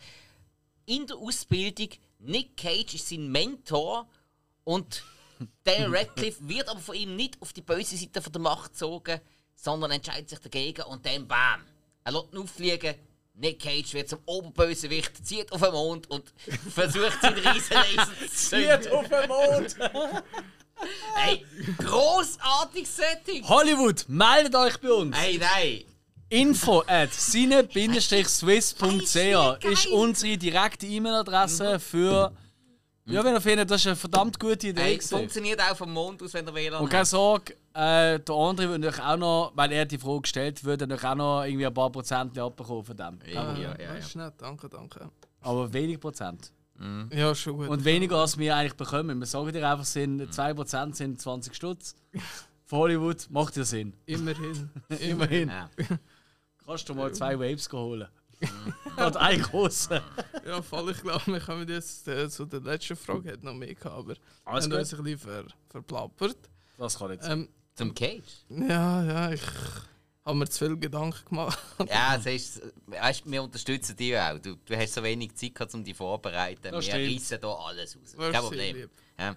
in 0.86 1.06
der 1.06 1.16
Ausbildung. 1.16 1.88
Nick 2.20 2.56
Cage 2.56 2.94
ist 2.94 3.08
sein 3.08 3.30
Mentor 3.30 4.08
und 4.64 5.02
Daniel 5.64 5.94
Radcliffe 5.96 6.46
wird 6.48 6.68
aber 6.68 6.80
von 6.80 6.94
ihm 6.94 7.16
nicht 7.16 7.40
auf 7.42 7.52
die 7.52 7.62
böse 7.62 7.96
Seite 7.96 8.22
von 8.22 8.32
der 8.32 8.40
Macht 8.42 8.72
gezogen, 8.72 9.20
sondern 9.54 9.90
entscheidet 9.90 10.28
sich 10.30 10.38
dagegen 10.38 10.82
und 10.82 11.04
dann 11.04 11.26
bam, 11.26 11.62
er 12.04 12.12
lässt 12.12 12.32
ihn 12.32 12.38
auffliegen. 12.38 12.94
Nick 13.34 13.60
Cage 13.60 13.94
wird 13.94 14.08
zum 14.08 14.18
Oberbösewicht, 14.26 15.26
zieht 15.26 15.50
auf 15.52 15.60
den 15.62 15.72
Mond 15.72 16.10
und 16.10 16.24
versucht 16.74 17.20
seinen 17.22 17.38
Riesenlaser 17.38 18.08
zu 18.20 18.28
Zieht 18.28 18.82
zünden. 18.82 18.92
auf 18.92 19.08
den 19.08 19.28
Mond! 19.28 19.76
Hey, 21.14 21.44
großartiges 21.76 22.96
Setting! 22.96 23.46
Hollywood, 23.46 24.06
meldet 24.08 24.54
euch 24.54 24.78
bei 24.80 24.90
uns! 24.90 25.14
Hey, 25.14 25.38
nein! 25.38 25.84
Info 26.30 26.82
at 26.86 27.12
sine-swiss.ch 27.12 29.64
ist 29.64 29.86
unsere 29.88 30.38
direkte 30.38 30.86
E-Mail-Adresse 30.86 31.78
für. 31.80 32.32
Ja, 33.06 33.24
wenn 33.24 33.34
ihr 33.34 33.40
findet, 33.40 33.68
das 33.70 33.80
ist 33.82 33.88
eine 33.88 33.96
verdammt 33.96 34.38
gute 34.38 34.68
Idee. 34.68 34.80
Hey, 34.82 34.94
gewesen. 34.96 35.18
funktioniert 35.18 35.60
auch 35.60 35.76
vom 35.76 35.92
Mond 35.92 36.22
aus, 36.22 36.32
wenn 36.32 36.46
der 36.46 36.54
WLAN 36.54 36.80
Und 36.82 36.88
keine 36.88 37.04
Sorge, 37.04 37.56
äh, 37.74 38.18
der 38.20 38.34
andere 38.34 38.68
würde 38.68 38.80
natürlich 38.80 39.04
auch 39.06 39.16
noch, 39.16 39.52
weil 39.54 39.72
er 39.72 39.84
die 39.86 39.98
Frage 39.98 40.22
gestellt 40.22 40.64
würde, 40.64 40.86
natürlich 40.86 41.10
auch 41.10 41.14
noch 41.14 41.44
irgendwie 41.44 41.66
ein 41.66 41.74
paar 41.74 41.90
Prozent 41.90 42.38
abbekommen 42.38 42.84
von 42.84 42.96
dem. 42.96 43.18
Ja, 43.32 43.56
ja, 43.56 43.78
ja, 43.78 43.94
ist 43.94 44.16
nett, 44.16 44.34
danke, 44.38 44.68
danke. 44.68 45.10
Aber 45.40 45.72
wenig 45.72 46.00
Prozent. 46.00 46.52
Ja, 47.12 47.34
schon 47.34 47.58
gut. 47.58 47.68
Und 47.68 47.84
weniger 47.84 48.16
als 48.16 48.38
wir 48.38 48.56
eigentlich 48.56 48.74
bekommen. 48.74 49.18
Wir 49.18 49.26
sagen 49.26 49.52
dir 49.52 49.68
einfach, 49.68 49.84
sind 49.84 50.22
2% 50.22 50.94
sind 50.94 51.20
20 51.20 51.54
Stutz. 51.54 51.94
Für 52.64 52.76
Hollywood 52.76 53.26
macht 53.30 53.56
ja 53.56 53.64
Sinn. 53.64 53.92
Immerhin. 54.06 54.70
Immerhin. 55.00 55.48
Ja. 55.48 55.68
Kannst 56.64 56.88
du 56.88 56.94
mal 56.94 57.12
zwei 57.12 57.38
Waves 57.38 57.70
holen. 57.70 58.08
Oder 58.96 59.20
einen 59.20 59.42
großen. 59.42 60.00
Ja, 60.46 60.62
voll, 60.62 60.90
ich 60.92 61.02
glaube, 61.02 61.26
wir 61.26 61.40
kommen 61.40 61.68
jetzt 61.68 62.08
äh, 62.08 62.30
zu 62.30 62.46
der 62.46 62.60
letzten 62.60 62.96
Frage, 62.96 63.32
hat 63.32 63.42
noch 63.42 63.52
mehr 63.52 63.74
gehabt, 63.74 63.94
aber 63.94 64.14
Alles 64.46 64.64
haben 64.64 64.70
gut. 64.70 64.80
uns 64.80 64.94
ein 64.94 65.02
bisschen 65.02 65.18
ver, 65.18 65.44
verplappert. 65.68 66.38
Das 66.78 66.98
kann 66.98 67.10
nicht 67.10 67.22
sein. 67.22 67.40
Ähm, 67.40 67.48
Zum 67.80 67.94
Cage? 67.94 68.22
ja, 68.50 69.02
ja, 69.04 69.32
ich 69.32 69.40
habe 70.24 70.38
mir 70.38 70.48
zu 70.48 70.66
viel 70.66 70.76
Gedanken 70.76 71.18
gemacht. 71.28 71.58
Ja, 71.88 72.16
das 72.16 72.26
ist, 72.26 72.62
weißt, 72.86 73.22
wir 73.30 73.42
unterstützen 73.42 73.96
dich 73.96 74.16
auch. 74.16 74.38
Du, 74.38 74.56
du 74.56 74.76
hast 74.76 74.92
so 74.94 75.02
wenig 75.02 75.34
Zeit 75.34 75.54
gehabt, 75.54 75.74
um 75.74 75.82
dich 75.82 75.96
vorzubereiten. 75.96 76.60
Das 76.62 76.72
wir 76.72 76.82
stimmt. 76.82 77.14
reissen 77.14 77.38
hier 77.40 77.48
alles 77.48 77.96
raus. 77.96 78.14
Merci, 78.18 78.32
Kein 78.32 78.42
Problem. 78.42 78.90
Ja. 79.18 79.36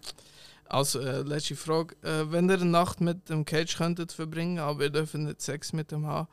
Also, 0.66 1.00
äh, 1.00 1.22
letzte 1.22 1.56
Frage. 1.56 1.96
Äh, 2.02 2.32
wenn 2.32 2.50
ihr 2.50 2.56
eine 2.56 2.66
Nacht 2.66 3.00
mit 3.00 3.30
dem 3.30 3.46
Cage 3.46 3.78
könntet 3.78 4.12
verbringen, 4.12 4.60
aber 4.60 4.84
ihr 4.84 4.90
dürft 4.90 5.14
nicht 5.16 5.42
Sex 5.42 5.72
mit 5.74 5.92
ihm 5.92 6.06
haben, 6.06 6.28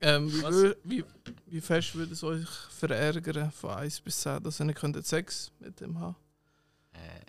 Ähm, 0.00 0.30
wie, 0.32 0.74
wie, 0.84 1.04
wie 1.46 1.60
fest 1.60 1.94
würde 1.94 2.12
es 2.12 2.22
euch 2.24 2.48
verärgern, 2.78 3.50
von 3.52 3.70
1 3.70 4.00
bis 4.00 4.20
10, 4.20 4.42
dass 4.42 4.60
ihr 4.60 4.66
nicht 4.66 4.78
könntet 4.78 5.06
Sex 5.06 5.52
mit 5.60 5.80
dem 5.80 5.98
haben? 5.98 6.16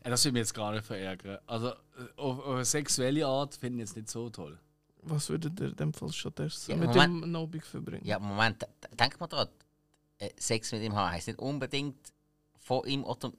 Äh, 0.04 0.10
Das 0.10 0.24
würde 0.24 0.34
mich 0.34 0.42
jetzt 0.42 0.54
gar 0.54 0.72
nicht 0.72 0.86
verärgern. 0.86 1.40
Also, 1.48 1.70
äh, 1.70 1.74
auf, 2.18 2.40
auf 2.40 2.56
eine 2.56 2.66
sexuelle 2.66 3.26
Art 3.26 3.56
finde 3.56 3.78
ich 3.84 3.90
jetzt 3.90 3.96
nicht 3.98 4.10
so 4.10 4.30
toll. 4.30 4.58
Was 5.02 5.30
würdet 5.30 5.60
ihr 5.60 5.68
in 5.68 5.76
dem 5.76 5.94
Fall 5.94 6.12
stattdessen 6.12 6.72
Ja, 6.72 6.78
mit 6.78 6.90
Moment. 6.90 7.24
dem 7.26 7.32
Nobig 7.32 7.64
verbringen? 7.64 8.06
Ja, 8.06 8.18
Moment, 8.20 8.66
denk 9.00 9.20
mal 9.20 9.28
dran. 9.28 9.48
Äh, 10.18 10.30
Sex 10.38 10.72
mit 10.72 10.82
ihm 10.82 10.96
haben 10.96 11.12
heisst 11.12 11.28
nicht 11.28 11.40
unbedingt 11.40 11.98
von 12.60 12.86
ihm 12.88 13.04
oder 13.04 13.32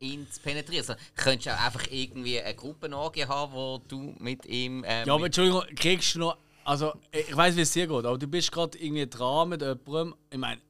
ihn 0.00 0.28
zu 0.30 0.40
penetrieren. 0.40 0.80
Also, 0.88 0.94
könntest 1.14 1.46
du 1.46 1.50
auch 1.54 1.64
einfach 1.66 1.86
irgendwie 1.90 2.40
eine 2.40 2.54
Gruppenorgie 2.56 3.26
haben, 3.26 3.52
wo 3.52 3.80
du 3.86 4.14
mit 4.18 4.44
ihm. 4.46 4.82
Ähm, 4.86 5.06
Ja, 5.06 5.14
aber 5.14 5.26
Entschuldigung, 5.26 5.62
kriegst 5.76 6.14
du 6.14 6.20
noch. 6.20 6.38
Also, 6.64 6.92
ich 7.12 7.36
weiß, 7.36 7.56
wie 7.56 7.60
es 7.62 7.72
dir 7.72 7.86
geht, 7.86 8.04
aber 8.04 8.18
du 8.18 8.26
bist 8.26 8.50
gerade 8.52 8.78
irgendwie 8.78 9.06
dran 9.08 9.48
mit 9.50 9.62
jemandem. 9.62 10.14
Ich 10.30 10.38
meine, 10.38 10.60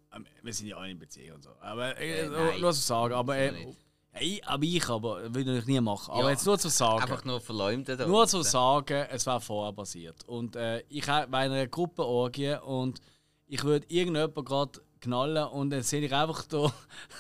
wir 0.43 0.53
sind 0.53 0.67
ja 0.69 0.77
alle 0.77 0.91
in 0.91 0.99
Beziehung 0.99 1.37
und 1.37 1.43
so. 1.45 1.51
Aber 1.61 1.97
äh, 1.99 2.27
Äh, 2.27 2.59
nur- 2.61 2.73
zu 2.73 2.81
sagen. 2.81 3.15
Aber, 3.15 3.37
äh, 3.37 3.53
ich, 4.21 4.45
aber 4.47 4.63
ich 4.65 4.89
aber, 4.89 5.35
würde 5.35 5.59
ich 5.59 5.67
nie 5.67 5.81
machen. 5.81 6.13
Aber 6.13 6.25
Ja, 6.25 6.31
jetzt 6.31 6.45
nur 6.45 6.59
zu 6.59 6.69
sagen. 6.69 7.03
einfach 7.03 7.25
nur 7.25 7.41
verleumden. 7.41 7.97
da 7.97 8.07
Nur 8.07 8.27
zu 8.27 8.43
sagen, 8.43 9.07
es 9.11 9.27
war 9.27 9.41
vorher 9.41 9.73
passiert. 9.73 10.23
Und 10.29 10.55
äh, 10.57 10.83
ich 10.89 11.09
habe 11.09 11.29
bei 11.29 11.39
einer 11.39 11.67
Gruppenorgie 11.67 12.57
und 12.65 13.01
ich 13.47 13.63
würde 13.65 13.87
irgendjemanden 13.89 14.45
gerade 14.45 14.81
knallen 15.01 15.49
und 15.49 15.71
dann 15.71 15.83
sehe 15.83 16.01
ich 16.01 16.15
einfach 16.15 16.45
da 16.47 16.73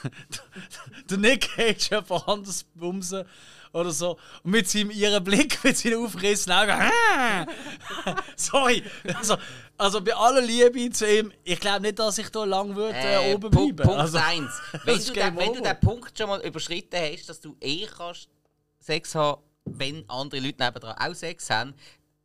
der 1.11 1.19
Nick 1.19 1.49
Cage 1.57 1.91
jemand 1.91 2.29
anderes 2.29 2.65
bumsen 2.75 3.25
oder 3.73 3.91
so. 3.91 4.19
Und 4.43 4.51
mit 4.53 4.69
seinem 4.69 4.91
ihren 4.91 5.23
Blick, 5.23 5.59
mit 5.65 5.77
seinen 5.77 6.05
aufgerissenen 6.05 6.59
Augen. 6.59 6.91
Sorry. 8.37 8.83
Also, 9.15 9.37
also 9.79 10.01
bei 10.01 10.15
aller 10.15 10.41
Liebe 10.41 10.91
zu 10.91 11.07
ihm, 11.07 11.33
ich 11.45 11.59
glaube 11.59 11.83
nicht, 11.83 11.99
dass 11.99 12.19
ich 12.19 12.29
da 12.29 12.45
lang 12.45 12.75
würde 12.75 12.97
äh, 12.97 13.31
Äh, 13.31 13.35
oben 13.35 13.51
Punkt, 13.51 13.77
bleiben. 13.77 13.89
Punkt 13.89 14.01
Also, 14.01 14.19
1. 14.19 14.47
das 14.73 14.87
Wenn, 14.87 14.99
du 14.99 15.13
den, 15.13 15.37
wenn 15.37 15.53
du 15.55 15.61
den 15.63 15.81
Punkt 15.81 16.17
schon 16.17 16.29
mal 16.29 16.41
überschritten 16.41 16.99
hast, 17.01 17.29
dass 17.29 17.41
du 17.41 17.57
eh 17.61 17.87
kannst 17.87 18.29
Sex 18.79 19.15
haben, 19.15 19.43
wenn 19.65 20.05
andere 20.09 20.41
Leute 20.41 20.63
nebendran 20.63 20.97
auch 20.99 21.15
Sex 21.15 21.49
haben, 21.51 21.75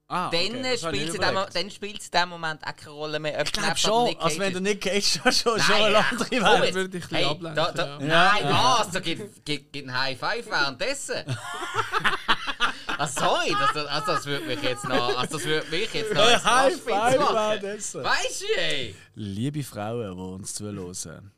ah, 0.08 0.28
okay, 0.28 0.50
dann, 0.50 0.78
spielt 0.78 0.94
nicht 0.94 1.10
es 1.10 1.16
in 1.16 1.22
dem, 1.22 1.36
dann 1.54 1.72
spielt 1.72 2.00
es 2.02 2.06
in 2.08 2.12
dem 2.20 2.30
Moment 2.30 2.66
auch 2.66 2.76
keine 2.76 2.92
Rolle 2.92 3.20
mehr. 3.20 3.40
ob 3.40 3.46
Ich 3.48 3.52
glaube 3.54 3.78
schon, 3.78 4.06
Nick 4.06 4.22
also 4.22 4.40
wenn 4.40 4.54
ist. 4.54 4.62
Nick 4.62 4.82
Cage 4.82 5.06
schon, 5.06 5.32
schon, 5.32 5.60
schon 5.60 5.76
Nein, 5.76 5.84
eine 5.84 5.94
ja, 5.94 6.06
andere 6.12 6.30
jetzt. 6.66 6.74
würde 6.76 6.98
ich 6.98 7.04
ein 7.04 7.10
bisschen 7.10 7.18
hey, 7.18 7.26
ablenken, 7.26 7.56
Da, 7.56 7.72
da, 7.72 7.86
ja. 7.88 8.00
Nein, 8.00 8.44
Ja. 8.46 8.76
was? 8.80 8.92
Da 8.92 9.00
gibt 9.00 9.46
gibt- 9.46 9.74
gibt 9.74 9.88
ein 9.88 10.00
High 10.00 10.20
Five 10.20 10.46
währenddessen. 10.50 11.24
ah, 12.98 13.08
sorry, 13.08 13.52
das, 13.60 13.74
das- 13.74 13.88
also 13.88 14.12
das 14.14 14.26
würde 14.26 14.46
mich 14.46 14.62
jetzt 14.62 14.84
noch, 14.86 15.18
also 15.18 15.38
das 15.38 15.46
würde 15.46 15.70
mich 15.70 15.94
jetzt 15.94 16.14
noch 16.14 16.30
ins 16.32 16.44
High 16.46 16.82
five 16.82 17.20
währenddessen. 17.20 18.04
Weißt 18.04 18.42
du, 18.42 18.60
ey? 18.62 18.96
Liebe 19.16 19.64
Frauen, 19.64 20.16
die 20.16 20.22
uns 20.22 20.54
zuhören. 20.54 21.32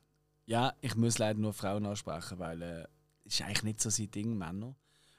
Ja, 0.46 0.74
ich 0.82 0.96
muss 0.96 1.18
leider 1.20 1.40
nur 1.40 1.54
Frauen 1.54 1.86
ansprechen, 1.86 2.40
weil 2.40 2.62
äh, 2.62 2.84
das 3.24 3.34
ist 3.36 3.42
eigentlich 3.42 3.64
nicht 3.64 3.82
so 3.82 3.90
sein 3.90 4.10
Ding, 4.10 4.38
Männer. 4.38 4.74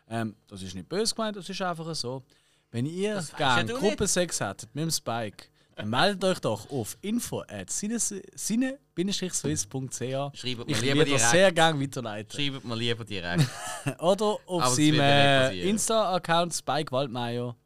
Ähm, 0.09 0.35
das 0.49 0.63
ist 0.63 0.75
nicht 0.75 0.89
böse 0.89 1.15
gemeint, 1.15 1.37
das 1.37 1.49
ist 1.49 1.63
einfach 1.63 1.95
so. 1.95 2.25
Wenn 2.71 2.87
ihr 2.87 3.23
gerne 3.37 3.73
ja 3.73 3.75
du 3.75 3.81
Gruppensex 3.81 4.41
hättet 4.41 4.75
mit 4.75 4.85
dem 4.85 4.91
Spike, 4.91 5.47
dann 5.75 5.91
meldet 5.91 6.25
euch 6.25 6.41
doch 6.41 6.71
auf 6.71 6.97
info 7.01 7.43
at 7.49 7.71
swiss.ch. 7.71 8.37
Schreibt 9.99 10.41
Ich 10.43 10.81
mir 10.81 10.81
lieber 10.81 10.99
das 10.99 11.07
direkt. 11.07 11.31
sehr 11.31 11.53
gerne 11.53 11.81
weiterleiten. 11.81 12.31
Schreibt 12.31 12.65
mir 12.65 12.77
lieber 12.77 13.05
direkt. 13.05 13.47
Oder 13.99 14.37
auf 14.47 14.69
seinem 14.69 15.01
äh, 15.01 15.51
nicht. 15.51 15.65
Insta-Account 15.65 16.55
Spike 16.55 16.93
Waldmeier. 16.93 17.57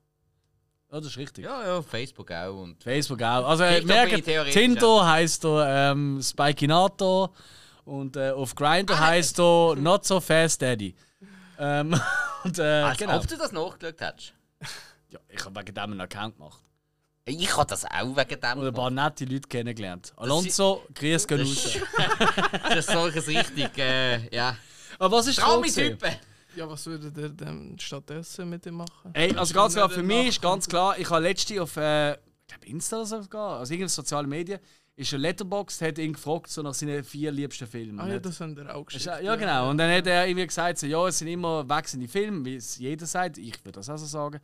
Ja, 0.92 1.00
das 1.00 1.06
ist 1.06 1.18
richtig. 1.18 1.44
ja, 1.44 1.66
ja, 1.66 1.82
Facebook 1.82 2.30
auch. 2.30 2.62
Und 2.62 2.82
Facebook 2.82 3.20
auch. 3.20 3.48
Also 3.48 3.64
äh, 3.64 3.82
merkt, 3.82 4.24
Tinder 4.52 5.06
heisst 5.06 5.44
er 5.44 5.90
ähm, 5.90 6.20
Spikinator 6.22 7.32
und 7.84 8.16
äh, 8.16 8.30
auf 8.30 8.54
Grindr 8.54 8.98
heisst 9.00 9.40
er 9.40 9.74
Not 9.76 10.04
So 10.04 10.20
Fast 10.20 10.62
Daddy. 10.62 10.94
Ähm, 11.58 12.00
und, 12.44 12.58
äh, 12.60 12.62
als 12.62 12.98
genau. 12.98 13.16
ob 13.16 13.26
du 13.26 13.36
das 13.36 13.50
nachgeschaut 13.50 14.00
hättest. 14.00 14.34
Ja, 15.14 15.20
ich 15.28 15.44
habe 15.44 15.60
wegen 15.60 15.74
dem 15.74 15.82
einen 15.92 16.00
Account 16.00 16.36
gemacht. 16.36 16.60
Ich 17.26 17.56
habe 17.56 17.66
das 17.70 17.84
auch 17.84 18.16
wegen 18.16 18.40
dem 18.40 18.58
Und 18.58 18.66
ein 18.66 18.74
paar 18.74 18.90
gemacht. 18.90 19.20
nette 19.20 19.32
Leute 19.32 19.48
kennengelernt. 19.48 20.12
Alonso, 20.16 20.82
grüß 20.92 21.26
gehen 21.28 21.40
raus. 21.40 21.78
Das 22.68 22.78
ist 22.80 22.90
solches 22.90 23.28
richtig, 23.28 23.78
äh, 23.78 24.34
ja. 24.34 24.56
Aber 24.98 25.18
was 25.18 25.28
ist 25.28 25.38
Traumi 25.38 25.68
dran 25.68 25.84
gewesen? 25.84 25.98
Typen! 25.98 26.16
Ja, 26.56 26.68
was 26.68 26.84
würdet 26.86 27.16
ihr 27.16 27.28
denn 27.28 27.76
stattdessen 27.78 28.50
mit 28.50 28.66
ihm 28.66 28.74
machen? 28.74 29.10
Ey, 29.12 29.34
also 29.36 29.54
ganz 29.54 29.74
klar, 29.74 29.88
für 29.88 30.02
mich 30.02 30.28
ist 30.28 30.42
ganz 30.42 30.68
klar, 30.68 30.98
ich 30.98 31.08
habe 31.08 31.22
letzte 31.22 31.62
auf 31.62 31.76
äh, 31.76 32.12
ich 32.12 32.18
glaub 32.48 32.64
Insta 32.66 32.96
oder 32.96 33.06
so 33.06 33.22
sogar, 33.22 33.58
also 33.58 33.72
irgendeine 33.72 33.88
sozialen 33.88 34.28
Medien, 34.28 34.60
ist 34.96 35.12
ein 35.12 35.20
Letterboxd, 35.20 35.82
hat 35.82 35.98
ihn 35.98 36.12
gefragt 36.12 36.50
so 36.50 36.62
nach 36.62 36.74
seinen 36.74 37.02
vier 37.02 37.32
liebsten 37.32 37.66
Filmen. 37.66 37.98
Ah 37.98 38.04
Und 38.04 38.10
ja, 38.10 38.18
das 38.20 38.38
haben 38.40 38.56
wir 38.56 38.74
auch 38.74 38.84
geschickt. 38.84 39.06
ja, 39.06 39.18
ja, 39.18 39.34
genau. 39.34 39.70
Und 39.70 39.78
dann 39.78 39.90
hat 39.90 40.06
er 40.06 40.26
irgendwie 40.26 40.46
gesagt, 40.46 40.78
so, 40.78 40.86
ja, 40.86 41.08
es 41.08 41.18
sind 41.18 41.28
immer 41.28 41.68
wechselnde 41.68 42.06
Filme, 42.06 42.44
wie 42.44 42.56
es 42.56 42.78
jeder 42.78 43.06
sagt. 43.06 43.38
Ich 43.38 43.64
würde 43.64 43.80
das 43.80 43.90
auch 43.90 43.96
so 43.96 44.06
sagen. 44.06 44.38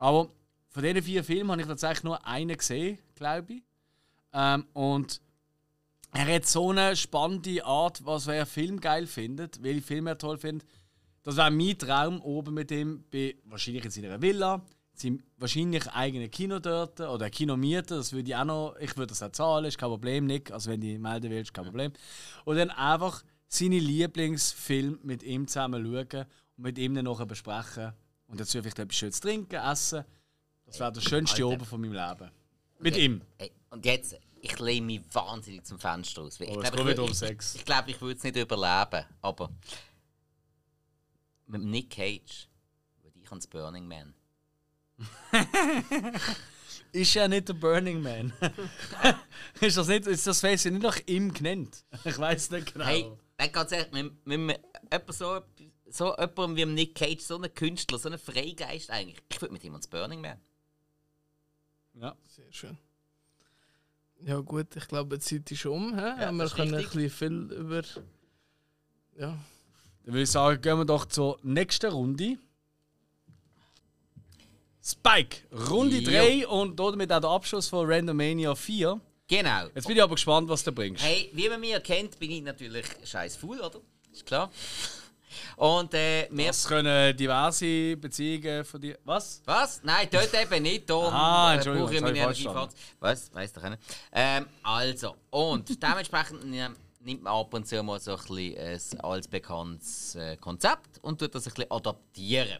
Aber 0.00 0.30
von 0.70 0.82
diesen 0.82 1.02
vier 1.02 1.22
Filmen 1.22 1.50
habe 1.50 1.60
ich 1.60 1.68
tatsächlich 1.68 2.04
nur 2.04 2.26
einen 2.26 2.56
gesehen, 2.56 2.98
glaube 3.14 3.52
ich. 3.52 3.62
Ähm, 4.32 4.66
und 4.72 5.20
er 6.12 6.34
hat 6.34 6.46
so 6.46 6.70
eine 6.70 6.96
spannende 6.96 7.64
Art, 7.64 8.04
was 8.04 8.26
er 8.26 8.46
Film 8.46 8.80
geil 8.80 9.06
findet, 9.06 9.62
welche 9.62 9.82
Filme 9.82 10.10
er 10.10 10.18
toll 10.18 10.38
findet. 10.38 10.66
Das 11.22 11.36
wäre 11.36 11.50
mein 11.50 11.78
Traum 11.78 12.20
oben 12.22 12.54
mit 12.54 12.70
ihm, 12.70 13.04
bei, 13.12 13.36
wahrscheinlich 13.44 13.84
in 13.84 13.90
seiner 13.90 14.22
Villa, 14.22 14.54
in 14.94 14.98
seinem 14.98 15.22
wahrscheinlich 15.36 15.86
eigenen 15.88 16.30
Kino 16.30 16.58
dort 16.58 16.98
oder 17.00 17.26
ein 17.26 17.30
Kino 17.30 17.56
mieten. 17.56 17.96
Das 17.98 18.12
würde 18.12 18.30
ich 18.30 18.36
auch 18.36 18.44
noch, 18.44 18.76
ich 18.80 18.96
würde 18.96 19.08
das 19.08 19.22
auch 19.22 19.32
zahlen, 19.32 19.66
ist 19.66 19.76
kein 19.76 19.90
Problem, 19.90 20.26
Nick. 20.26 20.50
Also 20.50 20.70
wenn 20.70 20.80
du 20.80 20.98
melden 20.98 21.30
willst, 21.30 21.52
kein 21.52 21.66
Problem. 21.66 21.92
Und 22.46 22.56
dann 22.56 22.70
einfach 22.70 23.22
seine 23.48 23.78
Lieblingsfilme 23.78 24.98
mit 25.02 25.22
ihm 25.22 25.46
zusammen 25.46 25.84
schauen 25.84 26.24
und 26.56 26.62
mit 26.62 26.78
ihm 26.78 26.94
dann 26.94 27.04
nachher 27.04 27.26
besprechen. 27.26 27.92
Und 28.30 28.40
dazu 28.40 28.58
vielleicht 28.62 28.78
etwas 28.78 28.96
Schönes 28.96 29.20
trinken, 29.20 29.56
essen. 29.56 30.04
Das 30.66 30.78
wäre 30.78 30.92
der 30.92 31.00
schönste 31.00 31.42
Alter. 31.44 31.54
Oben 31.54 31.64
von 31.64 31.80
meinem 31.80 31.92
Leben. 31.92 32.30
Mit 32.78 32.96
ihm. 32.96 33.20
Ey, 33.38 33.50
und 33.70 33.84
jetzt, 33.84 34.16
ich 34.40 34.58
lehne 34.58 34.86
mich 34.86 35.00
wahnsinnig 35.12 35.64
zum 35.64 35.78
Fenster 35.78 36.22
aus. 36.22 36.40
Ich 36.40 36.48
Oh, 36.48 36.60
glaube, 36.60 36.80
ich, 36.82 36.86
wieder 36.86 37.02
um 37.02 37.10
würd- 37.10 37.14
Sex. 37.14 37.54
ich, 37.54 37.60
ich, 37.60 37.64
glaube, 37.66 37.90
ich 37.90 38.00
würde 38.00 38.16
es 38.16 38.22
nicht 38.22 38.36
überleben. 38.36 39.04
Aber 39.20 39.50
mit 41.46 41.62
Nick 41.62 41.90
Cage 41.90 42.48
würde 43.02 43.18
ich 43.20 43.28
ans 43.30 43.46
Burning 43.48 43.86
Man. 43.88 44.14
Ist 46.92 47.14
ja 47.14 47.28
nicht 47.28 47.48
der 47.48 47.54
Burning 47.54 48.02
Man. 48.02 48.32
ist 49.60 49.76
das 49.76 49.86
nicht, 49.86 50.06
ist 50.08 50.26
das 50.26 50.40
Face 50.40 50.64
nicht 50.64 50.82
nach 50.82 50.98
ihm 51.06 51.32
genannt? 51.32 51.84
Ich 52.04 52.18
weiß 52.18 52.50
nicht 52.50 52.72
genau. 52.72 52.84
Hey, 52.84 53.12
ganz 53.52 53.70
ehrlich, 53.72 53.92
wenn, 53.92 54.18
wenn 54.24 54.46
man 54.46 54.56
jemand 54.90 55.14
so, 55.14 55.40
so 55.90 56.16
jemandem 56.16 56.56
wie 56.56 56.64
Nick 56.66 56.94
Cage, 56.94 57.20
so 57.20 57.36
einen 57.36 57.52
Künstler, 57.52 57.98
so 57.98 58.08
einen 58.08 58.18
Freigeist 58.18 58.90
eigentlich, 58.90 59.18
ich 59.28 59.40
würde 59.40 59.52
mit 59.52 59.64
ihm 59.64 59.72
ans 59.72 59.86
Burning 59.86 60.20
Man. 60.20 60.38
Ja. 61.94 62.16
Sehr 62.26 62.52
schön. 62.52 62.78
Ja 64.22 64.38
gut, 64.38 64.76
ich 64.76 64.86
glaube, 64.86 65.18
die 65.18 65.24
Zeit 65.24 65.50
ist 65.50 65.66
um. 65.66 65.94
He? 65.94 66.00
Ja, 66.00 66.30
wir 66.32 66.48
können 66.48 66.74
ein 66.74 66.80
richtig. 66.80 67.10
bisschen 67.10 67.48
viel 67.48 67.58
über... 67.58 67.82
Ja, 69.18 69.38
Dann 70.04 70.14
würde 70.14 70.22
ich 70.22 70.30
sagen, 70.30 70.60
gehen 70.60 70.78
wir 70.78 70.84
doch 70.84 71.06
zur 71.06 71.38
nächsten 71.42 71.90
Runde. 71.90 72.38
Spike, 74.82 75.38
Runde 75.68 75.98
Jo. 75.98 76.10
3 76.10 76.48
und 76.48 76.80
damit 76.80 77.12
auch 77.12 77.20
der 77.20 77.30
Abschluss 77.30 77.68
von 77.68 77.90
Randomania 77.90 78.54
4. 78.54 79.00
Genau. 79.28 79.66
Jetzt 79.74 79.86
bin 79.86 79.96
ich 79.96 80.02
aber 80.02 80.14
gespannt, 80.14 80.48
was 80.48 80.64
du 80.64 80.72
bringst. 80.72 81.04
Hey, 81.04 81.30
wie 81.34 81.48
man 81.48 81.60
mich 81.60 81.72
erkennt, 81.72 82.18
bin 82.18 82.30
ich 82.30 82.42
natürlich 82.42 82.86
scheiß 83.04 83.36
faul, 83.36 83.60
oder? 83.60 83.80
Ist 84.12 84.26
klar. 84.26 84.50
Und 85.56 85.94
äh, 85.94 86.28
wir. 86.30 86.46
Das 86.48 86.66
können 86.66 87.16
diverse 87.16 87.96
Beziehungen 87.96 88.64
von 88.64 88.80
dir. 88.80 88.98
Was? 89.04 89.42
Was? 89.44 89.82
Nein, 89.82 90.08
dort 90.10 90.32
eben 90.34 90.62
nicht. 90.62 90.88
Darum 90.88 91.12
Ah, 91.12 91.52
äh, 91.52 91.54
Entschuldigung, 91.56 91.86
brauche 91.86 91.94
ich 91.96 92.00
meine 92.02 92.18
Energiefahrt. 92.18 92.74
Was? 92.98 93.32
Weißt 93.34 93.56
du 93.56 93.60
doch 93.60 93.68
nicht. 93.70 93.82
Ähm, 94.12 94.46
also, 94.62 95.16
und 95.30 95.68
dementsprechend 95.82 96.44
äh, 96.54 96.68
nimmt 97.00 97.22
man 97.22 97.32
ab 97.32 97.52
und 97.54 97.66
zu 97.66 97.82
mal 97.82 97.98
so 98.00 98.12
ein 98.12 98.16
bisschen 98.18 98.58
ein 98.58 99.00
allbekanntes 99.00 100.14
äh, 100.16 100.36
Konzept 100.36 100.98
und 101.02 101.18
tut 101.18 101.34
das 101.34 101.46
ein 101.46 101.54
bisschen 101.54 101.70
adaptieren. 101.70 102.58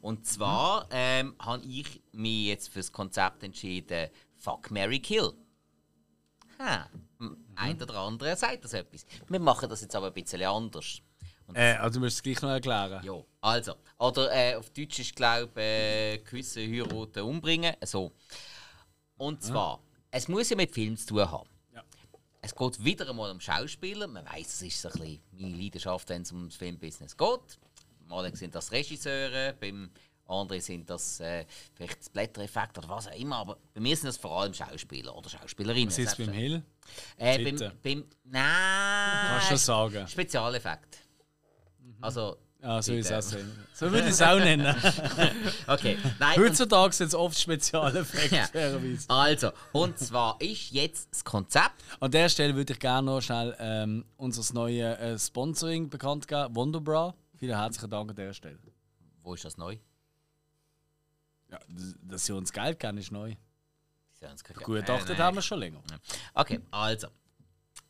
Und 0.00 0.26
zwar 0.26 0.86
ähm, 0.90 1.34
habe 1.38 1.62
ich 1.64 2.00
mich 2.12 2.46
jetzt 2.46 2.68
für 2.68 2.78
das 2.78 2.90
Konzept 2.90 3.42
entschieden: 3.42 4.08
Fuck, 4.38 4.70
Mary 4.70 5.00
Kill. 5.00 5.32
Ha, 6.58 6.88
m- 7.20 7.36
ein 7.54 7.80
oder 7.82 7.96
andere 7.98 8.34
sagt 8.36 8.64
das 8.64 8.72
etwas. 8.72 9.04
Wir 9.28 9.40
machen 9.40 9.68
das 9.68 9.82
jetzt 9.82 9.94
aber 9.94 10.06
ein 10.06 10.14
bisschen 10.14 10.42
anders. 10.42 11.02
Äh, 11.54 11.74
also 11.74 11.98
du 11.98 12.04
musst 12.04 12.16
es 12.16 12.22
gleich 12.22 12.42
noch 12.42 12.50
erklären. 12.50 13.04
ja, 13.04 13.22
also. 13.40 13.74
Oder 13.98 14.32
äh, 14.32 14.54
auf 14.56 14.70
Deutsch 14.70 14.98
ist, 14.98 15.14
glaube 15.14 15.50
ich, 15.54 15.62
äh, 15.62 16.18
gewisse 16.18 16.60
heiraten, 16.60 17.22
umbringen. 17.22 17.74
So. 17.84 18.12
Und 19.16 19.42
zwar, 19.42 19.80
es 20.10 20.28
muss 20.28 20.50
ja 20.50 20.56
mit 20.56 20.72
Film 20.72 20.96
zu 20.96 21.06
tun 21.06 21.30
haben. 21.30 21.48
Ja. 21.74 21.82
Es 22.42 22.54
geht 22.54 22.84
wieder 22.84 23.08
einmal 23.08 23.30
um 23.30 23.40
Schauspieler. 23.40 24.06
Man 24.06 24.26
weiß, 24.26 24.46
es 24.46 24.62
ist 24.62 24.82
so 24.82 24.88
ein 24.88 24.98
bisschen 24.98 25.20
meine 25.32 25.56
Leidenschaft, 25.56 26.08
wenn 26.08 26.22
es 26.22 26.32
ums 26.32 26.56
Filmbusiness 26.56 27.16
geht. 27.16 27.58
Mal 28.08 28.34
sind 28.36 28.54
das 28.54 28.70
Regisseure, 28.70 29.54
beim 29.58 29.90
andere 30.28 30.60
sind 30.60 30.88
das 30.90 31.20
äh, 31.20 31.44
vielleicht 31.74 32.00
das 32.00 32.08
Blättereffekt 32.10 32.78
oder 32.78 32.88
was 32.88 33.08
auch 33.08 33.14
immer, 33.14 33.36
aber 33.36 33.58
bei 33.74 33.80
mir 33.80 33.96
sind 33.96 34.06
das 34.06 34.16
vor 34.16 34.40
allem 34.40 34.54
Schauspieler 34.54 35.16
oder 35.16 35.28
Schauspielerinnen. 35.28 35.88
Was 35.88 35.98
ist 35.98 36.16
beim 36.16 36.32
Hill? 36.32 36.62
Äh, 37.16 37.44
beim, 37.44 37.72
beim, 37.82 38.04
nein, 38.24 39.28
Kannst 39.28 39.50
du 39.52 39.56
sagen. 39.56 40.08
Spezialeffekt. 40.08 41.05
Also, 42.00 42.36
Ah, 42.62 42.80
so 42.82 42.94
ist 42.94 43.10
es 43.10 43.12
auch 43.12 43.20
sehen. 43.30 43.52
So 43.74 43.92
würde 43.92 44.06
ich 44.08 44.14
es 44.14 44.22
auch 44.22 44.38
nennen. 44.38 44.66
okay. 45.66 45.98
Nein, 46.18 46.38
und, 46.40 46.44
Heutzutage 46.46 46.92
sind 46.94 47.08
es 47.08 47.14
oft 47.14 47.38
Spezialeffekte, 47.38 48.34
Ja. 48.34 48.46
fairerweise. 48.46 49.04
also, 49.10 49.50
und 49.72 49.98
zwar 49.98 50.40
ist 50.40 50.70
jetzt 50.70 51.08
das 51.12 51.22
Konzept. 51.22 51.74
An 52.00 52.10
der 52.10 52.28
Stelle 52.30 52.56
würde 52.56 52.72
ich 52.72 52.80
gerne 52.80 53.06
noch 53.06 53.20
schnell 53.20 53.54
ähm, 53.60 54.04
unser 54.16 54.54
neues 54.54 54.98
äh, 54.98 55.18
Sponsoring 55.18 55.90
bekannt 55.90 56.26
geben, 56.26 56.56
Wonderbra. 56.56 57.14
Vielen 57.36 57.56
herzlichen 57.56 57.90
Dank 57.90 58.10
an 58.10 58.16
der 58.16 58.32
Stelle. 58.32 58.58
Wo 59.22 59.34
ist 59.34 59.44
das 59.44 59.58
neu? 59.58 59.76
Ja, 61.50 61.58
d- 61.68 61.94
dass 62.02 62.24
sie 62.26 62.32
uns 62.32 62.52
Geld 62.52 62.80
geben, 62.80 62.98
ist 62.98 63.12
neu. 63.12 63.30
Die 64.14 64.18
sollen 64.18 64.34
es. 64.34 64.42
Gutachtet 64.44 65.10
Äh, 65.10 65.12
nein. 65.12 65.22
haben 65.22 65.34
wir 65.36 65.42
schon 65.42 65.58
länger. 65.60 65.82
Okay, 66.34 66.60
also. 66.70 67.08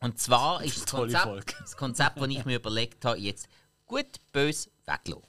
Und 0.01 0.19
zwar 0.19 0.63
ist 0.63 0.77
das 0.77 0.85
Tolle 0.85 1.05
Konzept, 1.13 1.25
Folge. 1.25 1.55
das 1.61 1.77
Konzept, 1.77 2.21
das 2.21 2.29
ich 2.29 2.45
mir 2.45 2.57
überlegt 2.57 3.05
habe, 3.05 3.19
jetzt 3.19 3.49
gut, 3.87 4.21
böse 4.33 4.71
weglassen. 4.85 5.27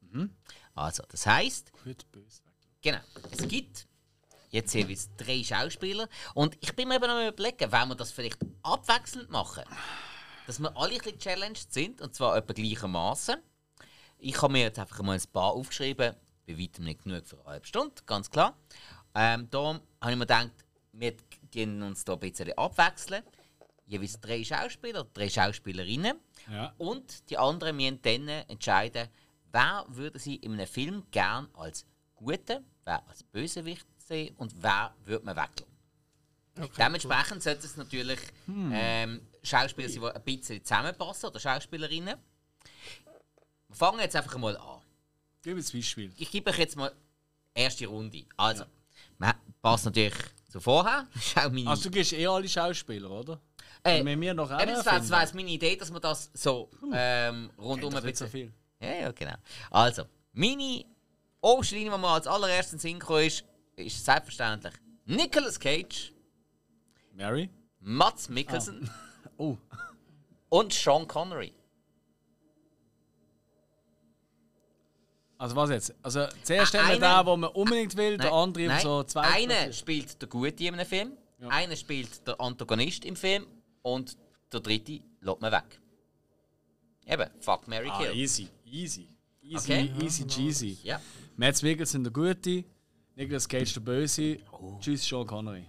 Mhm. 0.00 0.36
Also, 0.74 1.02
das 1.08 1.26
heißt, 1.26 1.72
Gut, 1.84 2.10
böse. 2.10 2.42
genau, 2.80 3.00
es 3.30 3.46
gibt 3.46 3.86
jetzt 4.50 4.74
jeweils 4.74 5.08
drei 5.16 5.42
Schauspieler 5.42 6.08
und 6.34 6.56
ich 6.60 6.74
bin 6.74 6.88
mir 6.88 6.96
eben 6.96 7.06
noch 7.06 7.26
überlegen, 7.28 7.72
wollen 7.72 7.88
wir 7.88 7.94
das 7.94 8.10
vielleicht 8.12 8.38
abwechselnd 8.62 9.30
machen? 9.30 9.64
Dass 10.46 10.58
wir 10.58 10.76
alle 10.76 10.92
ein 10.92 10.98
bisschen 10.98 11.18
challenged 11.18 11.72
sind 11.72 12.00
und 12.00 12.14
zwar 12.14 12.36
etwa 12.36 12.52
gleichermaßen. 12.52 13.36
Ich 14.18 14.40
habe 14.40 14.52
mir 14.52 14.62
jetzt 14.62 14.78
einfach 14.78 15.00
mal 15.02 15.16
ein 15.16 15.22
paar 15.32 15.52
aufgeschrieben, 15.52 16.14
bei 16.46 16.58
weitem 16.58 16.84
nicht 16.84 17.02
genug 17.04 17.26
für 17.26 17.36
eine 17.40 17.46
halbe 17.46 17.66
Stunde, 17.66 17.94
ganz 18.06 18.30
klar. 18.30 18.56
Ähm, 19.14 19.48
darum 19.50 19.80
habe 20.00 20.12
ich 20.12 20.18
mir 20.18 20.26
gedacht, 20.26 20.50
wir 20.92 21.16
gehen 21.50 21.82
uns 21.82 22.04
da 22.04 22.14
ein 22.14 22.20
bisschen 22.20 22.52
abwechseln. 22.56 23.22
Jeweils 23.86 24.20
drei 24.20 24.44
Schauspieler, 24.44 25.04
drei 25.12 25.28
Schauspielerinnen. 25.28 26.18
Ja. 26.50 26.74
Und 26.78 27.28
die 27.30 27.36
anderen 27.36 27.76
müssen 27.76 28.00
dann 28.02 28.28
entscheiden, 28.28 29.08
wer 29.50 29.84
würde 29.88 30.18
sie 30.18 30.36
in 30.36 30.52
einem 30.52 30.66
Film 30.66 31.04
gern 31.10 31.48
als 31.54 31.84
Gute, 32.14 32.62
wer 32.84 33.06
als 33.08 33.22
Bösewicht 33.24 33.86
sehen 33.98 34.34
und 34.36 34.54
wer 34.62 34.94
würde 35.04 35.24
man 35.24 35.36
weglassen. 35.36 35.72
Okay, 36.60 36.70
Dementsprechend 36.78 37.42
sollte 37.42 37.66
es 37.66 37.76
natürlich 37.76 38.20
ähm, 38.48 39.22
Schauspieler 39.42 39.88
sein, 39.88 40.02
die 40.02 40.06
ein 40.06 40.22
bisschen 40.22 40.64
zusammenpassen 40.64 41.30
oder 41.30 41.40
Schauspielerinnen. 41.40 42.16
Wir 43.68 43.76
fangen 43.76 44.00
jetzt 44.00 44.16
einfach 44.16 44.36
mal 44.36 44.56
an. 44.56 44.80
Gib 45.42 45.56
ein 45.56 45.64
Beispiel. 45.72 46.12
Ich 46.18 46.30
gebe 46.30 46.50
euch 46.50 46.58
jetzt 46.58 46.76
mal 46.76 46.92
erste 47.54 47.86
Runde. 47.86 48.24
Also, 48.36 48.64
man 49.18 49.34
passt 49.62 49.86
natürlich 49.86 50.14
zu 50.50 50.60
vorher. 50.60 51.08
Schau 51.20 51.48
meine 51.48 51.70
Also, 51.70 51.84
du 51.84 51.90
gibst 51.90 52.12
eh 52.12 52.26
alle 52.26 52.48
Schauspieler, 52.48 53.10
oder? 53.10 53.40
Äh, 53.84 54.04
wir 54.04 54.34
noch 54.34 54.50
Eben, 54.50 54.72
das 54.84 55.10
jetzt 55.24 55.34
meine 55.34 55.50
Idee, 55.50 55.74
dass 55.76 55.90
man 55.90 56.00
das 56.00 56.30
so 56.34 56.70
ähm, 56.92 57.50
rundum 57.58 57.94
ein 57.94 58.04
nicht 58.04 58.16
so 58.16 58.24
bisschen. 58.26 58.52
viel. 58.80 58.88
Ja, 58.88 58.94
ja, 58.94 59.12
genau. 59.12 59.34
Also, 59.70 60.04
meine 60.32 60.84
oberste 61.40 61.74
Linie, 61.74 61.90
die 61.92 61.98
mir 61.98 62.08
als 62.08 62.26
allererstes 62.26 62.74
in 62.74 62.78
Sinn 62.78 62.98
gekommen 63.00 63.24
ist, 63.26 63.44
ist 63.76 64.04
selbstverständlich 64.04 64.74
Nicolas 65.06 65.58
Cage, 65.58 66.12
Mary? 67.14 67.50
Mats 67.80 68.28
Mikkelsen 68.28 68.88
Oh. 69.36 69.56
und 70.48 70.72
Sean 70.72 71.08
Connery. 71.08 71.52
Also, 75.38 75.56
was 75.56 75.70
jetzt? 75.70 75.94
Also, 76.02 76.26
zuerst 76.44 76.72
haben 76.74 76.86
wir 76.86 76.94
einer- 76.94 77.24
den, 77.24 77.26
den 77.32 77.40
man 77.40 77.50
unbedingt 77.50 77.96
will, 77.96 78.16
der 78.16 78.32
andere 78.32 78.66
nein. 78.66 78.80
so 78.80 79.02
zwei. 79.02 79.22
Einer 79.22 79.72
spielt 79.72 80.20
der 80.22 80.28
Gute 80.28 80.62
in 80.64 80.74
einem 80.74 80.86
Film, 80.86 81.12
einer 81.48 81.74
spielt 81.74 82.24
der 82.28 82.40
Antagonist 82.40 83.04
im 83.04 83.16
Film 83.16 83.44
und 83.82 84.16
der 84.52 84.60
dritte 84.60 85.00
lässt 85.20 85.40
man 85.40 85.52
weg. 85.52 85.80
Eben, 87.06 87.28
fuck 87.40 87.66
Mary 87.68 87.88
Ah, 87.90 87.98
Kill. 87.98 88.14
easy. 88.16 88.48
Easy. 88.64 89.08
Easy, 89.42 89.56
Okay. 89.72 89.92
easy, 90.02 90.26
cheesy. 90.26 90.78
Ja. 90.84 91.00
Mads 91.36 91.62
Mikkelsen 91.62 92.04
der 92.04 92.12
Gute, 92.12 92.64
Nicolas 93.16 93.48
Cage 93.48 93.74
der 93.74 93.80
Böse. 93.80 94.38
Oh. 94.52 94.78
Tschüss, 94.80 95.04
Sean 95.06 95.26
Connery. 95.26 95.64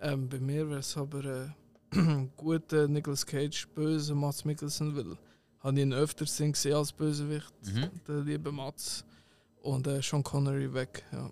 Ähm, 0.00 0.28
bei 0.28 0.38
mir 0.40 0.68
wäre 0.68 0.80
es 0.80 0.96
aber 0.96 1.24
äh, 1.24 1.48
guter 2.36 2.88
Nicolas 2.88 3.24
Cage, 3.26 3.68
böse 3.74 4.14
Mats 4.14 4.44
Mikkelsen, 4.44 4.96
weil 4.96 5.16
habe 5.60 5.76
ich 5.76 5.82
ihn 5.82 5.92
öfter 5.92 6.24
gesehen 6.24 6.54
als 6.74 6.92
Bösewicht, 6.92 7.52
Mhm. 7.66 7.90
der 8.08 8.20
liebe 8.22 8.50
Mats. 8.52 9.04
Und 9.62 9.86
äh, 9.86 10.02
Sean 10.02 10.22
Connery 10.22 10.72
weg. 10.72 11.04
Ja. 11.12 11.30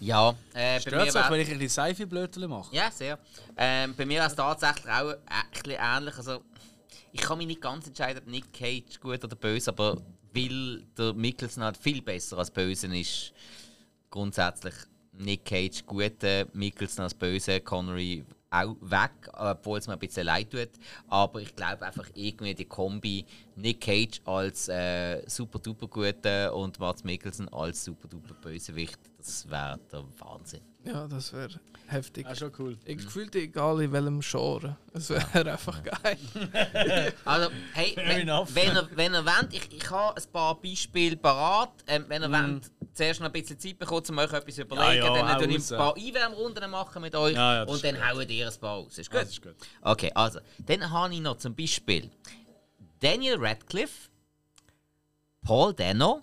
Ja, 0.00 0.30
äh, 0.30 0.34
bei 0.76 0.80
Stört 0.80 0.94
mir 1.02 1.08
es 1.08 1.16
euch, 1.16 1.22
wär- 1.22 1.30
wenn 1.30 1.40
ich 1.40 1.48
ein 1.50 1.58
bisschen 1.58 1.68
Seife-Blödchen 1.84 2.48
mache? 2.48 2.74
Ja, 2.74 2.90
sehr. 2.90 3.18
Ähm, 3.56 3.94
bei 3.96 4.06
mir 4.06 4.20
ist 4.24 4.32
es 4.32 4.36
tatsächlich 4.36 4.86
auch 4.92 5.10
ein 5.26 5.50
bisschen 5.52 5.76
ähnlich. 5.80 6.16
Also, 6.16 6.42
ich 7.12 7.20
kann 7.20 7.38
mich 7.38 7.46
nicht 7.46 7.60
ganz 7.60 7.86
entscheiden, 7.86 8.22
ob 8.24 8.28
Nick 8.30 8.52
Cage 8.52 9.00
gut 9.00 9.22
oder 9.24 9.36
böse, 9.36 9.70
aber 9.70 9.96
weil 10.34 10.82
der 10.96 11.14
Mikkelsen 11.14 11.62
halt 11.64 11.76
viel 11.76 12.02
besser 12.02 12.38
als 12.38 12.50
böse 12.50 12.86
ist, 12.96 13.32
grundsätzlich 14.10 14.74
Nick 15.12 15.44
Cage 15.44 15.84
gut, 15.84 16.22
äh, 16.22 16.46
Mikkelsen 16.52 17.02
als 17.02 17.14
böse, 17.14 17.60
Connery 17.60 18.24
auch 18.50 18.76
weg, 18.80 19.10
obwohl 19.34 19.78
es 19.78 19.86
mir 19.86 19.94
ein 19.94 19.98
bisschen 19.98 20.24
leid 20.24 20.50
tut. 20.50 20.70
Aber 21.08 21.40
ich 21.40 21.54
glaube 21.54 21.84
einfach 21.84 22.08
irgendwie 22.14 22.54
die 22.54 22.64
Kombi 22.64 23.26
Nick 23.56 23.80
Cage 23.82 24.20
als 24.24 24.68
äh, 24.68 25.22
super 25.28 25.58
duper 25.58 25.86
guter 25.88 26.54
und 26.54 26.78
Mats 26.78 27.04
Mikkelsen 27.04 27.48
als 27.48 27.84
super 27.84 28.08
duper 28.08 28.34
Bösewicht, 28.34 28.98
das 29.28 29.50
wäre 29.50 29.78
der 29.92 30.04
Wahnsinn. 30.20 30.62
ja, 30.84 31.06
das 31.06 31.32
wäre 31.34 31.60
heftig. 31.86 32.26
Ah, 32.26 32.34
schon 32.34 32.50
cool. 32.58 32.78
Ich 32.86 32.96
gefühlt 32.96 33.34
egal 33.36 33.82
in 33.82 33.92
welchem 33.92 34.20
Genre. 34.20 34.76
Es 34.94 35.10
wäre 35.10 35.52
einfach 35.52 35.82
geil. 35.82 36.18
Also, 37.24 37.50
hey, 37.74 37.92
wenn, 37.96 38.20
enough. 38.20 38.54
wenn, 38.54 38.74
ihr, 38.74 38.88
wenn 38.94 39.12
ihr 39.12 39.24
wollt, 39.24 39.52
ich, 39.52 39.70
ich 39.70 39.90
habe 39.90 40.16
ein 40.16 40.32
paar 40.32 40.60
Beispiele 40.60 41.16
parat. 41.16 41.72
Ähm, 41.86 42.06
wenn 42.08 42.22
ihr 42.22 42.30
wollt, 42.30 42.70
zuerst 42.94 43.20
noch 43.20 43.26
ein 43.26 43.32
bisschen 43.32 43.58
Zeit 43.58 43.78
bekommen, 43.78 44.04
um 44.08 44.18
euch 44.18 44.32
etwas 44.32 44.54
zu 44.54 44.62
überlegen, 44.62 45.04
ja, 45.04 45.14
dann 45.14 45.34
hau 45.34 45.38
tue 45.38 45.48
ich 45.48 45.72
ein 45.72 45.76
paar 45.76 45.96
Einwärmrunden 45.96 46.70
machen 46.70 47.02
mit 47.02 47.14
euch 47.14 47.34
Ja, 47.34 47.56
ja, 47.56 47.62
und 47.64 47.84
dann 47.84 48.08
hauen 48.08 48.28
ihr 48.28 48.48
ein 48.48 48.60
paar 48.60 48.76
aus. 48.76 48.96
Ist 48.96 49.10
gut? 49.10 49.20
Das 49.20 49.28
ist 49.28 49.42
gut. 49.42 49.54
Okay, 49.82 50.10
also, 50.14 50.40
dann 50.58 50.90
habe 50.90 51.12
ich 51.12 51.20
noch 51.20 51.36
zum 51.36 51.54
Beispiel 51.54 52.10
Daniel 53.00 53.36
Radcliffe, 53.38 54.08
Paul 55.42 55.74
Dano 55.74 56.22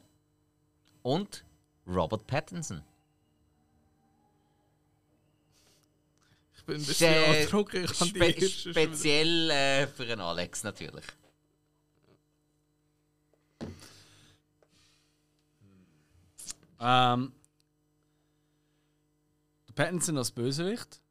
und 1.04 1.44
Robert 1.88 2.26
Pattinson. 2.26 2.82
Bin 6.66 6.76
ein 6.78 6.86
bisschen 6.86 7.14
Äh, 7.14 7.44
andrucken. 7.44 7.84
Ich 7.86 7.94
kann 7.98 8.08
die 8.14 8.48
Spe 8.48 8.72
speziell 8.72 9.50
äh, 9.50 9.88
für 9.88 10.06
den 10.06 10.20
Alex 10.20 10.64
natürlich. 10.64 11.06
Ähm, 16.80 17.32
der 19.68 19.74
Pattinson 19.74 20.18
als 20.18 20.32
Bösewicht. 20.32 21.02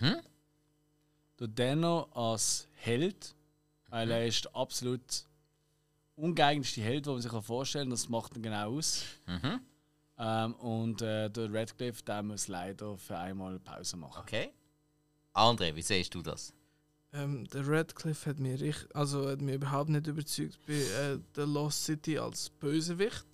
Mhm. 0.00 0.16
Der 1.40 1.48
Dano 1.48 2.02
als 2.12 2.68
Held. 2.74 3.34
Weil 3.88 4.10
er 4.10 4.26
ist 4.26 4.44
der 4.44 4.56
absolut 4.56 5.24
ungeeignetste 6.16 6.80
Held, 6.82 7.06
den 7.06 7.14
man 7.14 7.22
sich 7.22 7.32
vorstellen 7.32 7.84
kann. 7.84 7.90
Das 7.90 8.08
macht 8.08 8.36
ihn 8.36 8.42
genau 8.42 8.76
aus. 8.76 9.04
Mhm. 9.26 9.60
Ähm, 10.18 10.54
und 10.56 11.02
äh, 11.02 11.28
der 11.28 11.52
Radcliffe, 11.52 12.02
der 12.04 12.22
muss 12.22 12.48
leider 12.48 12.96
für 12.98 13.18
einmal 13.18 13.58
Pause 13.58 13.96
machen. 13.96 14.20
Okay. 14.20 14.52
André, 15.34 15.74
wie 15.74 15.82
siehst 15.82 16.14
du 16.14 16.22
das? 16.22 16.52
Ähm, 17.12 17.46
der 17.48 17.66
Radcliffe 17.68 18.30
hat 18.30 18.38
mich, 18.40 18.60
richt- 18.60 18.94
also 18.94 19.28
hat 19.28 19.40
mich 19.40 19.54
überhaupt 19.56 19.90
nicht 19.90 20.06
überzeugt 20.06 20.58
bei 20.66 20.72
äh, 20.74 21.18
The 21.34 21.42
Lost 21.42 21.84
City 21.84 22.18
als 22.18 22.50
Bösewicht. 22.50 23.26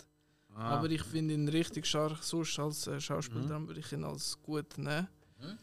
Ah. 0.53 0.77
Aber 0.77 0.89
ich 0.89 1.01
finde 1.03 1.33
ihn 1.33 1.47
richtig 1.47 1.85
stark 1.87 2.21
sonst 2.23 2.59
als 2.59 2.85
äh, 2.87 2.99
Schauspieler, 2.99 3.47
darum 3.47 3.67
würde 3.67 3.79
ich 3.79 3.91
ihn 3.91 4.03
als 4.03 4.37
gut 4.43 4.77
nehmen. 4.77 5.07
Mhm. 5.39 5.57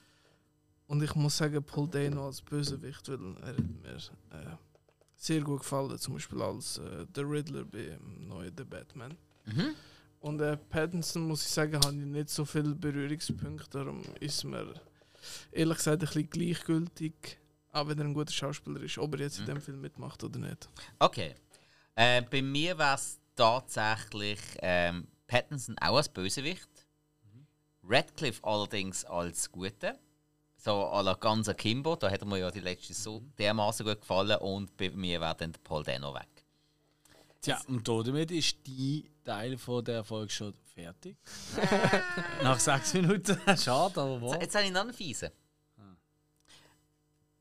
Und 0.86 1.02
ich 1.02 1.14
muss 1.14 1.36
sagen, 1.36 1.62
Paul 1.62 1.88
Dano 1.88 2.26
als 2.26 2.40
Bösewicht, 2.40 3.08
weil 3.08 3.18
er 3.42 3.48
hat 3.48 3.58
mir 3.58 3.96
äh, 3.96 4.56
sehr 5.14 5.42
gut 5.42 5.60
gefallen, 5.60 5.98
zum 5.98 6.14
Beispiel 6.14 6.40
als 6.40 6.78
äh, 6.78 7.06
der 7.06 7.28
Riddler 7.28 7.64
beim 7.64 8.26
neuen 8.28 8.52
The 8.56 8.64
Batman. 8.64 9.16
Mhm. 9.44 9.74
Und 10.20 10.40
äh, 10.40 10.56
Pattinson, 10.56 11.22
muss 11.28 11.42
ich 11.42 11.50
sagen, 11.52 11.74
habe 11.84 11.94
ich 11.96 12.04
nicht 12.06 12.30
so 12.30 12.44
viele 12.44 12.74
Berührungspunkte, 12.74 13.68
darum 13.70 14.02
ist 14.18 14.42
mir 14.44 14.74
ehrlich 15.52 15.76
gesagt 15.76 16.02
ein 16.02 16.06
bisschen 16.06 16.30
gleichgültig, 16.30 17.38
auch 17.72 17.88
wenn 17.88 17.98
er 17.98 18.04
ein 18.04 18.14
guter 18.14 18.32
Schauspieler 18.32 18.80
ist, 18.80 18.98
ob 18.98 19.14
er 19.14 19.20
jetzt 19.20 19.38
in 19.38 19.46
dem 19.46 19.60
Film 19.60 19.80
mitmacht 19.80 20.22
oder 20.24 20.38
nicht. 20.38 20.68
Okay. 20.98 21.34
Äh, 21.94 22.22
bei 22.22 22.42
mir 22.42 22.78
wäre 22.78 22.94
es 22.94 23.18
tatsächlich 23.34 24.40
ähm, 24.60 25.08
Pattinson 25.26 25.76
auch 25.78 25.96
als 25.96 26.08
Bösewicht. 26.08 26.68
Radcliffe 27.82 28.44
allerdings 28.44 29.04
als 29.04 29.50
Gute. 29.50 29.98
So 30.56 30.72
à 30.72 31.02
la 31.02 31.14
ganze 31.14 31.54
Kimbo, 31.54 31.94
da 31.94 32.10
hat 32.10 32.24
mir 32.24 32.38
ja 32.38 32.50
die 32.50 32.60
letzte 32.60 32.92
so 32.92 33.22
dermaßen 33.38 33.86
gut 33.86 34.00
gefallen 34.00 34.38
und 34.38 34.76
bei 34.76 34.90
mir 34.90 35.20
wäre 35.20 35.36
dann 35.36 35.52
Paul 35.62 35.84
Dano 35.84 36.12
weg. 36.12 36.28
Tja, 37.40 37.60
und 37.68 37.86
damit 37.86 38.32
ist 38.32 38.66
die 38.66 39.08
Teil 39.24 39.56
von 39.56 39.84
der 39.84 40.02
Folge 40.02 40.32
schon 40.32 40.54
fertig. 40.78 41.16
Nach 42.42 42.58
sechs 42.60 42.94
Minuten. 42.94 43.36
Schade, 43.56 44.00
aber 44.00 44.12
Jetzt, 44.12 44.22
wo? 44.22 44.34
jetzt 44.34 44.54
habe 44.54 44.64
ich 44.66 44.70
noch 44.72 44.82
einen 44.82 44.92
fiesen. 44.92 45.30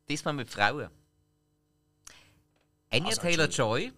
Diesmal 0.10 0.34
mit 0.34 0.50
Frauen. 0.50 0.90
Anya 2.90 3.08
Also, 3.10 3.22
Taylor-Joy. 3.22 3.92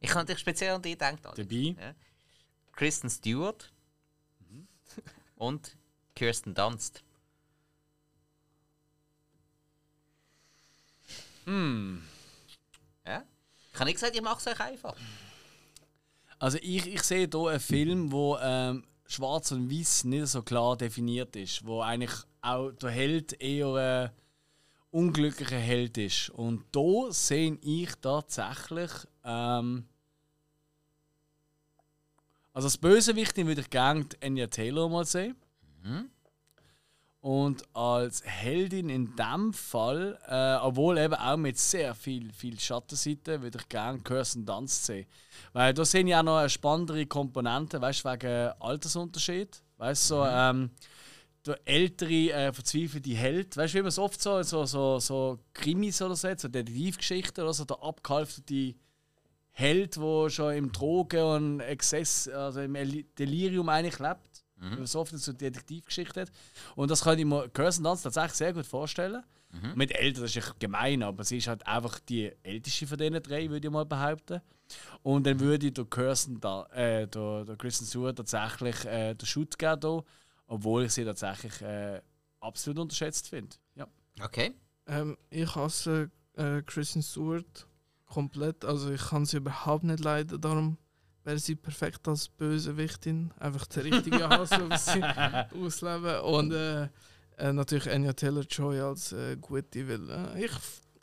Ich 0.00 0.10
habe 0.10 0.20
natürlich 0.20 0.40
speziell 0.40 0.74
an 0.74 0.82
die 0.82 0.92
gedacht. 0.92 1.24
Alex. 1.26 1.36
Dabei. 1.36 1.76
Ja. 1.78 1.94
Kristen 2.72 3.10
Stewart. 3.10 3.70
Und 5.36 5.76
Kirsten 6.14 6.54
Dunst. 6.54 7.04
Hm. 11.44 12.02
Ja? 13.06 13.22
Ich 13.72 13.74
habe 13.74 13.84
nicht 13.84 13.96
gesagt, 13.96 14.16
ich 14.16 14.22
mache 14.22 14.38
es 14.40 14.46
euch 14.46 14.60
einfach. 14.60 14.96
Also 16.38 16.58
ich, 16.60 16.86
ich 16.86 17.02
sehe 17.02 17.28
hier 17.30 17.48
einen 17.48 17.60
Film, 17.60 18.12
wo 18.12 18.36
ähm, 18.40 18.84
Schwarz 19.06 19.52
und 19.52 19.70
Weiß 19.70 20.04
nicht 20.04 20.26
so 20.26 20.42
klar 20.42 20.76
definiert 20.76 21.34
ist, 21.36 21.64
wo 21.64 21.80
eigentlich 21.80 22.12
auch 22.42 22.72
der 22.72 22.90
Held 22.90 23.40
eher 23.40 23.74
ein 23.74 24.10
unglücklicher 24.90 25.58
Held 25.58 25.96
ist. 25.98 26.30
Und 26.30 26.64
da 26.72 27.10
sehe 27.10 27.58
ich 27.62 27.94
tatsächlich 28.00 28.90
ähm, 29.24 29.84
also 32.56 32.68
als 32.68 32.78
Bösewichtin 32.78 33.46
würde 33.46 33.60
ich 33.60 33.68
gerne 33.68 34.06
Anya 34.22 34.46
Taylor 34.46 34.88
mal 34.88 35.04
sehen. 35.04 35.36
Und 37.26 37.64
als 37.74 38.22
Heldin 38.24 38.88
in 38.88 39.16
dem 39.16 39.52
Fall, 39.52 40.16
äh, 40.28 40.64
obwohl 40.64 40.96
eben 40.96 41.14
auch 41.14 41.36
mit 41.36 41.58
sehr 41.58 41.92
viel, 41.96 42.32
viel 42.32 42.60
Schattenseite, 42.60 43.42
würde 43.42 43.58
ich 43.58 43.68
gerne 43.68 43.98
Kirsten 43.98 44.46
Dunst 44.46 44.86
sehen. 44.86 45.06
Weil 45.52 45.74
da 45.74 45.84
sehen 45.84 46.06
ja 46.06 46.20
auch 46.20 46.22
noch 46.22 46.36
eine 46.36 46.48
spannendere 46.48 47.04
Komponente, 47.06 47.80
weißt 47.80 48.04
du, 48.04 48.10
wegen 48.10 48.52
Altersunterschied. 48.60 49.60
Weißt 49.76 50.08
du, 50.08 50.14
so, 50.14 50.24
ähm, 50.24 50.70
der 51.44 51.58
ältere, 51.64 52.30
äh, 52.30 52.52
verzweifelte 52.52 53.10
Held, 53.10 53.56
weißt 53.56 53.74
du, 53.74 53.78
wie 53.78 53.82
man 53.82 53.88
es 53.88 53.98
oft 53.98 54.22
so, 54.22 54.40
so, 54.44 54.64
so, 54.64 55.00
so 55.00 55.40
Krimis 55.52 56.00
oder 56.00 56.14
so, 56.14 56.28
so 56.36 56.46
Detektivgeschichten 56.46 57.42
oder 57.42 57.52
so, 57.52 57.64
der 57.64 57.82
abgehalfterte 57.82 58.76
Held, 59.50 59.96
der 59.96 60.30
schon 60.30 60.54
im 60.54 60.70
Drogen 60.70 61.24
und 61.24 61.60
Exzess, 61.60 62.28
also 62.28 62.60
im 62.60 62.76
El- 62.76 63.02
Delirium 63.18 63.68
eigentlich 63.68 63.98
lebt. 63.98 64.35
Wie 64.58 64.76
man 64.76 64.86
so 64.86 65.00
oft 65.00 65.12
in 65.12 65.18
so 65.18 65.32
Detektivgeschichten 65.32 66.22
hat. 66.22 66.32
Und 66.74 66.90
das 66.90 67.02
kann 67.04 67.18
ich 67.18 67.24
mir 67.24 67.48
Kirsten 67.50 67.84
Dunst 67.84 68.04
tatsächlich 68.04 68.32
sehr 68.32 68.52
gut 68.52 68.66
vorstellen. 68.66 69.22
Mit 69.74 69.92
älter, 69.92 70.22
das 70.22 70.36
ist 70.36 70.60
gemein, 70.60 71.02
aber 71.02 71.24
sie 71.24 71.38
ist 71.38 71.46
halt 71.46 71.66
einfach 71.66 71.98
die 72.00 72.30
älteste 72.42 72.86
von 72.86 72.98
diesen 72.98 73.22
drei, 73.22 73.48
würde 73.48 73.66
ich 73.66 73.72
mal 73.72 73.86
behaupten. 73.86 74.42
Und 75.02 75.26
dann 75.26 75.40
würde 75.40 75.68
ich 75.68 75.74
der 75.74 75.84
Kirsten, 75.86 76.40
da, 76.40 76.66
äh, 76.74 77.06
der, 77.06 77.44
der 77.44 77.56
Kristen 77.56 77.86
Stewart 77.86 78.16
tatsächlich 78.16 78.84
äh, 78.84 79.14
den 79.14 79.26
Shoot 79.26 79.58
geben, 79.58 79.80
hier, 79.80 80.04
obwohl 80.46 80.84
ich 80.84 80.92
sie 80.92 81.04
tatsächlich 81.04 81.62
äh, 81.62 82.02
absolut 82.40 82.80
unterschätzt 82.80 83.28
finde. 83.28 83.56
Ja. 83.76 83.86
Okay. 84.20 84.54
Ähm, 84.86 85.16
ich 85.30 85.54
hasse 85.54 86.10
äh, 86.34 86.62
Kristen 86.62 87.02
Stewart 87.02 87.66
komplett. 88.06 88.64
Also 88.64 88.90
ich 88.90 89.00
kann 89.00 89.24
sie 89.24 89.38
überhaupt 89.38 89.84
nicht 89.84 90.02
leiden. 90.02 90.40
Darum 90.40 90.76
wäre 91.26 91.38
sie 91.38 91.56
perfekt 91.56 92.06
als 92.08 92.28
Bösewichtin. 92.28 93.32
Einfach 93.38 93.66
der 93.66 93.84
richtige 93.84 94.28
Hass, 94.28 94.52
auf 94.52 94.76
sie 94.76 95.02
ausleben. 95.02 96.20
Und 96.20 96.52
äh, 96.52 96.88
äh, 97.36 97.52
natürlich 97.52 97.90
Anya 97.90 98.12
Taylor-Joy 98.12 98.80
als 98.80 99.12
äh, 99.12 99.36
gute, 99.36 99.88
weil 99.88 100.08
äh, 100.10 100.44
ich, 100.44 100.52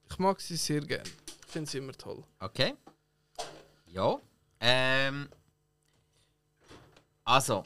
ich 0.10 0.18
mag 0.18 0.40
sie 0.40 0.56
sehr 0.56 0.82
gerne. 0.82 1.04
Ich 1.46 1.52
finde 1.52 1.70
sie 1.70 1.78
immer 1.78 1.94
toll. 1.94 2.24
Okay. 2.40 2.74
Ja. 3.88 4.18
Ähm, 4.60 5.28
also, 7.26 7.64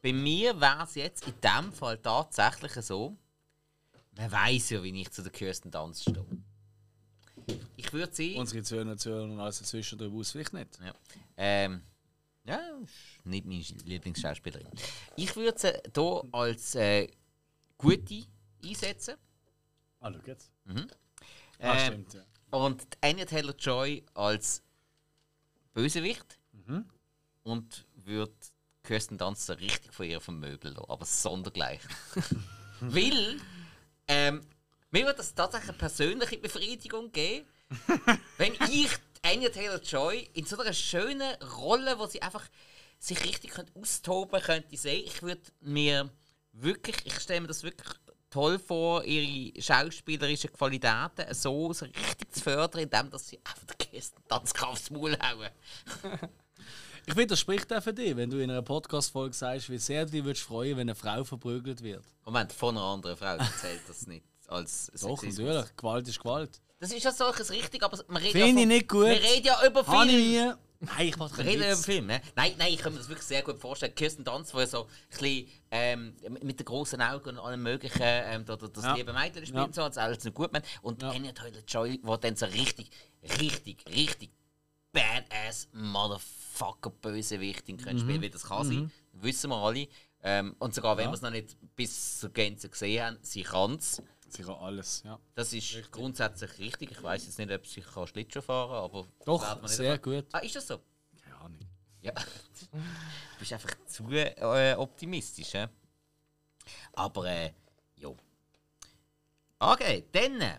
bei 0.00 0.12
mir 0.12 0.58
wäre 0.58 0.84
es 0.84 0.94
jetzt 0.94 1.26
in 1.26 1.34
dem 1.42 1.72
Fall 1.72 1.98
tatsächlich 1.98 2.72
so, 2.84 3.16
man 4.16 4.30
weiß 4.30 4.70
ja, 4.70 4.82
wie 4.82 5.00
ich 5.00 5.10
zu 5.10 5.22
der 5.22 5.32
Kirsten 5.32 5.70
Dunst 5.70 6.02
stehe. 6.02 6.24
Ich 7.76 7.92
würde 7.92 8.14
sie. 8.14 8.34
Unsere 8.36 8.62
Zuhörer 8.62 9.22
und 9.24 9.40
alles 9.40 9.58
dazwischen 9.58 9.98
darüber 9.98 10.18
aus 10.18 10.32
vielleicht 10.32 10.52
nicht. 10.52 10.78
Ja. 10.84 10.94
Ähm, 11.36 11.82
ja, 12.44 12.56
ist 12.82 13.26
nicht 13.26 13.46
meine 13.46 13.62
Lieblingsschauspielerin. 13.84 14.68
Ich 15.16 15.34
würde 15.36 15.58
sie 15.58 15.72
hier 15.94 16.24
als 16.32 16.74
äh, 16.74 17.08
gute 17.78 18.24
einsetzen. 18.64 19.16
Ah, 20.00 20.12
schau 20.12 20.20
jetzt. 20.26 20.50
Mhm. 20.64 20.86
Ah, 21.58 21.76
Ähm, 21.78 21.86
stimmt, 21.86 22.14
ja. 22.14 22.24
Und 22.50 22.86
Anya 23.00 23.24
Taylor 23.26 23.54
Joy 23.54 24.04
als 24.14 24.62
Bösewicht. 25.72 26.38
Mhm. 26.52 26.84
Und 27.42 27.86
würde 27.94 28.34
Kirsten 28.82 29.18
Dunst 29.18 29.46
so 29.46 29.52
richtig 29.54 29.92
von 29.92 30.06
ihr 30.06 30.20
vermöbeln 30.20 30.74
lassen. 30.74 30.90
Aber 30.90 31.04
sondergleich. 31.04 31.80
Weil, 32.80 33.40
ähm, 34.08 34.40
mir 34.90 35.04
würde 35.04 35.18
das 35.18 35.34
tatsächlich 35.34 35.70
eine 35.70 35.78
persönliche 35.78 36.38
Befriedigung 36.38 37.12
geben, 37.12 37.46
wenn 38.38 38.54
ich 38.68 38.90
Anya 39.22 39.50
Taylor 39.50 39.80
Joy 39.80 40.28
in 40.32 40.46
so 40.46 40.58
einer 40.58 40.72
schönen 40.72 41.34
Rolle, 41.58 41.98
wo 41.98 42.06
sie 42.06 42.22
einfach 42.22 42.44
sich 42.98 43.22
richtig 43.24 43.52
könnte 43.52 43.72
austoben 43.78 44.40
könnte, 44.40 44.76
sehen. 44.76 45.04
Ich 45.06 45.22
würde 45.22 45.42
mir 45.60 46.10
wirklich, 46.52 46.96
ich 47.04 47.14
stelle 47.20 47.42
mir 47.42 47.48
das 47.48 47.62
wirklich 47.62 47.88
toll 48.30 48.58
vor, 48.58 49.04
ihre 49.04 49.60
schauspielerischen 49.60 50.52
Qualitäten 50.52 51.32
so, 51.34 51.72
so 51.72 51.84
richtig 51.84 52.32
zu 52.32 52.40
fördern, 52.40 52.82
indem 52.82 53.10
dass 53.10 53.28
sie 53.28 53.38
einfach 53.38 53.64
den 53.64 53.78
Kirsten 53.78 54.22
Dunst 54.28 54.62
aufs 54.62 54.90
Maul 54.90 55.16
hauen. 55.18 55.50
Ich 57.06 57.14
finde, 57.14 57.28
das 57.28 57.40
spricht 57.40 57.72
auch 57.72 57.82
für 57.82 57.94
dich, 57.94 58.14
wenn 58.14 58.28
du 58.28 58.36
in 58.36 58.50
einer 58.50 58.60
Podcast-Folge 58.60 59.34
sagst, 59.34 59.70
wie 59.70 59.78
sehr 59.78 60.04
du 60.04 60.12
dich 60.12 60.22
würdest 60.22 60.44
freuen, 60.44 60.76
wenn 60.76 60.82
eine 60.82 60.94
Frau 60.94 61.24
verprügelt 61.24 61.82
wird. 61.82 62.04
Moment, 62.26 62.52
von 62.52 62.76
einer 62.76 62.84
anderen 62.84 63.16
Frau 63.16 63.36
erzählt 63.36 63.80
das 63.88 64.06
nicht 64.06 64.29
als 64.50 64.86
Doch, 65.00 65.18
Sexismus. 65.20 65.48
natürlich. 65.54 65.76
Gewalt 65.76 66.08
ist 66.08 66.18
Gewalt. 66.20 66.60
Das 66.78 66.92
ist 66.92 67.02
ja 67.04 67.12
solches 67.12 67.50
richtig, 67.50 67.82
aber 67.82 67.98
man 68.08 68.16
redet 68.22 68.32
Finde 68.32 68.60
ja 68.60 68.60
ich 68.62 68.66
nicht 68.66 68.88
gut. 68.88 69.04
Wir 69.06 69.22
reden 69.22 69.46
ja 69.46 69.66
über 69.66 69.86
Habe 69.86 70.06
ich 70.06 70.12
Film. 70.12 70.48
nie. 70.48 70.54
Nein, 70.82 71.08
ich 71.08 71.16
mache 71.18 71.36
Wir 71.36 71.44
reden 71.44 71.62
ja 71.62 71.72
über 71.72 71.82
Film, 71.82 72.06
ne? 72.06 72.22
Nein, 72.34 72.54
nein, 72.56 72.72
ich 72.72 72.78
kann 72.78 72.92
mir 72.94 72.98
das 73.00 73.08
wirklich 73.10 73.26
sehr 73.26 73.42
gut 73.42 73.58
vorstellen. 73.58 73.94
Kirsten 73.94 74.24
Dunst, 74.24 74.54
die 74.54 74.64
so 74.66 74.84
ein 74.84 74.88
bisschen 75.10 75.46
ähm, 75.70 76.16
mit 76.42 76.58
den 76.58 76.64
großen 76.64 77.02
Augen 77.02 77.28
und 77.30 77.38
allem 77.38 77.62
möglichen, 77.62 78.00
ähm, 78.02 78.46
da, 78.46 78.56
da, 78.56 78.66
das 78.66 78.82
Ja. 78.84 78.94
liebe 78.94 79.12
Mädchen 79.12 79.44
spielt 79.44 79.66
Ja. 79.66 79.72
so, 79.74 79.82
als 79.82 79.98
alles 79.98 80.24
noch 80.24 80.32
gut 80.32 80.52
meint. 80.54 80.64
Und 80.80 81.02
Ja. 81.02 81.10
Anya 81.10 81.32
Taylor-Joy, 81.32 81.98
die 81.98 82.20
dann 82.22 82.34
so 82.34 82.46
richtig, 82.46 82.88
richtig, 83.38 83.84
richtig 83.90 84.30
badass 84.92 85.68
Motherfucker 85.74 86.90
Bösewichtin 86.90 87.76
Mhm. 87.76 87.98
spielen, 87.98 88.22
wie 88.22 88.30
das 88.30 88.44
kann 88.44 88.66
sein. 88.66 88.90
Wissen 89.12 89.50
wir 89.50 89.56
alle. 89.56 89.86
Ähm, 90.22 90.54
und 90.58 90.74
sogar 90.74 90.96
wenn 90.98 91.08
wir 91.10 91.14
es 91.14 91.22
noch 91.22 91.30
nicht 91.30 91.56
bis 91.76 92.20
zur 92.20 92.30
Gänze 92.30 92.68
gesehen 92.68 93.04
haben, 93.04 93.18
sie 93.22 93.42
kann 93.42 93.74
es. 93.76 94.02
Sicher 94.32 94.60
alles, 94.60 95.02
ja. 95.04 95.18
Das 95.34 95.52
ist 95.52 95.90
grundsätzlich 95.92 96.58
richtig. 96.58 96.92
Ich 96.92 97.02
weiß 97.02 97.26
jetzt 97.26 97.38
nicht, 97.38 97.50
ob 97.50 97.66
sie 97.66 97.80
kann 97.80 98.06
Schlittschuh 98.06 98.40
fahren 98.40 98.68
kann, 98.70 98.84
aber 98.84 99.06
Doch, 99.24 99.40
wird 99.42 99.54
man 99.56 99.62
nicht 99.62 99.76
sehr 99.76 99.92
erfahren. 99.92 100.22
gut. 100.22 100.26
Ah, 100.32 100.38
ist 100.38 100.54
das 100.56 100.66
so? 100.66 100.80
Keine 101.22 101.36
Ahnung. 101.36 101.60
Ja. 102.02 102.12
Du 102.72 103.38
bist 103.40 103.52
einfach 103.54 103.74
zu 103.86 104.04
äh, 104.10 104.74
optimistisch, 104.74 105.54
hä? 105.54 105.66
Aber, 106.92 107.24
äh, 107.26 107.52
jo. 107.96 108.14
Okay, 109.58 110.04
dann 110.12 110.40
äh, 110.42 110.58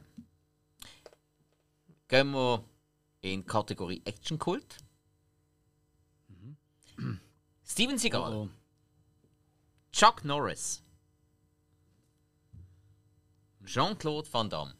gehen 2.08 2.32
wir 2.32 2.64
in 3.22 3.42
die 3.42 3.46
Kategorie 3.48 4.02
Action-Kult. 4.04 4.78
Steven 7.64 7.98
Seagal, 7.98 8.34
Oh, 8.34 8.50
Chuck 9.94 10.26
Norris, 10.26 10.82
Jean-Claude 13.66 14.28
Van 14.32 14.50
Damme. 14.50 14.74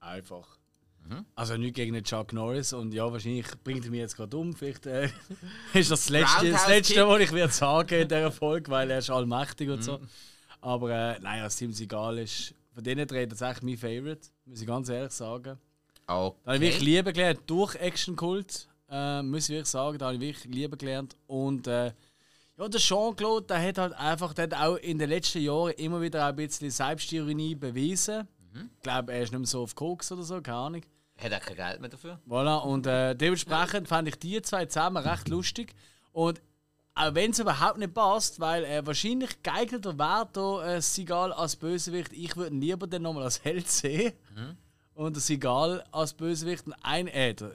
einfach. 0.00 0.46
Mhm. 1.08 1.24
Also 1.34 1.56
nicht 1.56 1.74
gegen 1.74 1.94
den 1.94 2.04
Chuck 2.04 2.32
Norris 2.32 2.72
und 2.72 2.92
ja, 2.92 3.10
wahrscheinlich 3.10 3.46
bringt 3.64 3.84
er 3.84 3.90
mich 3.90 4.00
jetzt 4.00 4.16
gerade 4.16 4.36
um. 4.36 4.54
Vielleicht 4.54 4.86
äh, 4.86 5.04
ist 5.74 5.90
das 5.90 6.00
das 6.06 6.08
Letzte, 6.10 6.50
das 6.50 6.68
Letzte 6.68 7.06
was 7.08 7.20
ich 7.20 7.32
werde 7.32 7.52
sagen 7.52 7.94
in 8.02 8.08
dieser 8.08 8.32
Folge, 8.32 8.70
weil 8.70 8.90
er 8.90 8.98
ist 8.98 9.10
allmächtig 9.10 9.68
und 9.70 9.78
Mhm. 9.78 9.82
so. 9.82 10.00
Aber 10.60 10.90
äh, 10.90 11.18
nein, 11.20 11.38
ja, 11.38 11.48
Steven 11.50 11.72
Seagal 11.72 12.18
ist 12.18 12.54
von 12.74 12.82
denen 12.84 13.06
drei 13.06 13.26
tatsächlich 13.26 13.62
mein 13.62 13.76
Favorite, 13.78 14.28
muss 14.44 14.60
ich 14.60 14.66
ganz 14.66 14.88
ehrlich 14.88 15.12
sagen. 15.12 15.58
Da 16.06 16.14
habe 16.14 16.36
ich 16.56 16.60
wirklich 16.60 16.74
Okay. 16.76 16.84
Liebe 16.84 17.12
gelernt 17.12 17.40
durch 17.46 17.74
Action 17.76 18.16
Kult, 18.16 18.68
äh, 18.90 19.22
muss 19.22 19.44
ich 19.44 19.50
wirklich 19.50 19.68
sagen. 19.68 19.98
Da 19.98 20.06
habe 20.06 20.14
ich 20.16 20.20
wirklich 20.20 20.54
Liebe 20.54 20.76
gelernt. 20.76 21.16
Und 21.26 21.66
äh, 21.66 21.92
ja, 22.58 22.68
der 22.68 22.80
Jean-Claude, 22.80 23.46
der 23.46 23.62
hat 23.62 23.78
halt 23.78 23.92
einfach 23.94 24.34
der 24.34 24.44
hat 24.44 24.54
auch 24.54 24.76
in 24.76 24.98
den 24.98 25.08
letzten 25.08 25.40
Jahren 25.40 25.72
immer 25.74 26.00
wieder 26.00 26.24
auch 26.24 26.30
ein 26.30 26.36
bisschen 26.36 26.70
Selbstironie 26.70 27.54
bewiesen. 27.54 28.26
Ich 28.54 28.82
glaube, 28.82 29.12
er 29.12 29.22
ist 29.22 29.30
nicht 29.30 29.38
mehr 29.38 29.46
so 29.46 29.62
auf 29.62 29.74
Koks 29.74 30.10
oder 30.10 30.22
so, 30.22 30.40
keine 30.40 30.56
Ahnung. 30.56 30.82
Hat 31.16 31.32
er 31.32 31.40
kein 31.40 31.56
Geld 31.56 31.80
mehr 31.80 31.90
dafür? 31.90 32.20
Voilà, 32.28 32.58
und 32.62 32.86
äh, 32.86 33.14
dementsprechend 33.14 33.88
fand 33.88 34.08
ich 34.08 34.16
die 34.16 34.40
zwei 34.42 34.66
zusammen 34.66 34.96
recht 35.04 35.28
lustig. 35.28 35.74
Und 36.12 36.40
auch 36.94 37.14
wenn 37.14 37.30
es 37.30 37.38
überhaupt 37.38 37.78
nicht 37.78 37.94
passt, 37.94 38.40
weil 38.40 38.64
äh, 38.64 38.84
wahrscheinlich 38.84 39.42
geeigneter 39.42 39.98
wäre 39.98 40.28
da 40.32 40.64
äh, 40.76 40.82
Seagal 40.82 41.32
als 41.32 41.54
Bösewicht, 41.56 42.12
ich 42.12 42.36
würde 42.36 42.56
lieber 42.56 42.86
dann 42.88 43.02
nochmal 43.02 43.24
als 43.24 43.44
Held 43.44 43.68
sehen. 43.68 44.12
und 44.94 45.14
der 45.14 45.20
Seagal 45.20 45.84
als 45.92 46.12
Bösewicht 46.12 46.66
und 46.66 46.74
ein 46.82 47.06
äh, 47.06 47.34
der, 47.34 47.52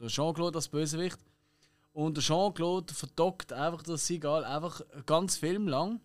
der 0.00 0.08
Jean-Claude 0.08 0.58
als 0.58 0.68
Bösewicht. 0.68 1.18
Und 1.92 2.16
der 2.16 2.24
Jean-Claude 2.24 2.94
verdockt 2.94 3.52
einfach 3.52 3.82
den 3.82 3.96
Seagal 3.96 4.44
einfach 4.44 4.80
ganz 5.06 5.36
Film 5.36 5.68
lang. 5.68 6.00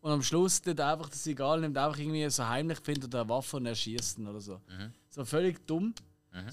Und 0.00 0.10
am 0.10 0.22
Schluss 0.22 0.62
tut 0.62 0.80
einfach 0.80 1.08
der 1.08 1.18
Seagal 1.18 1.60
nimmt 1.60 1.76
einfach 1.76 1.98
irgendwie 1.98 2.28
so 2.30 2.46
heimlich 2.46 2.78
findet 2.80 3.12
er 3.12 3.20
eine 3.22 3.28
Waffe 3.28 3.56
und 3.58 3.66
erschießt 3.66 4.18
ihn 4.18 4.26
oder 4.28 4.40
so. 4.40 4.60
So 5.10 5.24
völlig 5.24 5.66
dumm. 5.66 5.94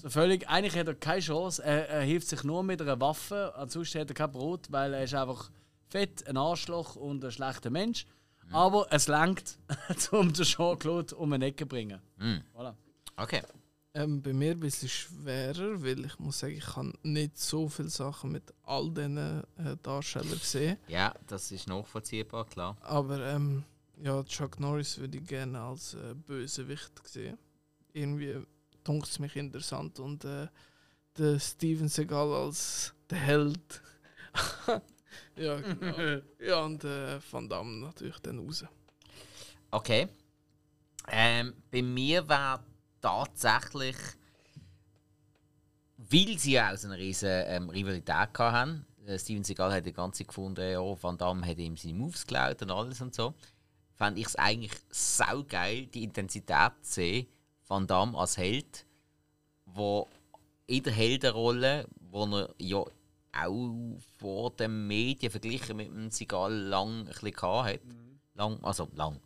So 0.00 0.08
völlig, 0.08 0.48
eigentlich 0.48 0.78
hat 0.78 0.88
er 0.88 0.94
keine 0.94 1.20
Chance. 1.20 1.62
Er, 1.62 1.88
er 1.88 2.02
hilft 2.02 2.28
sich 2.28 2.42
nur 2.42 2.62
mit 2.62 2.80
einer 2.80 2.98
Waffe. 3.00 3.52
Ansonsten 3.56 4.00
hat 4.00 4.08
er 4.10 4.14
kein 4.14 4.32
Brot, 4.32 4.66
weil 4.70 4.94
er 4.94 5.04
ist 5.04 5.14
einfach 5.14 5.50
fett, 5.88 6.26
ein 6.26 6.36
Arschloch 6.36 6.96
und 6.96 7.24
ein 7.24 7.30
schlechter 7.30 7.70
Mensch. 7.70 8.06
Aber 8.50 8.86
es 8.90 9.08
langt, 9.08 9.58
um 10.10 10.32
den 10.32 10.44
Jean-Claude 10.44 11.14
um 11.16 11.32
eine 11.32 11.46
Ecke 11.46 11.64
zu 11.64 11.68
bringen. 11.68 12.00
Voilà. 12.54 12.74
Okay. 13.16 13.42
Ähm, 13.96 14.20
bei 14.22 14.32
mir 14.32 14.50
ein 14.50 14.60
bisschen 14.60 14.88
schwerer, 14.88 15.80
weil 15.80 16.04
ich 16.04 16.18
muss 16.18 16.40
sagen, 16.40 16.56
ich 16.56 16.76
habe 16.76 16.92
nicht 17.04 17.38
so 17.38 17.68
viele 17.68 17.88
Sachen 17.90 18.32
mit 18.32 18.52
all 18.64 18.90
diesen 18.90 19.16
äh, 19.18 19.76
Darstellern 19.84 20.36
gesehen. 20.36 20.78
Ja, 20.88 21.14
das 21.28 21.52
ist 21.52 21.68
nachvollziehbar, 21.68 22.44
klar. 22.46 22.76
Aber 22.80 23.20
ähm, 23.24 23.62
ja, 24.02 24.24
Chuck 24.24 24.58
Norris 24.58 24.98
würde 24.98 25.18
ich 25.18 25.26
gerne 25.26 25.60
als 25.60 25.94
äh, 25.94 26.12
Bösewicht 26.12 27.06
sehen. 27.06 27.38
Irgendwie 27.92 28.44
dunkt 28.82 29.06
es 29.06 29.20
mich 29.20 29.36
interessant 29.36 30.00
und 30.00 30.24
äh, 30.24 30.48
der 31.16 31.38
Steven 31.38 31.88
Seagal 31.88 32.32
als 32.34 32.92
der 33.08 33.18
Held. 33.18 33.82
ja, 35.36 35.60
genau. 35.60 36.20
ja, 36.44 36.64
und 36.64 36.82
äh, 36.82 37.20
Van 37.30 37.48
Damme 37.48 37.86
natürlich 37.86 38.18
dann 38.18 38.40
raus. 38.40 38.64
Okay. 39.70 40.08
Ähm, 41.06 41.54
bei 41.70 41.82
mir 41.82 42.26
war 42.28 42.64
tatsächlich, 43.04 43.96
weil 45.98 46.38
sie 46.38 46.52
ja 46.52 46.72
auch 46.72 46.76
so 46.76 46.88
eine 46.88 46.96
riesige 46.96 47.44
ähm, 47.46 47.68
Rivalität 47.68 48.38
hatten, 48.38 48.86
äh, 49.06 49.18
Steven 49.18 49.44
Seagal 49.44 49.72
hat 49.72 49.84
die 49.84 49.92
ganze 49.92 50.24
gefunden, 50.24 50.70
ja, 50.70 50.80
Van 50.80 51.18
Damme 51.18 51.46
hat 51.46 51.58
ihm 51.58 51.76
seine 51.76 51.94
Moves 51.94 52.26
geklaut 52.26 52.62
und 52.62 52.70
alles 52.70 53.00
und 53.02 53.14
so, 53.14 53.34
fand 53.94 54.18
ich 54.18 54.26
es 54.26 54.36
eigentlich 54.36 54.72
saugeil, 54.90 55.86
die 55.86 56.04
Intensität 56.04 56.72
zu 56.80 56.92
sehen, 56.94 57.26
Van 57.66 57.86
Damme 57.86 58.16
als 58.16 58.38
Held, 58.38 58.86
wo 59.66 60.08
in 60.66 60.82
der 60.82 60.92
Heldenrolle, 60.92 61.86
wo 62.10 62.24
er 62.24 62.54
ja 62.58 62.84
auch 63.36 63.98
vor 64.18 64.50
den 64.52 64.86
Medien 64.86 65.30
verglichen 65.30 65.76
mit 65.76 65.88
dem 65.88 66.10
Seagal 66.10 66.54
lang 66.54 67.00
ein 67.00 67.04
bisschen 67.06 67.32
gehabt 67.32 67.68
hat. 67.68 67.80
Lang, 68.34 68.62
also 68.62 68.88
lang. 68.94 69.20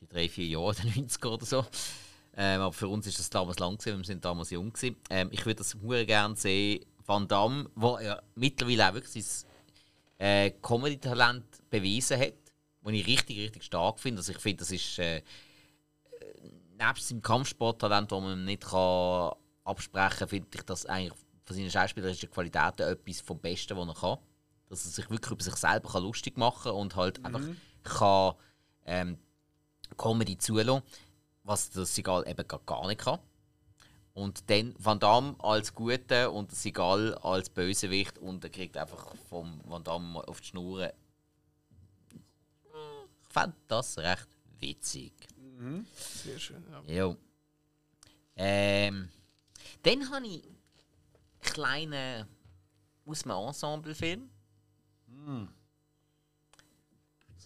Die 0.00 0.08
drei, 0.08 0.28
vier 0.28 0.46
Jahre, 0.46 0.74
der 0.82 0.84
90er 0.84 1.28
oder 1.28 1.46
so. 1.46 1.64
Ähm, 2.34 2.60
aber 2.62 2.72
für 2.72 2.88
uns 2.88 3.06
ist 3.06 3.18
das 3.18 3.28
damals 3.28 3.58
lang 3.58 3.76
gewesen, 3.76 3.98
wir 3.98 4.04
sind 4.04 4.24
damals 4.24 4.50
jung 4.50 4.72
gewesen. 4.72 4.96
Ähm, 5.10 5.28
ich 5.32 5.44
würde 5.44 5.56
das 5.56 5.76
sehr 5.80 6.06
gerne 6.06 6.36
sehen, 6.36 6.84
Van 7.04 7.28
Damme, 7.28 7.68
wo 7.74 7.96
er 7.96 8.22
mittlerweile 8.34 8.88
auch 8.88 8.94
wirklich 8.94 9.24
sein 9.24 9.48
äh, 10.18 10.50
Comedy-Talent 10.62 11.44
bewiesen 11.68 12.18
hat, 12.18 12.34
wo 12.80 12.90
ich 12.90 13.06
richtig, 13.06 13.38
richtig 13.38 13.64
stark 13.64 14.00
finde. 14.00 14.20
Also 14.20 14.32
ich 14.32 14.38
finde, 14.38 14.58
das 14.58 14.70
ist 14.70 14.98
äh, 14.98 15.18
äh, 15.18 15.22
nebst 16.78 17.08
seinem 17.08 17.22
Kampfsporttalent, 17.22 18.10
das 18.10 18.20
man 18.20 18.44
nicht 18.44 18.62
kann 18.62 19.32
absprechen 19.64 20.18
kann, 20.18 20.28
finde 20.28 20.48
ich 20.54 20.62
das 20.62 20.86
eigentlich 20.86 21.18
von 21.44 21.56
seinen 21.56 21.70
schauspielerischen 21.70 22.30
Qualitäten 22.30 22.82
etwas 22.82 23.20
vom 23.20 23.38
Besten, 23.38 23.76
was 23.76 23.88
er 23.88 23.94
kann. 23.94 24.18
Dass 24.68 24.84
er 24.86 24.90
sich 24.90 25.10
wirklich 25.10 25.32
über 25.32 25.42
sich 25.42 25.56
selber 25.56 25.90
kann 25.90 26.02
lustig 26.02 26.38
machen 26.38 26.70
kann 26.70 26.72
und 26.72 26.96
halt 26.96 27.24
einfach 27.24 27.42
kann 27.82 28.34
ähm, 28.86 29.18
Comedy 29.96 30.38
zulassen, 30.38 30.82
was 31.44 31.70
der 31.70 31.84
Sigal 31.86 32.26
eben 32.28 32.46
gar- 32.46 32.60
gar 32.64 32.86
nicht 32.86 33.00
kann. 33.00 33.18
Und 34.14 34.48
dann 34.50 34.74
Van 34.78 35.00
Damme 35.00 35.34
als 35.38 35.74
Gute 35.74 36.30
und 36.30 36.50
der 36.50 36.58
Sigal 36.58 37.14
als 37.16 37.48
Bösewicht 37.48 38.18
und 38.18 38.44
er 38.44 38.50
kriegt 38.50 38.76
einfach 38.76 39.14
vom 39.28 39.60
Van 39.64 39.82
Damme 39.82 40.26
auf 40.28 40.40
die 40.40 40.48
Schnur. 40.48 40.92
Ich 42.12 43.28
fand 43.28 43.54
das 43.68 43.96
recht 43.98 44.28
witzig. 44.58 45.12
Sehr 46.22 46.38
schön. 46.38 46.62
Ja. 46.86 47.04
Jo. 47.06 47.16
Ähm, 48.36 49.08
dann 49.82 50.10
habe 50.10 50.26
ich 50.26 50.44
einen 50.44 50.56
kleinen 51.40 52.28
aus 53.06 53.24
einem 53.24 53.46
Ensemble-Film. 53.48 54.28
Das 55.06 55.48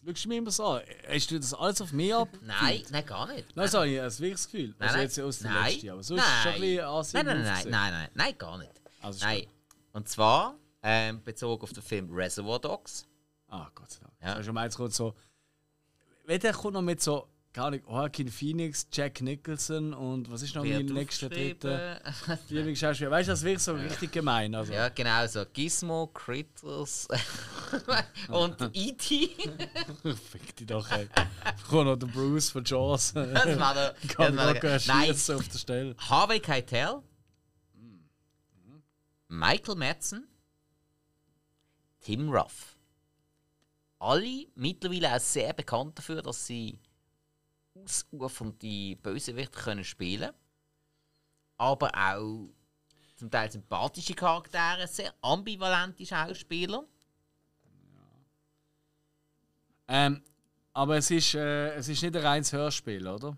schaust 0.06 0.24
du 0.24 0.28
mir 0.28 0.38
immer 0.38 0.50
so 0.50 0.64
an. 0.66 0.82
Hast 1.08 1.30
du 1.30 1.38
das 1.38 1.54
alles 1.54 1.80
auf 1.80 1.92
mich 1.92 2.14
ab? 2.14 2.28
Nein, 2.42 2.82
nein, 2.90 3.06
gar 3.06 3.26
nicht. 3.32 3.54
Nein, 3.56 3.68
so 3.68 3.78
habe 3.78 3.88
ich 3.88 4.00
ein 4.00 4.18
wirkliches 4.18 4.46
Gefühl. 4.46 4.74
Nein, 4.78 4.88
also 4.88 4.94
nein. 4.94 5.02
jetzt 5.02 5.20
aus 5.20 5.38
der 5.38 5.50
nein, 5.50 5.72
letzten, 5.72 5.90
aber 5.90 6.02
sonst 6.02 6.22
ist 6.22 6.28
es 6.28 6.42
schon 6.42 6.52
ein 6.52 6.60
bisschen 6.60 6.84
Asien 6.84 7.26
nein, 7.26 7.36
nein, 7.36 7.44
nein, 7.44 7.70
nein, 7.70 7.92
nein, 7.92 8.10
nein, 8.14 8.38
gar 8.38 8.58
nicht. 8.58 8.72
Also 9.00 9.16
ist 9.16 9.24
nein. 9.24 9.40
gut. 9.40 9.48
Und 9.92 10.08
zwar 10.08 10.54
ähm, 10.82 11.22
bezogen 11.22 11.62
auf 11.62 11.72
den 11.72 11.82
Film 11.82 12.12
Reservoir 12.12 12.60
Dogs. 12.60 13.06
Ah, 13.48 13.70
Gott 13.74 13.90
sei 13.90 14.00
Dank. 14.00 14.12
Ja. 14.20 14.28
Ja. 14.28 14.34
Also, 14.34 14.52
meins 14.52 14.76
kommt 14.76 14.94
so. 14.94 15.14
Wenn 16.24 16.40
der 16.40 16.52
kommt 16.52 16.74
noch 16.74 16.82
mit 16.82 17.00
so, 17.00 17.28
nicht, 17.70 17.86
Joaquin 17.86 18.28
Phoenix, 18.28 18.86
Jack 18.92 19.22
Nicholson 19.22 19.94
und 19.94 20.30
was 20.30 20.42
ist 20.42 20.54
noch 20.54 20.64
mein 20.64 20.84
nächster 20.86 21.28
dritter 21.28 22.00
Lieblingsschauspieler. 22.48 23.10
Weißt 23.10 23.28
du, 23.28 23.32
das 23.32 23.42
wird 23.42 23.60
so 23.60 23.74
richtig 23.74 24.12
gemein. 24.12 24.54
Also. 24.54 24.72
Ja, 24.72 24.88
genau 24.90 25.26
so. 25.26 25.44
Gizmo, 25.52 26.08
Critters 26.08 27.08
und 28.28 28.70
E.T. 28.72 29.30
Fick 30.30 30.56
dich 30.56 30.66
doch, 30.66 30.90
ey. 30.90 31.08
Kommt 31.68 31.86
noch 31.86 31.96
der 31.96 32.06
Bruce 32.06 32.50
von 32.50 32.64
Jaws. 32.64 33.12
das 33.14 33.58
war 33.58 33.74
der. 33.74 33.94
Kann 34.08 34.36
das 34.36 34.86
war 34.88 34.96
Nein, 34.96 35.10
auf 35.10 35.48
der 35.48 35.58
Stelle. 35.58 35.96
Harvey 35.98 36.40
Keitel, 36.40 37.02
Michael 39.28 39.76
Madsen, 39.76 40.28
Tim 42.00 42.28
Ruff. 42.28 42.76
Alle 43.98 44.46
mittlerweile 44.54 45.16
auch 45.16 45.20
sehr 45.20 45.52
bekannt 45.54 45.98
dafür, 45.98 46.22
dass 46.22 46.46
sie 46.46 46.78
ausufernde 47.84 48.96
Bösewichte 48.96 49.58
können 49.58 49.84
spielen 49.84 50.32
Aber 51.58 51.90
auch 51.94 52.48
zum 53.16 53.30
Teil 53.30 53.50
sympathische 53.50 54.14
Charaktere, 54.14 54.86
sehr 54.86 55.14
ambivalente 55.22 56.04
Schauspieler. 56.04 56.84
Ähm, 59.88 60.22
aber 60.72 60.96
es 60.98 61.10
ist, 61.10 61.34
äh, 61.34 61.74
es 61.76 61.88
ist 61.88 62.02
nicht 62.02 62.16
ein 62.16 62.22
reines 62.22 62.52
Hörspiel, 62.52 63.06
oder? 63.06 63.36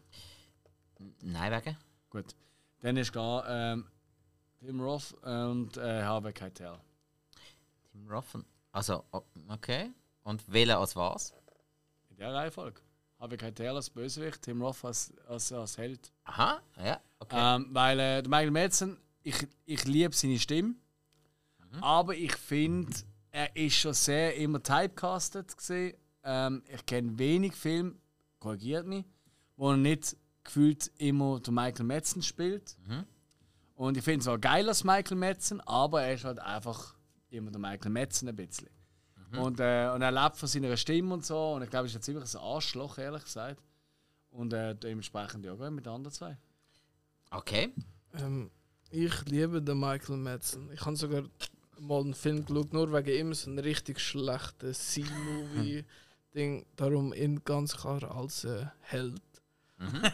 Nein, 1.22 1.52
wegen. 1.52 1.76
Gut. 2.10 2.34
Dann 2.80 2.96
ist 2.96 3.12
klar 3.12 3.44
ähm, 3.48 3.86
Tim 4.60 4.80
Roth 4.80 5.12
und 5.22 5.76
äh, 5.76 6.02
Harvey 6.02 6.32
Keitel. 6.32 6.78
Tim 7.92 8.08
Ruff. 8.10 8.34
und- 8.34 8.46
Also, 8.72 9.04
okay. 9.48 9.92
Und 10.24 10.42
welcher 10.50 10.78
als 10.80 10.96
was? 10.96 11.32
In 12.10 12.16
der 12.16 12.32
Reihenfolge. 12.34 12.80
Harvey 13.18 13.36
Keitel 13.36 13.74
als 13.74 13.90
Bösewicht, 13.90 14.42
Tim 14.42 14.62
Roth 14.62 14.84
als, 14.84 15.12
als, 15.26 15.52
als 15.52 15.76
Held. 15.76 16.12
Aha, 16.24 16.60
ja, 16.76 17.00
okay. 17.18 17.56
Ähm, 17.56 17.68
weil 17.70 17.98
äh, 17.98 18.22
der 18.22 18.28
Michael 18.28 18.50
Madsen, 18.50 18.98
ich, 19.22 19.46
ich 19.64 19.84
liebe 19.84 20.14
seine 20.14 20.38
Stimme, 20.38 20.74
aber 21.80 22.14
ich 22.14 22.34
finde, 22.34 22.92
er 23.30 23.54
ist 23.56 23.74
schon 23.74 23.92
sehr 23.92 24.36
immer 24.36 24.62
typecasted 24.62 25.56
gesehen. 25.56 25.96
Ähm, 26.22 26.62
ich 26.72 26.86
kenne 26.86 27.18
wenig 27.18 27.54
Filme, 27.54 27.94
korrigiert 28.38 28.86
mich, 28.86 29.04
wo 29.56 29.70
er 29.70 29.76
nicht 29.76 30.16
gefühlt 30.44 30.90
immer 30.98 31.40
der 31.40 31.52
Michael 31.52 31.84
Madsen 31.84 32.22
spielt. 32.22 32.76
Und 33.74 33.96
ich 33.96 34.04
finde 34.04 34.20
es 34.20 34.28
auch 34.28 34.40
geil 34.40 34.66
als 34.68 34.82
Michael 34.82 35.16
Madsen, 35.16 35.60
aber 35.62 36.02
er 36.02 36.14
ist 36.14 36.24
halt 36.24 36.38
einfach 36.38 36.94
immer 37.30 37.50
der 37.50 37.60
Michael 37.60 37.90
Madsen 37.90 38.28
ein 38.28 38.36
bisschen. 38.36 38.68
Und, 39.36 39.60
äh, 39.60 39.90
und 39.94 40.02
er 40.02 40.10
lebt 40.10 40.36
von 40.36 40.48
seiner 40.48 40.76
Stimme 40.76 41.14
und 41.14 41.24
so. 41.24 41.52
Und 41.52 41.62
ich 41.62 41.70
glaube, 41.70 41.84
er 41.84 41.86
ist 41.86 41.94
jetzt 41.94 42.04
ziemlich 42.04 42.34
ein 42.34 42.40
Arschloch, 42.40 42.98
ehrlich 42.98 43.24
gesagt. 43.24 43.62
Und 44.30 44.52
äh, 44.52 44.74
dementsprechend 44.74 45.44
ja, 45.44 45.54
gut 45.54 45.70
mit 45.70 45.86
den 45.86 45.92
anderen 45.92 46.14
zwei. 46.14 46.36
Okay. 47.30 47.72
Ähm, 48.14 48.50
ich 48.90 49.24
liebe 49.26 49.60
den 49.60 49.80
Michael 49.80 50.16
Madsen. 50.16 50.70
Ich 50.72 50.84
habe 50.84 50.96
sogar 50.96 51.24
mal 51.78 52.00
einen 52.00 52.14
Film 52.14 52.44
geschaut, 52.44 52.72
nur 52.72 52.92
wegen 52.92 53.18
ihm 53.18 53.34
so 53.34 53.50
ein 53.50 53.58
richtig 53.58 54.00
schlechten 54.00 54.72
C-Movie-Ding. 54.72 56.64
Darum 56.76 57.12
ihn 57.12 57.42
ganz 57.44 57.76
klar 57.76 58.16
als 58.16 58.44
äh, 58.44 58.66
Held. 58.80 59.20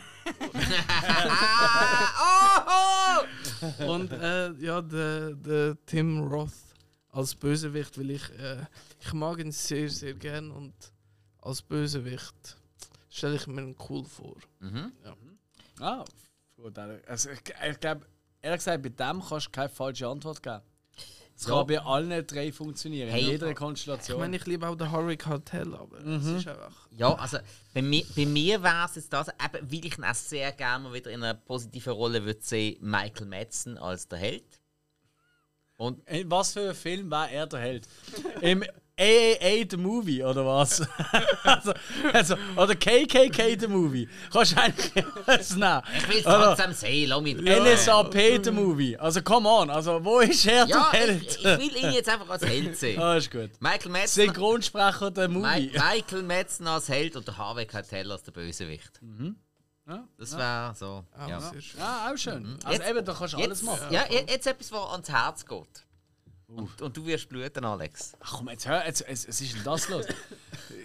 Und 3.87 4.13
äh, 4.13 4.53
ja, 4.55 4.83
der, 4.83 5.35
der 5.35 5.77
Tim 5.87 6.21
Roth 6.21 6.74
als 7.15 7.35
Bösewicht, 7.35 7.99
weil 7.99 8.11
ich, 8.11 8.29
äh, 8.39 8.65
ich 9.01 9.13
mag 9.13 9.39
ihn 9.39 9.53
sehr, 9.53 9.89
sehr 9.89 10.15
gern 10.15 10.51
und 10.51 10.75
als 11.41 11.63
Bösewicht 11.63 12.57
stelle 13.09 13.37
ich 13.37 13.47
mir 13.47 13.63
ihn 13.63 13.77
cool 13.89 14.05
vor. 14.05 14.37
Mhm. 14.61 14.93
Ah, 15.81 16.05
gut. 16.57 16.77
Also 17.07 17.31
ich, 17.31 17.41
ich 17.71 17.81
glaube, 17.81 18.07
ehrlich 18.43 18.59
gesagt, 18.59 18.83
bei 18.83 18.89
dem 18.89 19.23
kannst 19.23 19.47
du 19.47 19.51
keine 19.51 19.69
falsche 19.69 20.09
Antwort 20.09 20.43
geben. 20.43 20.61
Es 21.37 21.47
Ja. 21.47 21.55
kann 21.59 21.67
bei 21.67 21.81
allen 21.81 22.25
drei 22.29 22.53
funktionieren, 22.53 23.09
Hey. 23.11 23.23
in 23.25 23.31
jeder 23.31 23.51
Ich 23.51 23.57
Konstellation. 23.57 24.21
meine, 24.21 24.37
ich 24.37 24.47
liebe 24.47 24.69
auch 24.69 24.77
den 24.77 24.91
Horror 24.93 25.17
Cartel, 25.17 25.75
aber 25.75 25.99
es 25.99 26.25
ist 26.27 26.47
einfach. 26.47 26.89
Ja, 26.93 27.13
also 27.15 27.39
bei 27.73 27.83
mir, 27.83 28.05
bei 28.15 28.25
mir 28.25 28.63
wäre 28.63 28.85
es 28.87 28.95
jetzt 28.95 29.13
das, 29.13 29.29
eben, 29.29 29.71
weil 29.73 29.85
ich 29.85 29.99
ihn 29.99 30.05
auch 30.05 30.15
sehr 30.15 30.53
gerne 30.53 30.85
mal 30.85 30.93
wieder 30.95 31.11
in 31.11 31.23
einer 31.25 31.35
positiven 31.35 31.93
Rolle 31.93 32.25
würde 32.25 32.41
sehen, 32.41 32.79
Michael 32.81 33.27
Madsen 33.27 33.77
als 33.79 34.07
der 34.07 34.19
Held. 34.21 34.61
Und 35.85 36.09
In 36.09 36.31
was 36.31 36.53
für 36.53 36.69
ein 36.71 36.75
Film 36.75 37.11
war 37.11 37.31
er 37.31 37.47
der 37.47 37.61
Held? 37.61 37.87
Im 38.41 38.65
AAA 38.97 39.65
The 39.69 39.77
Movie, 39.77 40.23
oder 40.23 40.47
was? 40.47 40.81
also, 41.43 41.73
also, 42.13 42.37
oder 42.55 42.77
KKK 42.77 43.59
The 43.59 43.67
Movie. 43.67 44.09
Kannst 44.33 44.53
du 44.53 44.61
eigentlich 44.63 45.05
das 45.27 45.57
nehmen? 45.57 45.83
ich 45.99 46.09
will 46.09 46.19
es 46.19 46.27
Oder 46.27 46.39
langsam 46.39 46.73
sehen, 46.73 47.09
lass 47.09 47.21
mich 47.23 47.35
NSAP 47.37 48.45
The 48.45 48.51
Movie. 48.53 48.97
Also, 48.97 49.21
come 49.23 49.49
on. 49.49 49.69
Also, 49.69 50.05
wo 50.05 50.21
ist 50.21 50.47
er 50.47 50.67
Ja, 50.69 50.93
der 50.93 51.09
ich, 51.17 51.23
ich 51.39 51.45
Held? 51.45 51.61
will 51.61 51.77
ihn 51.77 51.93
jetzt 51.93 52.09
einfach 52.09 52.31
als 52.31 52.47
Held 52.47 52.79
sehen. 52.79 53.01
Ah, 53.03 53.17
ist 53.17 53.33
gut. 53.33 53.51
Michael 53.59 53.91
Madsen, 53.91 54.27
Synchronsprecher 54.27 55.11
der 55.11 55.29
Mi 55.29 55.39
Movie. 55.39 55.73
Michael 55.75 56.23
Madsen 56.23 56.69
als 56.69 56.89
Held 56.89 57.17
und 57.17 57.27
der 57.27 57.37
Harvey 57.37 57.67
Keitel 57.67 58.13
als 58.13 58.23
der 58.23 58.31
Bösewicht. 58.31 59.01
Ja, 59.87 60.05
Das 60.19 60.37
wäre 60.37 60.75
so. 60.75 61.05
Ah, 61.13 61.27
Ja. 61.29 61.41
sehr 61.41 61.61
schön. 61.61 61.81
Ja, 61.81 62.11
auch 62.13 62.17
schön. 62.17 62.59
Also, 62.65 62.79
Jetzt- 62.83 62.91
eben, 62.91 63.05
da 63.05 63.13
kannst 63.15 63.35
du 63.35 63.39
alles 63.39 63.49
Jetzt, 63.49 63.63
machen. 63.63 63.93
ja, 63.93 64.05
je- 64.09 64.25
jetzt 64.29 64.47
etwas, 64.47 64.73
was 64.73 64.91
ans 64.93 65.09
Herz 65.11 65.45
geht. 65.45 65.85
Und, 66.47 66.81
und 66.83 66.97
du 66.97 67.05
wirst 67.07 67.29
bluten, 67.29 67.65
Alex. 67.65 68.13
Ach 68.21 68.35
komm, 68.37 68.49
jetzt 68.51 68.67
hör, 68.69 68.85
jetzt, 68.87 69.01
es, 69.03 69.25
es 69.27 69.41
ist 69.41 69.55
denn 69.55 69.65
das 69.65 69.89
los? 69.89 70.07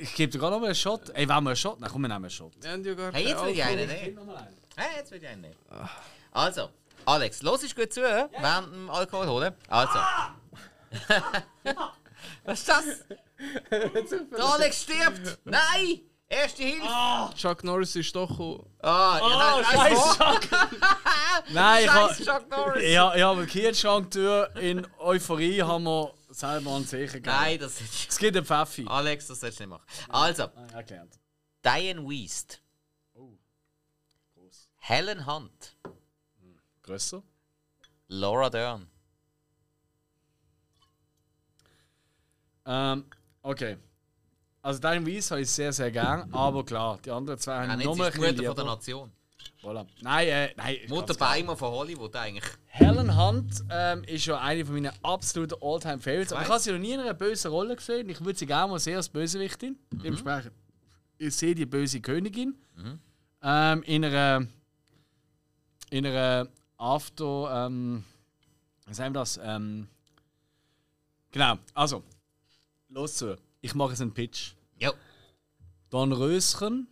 Ich 0.02 0.16
gebe 0.16 0.32
dir 0.32 0.40
gerade 0.40 0.54
noch 0.54 0.60
mal 0.62 0.68
einen 0.68 0.76
Shot. 0.76 1.10
Ey, 1.10 1.28
wollen 1.28 1.44
wir 1.44 1.50
einen 1.50 1.56
Shot? 1.56 1.80
Nein, 1.80 1.90
komm, 1.92 2.02
wir 2.04 2.08
nehmen 2.10 2.24
einen 2.26 2.30
Shot. 2.30 2.54
Ja 2.64 2.76
gar 2.78 3.12
Hey, 3.14 3.28
jetzt 3.28 3.42
will 3.44 3.50
ich 3.52 3.64
einen 3.64 3.88
nehmen. 3.88 4.20
Hey, 4.76 4.98
jetzt 4.98 5.12
will 5.12 5.22
ich 5.22 5.28
einen 5.28 5.42
nehmen. 5.42 5.56
Also, 6.32 6.70
Alex, 7.06 7.42
los 7.42 7.64
ist 7.64 7.76
gut 7.76 7.92
zu, 7.94 8.02
während 8.02 8.74
dem 8.74 8.90
Alkohol 8.90 9.28
holen. 9.28 9.54
Also. 9.68 10.00
Was 12.44 12.60
ist 12.60 12.70
das? 12.70 12.84
Der 13.72 14.44
Alex 14.46 14.82
stirbt! 14.84 15.40
Nein! 15.46 16.02
Erste 16.32 16.62
Hilfe! 16.64 17.34
Chuck 17.36 17.64
Norris 17.64 17.96
ist 17.96 18.16
doch 18.16 18.30
gekommen. 18.30 18.64
Ah, 18.82 19.18
ja, 19.20 19.56
Oh, 19.58 19.62
nein, 19.62 19.96
Chuck! 19.96 20.50
Nein, 21.52 21.84
ich 21.86 21.90
habe 21.92 22.14
Chuck 22.24 22.50
Norris! 22.52 22.84
ja, 22.92 23.16
ja, 23.18 23.34
mit 23.34 23.50
Kühlschranktür 23.50 24.56
in 24.58 24.86
Euphorie 25.00 25.64
haben 25.64 25.86
wir 25.86 26.14
selber 26.30 26.76
einen 26.76 26.86
Zeichen 26.86 27.14
gegeben. 27.14 27.36
Nein, 27.36 27.60
das 27.60 27.82
ist. 27.82 28.10
Es 28.10 28.18
gibt 28.20 28.38
einen 28.38 28.46
Pfeffi. 28.46 28.86
Alex, 28.88 29.26
das 29.26 29.40
sollst 29.40 29.60
du 29.60 29.64
nicht 29.64 29.70
machen. 29.72 29.84
Also, 30.08 30.44
Ah, 30.44 30.68
erklärt. 30.74 31.20
Diane 31.66 32.04
Weist. 32.06 32.62
Helen 34.82 35.26
Hunt. 35.26 35.76
Grösser. 36.84 37.22
Laura 38.08 38.50
Dern. 38.50 38.90
Ähm, 42.66 43.06
okay. 43.42 43.78
Also 44.62 44.80
dein 44.80 45.06
Weiss 45.08 45.32
habe 45.32 45.42
ich 45.42 45.50
sehr, 45.50 45.72
sehr 45.72 45.92
gern, 45.92 46.32
aber 46.34 46.66
klar, 46.66 47.00
die 47.04 47.12
anderen 47.12 47.40
zwei 47.40 47.64
Ja, 47.64 47.68
haben 47.70 47.78
nicht, 47.78 47.86
noch 47.86 47.96
bisschen 47.96 48.22
Mutter 48.22 48.44
von 48.44 48.56
der. 48.56 48.66
Nation. 48.66 49.12
Voilà. 49.62 49.86
Nein, 50.02 50.28
äh, 50.28 50.54
nein. 50.56 50.78
Mutter. 50.88 51.14
Beimer 51.14 51.56
von 51.56 51.72
Hollywood 51.72 52.16
eigentlich. 52.16 52.46
Helen 52.66 53.18
Hunt 53.18 53.64
ähm, 53.70 54.04
ist 54.06 54.26
ja 54.26 54.40
eine 54.40 54.66
von 54.66 54.76
meinen 54.76 54.92
absoluten 55.04 55.56
Alltime 55.62 56.00
favorites 56.00 56.32
Aber 56.32 56.44
ich 56.44 56.50
habe 56.50 56.60
sie 56.60 56.72
noch 56.72 56.80
nie 56.80 56.94
in 56.94 57.00
einer 57.00 57.14
bösen 57.14 57.52
Rolle 57.52 57.76
gesehen. 57.76 58.08
Ich 58.10 58.24
würde 58.24 58.40
sie 58.40 58.46
gerne 58.46 58.72
mal 58.72 58.80
sehen 58.80 58.96
als 58.96 59.10
Bösewichtin. 59.10 59.78
Mhm. 59.92 60.00
Dementsprechend, 60.02 60.54
ich 61.18 61.36
sehe 61.36 61.56
die 61.56 61.66
böse 61.66 62.00
Königin. 62.00 62.56
Ähm, 63.42 63.84
in 63.84 64.06
einer. 64.06 64.48
In 65.90 66.06
einer 66.06 66.48
After. 66.78 67.66
Ähm, 67.68 68.04
was 68.86 68.98
sagen 68.98 69.14
wir 69.14 69.20
das? 69.20 69.40
Ähm, 69.44 69.88
genau, 71.32 71.58
also. 71.74 72.04
Los 72.90 73.16
zu. 73.16 73.38
Ich 73.62 73.76
mache 73.76 73.92
jetzt 73.92 74.02
einen 74.02 74.14
Pitch. 74.14 74.54
Ja. 74.78 74.94
Don 75.90 76.12
Röschen. 76.14 76.88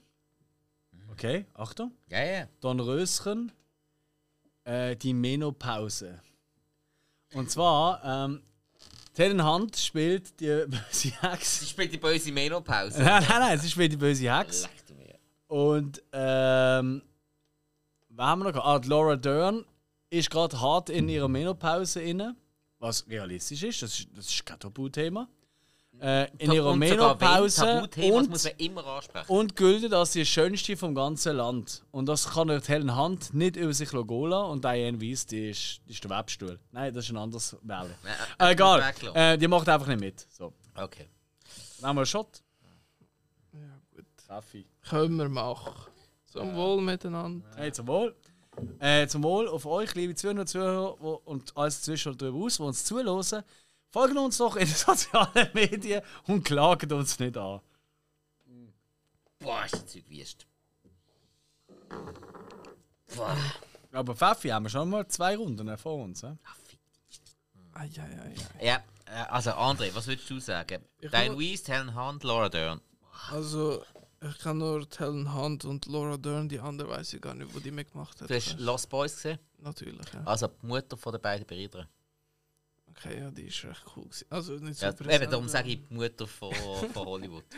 Okay, 1.11 1.45
Achtung. 1.53 1.91
Ja, 2.09 2.23
ja. 2.23 2.47
Don 2.59 2.79
Röschen 2.79 3.51
äh, 4.67 4.95
die 4.95 5.13
Menopause. 5.13 6.19
Und 7.33 7.49
zwar, 7.49 8.03
ähm, 8.03 8.41
Helen 9.15 9.43
Hunt 9.43 9.75
spielt 9.77 10.39
die 10.39 10.65
böse 10.67 11.21
Hex. 11.21 11.59
Sie 11.61 11.65
spielt 11.65 11.91
die 11.91 11.97
böse 11.97 12.31
Menopause. 12.31 13.01
nein, 13.01 13.23
nein, 13.27 13.39
nein, 13.39 13.59
sie 13.59 13.69
spielt 13.69 13.91
die 13.93 13.97
böse 13.97 14.31
Hex. 14.31 14.69
Und, 15.47 16.03
ähm, 16.11 17.01
was 18.09 18.25
haben 18.25 18.43
wir 18.43 18.51
noch? 18.51 18.65
Ah, 18.65 18.81
Laura 18.85 19.15
Dern 19.15 19.65
ist 20.09 20.29
gerade 20.29 20.59
hart 20.59 20.89
in 20.89 21.07
ihrer 21.07 21.27
Menopause 21.27 22.01
inne. 22.01 22.35
Was 22.79 23.07
realistisch 23.07 23.63
ist, 23.63 23.81
das 23.81 23.99
ist, 23.99 24.09
das 24.15 24.25
ist 24.27 24.45
kein 24.45 24.59
Tabuthema. 24.59 25.27
Äh, 25.99 26.27
in 26.37 26.51
ihrer 26.51 26.71
Und 26.71 26.79
Menopause 26.79 27.61
Tabuthema, 27.61 28.19
das 28.19 28.29
muss 28.29 28.45
und, 28.45 28.51
man 28.51 28.65
immer 28.65 28.85
ansprechen. 28.85 29.31
und 29.31 29.55
gilt 29.55 29.93
als 29.93 30.11
die 30.11 30.25
schönste 30.25 30.77
vom 30.77 30.93
ganzen 30.93 31.35
Land. 31.37 31.85
Und 31.91 32.05
das 32.07 32.29
kann 32.29 32.49
die 32.49 32.59
Helen 32.67 32.95
Hunt 32.95 33.33
nicht 33.33 33.55
über 33.55 33.73
sich 33.73 33.89
gehen 33.89 34.05
lassen. 34.29 34.51
Und 34.51 34.63
Diane 34.63 35.01
Weiss, 35.01 35.25
die 35.25 35.49
ist, 35.49 35.81
die 35.87 35.91
ist 35.93 36.03
der 36.03 36.11
Webstuhl. 36.11 36.59
Nein, 36.71 36.93
das 36.93 37.05
ist 37.05 37.11
ein 37.11 37.17
anderes 37.17 37.57
Wähler. 37.63 37.89
Äh, 38.39 38.49
Äh, 38.49 38.51
egal, 38.53 38.83
äh, 39.13 39.37
die 39.37 39.47
macht 39.47 39.67
einfach 39.69 39.87
nicht 39.87 39.99
mit. 39.99 40.27
So, 40.29 40.53
Okay. 40.75 41.07
dann 41.79 41.89
haben 41.89 41.95
wir 41.95 42.01
einen 42.01 42.05
Shot. 42.05 42.43
Ja, 43.53 43.59
gut. 43.95 44.05
Kaffee. 44.27 44.65
Können 44.87 45.17
wir 45.17 45.29
machen. 45.29 45.73
Zum 46.25 46.55
Wohl 46.55 46.81
miteinander. 46.81 47.45
Hey, 47.55 47.71
zum 47.71 47.87
Wohl. 47.87 48.15
Äh, 48.79 49.07
zum 49.07 49.23
Wohl 49.23 49.47
auf 49.47 49.65
euch, 49.65 49.93
liebe 49.95 50.13
Zuhörer 50.15 50.39
und 50.41 50.47
Zuhörer 50.47 51.27
und 51.27 51.55
alles 51.57 51.81
Zuschauer 51.81 52.15
darüber 52.15 52.45
aus, 52.45 52.57
die 52.57 52.63
uns 52.63 52.85
zuhören. 52.85 53.43
Folgt 53.91 54.17
uns 54.17 54.37
doch 54.37 54.55
in 54.55 54.67
den 54.67 54.75
sozialen 54.75 55.49
Medien 55.53 56.01
und 56.27 56.43
klagt 56.43 56.91
uns 56.91 57.17
nicht 57.19 57.37
an. 57.37 57.61
Boah, 59.39 59.65
ist 59.65 59.73
das 59.75 59.85
Zeug 59.87 60.09
wüst. 60.09 60.45
Boah. 63.15 63.35
Aber 63.93 64.15
Pfeffi 64.15 64.49
haben 64.49 64.63
wir 64.65 64.69
schon 64.69 64.89
mal 64.89 65.07
zwei 65.07 65.35
Runden 65.37 65.77
vor 65.77 66.03
uns. 66.03 66.21
He? 66.21 66.27
Eieiei. 67.73 68.33
Ja, 68.61 68.83
äh, 69.05 69.11
also 69.29 69.51
André, 69.51 69.93
was 69.93 70.07
würdest 70.07 70.29
du 70.29 70.39
sagen? 70.39 70.83
Ich 70.99 71.09
Diane 71.09 71.37
will- 71.37 71.53
Weiss, 71.53 71.67
Helen 71.67 71.95
Hunt, 71.95 72.23
Laura 72.23 72.49
Dern. 72.49 72.81
Also, 73.31 73.83
ich 74.21 74.37
kann 74.39 74.57
nur 74.57 74.85
Helen 74.97 75.33
Hunt 75.33 75.63
und 75.65 75.85
Laura 75.85 76.17
Dern, 76.17 76.49
die 76.49 76.59
andere 76.59 76.89
weiß 76.89 77.13
ich 77.13 77.21
gar 77.21 77.33
nicht, 77.35 77.53
wo 77.53 77.59
die 77.59 77.71
mitgemacht 77.71 78.19
hat. 78.21 78.29
Du 78.29 78.35
hast 78.35 78.59
Lost 78.59 78.89
Boys 78.89 79.15
gesehen? 79.15 79.39
Natürlich, 79.59 80.11
ja. 80.13 80.23
Also 80.25 80.47
die 80.47 80.65
Mutter 80.65 80.97
von 80.97 81.13
den 81.13 81.21
beiden 81.21 81.45
Brüder. 81.45 81.87
Okay, 82.97 83.19
ja, 83.19 83.31
die 83.31 83.43
ist 83.43 83.63
recht 83.63 83.83
cool. 83.95 84.05
Gewesen. 84.05 84.25
Also, 84.29 84.53
nicht 84.53 84.79
so 84.79 84.85
Ja, 84.87 84.91
präsent, 84.91 85.21
eben, 85.23 85.31
darum 85.31 85.47
sage 85.47 85.69
ich 85.69 85.87
die 85.87 85.93
Mutter 85.93 86.27
von, 86.27 86.53
von 86.53 87.05
Hollywood. 87.07 87.45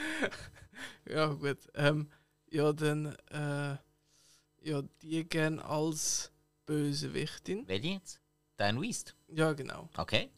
Ja, 1.09 1.27
gut. 1.27 1.57
Ähm, 1.73 2.09
ja, 2.51 2.71
dann, 2.71 3.07
äh, 3.31 3.75
ja, 4.61 4.81
die 5.01 5.27
gern 5.27 5.59
als 5.59 6.31
Bösewichtin. 6.65 7.67
Welche 7.67 7.87
jetzt? 7.87 8.21
Diane 8.57 8.79
Weiss. 8.81 9.05
Ja, 9.27 9.51
genau. 9.51 9.89
Okay. 9.97 10.29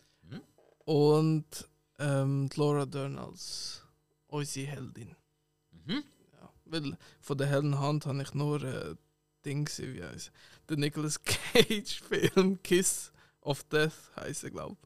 Und 0.86 1.70
ähm, 2.00 2.50
Laura 2.56 2.86
Dern 2.86 3.18
als 3.18 3.84
unsere 4.28 4.68
Heldin. 4.68 5.16
Mhm. 5.72 6.04
Ja, 6.34 6.50
weil 6.66 6.98
von 7.20 7.38
der 7.38 7.48
Helen 7.48 7.80
Hunt 7.80 8.06
habe 8.06 8.22
ich 8.24 8.34
nur 8.34 8.64
äh, 8.64 8.96
Ding 9.46 9.66
gesehen, 9.66 9.94
wie 9.94 10.04
heißt 10.04 10.32
der 10.70 10.78
Nicolas 10.78 11.22
Cage 11.24 12.02
Film 12.08 12.62
Kiss 12.64 13.12
of 13.42 13.64
Death 13.66 14.12
heißt 14.16 14.44
er, 14.46 14.52
glaube 14.52 14.78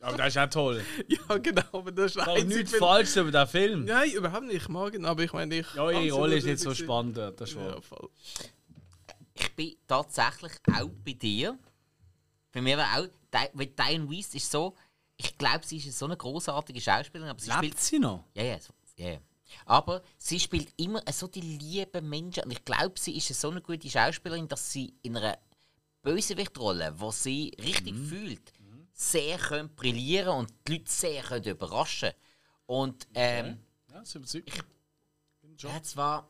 Aber 0.00 0.16
das 0.16 0.28
ist 0.28 0.38
auch 0.38 0.48
toll. 0.50 0.84
Ja, 1.08 1.36
genau, 1.38 1.62
aber 1.72 1.92
das 1.92 2.16
ist 2.16 2.18
einzige 2.18 2.48
nichts 2.56 2.70
Film- 2.70 2.80
falsch 2.82 3.16
über 3.16 3.30
den 3.30 3.46
Film. 3.46 3.84
Nein, 3.84 4.10
überhaupt 4.12 4.44
nicht. 4.46 4.56
Ich 4.62 4.68
mag 4.68 4.94
ihn, 4.94 5.04
aber 5.04 5.22
ich 5.22 5.32
meine, 5.32 5.56
ich. 5.56 5.66
Ja, 5.74 5.90
ihre 5.90 6.16
Rolle 6.16 6.36
ist 6.36 6.44
nicht 6.46 6.60
so 6.60 6.74
spannend. 6.74 7.16
Das 7.18 7.50
ist 7.50 7.56
wahr. 7.56 7.74
Ja, 7.74 7.80
voll. 7.80 8.08
Ich 9.34 9.54
bin 9.54 9.76
tatsächlich 9.86 10.52
auch 10.72 10.90
bei 11.04 11.12
dir. 11.12 11.58
Bei 12.52 12.60
mir 12.62 12.76
war 12.78 12.98
auch, 12.98 13.06
weil 13.52 13.66
Diane 13.66 14.10
Weiss 14.10 14.34
ist 14.34 14.50
so, 14.50 14.74
ich 15.16 15.36
glaube, 15.38 15.60
sie 15.64 15.76
ist 15.76 15.98
so 15.98 16.06
eine 16.06 16.16
großartige 16.16 16.80
Schauspielerin, 16.80 17.30
aber 17.30 17.40
sie 17.40 17.50
spielt 17.50 17.62
Lebt 17.74 17.80
sie 17.80 17.98
noch? 17.98 18.24
Ja, 18.34 18.42
ja, 18.42 18.58
ja. 18.96 19.18
Aber 19.66 20.02
sie 20.16 20.38
spielt 20.40 20.72
immer 20.76 21.02
so 21.12 21.26
die 21.26 21.40
lieben 21.40 22.08
Menschen. 22.08 22.44
Und 22.44 22.52
ich 22.52 22.64
glaube, 22.64 22.94
sie 22.98 23.16
ist 23.16 23.28
so 23.28 23.50
eine 23.50 23.60
gute 23.60 23.88
Schauspielerin, 23.90 24.48
dass 24.48 24.72
sie 24.72 24.94
in 25.02 25.16
einer 25.16 25.38
Bösewichtrolle, 26.02 26.94
wo 26.96 27.10
sie 27.10 27.52
richtig 27.62 27.94
fühlt, 27.94 28.52
sehr 29.00 29.38
können 29.38 29.74
brillieren 29.74 30.28
und 30.28 30.52
die 30.66 30.72
Leute 30.74 30.90
sehr 30.90 31.22
können 31.22 31.44
überraschen 31.44 32.10
Und 32.66 33.08
ähm, 33.14 33.58
Ja, 33.88 34.00
das 34.00 34.14
überzeugt. 34.14 34.64
ja, 35.56 35.82
zwar. 35.82 36.28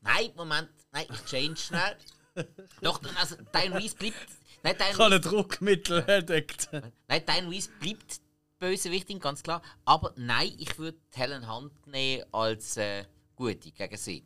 Nein, 0.00 0.30
Moment, 0.36 0.70
nein, 0.92 1.06
ich 1.10 1.24
change 1.24 1.56
schnell. 1.56 1.96
Doch, 2.80 3.00
also 3.16 3.36
Diane 3.52 3.74
Weiss 3.74 3.94
bleibt. 3.94 4.14
Nein, 4.62 4.76
Diane 4.78 4.92
Ich 4.92 4.98
habe 4.98 5.14
ein 5.16 5.20
Druckmittel 5.22 6.08
entdeckt. 6.08 6.68
Nein, 7.08 7.26
Diane 7.26 7.50
Weiss 7.50 7.68
bleibt 7.80 8.20
Bösewichtin, 8.60 9.18
ganz 9.18 9.42
klar. 9.42 9.60
Aber 9.84 10.12
nein, 10.16 10.54
ich 10.58 10.78
würde 10.78 10.98
Helen 11.10 11.52
Hunt 11.52 11.86
nehmen 11.88 12.24
als 12.32 12.76
äh, 12.76 13.04
Gute 13.34 13.72
gegen 13.72 13.96
sie. 13.96 14.24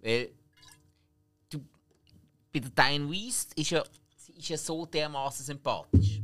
Weil 0.00 0.32
du, 1.50 1.58
bei 2.52 2.60
der 2.60 2.70
Diane 2.70 3.10
Weiss 3.10 3.48
ist 3.56 3.70
ja, 3.70 3.82
sie 4.16 4.34
ist 4.34 4.48
ja 4.48 4.56
so 4.56 4.86
dermaßen 4.86 5.44
sympathisch. 5.44 6.21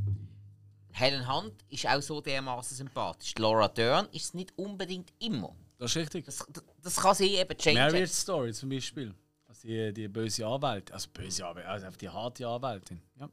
Helen 0.98 1.26
Hunt 1.32 1.54
ist 1.68 1.86
auch 1.86 2.00
so 2.02 2.20
dermaßen 2.20 2.76
sympathisch. 2.76 3.34
Laura 3.38 3.68
Dern 3.68 4.06
ist 4.12 4.24
es 4.24 4.34
nicht 4.34 4.52
unbedingt 4.56 5.12
immer. 5.18 5.54
Das 5.78 5.90
ist 5.92 5.96
richtig. 5.96 6.24
Das, 6.24 6.44
das, 6.48 6.64
das 6.82 6.96
kann 6.96 7.14
sie 7.14 7.36
eben 7.36 7.56
changen. 7.56 7.78
Marriage 7.78 8.12
Story 8.12 8.52
zum 8.52 8.68
Beispiel. 8.70 9.14
Also 9.46 9.66
die, 9.68 9.92
die 9.92 10.08
böse 10.08 10.46
Anwältin. 10.46 10.94
Also 10.94 11.08
böse 11.12 11.46
Anwältin, 11.46 11.70
also 11.70 11.90
die 11.98 12.08
harte 12.08 12.46
Anwältin. 12.48 13.00
Ja, 13.18 13.28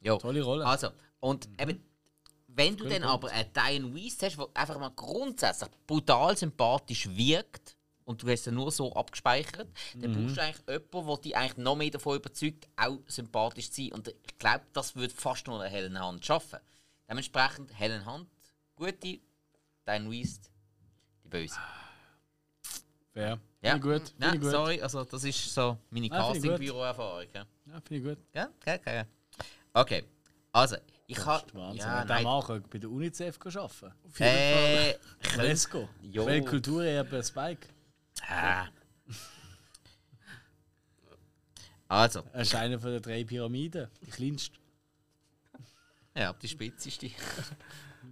Ja. 0.00 0.16
tolle 0.18 0.42
Rolle. 0.42 0.64
Also, 0.66 0.88
und 1.20 1.48
Mhm. 1.48 1.56
eben, 1.60 1.84
wenn 2.48 2.76
du 2.76 2.84
dann 2.88 3.02
aber 3.04 3.30
einen 3.30 3.52
Diane 3.52 3.94
Weiss 3.94 4.16
hast, 4.22 4.36
der 4.38 4.48
einfach 4.54 4.78
mal 4.78 4.90
grundsätzlich 4.94 5.68
brutal 5.86 6.36
sympathisch 6.36 7.08
wirkt 7.10 7.76
und 8.04 8.22
du 8.22 8.28
hast 8.30 8.44
sie 8.44 8.52
nur 8.52 8.70
so 8.70 8.92
abgespeichert, 8.92 9.68
dann 9.96 10.12
Mhm. 10.12 10.22
brauchst 10.26 10.36
du 10.36 10.40
eigentlich 10.42 10.62
jemanden, 10.68 11.06
der 11.08 11.16
dich 11.18 11.36
eigentlich 11.36 11.56
noch 11.58 11.76
mehr 11.76 11.90
davon 11.90 12.16
überzeugt, 12.16 12.68
auch 12.76 12.98
sympathisch 13.08 13.70
zu 13.70 13.82
sein. 13.82 13.92
Und 13.92 14.08
ich 14.08 14.38
glaube, 14.38 14.64
das 14.72 14.94
würde 14.94 15.12
fast 15.14 15.46
nur 15.48 15.60
eine 15.60 15.68
Helen 15.68 16.00
Hunt 16.02 16.24
schaffen. 16.24 16.60
Dementsprechend 17.08 17.72
Helen 17.78 18.04
Hunt, 18.04 18.28
gute, 18.74 18.92
Diane 19.86 20.10
Weiss, 20.10 20.40
die 21.24 21.28
böse. 21.28 21.56
Fair. 23.12 23.38
Ja. 23.62 23.72
Finde 23.72 23.76
ich 23.76 23.82
gut. 24.02 24.14
Nein, 24.18 24.34
ich 24.34 24.40
gut. 24.40 24.50
sorry, 24.50 24.80
also 24.82 25.04
das 25.04 25.24
ist 25.24 25.54
so 25.54 25.78
meine 25.90 26.10
Ah. 26.12 26.32
Casting-Büro-Erfahrung. 26.32 27.26
Ja, 27.34 27.46
Ja, 27.66 27.80
finde 27.80 27.96
ich 27.96 28.04
gut. 28.16 28.26
ja, 28.34 28.48
okay, 28.60 28.78
okay. 28.80 29.04
Okay, 29.72 30.04
also, 30.52 30.76
ich 31.06 31.24
habe... 31.24 31.52
Wahnsinn. 31.54 31.78
Ja, 31.80 31.98
Ja, 31.98 32.04
nein, 32.04 32.24
nein. 32.24 32.26
auch 32.26 32.48
bei 32.60 32.78
der 32.78 32.90
UNICEF 32.90 33.38
arbeiten. 33.44 33.92
Auf 34.04 34.20
jeden 34.20 34.98
Fall. 35.36 35.46
äh, 35.50 35.56
go. 35.70 35.88
Jo. 36.02 36.26
Weltkulturerbe 36.26 37.22
Spike. 37.22 37.68
Ah. 38.28 38.66
Also, 41.88 42.22
Er 42.32 42.40
ist 42.42 42.54
einer 42.54 42.80
von 42.80 42.90
den 42.90 43.02
drei 43.02 43.22
Pyramiden. 43.24 43.88
Die 44.00 44.10
kleinste. 44.10 44.58
Ja, 46.16 46.32
die 46.32 46.48
spitzeste. 46.48 47.10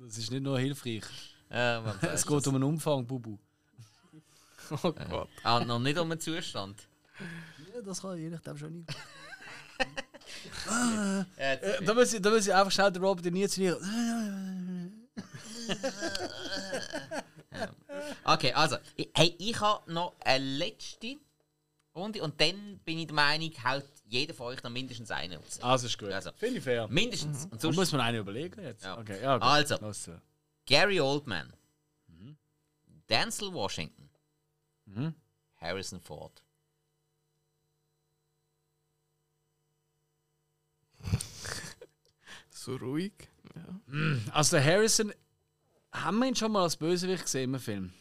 Das 0.01 0.18
ist 0.18 0.31
nicht 0.31 0.43
nur 0.43 0.59
hilfreich. 0.59 1.05
Ja, 1.51 1.81
man 1.81 1.98
Es 2.12 2.26
geht 2.26 2.47
um 2.47 2.55
einen 2.56 2.64
Umfang, 2.64 3.06
Bubu. 3.06 3.39
Oh 4.82 4.93
Gott. 4.93 5.28
Ah, 5.43 5.60
noch 5.64 5.78
nicht 5.78 5.98
um 5.98 6.09
den 6.10 6.18
Zustand. 6.18 6.89
Ja, 7.72 7.81
das 7.82 8.01
kann 8.01 8.18
je 8.18 8.31
nachdem 8.31 8.56
schon 8.56 8.72
nicht. 8.72 8.90
Ja, 10.66 11.26
Äh, 11.36 11.85
da, 11.85 11.94
muss 11.94 12.12
ich, 12.12 12.20
da 12.22 12.31
muss 12.31 12.47
ich 12.47 12.55
einfach 12.55 12.72
schnell 12.72 12.90
den 12.90 13.02
Robert 13.05 13.26
Niro 13.26 13.48
zitieren. 13.48 13.78
Okay, 18.24 18.52
also, 18.52 18.76
ich, 18.97 19.10
hey, 19.14 19.35
ich 19.39 19.60
habe 19.60 19.93
noch 19.93 20.14
eine 20.24 20.44
letzte 20.44 21.16
Runde 21.94 22.22
und 22.22 22.40
dann 22.40 22.81
bin 22.85 22.98
ich 22.98 23.06
der 23.06 23.14
Meinung, 23.14 23.51
haut 23.64 23.85
jeder 24.06 24.35
von 24.35 24.47
euch 24.47 24.62
noch 24.62 24.70
mindestens 24.70 25.10
eine 25.10 25.36
raus. 25.39 25.59
Also 25.60 25.86
ist 25.86 25.98
gut. 25.98 26.10
Also. 26.10 26.31
Finde 26.36 26.59
ich 26.59 26.64
fair. 26.64 26.86
Mindestens. 26.89 27.44
Und 27.44 27.55
Da 27.55 27.59
sonst 27.60 27.76
muss 27.76 27.93
man 27.93 28.01
einen 28.02 28.18
überlegen 28.20 28.62
jetzt. 28.62 28.85
Ja. 28.85 28.98
Okay, 28.98 29.20
ja, 29.22 29.35
gut. 29.39 29.43
Also. 29.47 29.76
Los. 29.81 30.10
Gary 30.66 31.01
Oldman, 31.01 31.52
Denzel 33.09 33.52
Washington, 33.52 34.09
Mhm. 34.86 35.14
Harrison 35.56 36.01
Ford. 36.01 36.43
So 42.51 42.76
ruhig. 42.76 43.12
Ja. 43.55 43.81
Also 44.32 44.56
der 44.56 44.64
Harrison, 44.64 45.12
haben 45.93 46.18
wir 46.18 46.28
ihn 46.28 46.35
schon 46.36 46.51
mal 46.52 46.62
als 46.62 46.76
Bösewicht 46.76 47.24
gesehen 47.24 47.52
im 47.55 47.60
Film? 47.60 47.93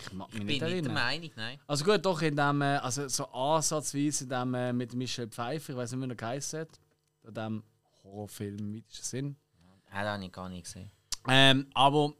Ich 0.00 0.12
mag 0.12 0.28
mich 0.32 0.40
Ich 0.40 0.46
nicht 0.46 0.60
bin 0.60 0.72
nicht 0.72 0.84
der. 0.86 0.92
Meinung, 0.92 1.30
nein. 1.36 1.58
Also 1.66 1.84
gut, 1.84 2.04
doch 2.04 2.22
in 2.22 2.36
dem, 2.36 2.62
äh, 2.62 2.76
also 2.76 3.08
so 3.08 3.26
ansatzweise 3.26 4.24
in 4.24 4.30
dem 4.30 4.54
äh, 4.54 4.72
mit 4.72 4.94
Michelle 4.94 5.28
Pfeiffer, 5.28 5.72
ich 5.72 5.76
weiß 5.76 5.92
nicht, 5.92 6.06
wie 6.06 6.12
er 6.12 6.16
geheißen 6.16 6.60
hat, 6.60 6.80
in 7.26 7.34
dem 7.34 7.62
Horrorfilm, 8.02 8.72
wie 8.72 8.84
ist 8.88 8.98
das 9.00 9.10
Sinn? 9.10 9.36
Ja, 9.92 10.02
das 10.02 10.12
habe 10.12 10.24
ich 10.24 10.32
gar 10.32 10.48
nicht 10.48 10.64
gesehen. 10.64 10.90
Ähm, 11.28 11.66
aber 11.74 12.12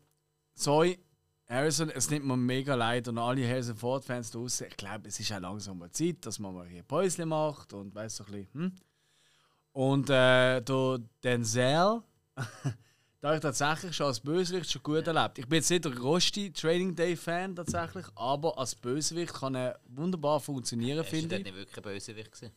sorry, 0.54 0.98
Harrison, 1.48 1.88
es 1.90 2.10
nimmt 2.10 2.26
mir 2.26 2.36
mega 2.36 2.74
leid 2.74 3.08
und 3.08 3.16
alle 3.16 3.48
Harrison 3.48 3.76
Ford-Fans 3.76 4.32
draußen. 4.32 4.66
Ich 4.66 4.76
glaube, 4.76 5.08
es 5.08 5.18
ist 5.18 5.32
auch 5.32 5.40
langsam 5.40 5.78
mal 5.78 5.90
Zeit, 5.90 6.26
dass 6.26 6.38
man 6.38 6.54
mal 6.54 6.66
hier 6.66 6.82
Päuschen 6.82 7.28
macht 7.28 7.72
und 7.72 7.94
weißt 7.94 8.16
so 8.16 8.24
ein 8.24 8.32
bisschen, 8.32 8.52
hm? 8.52 8.72
Und 9.72 10.10
äh, 10.10 10.60
der 10.60 10.98
Denzel, 11.22 12.02
da 13.20 13.28
habe 13.28 13.36
ich 13.38 13.42
tatsächlich 13.42 13.96
schon 13.96 14.06
als 14.06 14.20
Bösewicht 14.20 14.70
schon 14.70 14.82
gut 14.82 15.06
erlebt. 15.06 15.38
Ich 15.38 15.46
bin 15.48 15.56
jetzt 15.58 15.70
nicht 15.70 15.84
der 15.84 15.92
größte 15.92 16.52
Training 16.52 16.94
Day-Fan 16.94 17.56
tatsächlich, 17.56 18.06
aber 18.14 18.56
als 18.58 18.74
Bösewicht 18.74 19.34
kann 19.34 19.54
er 19.56 19.78
wunderbar 19.88 20.38
funktionieren, 20.40 20.98
Ist 20.98 21.06
er 21.06 21.10
finde 21.10 21.36
ich. 21.38 21.44
nicht 21.44 21.56
wirklich 21.56 21.76
ein 21.76 21.82
Bösewicht 21.82 22.30
gewesen? 22.32 22.52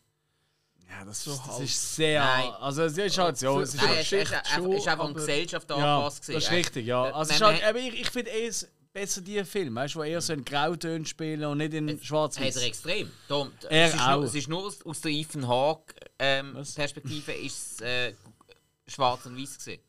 Ja, 0.88 1.06
das, 1.06 1.24
So 1.24 1.32
ist, 1.32 1.40
das 1.40 1.48
halb. 1.54 1.64
ist 1.64 1.96
sehr. 1.96 2.24
Nein. 2.24 2.50
Also, 2.60 2.84
es 2.84 2.98
ist 2.98 3.18
halt 3.18 3.38
so. 3.38 3.62
Es 3.62 3.70
ist 3.74 3.78
Nein, 3.78 3.88
halt, 3.88 4.00
es 4.02 4.12
ist, 4.12 4.22
ist, 4.24 4.48
schon, 4.50 4.72
ist 4.74 4.88
einfach 4.88 5.06
an 5.06 5.10
aber- 5.12 5.20
Gesellschaft 5.20 5.70
ja, 5.70 5.76
angepasst. 5.78 6.28
das 6.30 6.36
ist 6.44 6.52
richtig, 6.52 6.86
ja. 6.86 7.04
Also, 7.04 7.22
es 7.22 7.36
ist 7.38 7.40
man- 7.40 7.54
halt, 7.54 7.64
aber 7.64 7.80
ich, 7.80 8.02
ich 8.02 8.10
finde 8.10 8.30
eh 8.32 8.52
besser 8.92 9.22
die 9.22 9.44
Filme, 9.46 9.80
weißt 9.80 9.96
du, 9.96 10.02
die 10.04 10.10
eher 10.10 10.20
so 10.22 10.34
in 10.34 10.44
Grautönen 10.44 11.06
spielen 11.06 11.46
und 11.46 11.60
nicht 11.60 11.74
in 11.74 11.98
schwarz-weiß. 12.04 12.56
Hat 12.58 12.62
er 12.62 12.68
extrem. 12.68 13.10
Darum, 13.30 13.52
Er 13.70 13.88
es, 13.88 13.94
ist 13.96 14.02
auch. 14.02 14.16
nur, 14.18 14.24
es 14.26 14.36
ist 14.36 14.48
nur 14.50 14.66
aus, 14.66 14.86
aus 14.86 15.00
der 15.02 15.12
Ethan 15.12 15.48
Hawke 15.48 15.96
ähm? 16.20 16.54
Perspektive 16.76 17.32
ist 17.32 17.72
es 17.76 17.82
äh, 17.82 18.14
schwarz 18.86 19.26
und 19.26 19.38
weiß 19.42 19.58
gewesen. 19.60 19.82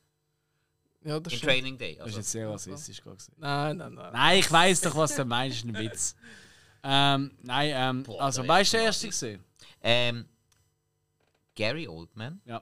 Ja, 1.05 1.19
das 1.21 1.33
In 1.33 1.39
stimmt. 1.39 1.53
Training 1.53 1.79
Day. 1.79 1.97
Das 1.97 1.99
ist 1.99 2.05
Also. 2.07 2.19
jetzt 2.19 2.31
sehr 2.33 2.49
rassistisch 2.51 3.03
gerade 3.03 3.17
gesehen. 3.17 3.35
Nein, 3.39 3.77
nein, 3.77 3.95
nein. 3.95 4.13
Nein, 4.13 4.39
ich 4.39 4.51
weiß 4.53 4.81
doch, 4.83 4.95
was 4.97 5.15
du 5.17 5.25
meinst, 5.25 5.59
ist 5.59 5.65
ein 5.65 5.77
Witz. 5.79 6.15
Ähm, 6.85 7.31
nein, 7.43 7.71
ähm, 7.73 8.03
Boah, 8.03 8.23
also, 8.23 8.43
da 8.43 8.49
weißt 8.49 8.73
du, 8.73 8.77
der 8.79 8.87
erste 8.87 9.07
gesehen? 9.07 9.45
Ähm, 9.81 10.27
Gary 11.55 11.87
Oldman. 11.87 12.41
Ja. 12.45 12.61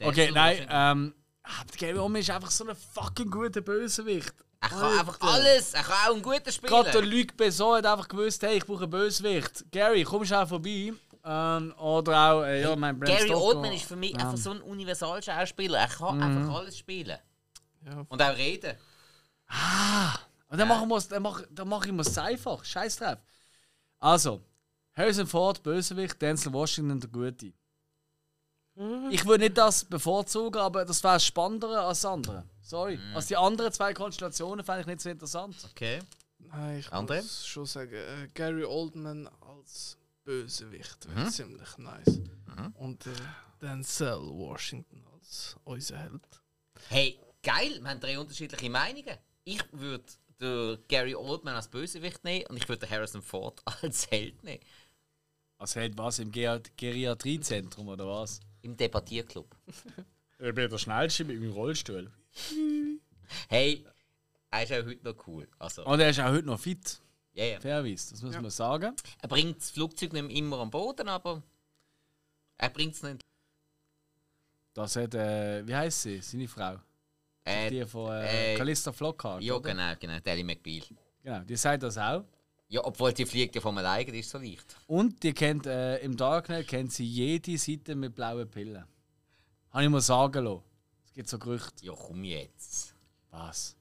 Der 0.00 0.08
Okay, 0.08 0.30
nein, 0.32 0.66
ähm, 0.70 1.14
ah, 1.42 1.50
Gary 1.76 1.98
Oldman 1.98 2.22
ist 2.22 2.30
einfach 2.30 2.50
so 2.50 2.66
ein 2.66 2.74
fucking 2.74 3.30
guter 3.30 3.60
Bösewicht. 3.60 4.32
Er 4.60 4.68
kann 4.70 4.98
einfach 4.98 5.20
alles. 5.20 5.74
Er 5.74 5.82
kann 5.82 6.08
auch 6.10 6.14
ein 6.16 6.22
guter 6.22 6.50
Spieler. 6.50 6.70
Gerade 6.70 6.90
der 6.92 7.02
Luc 7.02 7.36
Besson 7.36 7.76
hat 7.76 7.84
einfach 7.84 8.08
gewusst, 8.08 8.42
hey, 8.42 8.56
ich 8.56 8.64
brauche 8.64 8.84
einen 8.84 8.90
Bösewicht. 8.90 9.64
Gary, 9.70 10.04
komm 10.04 10.24
schon 10.24 10.46
vorbei. 10.46 10.92
Ähm, 11.24 11.74
oder 11.78 12.32
auch, 12.32 12.42
äh, 12.44 12.62
ja, 12.62 12.74
mein 12.74 12.98
Bram 12.98 13.08
Gary 13.14 13.26
Stoker. 13.28 13.42
Oldman 13.42 13.72
ist 13.74 13.84
für 13.84 13.96
mich 13.96 14.12
Ja. 14.12 14.18
einfach 14.20 14.38
so 14.38 14.52
ein 14.52 14.62
Universalschauspieler. 14.62 15.78
Er 15.78 15.88
kann 15.88 16.22
einfach 16.22 16.54
alles 16.54 16.78
spielen. 16.78 17.18
Ja. 17.84 18.06
Und 18.08 18.22
auch 18.22 18.36
reden. 18.36 18.76
Und 20.48 20.58
dann 20.58 20.68
machen 20.68 20.88
wir 20.88 20.96
es, 20.96 21.08
dann 21.08 21.22
mach, 21.22 21.42
dann 21.50 21.68
mach 21.68 21.84
ich 21.84 21.92
es 21.92 22.18
einfach. 22.18 22.64
Scheiß 22.64 22.96
drauf. 22.96 23.18
Also, 23.98 24.42
Harrison 24.94 25.26
Ford, 25.26 25.62
Bösewicht, 25.62 26.20
Denzel 26.20 26.52
Washington, 26.52 27.00
der 27.00 27.10
Gute. 27.10 27.52
Ich 29.10 29.24
würde 29.26 29.44
nicht 29.44 29.58
das 29.58 29.84
bevorzugen, 29.84 30.58
aber 30.58 30.84
das 30.84 31.04
wäre 31.04 31.20
spannender 31.20 31.86
als 31.86 32.00
das 32.00 32.10
andere. 32.10 32.44
Sorry. 32.62 32.98
Als 33.14 33.26
die 33.26 33.36
anderen 33.36 33.70
zwei 33.72 33.92
Konstellationen 33.92 34.64
fände 34.64 34.80
ich 34.82 34.86
nicht 34.86 35.00
so 35.00 35.10
interessant. 35.10 35.56
Okay. 35.70 36.00
Nein, 36.38 36.78
ich 36.78 36.88
André? 36.88 37.22
muss 37.22 37.46
schon 37.46 37.66
sagen, 37.66 37.92
äh, 37.92 38.28
Gary 38.34 38.64
Oldman 38.64 39.28
als 39.40 39.98
Bösewicht 40.24 41.06
wäre 41.14 41.28
ziemlich 41.28 41.78
nice. 41.78 42.20
Und 42.74 43.06
äh, 43.06 43.10
Denzel 43.60 44.20
Washington 44.20 45.04
als 45.12 45.56
unser 45.64 45.98
Held. 45.98 46.42
Hey, 46.88 47.18
geil, 47.42 47.78
wir 47.80 47.90
haben 47.90 48.00
drei 48.00 48.18
unterschiedliche 48.18 48.70
Meinungen. 48.70 49.16
Ich 49.44 49.60
würde 49.72 50.04
den 50.40 50.78
Gary 50.88 51.14
Oldman 51.14 51.54
als 51.56 51.68
Bösewicht 51.68 52.24
nehmen 52.24 52.46
und 52.46 52.56
ich 52.56 52.68
würde 52.68 52.88
Harrison 52.88 53.22
Ford 53.22 53.60
als 53.82 54.10
Held 54.10 54.42
nehmen. 54.42 54.62
Also 55.58 55.80
hält 55.80 55.96
was 55.96 56.18
im 56.18 56.32
Ger 56.32 56.60
Geriatriezentrum 56.76 57.88
oder 57.88 58.06
was? 58.06 58.40
Im 58.62 58.76
Debattierclub. 58.76 59.56
Ich 60.38 60.54
bin 60.54 60.68
der 60.70 60.78
Schnellste 60.78 61.24
mit 61.24 61.38
meinem 61.40 61.52
Rollstuhl. 61.52 62.10
Hey, 63.48 63.84
er 64.50 64.62
ist 64.64 64.72
auch 64.72 64.84
heute 64.84 65.04
noch 65.04 65.26
cool. 65.26 65.48
Also, 65.58 65.84
Und 65.84 66.00
er 66.00 66.10
ist 66.10 66.18
auch 66.20 66.30
heute 66.30 66.46
noch 66.46 66.58
fit. 66.58 67.00
ja, 67.32 67.44
ja. 67.44 67.60
Fairweise, 67.60 68.10
das 68.10 68.22
muss 68.22 68.34
man 68.34 68.50
sagen. 68.50 68.94
Er 69.20 69.28
bringt 69.28 69.58
das 69.58 69.70
Flugzeug 69.70 70.12
nicht 70.12 70.36
immer 70.36 70.58
am 70.58 70.70
Boden, 70.70 71.08
aber 71.08 71.42
er 72.58 72.70
bringt 72.70 72.94
es 72.94 73.02
nicht. 73.02 73.20
Das 74.74 74.96
hat, 74.96 75.14
äh, 75.14 75.66
wie 75.66 75.74
heißt 75.76 76.02
sie? 76.02 76.20
Seine 76.20 76.48
Frau. 76.48 76.80
Äh, 77.44 77.70
Die 77.70 77.84
von 77.84 78.12
äh, 78.12 78.54
äh, 78.54 78.56
Callista 78.56 78.92
Flockhart. 78.92 79.42
ja, 79.42 79.54
oder? 79.54 79.70
genau, 79.70 79.92
genau, 79.98 80.18
Dally 80.20 80.44
McBeal. 80.44 80.84
genau. 81.22 81.40
Die 81.40 81.56
sagt 81.56 81.82
das 81.82 81.98
auch. 81.98 82.24
Ja, 82.68 82.84
obwohl 82.84 83.12
die 83.12 83.26
fliegt 83.26 83.54
ja 83.54 83.60
von 83.60 83.76
alleine, 83.76 84.10
die 84.12 84.20
ist 84.20 84.30
so 84.30 84.38
leicht. 84.38 84.76
Und 84.86 85.22
die 85.22 85.32
kennt, 85.34 85.66
äh, 85.66 85.98
im 85.98 86.16
Darknet 86.16 86.66
kennt 86.68 86.92
sie 86.92 87.04
jede 87.04 87.58
Seite 87.58 87.94
mit 87.94 88.14
blauen 88.14 88.48
Pillen. 88.48 88.84
Habe 89.70 89.84
ich 89.84 89.90
mal 89.90 90.00
sagen 90.00 90.44
lassen. 90.44 90.62
Es 91.04 91.12
gibt 91.12 91.28
so 91.28 91.38
Gerüchte. 91.38 91.84
Ja, 91.84 91.92
komm 91.94 92.24
jetzt. 92.24 92.94
Was? 93.30 93.76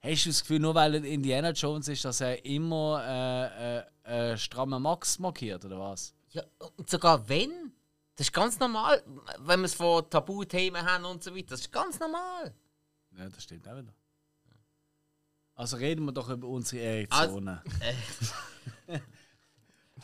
Hast 0.00 0.24
du 0.26 0.28
das 0.30 0.40
Gefühl, 0.42 0.60
nur 0.60 0.74
weil 0.74 0.94
Indiana 1.04 1.50
Jones 1.50 1.88
ist, 1.88 2.04
dass 2.04 2.20
er 2.20 2.44
immer 2.44 3.02
äh, 3.04 3.78
äh, 4.12 4.32
äh, 4.32 4.36
strammen 4.36 4.80
Max 4.80 5.18
markiert, 5.18 5.64
oder 5.64 5.80
was? 5.80 6.14
Ja, 6.30 6.44
und 6.76 6.88
sogar 6.88 7.28
wenn? 7.28 7.72
Das 8.14 8.28
ist 8.28 8.32
ganz 8.32 8.58
normal, 8.60 9.02
wenn 9.40 9.60
wir 9.60 9.66
es 9.66 9.74
von 9.74 10.08
Tabuthemen 10.08 10.84
haben 10.86 11.04
und 11.04 11.22
so 11.24 11.34
weiter. 11.34 11.48
Das 11.50 11.60
ist 11.62 11.72
ganz 11.72 11.98
normal. 11.98 12.54
Ja, 13.18 13.28
das 13.28 13.42
stimmt 13.42 13.66
auch 13.68 13.76
wieder. 13.76 13.92
Also 15.54 15.76
reden 15.78 16.04
wir 16.04 16.12
doch 16.12 16.28
über 16.28 16.48
unsere 16.48 16.82
Erektionen. 16.82 17.60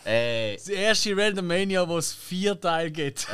Äh, 0.05 0.57
Die 0.67 0.73
erste 0.73 1.15
Randomania, 1.15 1.87
wo 1.87 1.99
es 1.99 2.15
vier 2.15 2.59
Teile 2.59 2.91
gibt. 2.91 3.29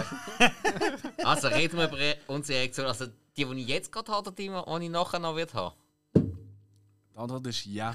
also 1.24 1.46
reden 1.48 1.78
wir 1.78 1.86
über 1.86 1.98
unsere 2.26 2.59
Erektion. 2.59 2.86
Also 2.86 3.06
Die, 3.36 3.44
die 3.44 3.62
ich 3.62 3.68
jetzt 3.68 3.92
gerade 3.92 4.10
habe, 4.10 4.28
oder 4.28 4.32
die, 4.32 4.48
die 4.48 4.84
ich 4.84 4.90
nachher 4.90 5.20
noch 5.20 5.36
wird 5.36 5.55
haben? 5.55 5.76
Die 6.14 7.16
Antwort 7.16 7.46
ist 7.46 7.64
ja. 7.66 7.94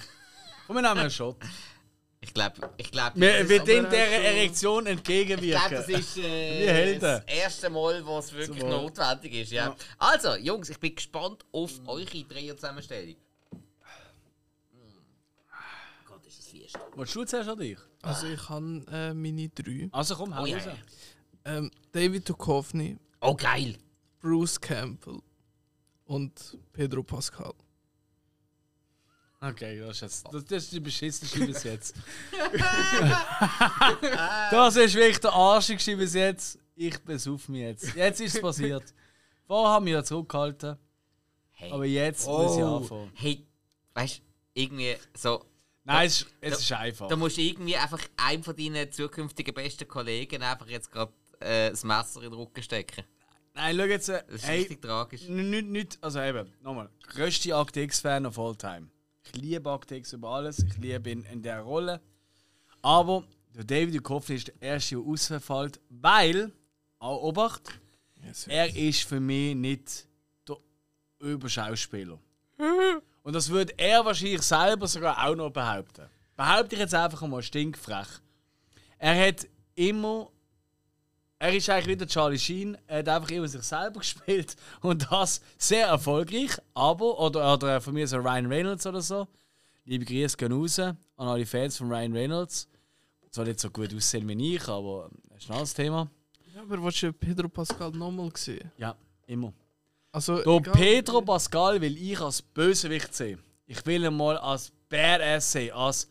Komm, 0.67 0.77
wir 0.77 0.81
nehmen 0.81 0.99
einen 0.99 1.11
Shot. 1.11 1.37
Ich 2.25 2.33
glaube, 2.33 2.71
ich 2.77 2.89
glaube, 2.89 3.19
Wir, 3.19 3.49
wir 3.49 3.59
dem 3.59 3.83
dieser 3.83 3.89
so- 3.89 3.95
Erektion 3.97 4.87
ich 4.87 5.03
glaube, 5.03 5.25
das 5.25 5.89
entgegenwirken. 5.89 5.93
ist 5.99 6.17
äh, 6.17 6.97
das 6.99 7.23
erste 7.25 7.69
Mal, 7.69 8.05
wo 8.05 8.17
es 8.17 8.31
wirklich 8.31 8.59
Zum 8.61 8.69
Wohl. 8.69 8.81
notwendig 8.83 9.33
ist. 9.33 9.51
Ja. 9.51 9.75
Also, 9.97 10.35
Jungs, 10.37 10.69
ich 10.69 10.79
bin 10.79 10.95
gespannt 10.95 11.43
auf 11.51 11.71
eure 11.85 12.05
Dreierzusammenstellung. 12.23 13.15
Hm. 13.51 13.59
Gott, 16.07 16.25
ist 16.25 16.39
das 16.39 16.47
fies. 16.47 16.71
Willst 16.95 17.13
du 17.15 17.25
zuerst 17.25 17.49
an 17.49 17.57
dich? 17.59 17.77
Also 18.01 18.27
ich 18.27 18.49
habe 18.49 18.83
äh, 18.91 19.13
meine 19.13 19.49
drei. 19.49 19.89
Also 19.91 20.15
komm, 20.15 20.33
hau 20.35 20.43
Oh, 20.43 20.45
ja, 20.45 20.55
raus. 20.57 20.65
ja. 20.65 20.77
Ähm, 21.57 21.71
David 21.91 22.27
Duchovny, 22.29 22.97
Oh, 23.19 23.35
geil! 23.35 23.75
Bruce 24.21 24.59
Campbell 24.59 25.19
und 26.05 26.57
Pedro 26.71 27.03
Pascal. 27.03 27.53
Okay, 29.45 29.79
das 29.79 29.97
ist, 29.97 30.01
jetzt, 30.01 30.25
das, 30.33 30.45
das 30.45 30.63
ist 30.63 30.71
die 30.71 30.79
beschissenste 30.79 31.45
bis 31.45 31.63
jetzt. 31.63 31.95
das 34.51 34.75
ist 34.75 34.93
wirklich 34.95 35.19
der 35.19 35.33
arschigste 35.33 35.97
bis 35.97 36.13
jetzt. 36.13 36.59
Ich 36.75 36.97
besuff 36.99 37.49
mich 37.49 37.61
jetzt. 37.61 37.95
Jetzt 37.95 38.21
ist 38.21 38.35
es 38.35 38.41
passiert. 38.41 38.83
Vorher 39.45 39.73
haben 39.73 39.85
wir 39.85 39.93
ja 39.93 40.03
zurückgehalten, 40.03 40.77
Hey. 41.51 41.71
aber 41.71 41.85
jetzt 41.85 42.25
muss 42.25 42.55
ich 42.57 42.63
oh, 42.63 42.77
anfangen. 42.77 43.11
hey, 43.15 43.45
weißt 43.93 44.19
du, 44.19 44.21
irgendwie 44.53 44.95
so. 45.15 45.45
Nein, 45.83 46.07
es, 46.07 46.21
ist- 46.21 46.27
es 46.41 46.51
Da- 46.53 46.57
ist 46.59 46.71
einfach. 46.71 47.07
Da 47.09 47.15
musst 47.15 47.37
du 47.37 47.41
irgendwie 47.41 47.75
einfach 47.75 47.99
einem 48.17 48.43
von 48.43 48.55
deinen 48.55 48.91
zukünftigen 48.91 49.53
besten 49.53 49.87
Kollegen 49.87 50.41
einfach 50.41 50.67
jetzt 50.67 50.89
gerade 50.91 51.11
äh, 51.41 51.69
das 51.69 51.83
Messer 51.83 52.21
in 52.23 52.29
den 52.31 52.39
Rücken 52.39 52.63
stecken. 52.63 53.03
Nein, 53.53 53.75
schau 53.77 53.83
jetzt. 53.83 54.09
äh, 54.09 54.23
Das 54.25 54.35
ist 54.35 54.47
Hey, 54.47 54.59
richtig 54.59 54.81
tragisch. 54.81 55.27
nicht, 55.27 55.67
nicht, 55.67 55.97
also 56.01 56.21
eben, 56.21 56.51
nochmal. 56.61 56.89
Größte 57.09 57.53
Akte 57.55 57.81
X-Fan 57.81 58.25
of 58.25 58.39
all 58.39 58.55
time. 58.55 58.87
Ich 59.23 59.41
liebe 59.41 59.79
X 59.89 60.13
über 60.13 60.29
alles. 60.29 60.59
Ich 60.59 60.77
liebe 60.77 61.09
ihn 61.09 61.23
in 61.23 61.41
der 61.41 61.61
Rolle. 61.61 62.01
Aber 62.81 63.23
der 63.55 63.63
David 63.63 63.95
Duchovny 63.95 64.35
ist 64.35 64.47
der 64.47 64.61
erste, 64.61 64.95
der 64.95 65.05
ausfällt, 65.05 65.79
weil, 65.89 66.51
auch 66.99 67.21
Obacht, 67.23 67.79
Yes, 68.21 68.47
er 68.47 68.73
ist 68.75 69.03
für 69.03 69.19
mich 69.19 69.55
nicht 69.55 70.07
der 70.47 70.57
Überschauspieler. 71.19 72.19
Und 73.23 73.33
das 73.33 73.49
würde 73.49 73.73
er 73.77 74.03
wahrscheinlich 74.05 74.41
selber 74.41 74.87
sogar 74.87 75.25
auch 75.25 75.35
noch 75.35 75.49
behaupten. 75.49 76.07
Behaupte 76.35 76.75
ich 76.75 76.81
jetzt 76.81 76.93
einfach 76.93 77.21
einmal 77.21 77.43
stinkfrech. 77.43 78.07
Er 78.97 79.27
hat 79.27 79.47
immer. 79.75 80.29
Er 81.43 81.53
ist 81.53 81.69
eigentlich 81.69 81.87
wieder 81.87 82.07
Charlie 82.07 82.39
Sheen. 82.39 82.77
Er 82.87 82.99
hat 82.99 83.09
einfach 83.09 83.29
immer 83.31 83.49
sich 83.49 83.61
selber 83.63 83.99
gespielt 83.99 84.55
und 84.79 85.05
das 85.11 85.41
sehr 85.57 85.87
erfolgreich. 85.87 86.51
Aber, 86.73 87.19
oder, 87.19 87.53
oder 87.55 87.81
von 87.81 87.93
mir 87.93 88.07
so 88.07 88.15
Ryan 88.15 88.45
Reynolds 88.45 88.87
oder 88.87 89.01
so. 89.01 89.27
Liebe 89.83 90.05
Grüße 90.05 90.37
gehen 90.37 90.53
raus 90.53 90.79
an 90.79 90.95
alle 91.17 91.45
Fans 91.45 91.75
von 91.77 91.91
Ryan 91.91 92.13
Reynolds. 92.13 92.69
Zwar 93.29 93.43
nicht 93.43 93.59
so 93.59 93.69
gut 93.69 93.93
aussehen 93.93 94.25
wie 94.29 94.55
ich, 94.55 94.65
aber 94.69 95.09
das 95.27 95.39
ist 95.43 95.49
ein 95.49 95.53
anderes 95.53 95.73
Thema. 95.73 96.09
Ja, 96.55 96.61
aber 96.61 96.81
was 96.81 96.97
du 97.01 97.11
Pedro 97.11 97.49
Pascal 97.49 97.91
nochmal 97.91 98.29
gesehen? 98.29 98.71
Ja, 98.77 98.95
immer. 99.27 99.51
Also, 100.13 100.39
egal- 100.39 100.73
Pedro 100.73 101.21
Pascal 101.23 101.81
will 101.81 101.97
ich 101.97 102.21
als 102.21 102.41
Bösewicht 102.41 103.13
sehen. 103.13 103.43
Ich 103.65 103.85
will 103.85 104.05
ihn 104.05 104.15
mal 104.15 104.37
als 104.37 104.71
Badass 104.87 105.51
sehen, 105.51 105.73
als 105.73 106.07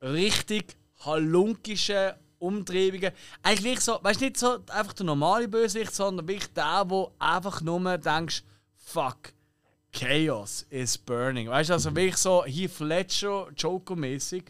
richtig 0.00 0.76
halunkische 1.00 2.16
Umtreibungen. 2.38 3.12
Eigentlich 3.42 3.80
so, 3.80 3.98
weißt 4.02 4.20
du, 4.20 4.24
nicht 4.24 4.36
so 4.36 4.58
einfach 4.68 4.92
der 4.92 5.06
normale 5.06 5.48
Bösewicht, 5.48 5.94
sondern 5.94 6.28
wirklich 6.28 6.52
der, 6.52 6.84
wo 6.86 7.12
einfach 7.18 7.60
nur 7.60 7.98
denkst, 7.98 8.42
fuck, 8.76 9.32
Chaos 9.92 10.66
is 10.68 10.98
burning. 10.98 11.48
Weißt 11.48 11.70
du, 11.70 11.74
also 11.74 11.96
wirklich 11.96 12.18
so 12.18 12.44
Heath 12.44 12.80
Ledger, 12.80 13.48
Joker-mäßig, 13.56 14.44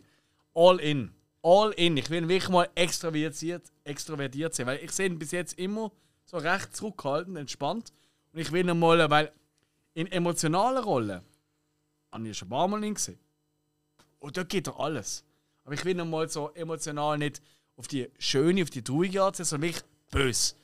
all 0.55 0.81
in. 0.81 1.13
All 1.43 1.71
in. 1.77 1.97
Ich 1.97 2.11
will 2.11 2.29
wirklich 2.29 2.51
mal 2.51 2.69
extravertiert, 2.75 3.71
extrovertiert 3.85 4.55
sehen, 4.55 4.67
weil 4.67 4.83
ich 4.83 4.91
sehe 4.91 5.07
ihn 5.07 5.19
bis 5.19 5.31
jetzt 5.31 5.57
immer 5.59 5.93
so 6.25 6.39
recht 6.39 6.75
zurückhaltend, 6.75 7.39
entspannt. 7.39 7.93
Und 8.33 8.41
ich 8.41 8.51
will 8.51 8.69
ihn 8.69 8.79
mal, 8.79 9.09
weil 9.09 9.31
in 9.95 10.11
emotionalen 10.11 10.83
Rollen 10.83 11.23
habe 12.11 12.29
ich 12.29 12.37
schon 12.37 12.49
ein 12.49 12.51
paar 12.51 12.67
Mal 12.67 12.83
ihn 12.83 12.95
gesehen. 12.95 13.21
Und 14.19 14.37
dort 14.37 14.49
geht 14.49 14.67
er 14.67 14.81
alles. 14.81 15.25
Aber 15.65 15.75
ich 15.75 15.85
will 15.85 15.99
ihn 15.99 16.11
mal 16.11 16.29
so 16.29 16.51
emotional 16.55 17.19
nicht 17.19 17.41
auf 17.77 17.89
die 17.89 18.11
schöne, 18.19 18.62
auf 18.62 18.70
die 18.70 18.82
traurige 18.82 19.23
Art 19.23 19.36
sondern 19.36 19.69
wirklich 19.69 19.85
böse. 20.11 20.55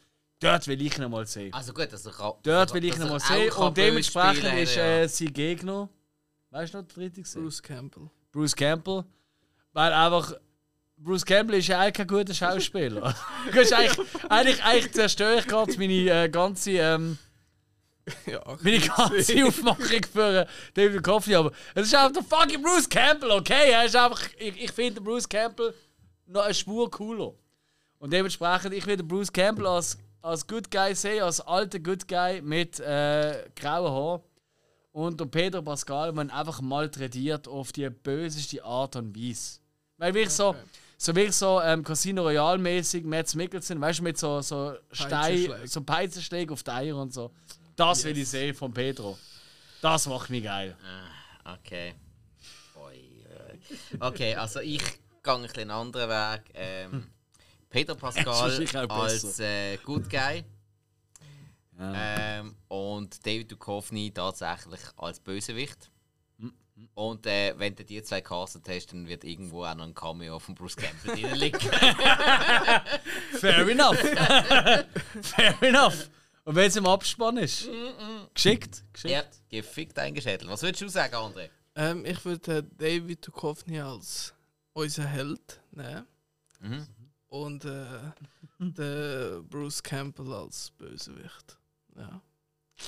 Dort 0.40 0.66
will 0.66 0.82
ich 0.82 0.98
ihn 0.98 1.08
mal 1.08 1.26
sehen. 1.26 1.52
Also 1.52 1.72
gut, 1.72 1.92
dass 1.92 2.04
er 2.04 2.12
kann, 2.12 2.32
Dort 2.42 2.74
will 2.74 2.84
ich 2.84 2.96
ihn 2.96 3.08
mal 3.08 3.20
sehen. 3.20 3.52
Und 3.52 3.76
dementsprechend 3.76 4.38
spielen, 4.38 4.58
ist 4.58 4.74
ja. 4.74 4.82
äh, 4.84 5.08
sein 5.08 5.32
Gegner, 5.32 5.88
weißt 6.50 6.74
du 6.74 6.78
noch, 6.78 6.86
der 6.86 6.94
dritte 6.94 7.22
gesehen? 7.22 7.42
Bruce 7.42 7.62
Campbell. 7.62 8.10
Bruce 8.32 8.56
Campbell. 8.56 9.04
Weil 9.72 9.92
einfach. 9.92 10.34
Bruce 10.96 11.24
Campbell 11.24 11.58
ist 11.58 11.68
ja 11.68 11.80
eigentlich 11.80 11.94
kein 11.94 12.06
guter 12.06 12.34
Schauspieler. 12.34 13.14
Du 13.46 13.52
kannst 13.52 13.72
eigentlich, 13.72 13.98
eigentlich, 14.28 14.62
eigentlich 14.64 14.92
zerstöre 14.92 15.38
ich 15.38 15.46
gerade 15.46 15.72
meine 15.78 16.24
äh, 16.24 16.28
ganze, 16.28 16.72
ähm, 16.72 17.18
Ja, 18.26 18.40
meine 18.62 18.80
ganze 18.80 19.46
Aufmachung 19.46 20.04
für 20.12 20.40
äh, 20.40 20.46
David 20.74 21.06
Duchovny. 21.06 21.34
Aber 21.36 21.52
es 21.74 21.86
ist 21.86 21.94
einfach 21.94 22.12
der 22.12 22.22
fucking 22.22 22.62
Bruce 22.62 22.88
Campbell, 22.88 23.30
okay? 23.30 23.70
Er 23.70 23.84
ist 23.84 23.96
einfach, 23.96 24.20
ich, 24.38 24.62
ich 24.62 24.72
finde 24.72 25.00
Bruce 25.00 25.28
Campbell 25.28 25.72
noch 26.26 26.42
eine 26.42 26.54
Spur 26.54 26.90
cooler. 26.90 27.34
Und 27.98 28.12
dementsprechend, 28.12 28.74
ich 28.74 28.86
will 28.86 28.96
den 28.96 29.06
Bruce 29.06 29.32
Campbell 29.32 29.66
als, 29.66 29.96
als 30.22 30.46
Good 30.46 30.70
Guy 30.70 30.94
sehen, 30.94 31.22
als 31.22 31.40
alter 31.40 31.78
Good 31.78 32.08
Guy 32.08 32.42
mit 32.42 32.80
äh, 32.80 33.48
grauen 33.54 33.90
Haaren. 33.90 34.22
Und 34.92 35.20
der 35.20 35.26
Pedro 35.26 35.62
Pascal, 35.62 36.12
man 36.12 36.28
einfach 36.30 36.60
malträtiert 36.60 37.48
auf 37.48 37.72
die 37.72 37.88
böseste 37.88 38.62
Art 38.62 38.96
und 38.96 39.16
Weise. 39.16 39.60
Weil 39.96 40.12
wirklich 40.12 40.34
so, 40.34 40.54
so 40.98 41.14
wirklich 41.14 41.36
so 41.36 41.60
ähm, 41.62 41.82
Casino 41.82 42.22
Royale 42.22 42.58
mäßig, 42.58 43.04
Mads 43.04 43.34
Mikkelsen, 43.34 43.80
weißt 43.80 44.00
du, 44.00 44.02
mit 44.02 44.18
so, 44.18 44.40
so 44.40 44.74
Stein, 44.90 45.52
so 45.64 45.80
Peitzenschläge 45.80 46.52
auf 46.52 46.62
die 46.62 46.70
Eier 46.70 46.96
und 46.96 47.14
so. 47.14 47.30
Das 47.76 48.04
will 48.04 48.18
ich 48.18 48.28
sehen 48.28 48.54
von 48.54 48.72
Pedro. 48.72 49.16
Das 49.80 50.06
macht 50.06 50.28
mich 50.28 50.44
geil. 50.44 50.76
Okay. 51.44 51.94
Oi, 52.76 52.98
oi. 53.50 53.98
Okay, 53.98 54.34
also 54.34 54.60
ich 54.60 54.82
gehe 55.22 55.34
ein 55.34 55.42
bisschen 55.42 55.62
einen 55.62 55.70
anderen 55.70 56.10
Weg. 56.10 56.42
Ähm, 56.54 57.06
Peter 57.70 57.94
Das 58.00 58.14
Pascal 58.14 58.88
als 58.90 59.40
äh, 59.40 59.76
Good 59.78 60.10
Guy. 60.10 60.44
Ähm, 61.80 62.54
und 62.68 63.26
David 63.26 63.50
Duchovny 63.50 64.12
tatsächlich 64.12 64.80
als 64.96 65.18
Bösewicht. 65.20 65.90
Und 66.94 67.26
äh, 67.26 67.54
wenn 67.58 67.74
du 67.74 67.84
die 67.84 68.02
zwei 68.02 68.20
castet 68.20 68.68
hast, 68.68 68.92
dann 68.92 69.06
wird 69.06 69.24
irgendwo 69.24 69.64
auch 69.64 69.74
noch 69.74 69.84
ein 69.84 69.94
Cameo 69.94 70.38
von 70.38 70.54
Bruce 70.54 70.76
Campbell 70.76 71.14
drin 71.14 71.34
liegen. 71.38 71.60
Fair 73.32 73.68
enough. 73.68 73.98
Fair 75.22 75.62
enough. 75.62 76.10
Und 76.44 76.56
wenn 76.56 76.66
es 76.66 76.76
im 76.76 76.86
Abspann 76.86 77.36
ist? 77.36 77.68
Geschickt? 78.34 78.84
Geschickt. 78.92 79.12
ja, 79.12 79.22
gefickt 79.48 79.98
eingeschädelt. 79.98 80.50
Was 80.50 80.62
würdest 80.62 80.82
du 80.82 80.88
sagen, 80.88 81.14
André? 81.14 81.48
Ähm, 81.76 82.04
ich 82.04 82.24
würde 82.24 82.58
äh, 82.58 82.62
David 82.76 83.26
Duchovny 83.26 83.80
als 83.80 84.34
unser 84.72 85.04
Held 85.04 85.60
nehmen. 85.70 86.06
Mhm. 86.60 86.86
Und 87.28 87.64
äh, 87.64 88.12
den 88.58 89.48
Bruce 89.48 89.82
Campbell 89.82 90.32
als 90.32 90.70
Bösewicht. 90.72 91.58
Ja. 91.96 92.20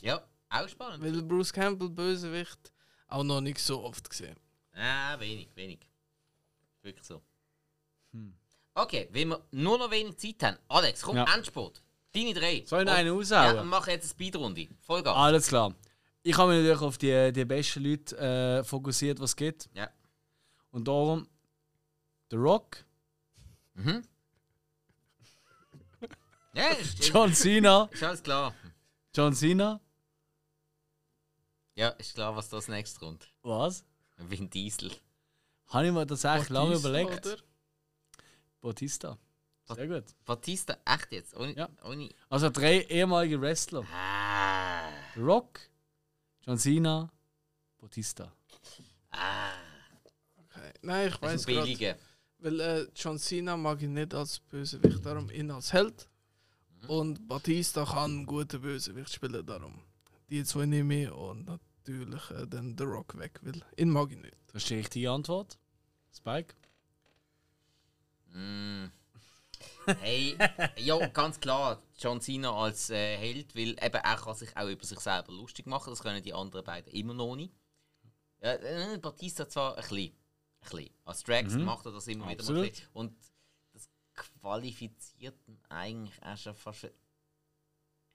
Ja, 0.03 0.23
auch 0.51 0.69
spannend. 0.69 1.03
Weil 1.05 1.23
Bruce 1.23 1.53
Campbell 1.53 1.89
Bösewicht 1.91 2.73
auch 3.09 3.23
noch 3.25 3.41
nicht 3.41 3.59
so 3.59 3.83
oft 3.83 4.09
gesehen. 4.09 4.37
Ah, 4.73 5.19
wenig, 5.21 5.49
wenig. 5.55 5.79
Wirklich 6.83 7.05
so. 7.07 7.23
Okay, 8.75 9.09
wenn 9.13 9.29
wir 9.29 9.41
nur 9.53 9.79
noch 9.79 9.91
wenig 9.91 10.17
Zeit 10.17 10.43
haben. 10.43 10.59
Alex, 10.69 11.03
komm, 11.03 11.17
Ja. 11.17 11.33
Endspurt. 11.35 11.83
Deine 12.13 12.35
drei. 12.35 12.63
Soll 12.67 12.81
ich 12.81 12.87
noch 12.87 12.93
einen 12.95 13.11
Und- 13.11 13.19
raushauen? 13.19 13.47
Ja, 13.57 13.63
wir 13.63 13.65
machen 13.65 13.91
jetzt 13.91 14.05
eine 14.05 14.11
Speedrunde. 14.11 14.69
Vollgas. 14.81 15.17
Alles 15.17 15.49
klar. 15.49 15.75
Ich 16.23 16.37
habe 16.37 16.53
mich 16.53 16.63
natürlich 16.63 16.81
auf 16.83 16.99
die, 16.99 17.33
die 17.33 17.45
besten 17.45 17.85
Leute 17.85 18.17
äh, 18.19 18.65
fokussiert, 18.65 19.19
was 19.21 19.31
es 19.31 19.37
gibt. 19.37 19.69
Ja. 19.75 19.89
Und 20.71 20.89
darum 20.89 21.29
The 22.35 22.41
Rock, 22.41 22.85
Mhm. 23.75 24.03
Ja, 26.55 26.69
ist, 26.71 27.07
John 27.09 27.33
Cena, 27.33 27.89
ist 27.93 28.03
alles 28.03 28.23
klar. 28.25 28.53
John 29.15 29.33
Cena, 29.35 29.81
Ja, 31.77 31.91
ist 31.91 32.15
klar, 32.15 32.35
was 32.35 32.49
das 32.49 32.67
nächstes 32.67 32.99
kommt. 32.99 33.33
was? 33.43 33.85
Vin 34.17 34.51
Diesel. 34.51 34.91
Habe 35.69 35.87
ich 35.87 35.93
mir 35.93 36.05
tatsächlich 36.09 36.49
lange 36.49 36.71
Batista, 36.71 36.89
überlegt. 36.89 37.27
oder? 37.27 37.37
Batista. 38.61 39.19
Sehr 39.67 39.87
gut. 39.87 40.05
Batista, 40.25 40.77
echt 40.85 41.13
jetzt? 41.13 41.37
Ohne, 41.37 41.53
Ja. 41.57 41.69
ohne. 41.85 42.13
Also 42.31 42.51
drei 42.51 42.81
ehemalige 42.83 43.41
Wrestler. 43.41 43.85
Ah. 43.93 44.89
Rock, 45.17 45.61
John 46.41 46.59
Cena, 46.59 47.13
Batista. 47.79 48.33
Ah. 49.13 49.53
Okay. 50.37 50.73
Nein, 50.83 51.07
ich 51.09 51.15
Das 51.15 51.23
weiß 51.23 51.47
gerade. 51.47 51.61
billiger. 51.63 51.97
Weil 52.45 52.61
äh, 52.61 52.87
John 52.95 53.19
Cena 53.19 53.57
mag 53.57 53.81
ich 53.81 53.89
nicht 53.89 54.13
als 54.13 54.39
Bösewicht, 54.39 55.03
darum 55.07 55.31
ihn 55.31 55.51
als 55.51 55.73
Held. 55.73 56.07
Und 56.89 57.27
Batista 57.27 57.87
kann 57.87 58.11
einen 58.11 58.27
guten 58.27 58.61
Bösewicht 58.61 59.15
spielen, 59.15 59.47
darum. 59.47 59.81
die 60.29 60.45
zwei 60.45 60.67
nehme 60.67 61.05
ich 61.05 61.11
und 61.11 61.47
natürlich 61.47 62.31
äh, 62.33 62.47
dann 62.47 62.77
The 62.77 62.85
Rock 62.85 63.19
weg, 63.19 63.41
weil 63.41 63.63
ihn 63.79 63.89
mag 63.89 64.13
ich 64.13 64.19
nicht. 64.19 64.37
Das 64.53 64.63
ist 64.63 64.69
die 64.69 64.75
richtige 64.75 65.11
Antwort. 65.11 65.59
Spike? 66.15 66.55
Mm. 68.35 68.91
Hey, 70.01 70.37
ja, 70.77 71.07
ganz 71.07 71.41
klar, 71.41 71.81
John 71.99 72.21
Cena 72.21 72.53
als 72.53 72.91
äh, 72.91 73.17
Held, 73.17 73.57
weil 73.57 73.71
eben 73.71 73.79
er 73.81 74.17
kann 74.17 74.37
sich 74.37 74.55
auch 74.55 74.69
über 74.69 74.85
sich 74.85 75.01
selber 75.01 75.33
lustig 75.33 75.65
machen, 75.65 75.89
das 75.89 76.03
können 76.03 76.23
die 76.23 76.35
anderen 76.35 76.67
beiden 76.67 76.93
immer 76.93 77.15
noch 77.15 77.37
nicht. 77.37 77.55
Ja, 78.43 78.53
äh, 78.57 78.99
Batista 78.99 79.49
zwar 79.49 79.79
ein 79.79 79.81
bisschen, 79.89 80.13
bisschen. 80.71 80.91
Als 81.05 81.23
Drax 81.23 81.55
Mhm. 81.55 81.65
macht 81.65 81.87
er 81.87 81.93
das 81.93 82.07
immer 82.09 82.25
wieder 82.29 82.37
mal 82.37 82.41
Absolut. 82.41 82.65
ein 82.65 82.71
bisschen. 82.71 82.89
Und 82.93 83.17
das 83.73 83.89
qualifiziert 84.15 85.37
ihn 85.49 85.59
eigentlich 85.69 86.23
auch 86.23 86.37
schon 86.37 86.55
fast... 86.55 86.81
für- 86.81 86.95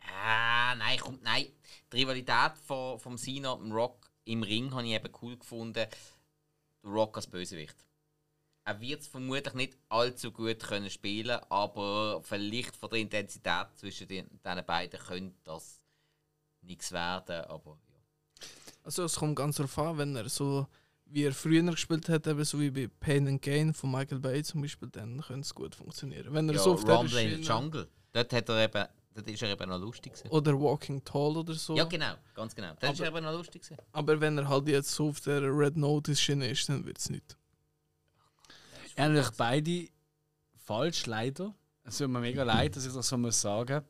Ah, 0.02 0.76
nein, 0.76 1.00
komm, 1.00 1.20
nein. 1.24 1.48
Die 1.92 1.98
Rivalität 1.98 2.58
von, 2.66 3.00
vom 3.00 3.18
Cena 3.18 3.52
und 3.52 3.64
dem 3.66 3.72
Rock 3.74 4.10
im 4.26 4.44
Ring 4.44 4.74
habe 4.74 4.86
ich 4.86 4.94
eben 4.94 5.14
cool 5.22 5.38
gefunden. 5.38 5.74
Der 5.74 5.90
Rock 6.84 7.18
als 7.18 7.28
Bösewicht. 7.28 7.76
Er 8.64 8.80
wird 8.80 9.02
es 9.02 9.08
vermutlich 9.08 9.54
nicht 9.56 9.78
allzu 9.90 10.32
gut 10.32 10.60
können 10.60 10.90
spielen, 10.90 11.40
aber 11.50 12.22
vielleicht 12.24 12.76
von 12.76 12.90
der 12.90 13.00
Intensität 13.00 13.68
zwischen 13.76 14.08
den, 14.08 14.30
diesen 14.30 14.66
beiden 14.66 15.00
könnte 15.00 15.38
das 15.44 15.82
nichts 16.62 16.92
werden. 16.92 17.46
Aber 17.46 17.78
ja. 17.90 18.48
Also 18.84 19.04
es 19.04 19.16
kommt 19.16 19.36
ganz 19.36 19.58
darauf 19.58 19.78
an, 19.80 19.98
wenn 19.98 20.16
er 20.16 20.30
so 20.30 20.68
wie 21.12 21.24
er 21.24 21.34
früher 21.34 21.64
gespielt 21.64 22.08
hat, 22.10 22.28
eben 22.28 22.44
so 22.44 22.60
wie 22.60 22.70
bei 22.70 22.88
Pain 23.00 23.28
and 23.28 23.42
Gain 23.42 23.74
von 23.74 23.92
Michael 23.92 24.20
Bay 24.20 24.44
zum 24.44 24.62
Beispiel, 24.62 24.90
dann 24.90 25.22
könnte 25.22 25.42
es 25.42 25.54
gut 25.56 25.76
funktionieren. 25.76 26.34
Wenn 26.34 26.48
er 26.50 26.56
ja 26.56 26.62
so 26.62 26.74
auf 26.74 26.84
der 26.84 26.96
Rumble 26.96 27.20
in 27.22 27.30
the 27.30 27.36
Schiene 27.44 27.48
Jungle. 27.48 27.88
Dort, 28.14 28.34
hat 28.34 28.50
er 28.50 28.64
eben, 28.66 28.86
dort 29.16 29.28
ist 29.30 29.42
er 29.42 29.50
eben 29.52 29.70
noch 29.70 29.80
lustig. 29.80 30.14
Gewesen. 30.14 30.30
oder 30.30 30.60
Walking 30.60 31.04
Tall 31.04 31.38
oder 31.38 31.54
so. 31.54 31.76
Ja, 31.76 31.86
genau, 31.86 32.14
ganz 32.36 32.54
genau. 32.56 32.74
Dort 32.80 32.94
ist 32.94 33.00
er 33.00 33.08
Aber- 33.08 33.18
eben 33.18 33.26
noch 33.26 33.34
lustig. 33.38 33.62
Gewesen. 33.64 33.78
Aber 33.92 34.20
wenn 34.22 34.38
er 34.38 34.48
halt 34.48 34.68
jetzt 34.68 34.92
so 34.92 35.10
auf 35.10 35.20
der 35.22 35.42
Red 35.44 35.78
Notice 35.78 36.20
Schiene 36.22 36.48
ist, 36.50 36.68
dann 36.70 36.86
wird 36.86 36.98
es 37.00 37.10
nicht. 37.10 37.38
Ja, 38.98 39.08
natürlich 39.08 39.32
beide 39.38 39.88
falsch, 40.58 41.06
leider. 41.06 41.54
Es 41.84 41.98
tut 41.98 42.10
mir 42.10 42.20
mega 42.20 42.44
leid, 42.44 42.76
dass 42.76 42.86
ich 42.86 42.94
das 42.94 43.08
so 43.08 43.18
muss 43.18 43.40
sagen 43.42 43.84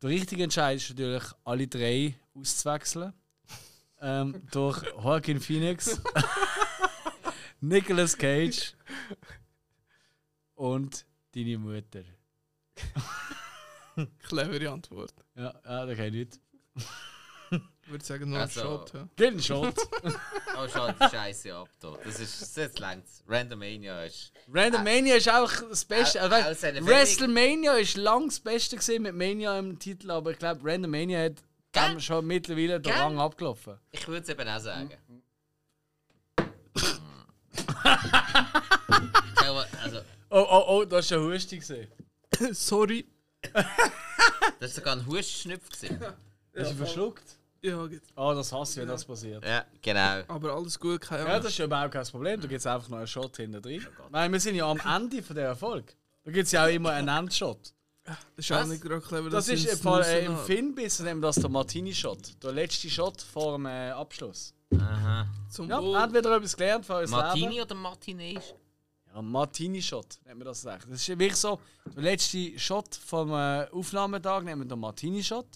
Der 0.00 0.08
richtige 0.10 0.44
Entscheid 0.44 0.76
ist 0.78 0.88
natürlich, 0.90 1.24
alle 1.44 1.66
drei 1.68 2.14
auszuwechseln. 2.34 3.12
Ähm, 4.02 4.42
durch 4.50 4.82
Joaquin 5.02 5.40
Phoenix, 5.40 6.00
Nicolas 7.60 8.16
Cage 8.18 8.74
und 10.54 11.06
deine 11.34 11.58
Mutter. 11.58 12.02
Clevere 14.28 14.70
Antwort. 14.70 15.14
Ja, 15.36 15.54
ja 15.64 15.86
da 15.86 15.94
kann 15.94 16.06
ich 16.06 16.12
nicht. 16.12 16.40
Ich 17.84 17.90
würde 17.90 18.04
sagen, 18.04 18.30
nur 18.30 18.38
Also- 18.38 18.60
ein 18.60 18.66
Shot. 18.66 18.94
Ja. 18.94 19.08
Gib 19.16 19.26
einen 19.28 19.42
Shot. 19.42 19.74
Oh, 20.54 20.68
schau 20.70 20.92
die 20.92 21.08
Scheiße 21.10 21.54
ab. 21.54 21.68
Da. 21.80 21.96
Das 22.04 22.20
ist 22.20 22.56
jetzt 22.58 22.78
längst. 22.78 23.24
Randomania 23.26 24.04
ist. 24.04 24.32
Randomania 24.52 25.14
ist 25.16 25.30
auch 25.30 25.50
das 25.50 25.82
Beste. 25.86 26.22
Au- 26.22 26.26
Also, 26.28 26.66
WrestleMania 26.86 27.72
ist 27.76 27.96
lang 27.96 28.26
das 28.28 28.38
Beste 28.38 28.76
gewesen 28.76 29.02
mit 29.04 29.14
Mania 29.14 29.58
im 29.58 29.78
Titel, 29.78 30.10
aber 30.10 30.32
ich 30.32 30.38
glaube, 30.38 30.60
Randomania 30.62 31.24
hat 31.24 31.42
Gell? 31.72 31.88
dem 31.90 32.00
schon 32.00 32.26
mittlerweile 32.26 32.80
den 32.80 32.92
Gell? 32.92 33.00
Rang 33.02 33.18
abgelaufen. 33.18 33.78
Ich 33.90 34.06
würde 34.06 34.22
es 34.22 34.28
eben 34.28 34.48
auch 34.48 34.60
sagen. 34.60 34.90
Mal, 39.52 39.66
also, 39.82 40.00
Oh, 40.30 40.46
oh, 40.50 40.64
oh, 40.68 40.84
das 40.86 41.10
war 41.10 41.18
ein 41.18 41.24
Husti. 41.24 41.58
gewesen. 41.58 41.88
Sorry. 42.54 43.06
das 44.60 44.70
ist 44.70 44.76
sogar 44.76 44.96
ein 44.96 45.06
Hustschnupf. 45.06 45.68
gewesen. 45.68 46.00
Hast 46.56 46.70
du 46.70 46.74
verschluckt? 46.76 47.36
Ja, 47.60 47.86
geht. 47.86 48.02
Oh, 48.16 48.32
das 48.34 48.50
hasse 48.52 48.72
ich, 48.72 48.78
wenn 48.78 48.88
das 48.88 49.04
passiert. 49.04 49.44
Ja, 49.44 49.64
genau. 49.80 50.22
Aber 50.28 50.54
alles 50.54 50.78
gut, 50.80 51.00
keine 51.02 51.24
Ja, 51.24 51.34
Angst. 51.34 51.44
das 51.44 51.52
ist 51.52 51.58
ja 51.58 51.66
überhaupt 51.66 51.92
kein 51.92 52.06
Problem. 52.06 52.40
Da 52.40 52.48
gibt 52.48 52.58
es 52.60 52.66
einfach 52.66 52.88
noch 52.88 52.98
einen 52.98 53.06
Shot 53.06 53.36
hinten 53.36 53.60
drin. 53.62 53.86
Weil 54.10 54.32
wir 54.32 54.40
sind 54.40 54.54
ja 54.56 54.68
am 54.70 54.80
Ende 54.80 55.22
von 55.22 55.36
der 55.36 55.46
Erfolg. 55.48 55.94
Da 56.24 56.30
gibt 56.32 56.46
es 56.46 56.52
ja 56.52 56.64
auch 56.64 56.68
immer 56.70 56.90
einen 56.90 57.08
Endshot. 57.08 57.72
Das 58.04 58.16
ist 58.36 58.52
auch 58.52 58.64
nicht 58.66 58.82
gerade 58.82 59.00
clever. 59.00 59.30
Das 59.30 59.46
dass 59.46 59.54
ist 59.54 59.66
es 59.68 59.80
Fall, 59.80 60.02
äh, 60.02 60.24
im. 60.26 60.36
Filmbiss 60.38 60.98
nehmen 61.00 61.20
wir 61.20 61.28
das 61.28 61.36
der 61.36 61.48
Martini-Shot. 61.50 62.42
Der 62.42 62.52
letzte 62.52 62.90
Shot 62.90 63.20
vor 63.22 63.52
dem 63.56 63.66
äh, 63.66 63.90
Abschluss. 63.90 64.52
Aha. 64.76 65.26
Zum 65.48 65.68
Ja, 65.68 65.80
Wohl. 65.80 65.96
hat 65.96 66.12
wieder 66.12 66.36
etwas 66.36 66.56
gelernt 66.56 66.84
für 66.84 66.98
unser 66.98 67.16
Leben. 67.16 67.26
Martini 67.40 67.62
oder 67.62 67.74
Martinez? 67.76 68.54
Ja, 69.14 69.22
Martini-Shot, 69.22 70.18
nennt 70.24 70.38
man 70.38 70.46
das 70.46 70.66
eigentlich. 70.66 70.90
Das 70.90 71.00
ist 71.00 71.08
wirklich 71.08 71.36
so, 71.36 71.60
der 71.94 72.02
letzte 72.02 72.58
Shot 72.58 72.94
vom 72.94 73.30
äh, 73.32 73.66
Aufnahmetag 73.70 74.42
nehmen 74.44 74.62
wir 74.62 74.68
den 74.68 74.80
Martini-Shot. 74.80 75.46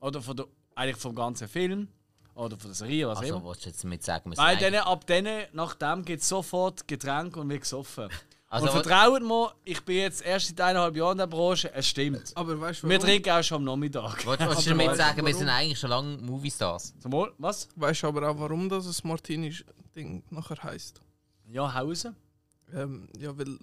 Oder 0.00 0.20
von 0.20 0.36
der, 0.36 0.46
eigentlich 0.74 0.96
vom 0.96 1.14
ganzen 1.14 1.48
Film. 1.48 1.88
Oder 2.34 2.56
von 2.58 2.66
der 2.68 2.74
Serie, 2.74 3.06
was 3.08 3.18
Also, 3.20 3.36
immer. 3.36 3.48
willst 3.48 3.64
du 3.64 3.68
jetzt 3.70 3.84
damit 3.84 4.02
sagen, 4.02 4.30
wir 4.30 4.36
Weil 4.36 4.56
dann, 4.58 4.74
ab 4.74 5.06
dann, 5.06 5.28
nach 5.52 5.74
dem 5.76 6.04
geht 6.04 6.22
sofort 6.22 6.86
Getränk 6.88 7.36
und 7.36 7.48
wird 7.48 7.62
gesoffen. 7.62 8.08
Also, 8.54 8.66
und 8.68 8.84
vertraut 8.84 9.20
mir, 9.22 9.52
ich 9.64 9.84
bin 9.84 9.96
jetzt 9.96 10.24
erst 10.24 10.46
seit 10.46 10.60
eineinhalb 10.60 10.94
Jahren 10.96 11.12
in 11.12 11.18
der 11.18 11.26
Branche, 11.26 11.72
es 11.74 11.88
stimmt. 11.88 12.30
Aber 12.36 12.60
weißt 12.60 12.84
du, 12.84 12.88
Wir 12.88 12.98
warum? 12.98 13.08
trinken 13.08 13.30
auch 13.30 13.42
schon 13.42 13.56
am 13.56 13.64
Nachmittag. 13.64 14.24
Willst 14.24 14.66
du 14.66 14.70
damit 14.70 14.86
weißt 14.86 14.96
sagen, 14.96 15.18
du, 15.18 15.26
wir 15.26 15.34
sind 15.34 15.46
warum? 15.48 15.58
eigentlich 15.58 15.78
schon 15.80 15.90
lange 15.90 16.16
Movie-Stars? 16.18 16.94
Zum 17.00 17.12
Wohl, 17.12 17.32
was? 17.38 17.68
Weißt 17.74 18.04
du 18.04 18.06
aber 18.06 18.30
auch, 18.30 18.38
warum 18.38 18.68
das 18.68 18.86
ein 18.86 19.08
Martini-Ding 19.08 20.22
nachher 20.30 20.62
heisst? 20.62 21.00
Ja, 21.48 21.74
Hause. 21.74 22.14
Ähm, 22.72 23.08
ja, 23.18 23.36
weil 23.36 23.58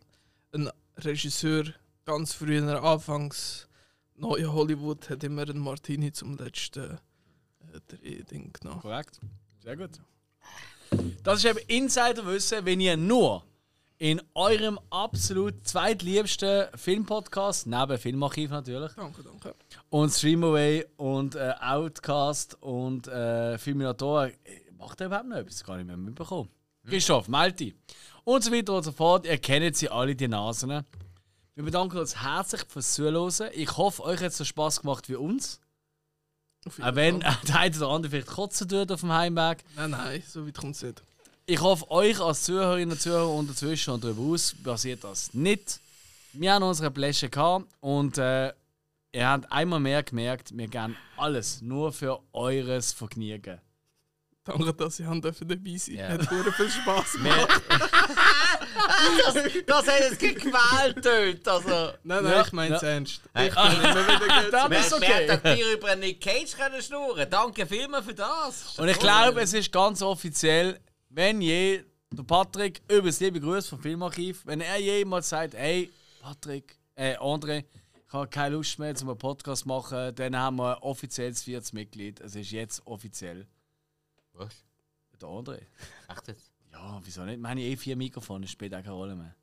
ein 0.53 0.69
Regisseur 0.97 1.63
ganz 2.03 2.33
früher, 2.33 2.83
anfangs 2.83 3.69
neue 4.15 4.51
Hollywood, 4.51 5.09
hat 5.09 5.23
immer 5.23 5.43
einen 5.43 5.59
Martini 5.59 6.11
zum 6.11 6.37
letzten 6.37 6.99
äh, 7.73 7.79
Drehding 7.87 8.51
genommen. 8.51 8.81
Korrekt. 8.81 9.21
Sehr 9.63 9.77
gut. 9.77 10.01
Das 11.23 11.37
ist 11.37 11.45
eben 11.45 11.59
Insiderwissen, 11.67 12.65
wenn 12.65 12.81
ihr 12.81 12.97
nur 12.97 13.45
in 14.01 14.19
eurem 14.33 14.79
absolut 14.89 15.67
zweitliebsten 15.67 16.69
Filmpodcast, 16.73 17.67
neben 17.67 17.99
Filmarchiv 17.99 18.49
natürlich, 18.49 18.93
Danke, 18.93 19.21
danke. 19.21 19.53
und 19.91 20.09
Streamaway 20.09 20.87
und 20.97 21.35
äh, 21.35 21.53
Outcast 21.61 22.57
und 22.63 23.07
äh, 23.07 23.59
Filminator, 23.59 24.31
macht 24.79 25.01
er 25.01 25.05
überhaupt 25.05 25.27
noch 25.27 25.37
etwas? 25.37 25.63
Gar 25.63 25.77
nicht 25.77 25.85
mehr 25.85 25.97
mitbekommen. 25.97 26.49
Christoph, 26.87 27.27
Malti 27.27 27.75
und 28.23 28.43
so 28.43 28.51
weiter 28.51 28.73
und 28.73 28.81
so 28.81 28.91
fort. 28.91 29.27
Ihr 29.27 29.37
kennt 29.37 29.75
sie 29.75 29.89
alle, 29.89 30.15
die 30.15 30.27
Nasen. 30.27 30.83
Wir 31.53 31.63
bedanken 31.63 31.99
uns 31.99 32.23
herzlich 32.23 32.63
fürs 32.69 32.95
Zuhören. 32.95 33.51
Ich 33.53 33.77
hoffe, 33.77 34.01
euch 34.01 34.19
hat 34.19 34.29
es 34.31 34.37
so 34.37 34.45
Spaß 34.45 34.81
gemacht 34.81 35.09
wie 35.09 35.15
uns. 35.15 35.61
Auch 36.81 36.95
wenn 36.95 37.19
der 37.47 37.59
eine 37.59 37.77
oder 37.77 37.89
andere 37.89 38.09
vielleicht 38.09 38.29
kotzen 38.29 38.67
tut 38.67 38.91
auf 38.91 39.01
dem 39.01 39.11
Heimweg. 39.11 39.63
Nein, 39.75 39.91
nein, 39.91 40.23
so 40.27 40.47
weit 40.47 40.57
kommt 40.57 40.75
es 40.75 40.81
nicht. 40.81 41.03
Ich 41.51 41.59
hoffe, 41.59 41.91
euch 41.91 42.17
als 42.21 42.43
Zuhörerinnen 42.43 42.93
und 42.93 43.01
Zuhörer 43.01 43.29
und 43.29 43.49
dazwischen 43.49 43.93
und 43.93 44.01
darüber 44.01 44.21
aus 44.21 44.55
passiert 44.63 45.03
das 45.03 45.33
nicht. 45.33 45.81
Wir 46.31 46.53
haben 46.53 46.63
unsere 46.63 46.89
Bläsche 46.89 47.27
gehabt 47.27 47.65
und 47.81 48.17
äh, 48.17 48.53
ihr 49.11 49.27
habt 49.27 49.51
einmal 49.51 49.81
mehr 49.81 50.01
gemerkt, 50.01 50.57
wir 50.57 50.69
geben 50.69 50.95
alles 51.17 51.61
nur 51.61 51.91
für 51.91 52.21
eures 52.31 52.93
Vergnügen. 52.93 53.59
Danke, 54.45 54.73
dass 54.73 54.95
dürfen 54.95 55.45
dabei 55.45 55.75
sein. 55.75 55.95
Ja. 55.95 56.07
Hat 56.07 56.29
sehr 56.29 56.53
viel 56.53 56.69
Spaß 56.69 57.11
gemacht. 57.11 57.61
Das, 59.25 59.33
das 59.67 59.87
hat 59.87 59.99
jetzt 59.99 60.19
gequält 60.19 61.05
dort. 61.05 61.47
Also, 61.47 61.93
Nein, 62.03 62.23
nein, 62.23 62.31
Ja, 62.31 62.41
ich 62.45 62.51
meine 62.53 62.75
es 62.75 62.81
ja. 62.81 62.87
ernst. 62.87 63.21
Ich 63.35 63.53
bin 63.53 63.73
immer 63.73 64.07
wieder 64.07 64.41
gut. 64.43 64.53
Das 64.53 64.69
wir 64.69 64.79
ist 64.79 64.91
wir 64.91 64.97
okay. 64.97 65.27
hätten 65.27 65.55
dir 65.57 65.73
über 65.73 65.95
Nick 65.97 66.21
Cage 66.21 66.55
können 66.55 66.81
schnurren 66.81 67.29
Danke 67.29 67.67
vielmals 67.67 68.05
für 68.05 68.13
das. 68.13 68.79
Und 68.79 68.87
ich 68.87 68.97
glaube, 68.99 69.41
es 69.41 69.53
ist 69.53 69.69
ganz 69.71 70.01
offiziell, 70.01 70.79
wenn 71.13 71.41
je 71.41 71.83
der 72.11 72.23
Patrick 72.23 72.81
über 72.89 73.07
das 73.07 73.19
liebe 73.19 73.39
Grüße 73.39 73.69
vom 73.69 73.79
Filmarchiv, 73.79 74.45
wenn 74.45 74.61
er 74.61 74.77
jemals 74.77 75.29
sagt, 75.29 75.53
hey, 75.53 75.91
Patrick, 76.21 76.77
äh, 76.95 77.15
André, 77.17 77.65
ich 78.07 78.13
habe 78.13 78.27
keine 78.27 78.55
Lust 78.55 78.79
mehr, 78.79 78.95
zum 78.95 79.09
einen 79.09 79.17
Podcast 79.17 79.63
zu 79.63 79.67
machen, 79.67 80.13
dann 80.15 80.35
haben 80.35 80.57
wir 80.57 80.77
ein 80.77 80.83
offizielles 80.83 81.43
viertes 81.43 81.73
Mitglied. 81.73 82.19
Es 82.19 82.35
ist 82.35 82.51
jetzt 82.51 82.85
offiziell. 82.85 83.47
Was? 84.33 84.63
Der 85.21 85.29
André. 85.29 85.61
Echt 86.09 86.27
jetzt? 86.27 86.51
Ja, 86.71 86.99
wieso 87.03 87.23
nicht? 87.23 87.39
Wir 87.39 87.49
haben 87.49 87.57
ja 87.57 87.65
eh 87.65 87.77
vier 87.77 87.95
Mikrofone, 87.95 88.41
das 88.41 88.51
spielt 88.51 88.73
auch 88.73 88.81
keine 88.81 88.91
Rolle 88.91 89.15
mehr. 89.15 89.35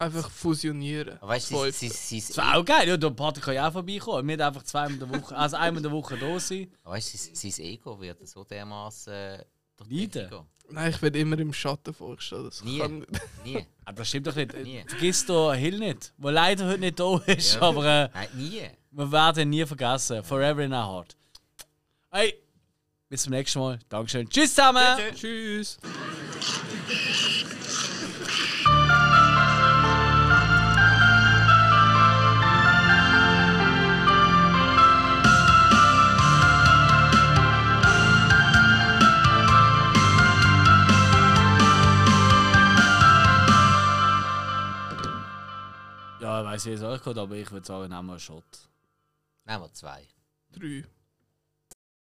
Einfach 0.00 0.30
fusionieren. 0.30 1.18
Aber 1.18 1.30
weißt 1.30 1.50
du, 1.50 1.64
sie, 1.72 1.88
sie, 1.88 2.20
sie, 2.20 2.28
Das 2.28 2.36
wäre 2.36 2.54
auch 2.56 2.64
geil, 2.64 2.86
ja, 2.86 2.96
der 2.96 3.10
Patrick 3.10 3.44
kann 3.44 3.54
ja 3.54 3.66
auch 3.66 3.72
vorbeikommen. 3.72 4.28
Wir 4.28 4.34
haben 4.34 4.54
einfach 4.54 4.62
zweimal 4.62 4.92
in 4.92 5.00
der 5.00 5.10
Woche, 5.10 5.36
also 5.36 5.56
einmal 5.56 5.78
in 5.78 5.82
der 5.82 5.90
Woche 5.90 6.16
da 6.16 6.38
sein. 6.38 6.72
weißt, 6.84 7.14
du, 7.14 7.18
sein, 7.18 7.50
sein 7.50 7.64
Ego 7.66 8.00
wird 8.00 8.28
so 8.28 8.44
dermaßen 8.44 9.12
äh, 9.12 9.44
durch 9.78 9.90
Leiden? 9.90 10.28
Nein, 10.70 10.90
ich 10.90 11.00
werde 11.00 11.18
immer 11.18 11.38
im 11.38 11.52
Schatten 11.54 11.94
vorgestellt. 11.94 12.46
Das 12.48 12.62
Nie. 12.62 12.78
kann- 12.78 13.06
Nie. 13.44 13.64
Aber 13.86 13.96
das 13.98 14.08
stimmt 14.08 14.26
doch 14.26 14.34
nicht. 14.36 14.52
Nie. 14.64 14.84
Vergiss 14.86 15.24
da 15.24 15.54
Hill 15.54 15.78
nicht, 15.78 16.12
der 16.18 16.30
leider 16.32 16.66
heute 16.66 16.80
nicht 16.80 17.00
da 17.00 17.16
ist, 17.26 17.54
Ja. 17.54 17.62
aber 17.62 17.84
äh, 17.86 18.08
Nein, 18.12 18.28
nie. 18.34 18.62
wir 18.90 19.12
werden 19.12 19.42
ihn 19.44 19.50
nie 19.50 19.64
vergessen. 19.66 20.22
Forever 20.22 20.62
in 20.62 20.72
our 20.74 20.86
heart. 20.86 21.16
Hey, 22.10 22.34
bis 23.08 23.22
zum 23.22 23.32
nächsten 23.32 23.58
Mal. 23.60 23.78
Dankeschön. 23.88 24.28
Tschüss 24.28 24.50
zusammen! 24.54 24.82
Tschüss. 25.14 25.18
Tschüss. 25.20 25.78
Weiß, 46.44 46.66
wie 46.66 46.72
es 46.72 46.82
euch 46.82 47.02
geht, 47.02 47.18
aber 47.18 47.34
ich 47.34 47.50
würde 47.50 47.66
sagen, 47.66 47.88
nehmen 47.88 48.06
wir 48.06 48.12
einen 48.12 48.20
Shot. 48.20 48.68
Nehmen 49.44 49.62
wir 49.62 49.72
zwei. 49.72 50.06
Drei. 50.50 50.84